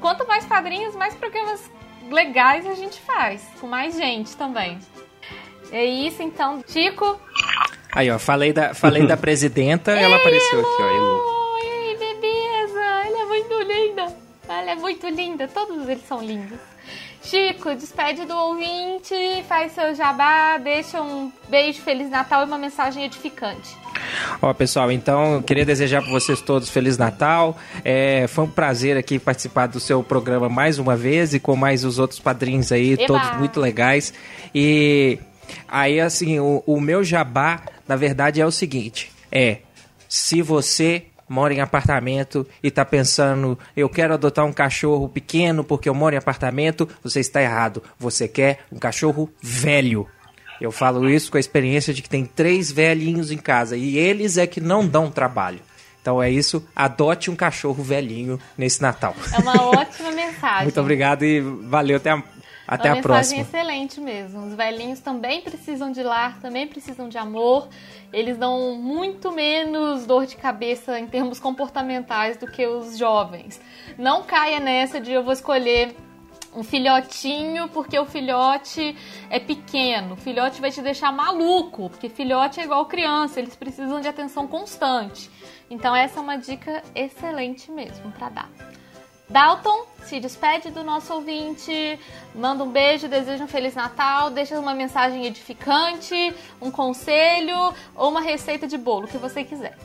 quanto 0.00 0.26
mais 0.26 0.44
padrinhos, 0.44 0.94
mais 0.94 1.14
programas 1.14 1.70
legais 2.10 2.66
a 2.66 2.74
gente 2.74 3.00
faz, 3.00 3.42
com 3.60 3.66
mais 3.66 3.96
gente 3.96 4.36
também. 4.36 4.78
É 5.70 5.84
isso, 5.84 6.22
então. 6.22 6.62
Chico, 6.66 7.20
Aí, 7.98 8.08
ó, 8.12 8.16
falei 8.16 8.52
da, 8.52 8.74
falei 8.74 9.04
da 9.08 9.16
presidenta, 9.18 9.90
ela 9.90 10.18
apareceu 10.18 10.60
aqui, 10.60 10.82
ó, 10.82 10.86
Elo. 10.86 11.20
Oi, 11.54 11.96
bebeza! 11.98 12.78
Ela 12.78 13.22
é 13.22 13.24
muito 13.24 13.62
linda! 13.62 14.16
Ela 14.48 14.70
é 14.70 14.74
muito 14.76 15.08
linda, 15.08 15.48
todos 15.48 15.88
eles 15.88 16.06
são 16.06 16.22
lindos. 16.22 16.60
Chico, 17.24 17.74
despede 17.74 18.24
do 18.24 18.36
ouvinte, 18.36 19.42
faz 19.48 19.72
seu 19.72 19.96
jabá, 19.96 20.58
deixa 20.58 21.02
um 21.02 21.32
beijo, 21.48 21.82
Feliz 21.82 22.08
Natal 22.08 22.42
e 22.42 22.44
uma 22.44 22.56
mensagem 22.56 23.04
edificante. 23.04 23.76
Ó, 24.40 24.54
pessoal, 24.54 24.92
então 24.92 25.34
eu 25.34 25.42
queria 25.42 25.64
desejar 25.64 26.00
para 26.00 26.12
vocês 26.12 26.40
todos 26.40 26.70
Feliz 26.70 26.96
Natal. 26.96 27.58
É, 27.84 28.28
foi 28.28 28.44
um 28.44 28.50
prazer 28.50 28.96
aqui 28.96 29.18
participar 29.18 29.66
do 29.66 29.80
seu 29.80 30.04
programa 30.04 30.48
mais 30.48 30.78
uma 30.78 30.96
vez 30.96 31.34
e 31.34 31.40
com 31.40 31.56
mais 31.56 31.84
os 31.84 31.98
outros 31.98 32.20
padrinhos 32.20 32.70
aí, 32.70 32.92
Eba! 32.92 33.06
todos 33.06 33.36
muito 33.38 33.58
legais. 33.58 34.14
E 34.54 35.18
aí, 35.66 36.00
assim, 36.00 36.38
o, 36.38 36.62
o 36.66 36.80
meu 36.80 37.02
jabá, 37.02 37.62
na 37.86 37.96
verdade, 37.96 38.40
é 38.40 38.46
o 38.46 38.50
seguinte: 38.50 39.10
é 39.30 39.58
se 40.08 40.40
você 40.40 41.04
mora 41.28 41.52
em 41.52 41.60
apartamento 41.60 42.46
e 42.62 42.70
tá 42.70 42.84
pensando, 42.84 43.58
eu 43.76 43.88
quero 43.88 44.14
adotar 44.14 44.44
um 44.44 44.52
cachorro 44.52 45.08
pequeno 45.08 45.62
porque 45.62 45.88
eu 45.88 45.94
moro 45.94 46.14
em 46.14 46.18
apartamento, 46.18 46.88
você 47.02 47.20
está 47.20 47.42
errado. 47.42 47.82
Você 47.98 48.26
quer 48.26 48.60
um 48.72 48.78
cachorro 48.78 49.30
velho. 49.42 50.08
Eu 50.60 50.72
falo 50.72 51.08
isso 51.08 51.30
com 51.30 51.36
a 51.36 51.40
experiência 51.40 51.92
de 51.92 52.02
que 52.02 52.08
tem 52.08 52.24
três 52.24 52.72
velhinhos 52.72 53.30
em 53.30 53.36
casa 53.36 53.76
e 53.76 53.96
eles 53.96 54.38
é 54.38 54.46
que 54.46 54.60
não 54.60 54.86
dão 54.86 55.10
trabalho. 55.10 55.60
Então 56.00 56.22
é 56.22 56.30
isso, 56.30 56.66
adote 56.74 57.30
um 57.30 57.36
cachorro 57.36 57.82
velhinho 57.82 58.40
nesse 58.56 58.80
Natal. 58.80 59.14
É 59.32 59.38
uma 59.38 59.60
ótima 59.78 60.10
mensagem. 60.10 60.62
Muito 60.62 60.80
obrigado 60.80 61.22
e 61.22 61.40
valeu, 61.40 61.98
até 61.98 62.10
a, 62.10 62.22
até 62.68 62.90
uma 62.90 62.92
a 62.92 62.96
mensagem 62.96 63.02
próxima. 63.02 63.40
excelente 63.40 64.00
mesmo. 64.00 64.46
Os 64.46 64.54
velhinhos 64.54 65.00
também 65.00 65.40
precisam 65.40 65.90
de 65.90 66.02
lar, 66.02 66.38
também 66.40 66.68
precisam 66.68 67.08
de 67.08 67.16
amor. 67.16 67.68
Eles 68.12 68.36
dão 68.36 68.74
muito 68.74 69.32
menos 69.32 70.04
dor 70.04 70.26
de 70.26 70.36
cabeça 70.36 71.00
em 71.00 71.06
termos 71.06 71.40
comportamentais 71.40 72.36
do 72.36 72.46
que 72.46 72.66
os 72.66 72.98
jovens. 72.98 73.58
Não 73.96 74.22
caia 74.22 74.60
nessa 74.60 75.00
de 75.00 75.12
eu 75.12 75.24
vou 75.24 75.32
escolher 75.32 75.96
um 76.54 76.62
filhotinho 76.62 77.68
porque 77.68 77.98
o 77.98 78.04
filhote 78.04 78.94
é 79.30 79.40
pequeno. 79.40 80.14
O 80.14 80.16
filhote 80.16 80.60
vai 80.60 80.70
te 80.70 80.82
deixar 80.82 81.10
maluco, 81.10 81.88
porque 81.88 82.08
filhote 82.08 82.60
é 82.60 82.64
igual 82.64 82.84
criança, 82.84 83.40
eles 83.40 83.56
precisam 83.56 84.00
de 84.00 84.08
atenção 84.08 84.46
constante. 84.46 85.30
Então 85.70 85.96
essa 85.96 86.18
é 86.18 86.22
uma 86.22 86.36
dica 86.36 86.82
excelente 86.94 87.70
mesmo 87.70 88.12
para 88.12 88.28
dar. 88.28 88.50
Dalton, 89.30 89.86
se 90.04 90.18
despede 90.20 90.70
do 90.70 90.82
nosso 90.82 91.12
ouvinte, 91.12 91.98
manda 92.34 92.64
um 92.64 92.70
beijo, 92.70 93.08
deseja 93.08 93.44
um 93.44 93.48
Feliz 93.48 93.74
Natal, 93.74 94.30
deixa 94.30 94.58
uma 94.58 94.74
mensagem 94.74 95.26
edificante, 95.26 96.34
um 96.62 96.70
conselho 96.70 97.74
ou 97.94 98.08
uma 98.08 98.20
receita 98.22 98.66
de 98.66 98.78
bolo, 98.78 99.04
o 99.04 99.08
que 99.08 99.18
você 99.18 99.44
quiser. 99.44 99.76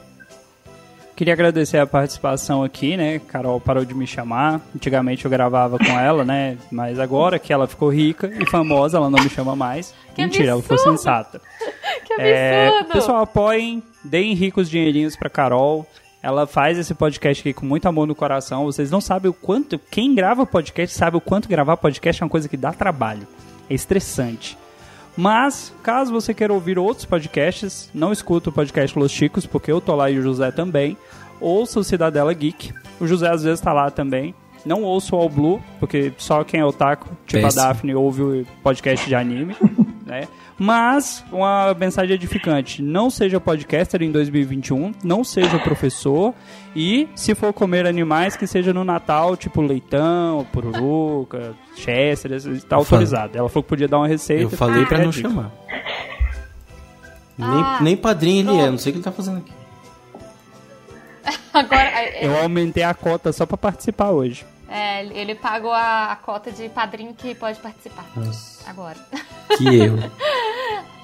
Queria 1.16 1.34
agradecer 1.34 1.78
a 1.78 1.86
participação 1.86 2.64
aqui, 2.64 2.98
né? 2.98 3.20
Carol 3.20 3.62
parou 3.62 3.86
de 3.86 3.94
me 3.94 4.08
chamar. 4.08 4.60
Antigamente 4.76 5.26
eu 5.26 5.30
gravava 5.30 5.78
com 5.78 6.00
ela, 6.00 6.26
né? 6.26 6.58
Mas 6.72 7.00
agora 7.00 7.38
que 7.38 7.54
ela 7.54 7.68
ficou 7.68 7.90
rica 7.90 8.32
e 8.42 8.50
famosa, 8.50 8.98
ela 8.98 9.12
não 9.12 9.24
me 9.24 9.30
chama 9.30 9.56
mais. 9.56 9.94
Que 10.16 10.24
Mentira, 10.26 10.52
ela 10.52 10.62
foi 10.64 10.76
absurdo! 10.76 10.98
sensata. 10.98 11.42
Que 12.06 12.20
É, 12.20 12.68
absurdo! 12.68 12.94
pessoal, 12.94 13.22
apoiem, 13.22 13.82
deem 14.04 14.34
ricos 14.34 14.70
dinheirinhos 14.70 15.16
pra 15.16 15.30
Carol. 15.30 15.86
Ela 16.24 16.48
faz 16.48 16.78
esse 16.78 16.94
podcast 16.94 17.42
aqui 17.42 17.54
com 17.54 17.66
muito 17.66 17.86
amor 17.86 18.08
no 18.08 18.16
coração. 18.16 18.64
Vocês 18.64 18.90
não 18.90 19.02
sabem 19.02 19.30
o 19.30 19.34
quanto. 19.34 19.78
Quem 19.78 20.16
grava 20.16 20.46
podcast 20.46 20.96
sabe 20.96 21.18
o 21.18 21.22
quanto 21.22 21.50
gravar 21.50 21.76
podcast 21.76 22.24
é 22.24 22.26
uma 22.26 22.30
coisa 22.30 22.48
que 22.48 22.56
dá 22.56 22.72
trabalho. 22.72 23.28
É 23.70 23.74
estressante. 23.74 24.58
Mas, 25.18 25.74
caso 25.84 26.14
você 26.14 26.34
queira 26.34 26.54
ouvir 26.54 26.80
outros 26.80 27.06
podcasts, 27.06 27.90
não 27.94 28.14
escuta 28.14 28.50
o 28.50 28.54
podcast 28.54 28.98
Los 28.98 29.12
Chicos, 29.12 29.46
porque 29.46 29.70
eu 29.70 29.82
tô 29.82 29.94
lá 29.96 30.10
e 30.10 30.18
o 30.18 30.22
José 30.24 30.50
também. 30.50 30.98
Ouça 31.42 31.82
o 31.82 31.84
Cidadela 31.84 32.34
Geek. 32.34 32.74
O 33.02 33.06
José 33.06 33.30
às 33.30 33.44
vezes 33.44 33.60
tá 33.60 33.74
lá 33.74 33.92
também. 33.92 34.34
Não 34.66 34.82
ouço 34.82 35.18
o 35.18 35.20
All 35.20 35.28
Blue, 35.30 35.62
porque 35.78 36.14
só 36.18 36.42
quem 36.46 36.62
é 36.62 36.66
otaku, 36.66 37.10
tipo 37.28 37.44
Péssimo. 37.44 37.62
a 37.62 37.66
Daphne, 37.68 37.96
ouve 37.96 38.22
o 38.22 38.46
podcast 38.64 39.06
de 39.06 39.14
anime, 39.14 39.58
né? 40.14 40.28
Mas, 40.58 41.24
uma 41.32 41.74
mensagem 41.74 42.14
edificante. 42.14 42.82
Não 42.82 43.10
seja 43.10 43.40
podcaster 43.40 44.02
em 44.04 44.12
2021, 44.12 44.94
não 45.04 45.24
seja 45.24 45.58
professor 45.60 46.34
e, 46.76 47.08
se 47.16 47.34
for 47.34 47.52
comer 47.52 47.88
animais, 47.88 48.36
que 48.38 48.46
seja 48.46 48.72
no 48.74 48.84
Natal, 48.84 49.36
tipo 49.36 49.62
leitão, 49.62 50.46
pururuca, 50.54 51.54
chester, 51.76 52.32
está 52.34 52.76
autorizado. 52.76 53.38
Ela 53.38 53.50
falou 53.50 53.64
que 53.64 53.70
podia 53.70 53.88
dar 53.88 53.98
uma 53.98 54.08
receita. 54.08 54.44
Eu 54.44 54.50
falei 54.52 54.86
pra 54.86 55.00
É 55.00 55.04
não 55.04 55.10
dica. 55.12 55.28
chamar. 55.30 55.52
Ah, 57.40 57.74
nem, 57.80 57.84
nem 57.84 57.98
padrinho 57.98 58.42
ele 58.42 58.50
é, 58.50 58.54
pronto. 58.62 58.72
não 58.72 58.78
sei 58.78 58.92
o 58.92 58.94
que 58.94 58.98
ele 59.00 59.04
tá 59.04 59.12
fazendo 59.12 59.38
aqui. 59.40 59.52
Agora, 61.54 61.82
é, 61.82 62.26
Eu 62.26 62.38
aumentei 62.38 62.84
a 62.84 62.94
cota 62.94 63.32
só 63.32 63.46
pra 63.46 63.58
participar 63.58 64.12
hoje. 64.12 64.46
É, 64.74 65.06
ele 65.06 65.36
pagou 65.36 65.72
a, 65.72 66.12
a 66.12 66.16
cota 66.16 66.52
de 66.52 66.68
padrinho 66.68 67.14
que 67.14 67.36
pode 67.36 67.60
participar. 67.60 68.06
Nossa, 68.16 68.68
Agora. 68.68 68.98
que 69.56 69.68
erro. 69.68 70.00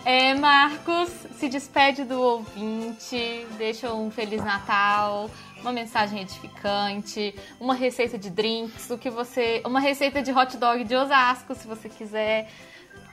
É, 0.05 0.33
Marcos, 0.33 1.09
se 1.33 1.49
despede 1.49 2.05
do 2.05 2.19
ouvinte, 2.19 3.45
deixa 3.57 3.93
um 3.93 4.09
Feliz 4.09 4.41
Natal, 4.43 5.29
uma 5.59 5.73
mensagem 5.73 6.21
edificante, 6.21 7.35
uma 7.59 7.75
receita 7.75 8.17
de 8.17 8.29
drinks, 8.29 8.89
o 8.89 8.97
que 8.97 9.09
você. 9.09 9.61
Uma 9.65 9.81
receita 9.81 10.21
de 10.21 10.31
hot 10.31 10.55
dog 10.57 10.85
de 10.85 10.95
Osasco, 10.95 11.53
se 11.53 11.67
você 11.67 11.89
quiser. 11.89 12.49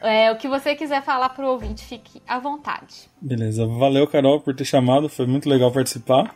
É, 0.01 0.31
o 0.31 0.37
que 0.37 0.47
você 0.47 0.77
quiser 0.77 1.03
falar 1.03 1.31
pro 1.31 1.49
ouvinte, 1.49 1.85
fique 1.85 2.23
à 2.27 2.39
vontade. 2.39 3.11
Beleza. 3.21 3.67
Valeu, 3.67 4.07
Carol, 4.07 4.41
por 4.41 4.55
ter 4.55 4.65
chamado. 4.65 5.09
Foi 5.09 5.27
muito 5.27 5.49
legal 5.51 5.73
participar. 5.73 6.35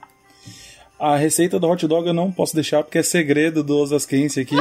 A 1.00 1.16
receita 1.16 1.58
do 1.58 1.66
hot 1.66 1.86
dog 1.88 2.06
eu 2.06 2.12
não 2.12 2.30
posso 2.30 2.54
deixar 2.54 2.82
porque 2.82 2.98
é 2.98 3.02
segredo 3.02 3.64
do 3.64 3.78
Osasquense 3.78 4.38
aqui. 4.38 4.54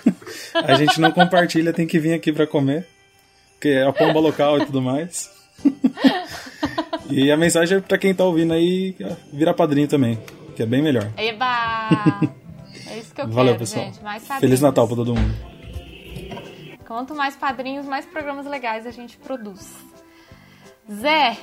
a 0.54 0.74
gente 0.76 0.98
não 0.98 1.12
compartilha, 1.12 1.74
tem 1.74 1.86
que 1.86 1.98
vir 1.98 2.14
aqui 2.14 2.32
para 2.32 2.46
comer. 2.46 2.88
Porque 3.52 3.68
é 3.68 3.86
a 3.86 3.92
pomba 3.92 4.18
local 4.18 4.58
e 4.58 4.64
tudo 4.64 4.80
mais. 4.80 5.30
e 7.10 7.30
a 7.30 7.36
mensagem 7.36 7.76
é 7.76 7.80
pra 7.82 7.98
quem 7.98 8.14
tá 8.14 8.24
ouvindo 8.24 8.54
aí 8.54 8.96
virar 9.30 9.52
padrinho 9.52 9.86
também, 9.86 10.18
que 10.56 10.62
é 10.62 10.66
bem 10.66 10.82
melhor. 10.82 11.12
Eba! 11.18 11.90
É 12.86 12.98
isso 12.98 13.14
que 13.14 13.20
eu 13.20 13.28
Valeu, 13.28 13.52
quero, 13.52 13.58
pessoal. 13.58 13.84
gente. 13.84 14.02
Mais 14.02 14.22
padrinhos. 14.22 14.40
Feliz 14.40 14.60
Natal 14.62 14.86
pra 14.86 14.96
todo 14.96 15.14
mundo. 15.14 15.34
Quanto 16.86 17.14
mais 17.14 17.36
padrinhos, 17.36 17.84
mais 17.84 18.06
programas 18.06 18.46
legais 18.46 18.86
a 18.86 18.90
gente 18.90 19.18
produz. 19.18 19.70
Zé, 20.90 21.36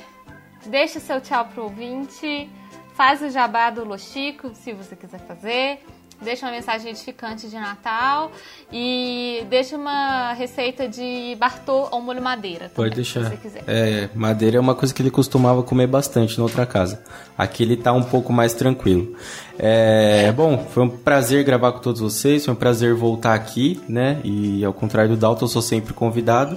deixa 0.66 0.98
seu 0.98 1.20
tchau 1.20 1.44
pro 1.44 1.62
ouvinte. 1.64 2.48
Faz 2.94 3.22
o 3.22 3.30
jabá 3.30 3.70
do 3.70 3.84
Los 3.84 4.02
Chico, 4.02 4.50
se 4.54 4.72
você 4.72 4.94
quiser 4.94 5.20
fazer. 5.20 5.80
Deixa 6.22 6.46
uma 6.46 6.52
mensagem 6.52 6.90
edificante 6.90 7.48
de 7.48 7.56
Natal. 7.56 8.30
E 8.72 9.44
deixa 9.50 9.76
uma 9.76 10.32
receita 10.34 10.86
de 10.88 11.36
Bartô 11.38 11.88
ao 11.90 12.00
molho 12.00 12.22
madeira. 12.22 12.68
também, 12.68 12.74
Pode 12.76 12.94
deixar. 12.94 13.24
Se 13.24 13.30
você 13.30 13.36
quiser. 13.36 13.64
É, 13.66 14.08
madeira 14.14 14.56
é 14.56 14.60
uma 14.60 14.74
coisa 14.74 14.94
que 14.94 15.02
ele 15.02 15.10
costumava 15.10 15.62
comer 15.62 15.88
bastante 15.88 16.38
na 16.38 16.44
outra 16.44 16.64
casa. 16.64 17.02
Aqui 17.36 17.64
ele 17.64 17.76
tá 17.76 17.92
um 17.92 18.04
pouco 18.04 18.32
mais 18.32 18.54
tranquilo. 18.54 19.16
É, 19.58 20.30
bom, 20.32 20.64
foi 20.70 20.84
um 20.84 20.88
prazer 20.88 21.42
gravar 21.44 21.72
com 21.72 21.80
todos 21.80 22.00
vocês, 22.00 22.44
foi 22.44 22.54
um 22.54 22.56
prazer 22.56 22.94
voltar 22.94 23.34
aqui, 23.34 23.80
né? 23.88 24.20
E 24.22 24.64
ao 24.64 24.72
contrário 24.72 25.10
do 25.10 25.16
Dalton, 25.16 25.44
eu 25.44 25.48
sou 25.48 25.62
sempre 25.62 25.92
convidado, 25.92 26.56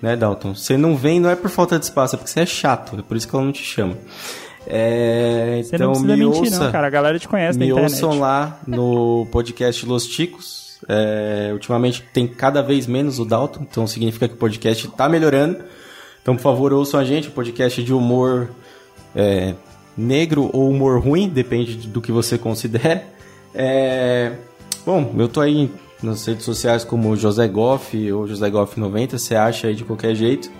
né, 0.00 0.16
Dalton? 0.16 0.54
Você 0.54 0.78
não 0.78 0.96
vem, 0.96 1.20
não 1.20 1.28
é 1.28 1.36
por 1.36 1.50
falta 1.50 1.78
de 1.78 1.84
espaço, 1.84 2.14
é 2.14 2.18
porque 2.18 2.30
você 2.30 2.40
é 2.40 2.46
chato, 2.46 2.98
é 2.98 3.02
por 3.02 3.16
isso 3.16 3.28
que 3.28 3.36
ela 3.36 3.44
não 3.44 3.52
te 3.52 3.62
chama. 3.62 3.98
É, 4.66 5.60
Você 5.62 5.76
então 5.76 5.86
não 5.88 5.92
precisa 5.92 6.16
me 6.16 6.24
mentir, 6.24 6.42
ouça, 6.42 6.64
não, 6.64 6.72
cara. 6.72 6.86
A 6.86 6.90
galera 6.90 7.18
te 7.18 7.28
conhece 7.28 7.58
na 7.58 7.64
me 7.64 7.70
internet. 7.70 7.92
ouçam 7.92 8.18
lá 8.18 8.60
no 8.66 9.26
podcast 9.30 9.84
Los 9.86 10.06
Ticos. 10.06 10.78
É, 10.88 11.50
ultimamente 11.52 12.02
tem 12.12 12.26
cada 12.26 12.62
vez 12.62 12.86
menos 12.86 13.18
o 13.18 13.24
Dalton, 13.24 13.60
então 13.62 13.86
significa 13.86 14.28
que 14.28 14.34
o 14.34 14.36
podcast 14.38 14.86
está 14.86 15.08
melhorando. 15.08 15.58
Então, 16.20 16.36
por 16.36 16.42
favor, 16.42 16.72
ouçam 16.72 16.98
a 17.00 17.04
gente, 17.04 17.30
podcast 17.30 17.82
de 17.82 17.92
humor 17.92 18.50
é, 19.14 19.54
negro 19.96 20.50
ou 20.52 20.70
humor 20.70 21.00
ruim, 21.00 21.28
depende 21.28 21.88
do 21.88 22.00
que 22.00 22.12
você 22.12 22.36
considera. 22.38 23.04
É, 23.54 24.32
bom, 24.84 25.14
eu 25.16 25.28
tô 25.28 25.40
aí 25.40 25.70
nas 26.02 26.26
redes 26.26 26.44
sociais 26.44 26.84
como 26.84 27.16
José 27.16 27.46
Goff 27.46 28.12
ou 28.12 28.26
José 28.26 28.50
Goff 28.50 28.78
90, 28.78 29.16
você 29.16 29.34
acha 29.36 29.68
aí 29.68 29.74
de 29.74 29.84
qualquer 29.84 30.14
jeito. 30.14 30.50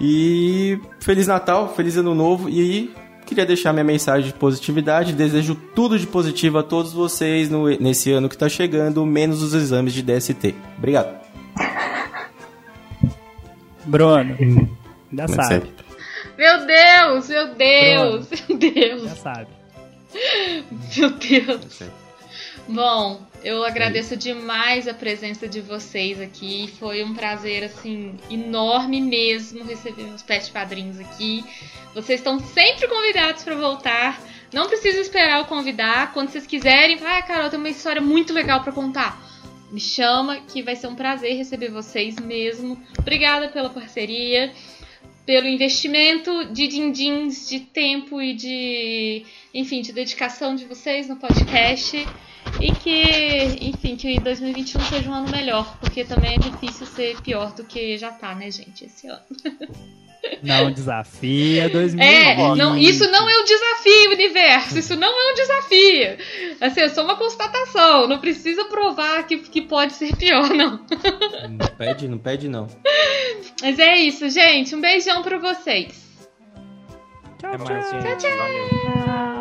E 0.00 0.78
Feliz 1.00 1.26
Natal, 1.26 1.72
Feliz 1.74 1.96
Ano 1.96 2.14
Novo 2.14 2.48
e 2.48 2.92
queria 3.34 3.46
deixar 3.46 3.72
minha 3.72 3.84
mensagem 3.84 4.26
de 4.30 4.32
positividade. 4.32 5.12
Desejo 5.12 5.54
tudo 5.74 5.98
de 5.98 6.06
positivo 6.06 6.58
a 6.58 6.62
todos 6.62 6.92
vocês 6.92 7.50
no- 7.50 7.68
nesse 7.78 8.10
ano 8.12 8.28
que 8.28 8.36
tá 8.38 8.48
chegando, 8.48 9.04
menos 9.04 9.42
os 9.42 9.52
exames 9.54 9.92
de 9.92 10.02
DST. 10.02 10.54
Obrigado. 10.78 11.22
Bruno, 13.84 14.36
já 15.12 15.26
Mas 15.28 15.30
sabe. 15.34 15.48
sério. 15.48 15.68
Meu 16.38 16.66
Deus, 16.66 17.28
meu 17.28 17.54
Deus, 17.54 18.28
meu 18.48 18.58
Deus, 18.58 19.02
Já 19.02 19.16
sabe. 19.16 19.46
meu 20.96 21.10
Deus. 21.10 21.60
sério. 21.74 21.92
Bom, 22.68 23.20
eu 23.44 23.62
agradeço 23.62 24.16
demais 24.16 24.88
a 24.88 24.94
presença 24.94 25.46
de 25.46 25.60
vocês 25.60 26.18
aqui. 26.18 26.72
Foi 26.78 27.04
um 27.04 27.12
prazer, 27.12 27.62
assim, 27.62 28.16
enorme 28.30 29.02
mesmo 29.02 29.62
receber 29.64 30.04
meus 30.04 30.22
pet 30.22 30.50
padrinhos 30.50 30.98
aqui. 30.98 31.44
Vocês 31.94 32.20
estão 32.20 32.40
sempre 32.40 32.88
convidados 32.88 33.44
para 33.44 33.54
voltar. 33.54 34.18
Não 34.50 34.66
precisa 34.66 34.98
esperar 34.98 35.40
eu 35.40 35.44
convidar. 35.44 36.14
Quando 36.14 36.30
vocês 36.30 36.46
quiserem, 36.46 36.98
ah, 37.04 37.20
Carol, 37.20 37.50
tem 37.50 37.58
uma 37.58 37.68
história 37.68 38.00
muito 38.00 38.32
legal 38.32 38.62
para 38.62 38.72
contar. 38.72 39.22
Me 39.70 39.80
chama, 39.80 40.40
que 40.40 40.62
vai 40.62 40.74
ser 40.74 40.86
um 40.86 40.94
prazer 40.94 41.36
receber 41.36 41.68
vocês 41.68 42.16
mesmo. 42.18 42.80
Obrigada 42.98 43.48
pela 43.48 43.68
parceria, 43.68 44.54
pelo 45.26 45.46
investimento 45.46 46.46
de 46.46 46.66
din-dins, 46.66 47.46
de 47.46 47.60
tempo 47.60 48.22
e 48.22 48.32
de, 48.32 49.26
enfim, 49.52 49.82
de 49.82 49.92
dedicação 49.92 50.54
de 50.56 50.64
vocês 50.64 51.08
no 51.08 51.16
podcast. 51.16 52.06
E 52.60 52.72
que, 52.72 53.58
enfim, 53.60 53.96
que 53.96 54.18
2021 54.20 54.80
seja 54.82 55.10
um 55.10 55.14
ano 55.14 55.30
melhor, 55.30 55.76
porque 55.78 56.04
também 56.04 56.34
é 56.34 56.38
difícil 56.38 56.86
ser 56.86 57.20
pior 57.20 57.52
do 57.52 57.64
que 57.64 57.98
já 57.98 58.10
tá, 58.12 58.34
né, 58.34 58.50
gente, 58.50 58.84
esse 58.84 59.06
ano. 59.06 59.22
Não 60.42 60.70
desafia 60.70 61.68
2020. 61.68 62.02
É, 62.02 62.54
não, 62.54 62.76
isso 62.76 63.10
não 63.10 63.28
é 63.28 63.36
um 63.36 63.44
desafio, 63.44 64.10
universo. 64.12 64.78
Isso 64.78 64.96
não 64.96 65.08
é 65.08 65.32
um 65.32 65.34
desafio. 65.34 66.16
Assim, 66.60 66.80
é 66.80 66.88
só 66.88 67.04
uma 67.04 67.16
constatação. 67.16 68.08
Não 68.08 68.18
precisa 68.18 68.64
provar 68.64 69.26
que, 69.26 69.38
que 69.38 69.62
pode 69.62 69.92
ser 69.92 70.16
pior, 70.16 70.48
não. 70.50 70.80
Não 71.48 71.66
pede, 71.76 72.08
não 72.08 72.18
pede 72.18 72.48
não. 72.48 72.68
Mas 73.60 73.78
é 73.78 73.96
isso, 73.96 74.28
gente. 74.28 74.74
Um 74.74 74.80
beijão 74.80 75.22
pra 75.22 75.38
vocês. 75.38 76.02
Tchau, 77.38 77.54
Até 77.54 77.74
mais, 77.74 78.22
tchau. 78.22 79.33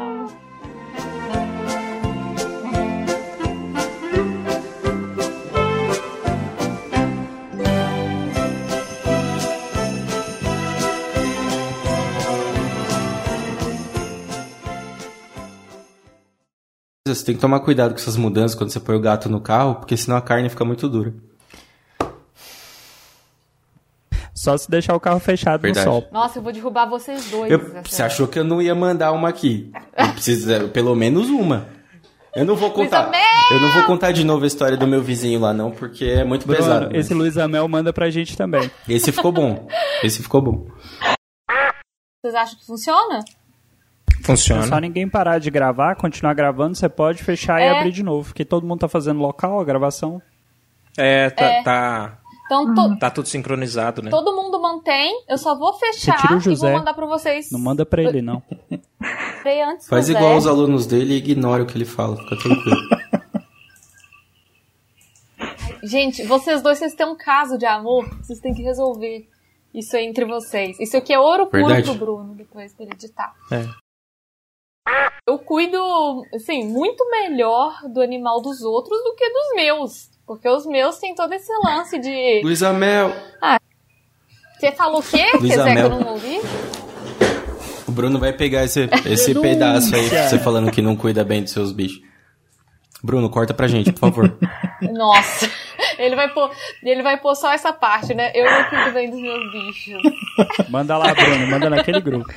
Você 17.06 17.26
tem 17.26 17.36
que 17.36 17.42
tomar 17.42 17.60
cuidado 17.60 17.94
com 17.94 18.00
essas 18.00 18.16
mudanças 18.16 18.56
quando 18.56 18.70
você 18.70 18.80
põe 18.80 18.96
o 18.96 19.00
gato 19.02 19.28
no 19.28 19.42
carro, 19.42 19.76
porque 19.76 19.98
senão 19.98 20.16
a 20.16 20.22
carne 20.22 20.48
fica 20.48 20.64
muito 20.64 20.88
dura. 20.88 21.14
Só 24.34 24.56
se 24.56 24.72
deixar 24.72 24.96
o 24.96 25.02
carro 25.02 25.20
fechado 25.20 25.60
Verdade. 25.64 25.86
no 25.86 25.92
sol. 25.92 26.08
Nossa, 26.14 26.40
eu 26.40 26.44
vou 26.44 26.54
derrubar 26.54 26.86
vocês 26.86 27.30
dois. 27.30 27.52
Eu- 27.52 27.60
você 27.84 28.02
achou 28.02 28.26
que 28.26 28.40
eu 28.40 28.46
não 28.46 28.62
ia 28.62 28.74
mandar 28.74 29.12
uma 29.12 29.28
aqui? 29.28 29.70
Eu 29.98 30.14
preciso, 30.14 30.70
pelo 30.70 30.96
menos 30.96 31.28
uma. 31.28 31.68
Eu 32.34 32.46
não 32.46 32.56
vou 32.56 32.72
contar. 32.72 33.08
Amel! 33.08 33.20
Eu 33.52 33.60
não 33.60 33.72
vou 33.74 33.84
contar 33.84 34.14
de 34.14 34.24
novo 34.24 34.46
a 34.46 34.48
história 34.48 34.78
do 34.78 34.88
meu 34.88 35.02
vizinho 35.02 35.42
lá 35.42 35.54
não, 35.54 35.72
porque 35.72 36.06
é 36.06 36.24
muito 36.24 36.48
pesado. 36.48 36.86
Bruno, 36.86 36.98
esse 36.98 37.14
Luiz 37.14 37.38
Amel 37.38 37.68
manda 37.68 37.92
pra 37.92 38.10
gente 38.10 38.38
também. 38.38 38.72
Esse 38.88 39.12
ficou 39.12 39.32
bom. 39.34 39.68
Esse 40.02 40.24
ficou 40.24 40.42
bom. 40.42 40.68
Vocês 42.24 42.34
acham 42.34 42.58
que 42.58 42.66
funciona? 42.66 43.20
É 44.24 44.26
Funciona. 44.26 44.68
só 44.68 44.80
ninguém 44.80 45.10
parar 45.10 45.38
de 45.40 45.52
gravar, 45.52 45.96
continuar 45.96 46.34
gravando, 46.34 46.76
você 46.78 46.88
pode 46.88 47.22
fechar 47.24 47.60
e 47.60 47.64
É. 47.66 47.78
abrir 47.78 47.92
de 47.92 48.04
novo. 48.04 48.30
Porque 48.30 48.46
todo 48.46 48.66
mundo 48.66 48.80
tá 48.80 48.88
fazendo 48.88 49.20
local 49.20 49.60
a 49.60 49.64
gravação. 49.66 50.22
É, 50.98 51.30
tá, 51.30 51.44
É. 51.46 51.64
tá, 51.64 52.20
Então, 52.46 52.74
to- 52.74 52.98
tá 53.00 53.10
tudo 53.12 53.28
sincronizado, 53.28 54.02
né? 54.02 54.10
todo 54.12 54.34
mundo 54.36 54.62
mantém. 54.62 55.24
Eu 55.28 55.38
só 55.38 55.58
vou 55.58 55.74
fechar 55.74 56.16
tira 56.22 56.36
o 56.36 56.38
e 56.38 56.42
José. 56.42 56.70
vou 56.70 56.80
mandar 56.80 56.94
pra 56.94 57.06
vocês. 57.06 57.52
Não 57.52 57.60
manda 57.60 57.86
pra 57.86 58.02
ele, 58.02 58.22
não. 58.22 58.42
Antes 59.70 59.88
Faz 59.90 60.08
José. 60.08 60.18
igual 60.18 60.38
os 60.38 60.48
alunos 60.48 60.86
dele 60.88 61.16
e 61.16 61.18
ignora 61.18 61.64
o 61.64 61.66
que 61.66 61.78
ele 61.78 61.84
fala. 61.86 62.16
Fica 62.16 62.38
tranquilo. 62.38 62.78
Gente, 65.84 66.24
vocês 66.26 66.62
dois, 66.62 66.78
vocês 66.80 66.94
têm 66.96 67.06
um 67.06 67.18
caso 67.18 67.58
de 67.58 67.66
amor, 67.66 68.08
vocês 68.22 68.40
têm 68.40 68.54
que 68.54 68.62
resolver 68.62 69.28
isso 69.74 69.98
aí 69.98 70.06
entre 70.06 70.24
vocês. 70.26 70.80
Isso 70.80 70.96
aqui 70.96 71.14
é 71.14 71.20
ouro 71.20 71.48
puro 71.48 71.66
Verdade. 71.66 71.98
pro 71.98 72.06
Bruno, 72.06 72.34
depois 72.36 72.74
pra 72.74 72.86
ele 72.86 72.94
editar. 72.94 73.34
É. 73.52 73.68
Eu 75.26 75.40
cuido, 75.40 75.78
assim, 76.34 76.66
muito 76.68 77.10
melhor 77.10 77.80
do 77.94 78.02
animal 78.02 78.42
dos 78.42 78.62
outros 78.62 79.02
do 79.04 79.16
que 79.16 79.30
dos 79.30 79.56
meus. 79.56 80.10
Porque 80.28 80.48
os 80.50 80.66
meus 80.66 80.98
têm 80.98 81.16
todo 81.16 81.32
esse 81.34 81.52
lance 81.66 81.98
de. 82.00 82.42
Luiz 82.44 82.62
Amel. 82.64 83.14
Você 84.60 84.72
falou 84.72 85.00
o 85.00 85.04
quê? 85.04 85.32
Quer 85.32 85.38
dizer, 85.40 85.74
que 85.74 85.80
eu 85.80 85.90
não 85.90 86.12
ouvi? 86.12 86.40
O 87.88 87.92
Bruno 87.92 88.18
vai 88.20 88.32
pegar 88.32 88.64
esse, 88.64 88.90
esse 89.06 89.34
pedaço 89.36 89.94
aí, 89.94 90.08
você 90.10 90.40
falando 90.40 90.72
que 90.72 90.82
não 90.82 90.96
cuida 90.96 91.24
bem 91.24 91.44
dos 91.44 91.52
seus 91.52 91.72
bichos. 91.72 92.02
Bruno, 93.04 93.30
corta 93.30 93.54
pra 93.54 93.68
gente, 93.68 93.92
por 93.92 94.00
favor. 94.00 94.38
Nossa, 94.82 95.52
ele 95.98 96.16
vai 96.16 96.30
pôr, 96.34 96.50
ele 96.82 97.04
vai 97.04 97.20
pôr 97.20 97.36
só 97.36 97.52
essa 97.52 97.74
parte, 97.74 98.14
né? 98.14 98.32
Eu 98.34 98.50
não 98.50 98.70
cuido 98.70 98.92
bem 98.94 99.10
dos 99.10 99.22
meus 99.22 99.52
bichos. 99.52 100.02
Manda 100.70 100.98
lá, 100.98 101.14
Bruno, 101.14 101.48
manda 101.48 101.70
naquele 101.70 102.00
grupo. 102.00 102.34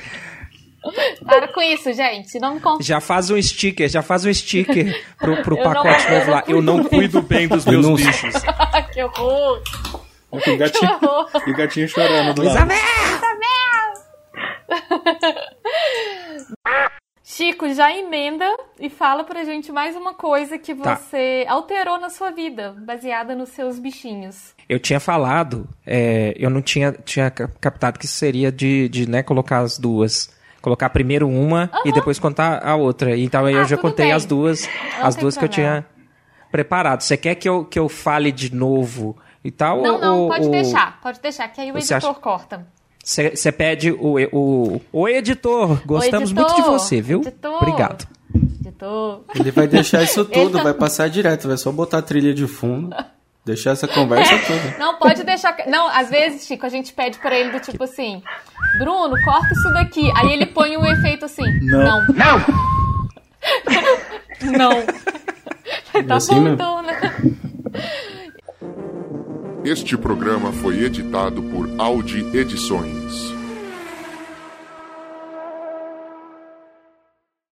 Para 1.25 1.47
com 1.49 1.61
isso, 1.61 1.91
gente. 1.93 2.39
Não 2.39 2.55
me 2.55 2.59
conta. 2.61 2.83
Já 2.83 2.99
faz 3.01 3.29
um 3.29 3.41
sticker, 3.41 3.89
já 3.89 4.01
faz 4.01 4.25
um 4.25 4.33
sticker 4.33 5.03
pro, 5.17 5.41
pro 5.43 5.57
Eu 5.59 5.63
não- 5.63 5.73
pacote 5.73 6.05
eu 6.05 6.11
novo 6.19 6.31
lá. 6.31 6.43
não 6.47 6.55
Eu 6.55 6.61
não 6.61 6.83
cuido 6.83 7.21
bem 7.21 7.47
dos 7.47 7.65
Eu 7.65 7.71
meus 7.73 7.85
não- 7.85 7.95
bichos. 7.95 8.33
que 8.93 9.03
horror! 9.03 9.61
E 10.33 10.51
o 10.51 10.57
gatinho, 10.57 10.99
Que 10.99 11.05
horror! 11.05 11.29
e 11.47 11.51
o 11.51 11.55
gatinho 11.55 11.87
chorando 11.89 12.33
do 12.35 12.41
Luiz 12.43 12.53
lado. 12.53 12.63
Amel! 12.71 12.77
Chico, 17.23 17.71
já 17.73 17.91
emenda 17.95 18.45
e 18.79 18.89
fala 18.89 19.23
pra 19.23 19.43
gente 19.43 19.71
mais 19.71 19.95
uma 19.95 20.13
coisa 20.13 20.57
que 20.57 20.73
Tá. 20.73 20.95
você 20.95 21.45
alterou 21.47 21.99
na 21.99 22.09
sua 22.09 22.31
vida, 22.31 22.73
baseada 22.79 23.35
nos 23.35 23.49
seus 23.49 23.77
bichinhos. 23.77 24.55
Eu 24.67 24.79
tinha 24.79 24.99
falado, 24.99 25.67
é, 25.85 26.33
eu 26.37 26.49
não 26.49 26.61
tinha, 26.61 26.91
tinha 26.93 27.29
ca- 27.29 27.49
captado 27.59 27.99
que 27.99 28.07
seria 28.07 28.51
de, 28.51 28.87
de 28.89 29.07
né, 29.09 29.21
colocar 29.21 29.59
as 29.59 29.77
duas. 29.77 30.35
Colocar 30.61 30.89
primeiro 30.89 31.27
uma 31.29 31.69
e 31.85 31.91
depois 31.91 32.17
contar 32.19 32.65
a 32.65 32.75
outra. 32.75 33.15
Então 33.17 33.45
aí 33.45 33.55
Ah, 33.55 33.59
eu 33.59 33.65
já 33.65 33.77
contei 33.77 34.07
bem. 34.07 34.13
as 34.13 34.25
duas, 34.25 34.67
as 35.01 35.15
tem 35.15 35.21
duas 35.21 35.37
que 35.37 35.45
eu 35.45 35.49
tinha 35.49 35.85
preparado. 36.51 37.01
Você 37.01 37.15
quer 37.17 37.35
que 37.35 37.47
eu, 37.47 37.63
que 37.65 37.77
eu 37.77 37.87
fale 37.87 38.31
de 38.31 38.53
novo 38.53 39.15
e 39.43 39.51
tal? 39.51 39.81
Não, 39.81 39.95
ou- 39.95 40.01
não, 40.01 40.27
pode 40.27 40.45
ou 40.45 40.51
deixar, 40.51 40.99
pode 41.01 41.19
deixar, 41.21 41.47
que 41.49 41.61
aí 41.61 41.71
o 41.71 41.75
Você 41.75 41.93
editor 41.93 42.11
acha- 42.11 42.19
corta. 42.19 42.67
Você 43.03 43.51
pede 43.53 43.91
o, 43.91 44.15
o, 44.33 44.81
o 44.91 45.07
editor. 45.07 45.81
Gostamos 45.85 46.31
editor, 46.31 46.49
muito 46.49 46.61
de 46.61 46.67
você, 46.69 46.99
viu? 46.99 47.19
editor. 47.21 47.55
Obrigado. 47.61 48.05
Editor. 48.59 49.21
Ele 49.35 49.51
vai 49.51 49.67
deixar 49.67 50.03
isso 50.03 50.25
tudo, 50.25 50.57
Ele- 50.57 50.63
vai 50.63 50.73
passar 50.73 51.07
direto, 51.09 51.47
vai 51.47 51.55
só 51.57 51.71
botar 51.71 51.99
a 51.99 52.01
trilha 52.01 52.33
de 52.33 52.45
fundo, 52.47 52.93
deixar 53.47 53.71
essa 53.71 53.87
conversa 53.87 54.37
toda. 54.45 54.77
Não, 54.77 54.95
pode 54.99 55.23
deixar. 55.23 55.55
Não, 55.67 55.87
às 55.87 56.09
vezes, 56.09 56.45
Chico, 56.45 56.65
a 56.65 56.69
gente 56.69 56.93
pede 56.93 57.17
pra 57.17 57.35
ele 57.35 57.51
do 57.51 57.59
tipo 57.59 57.83
assim: 57.83 58.21
Bruno, 58.77 59.15
corta 59.23 59.53
isso 59.53 59.73
daqui. 59.73 60.11
Aí 60.15 60.33
ele 60.33 60.45
põe 60.45 60.77
um 60.77 60.85
efeito 60.85 61.25
assim: 61.25 61.45
Não. 61.61 62.05
Não. 62.07 62.45
Não. 64.51 64.85
tá 66.05 66.15
assim 66.17 66.35
bom, 66.35 66.41
mesmo. 66.41 66.55
então, 66.55 66.81
né? 66.83 66.99
Este 69.63 69.97
programa 69.97 70.51
foi 70.51 70.83
editado 70.83 71.41
por 71.41 71.69
Audi 71.77 72.25
Edições. 72.37 73.36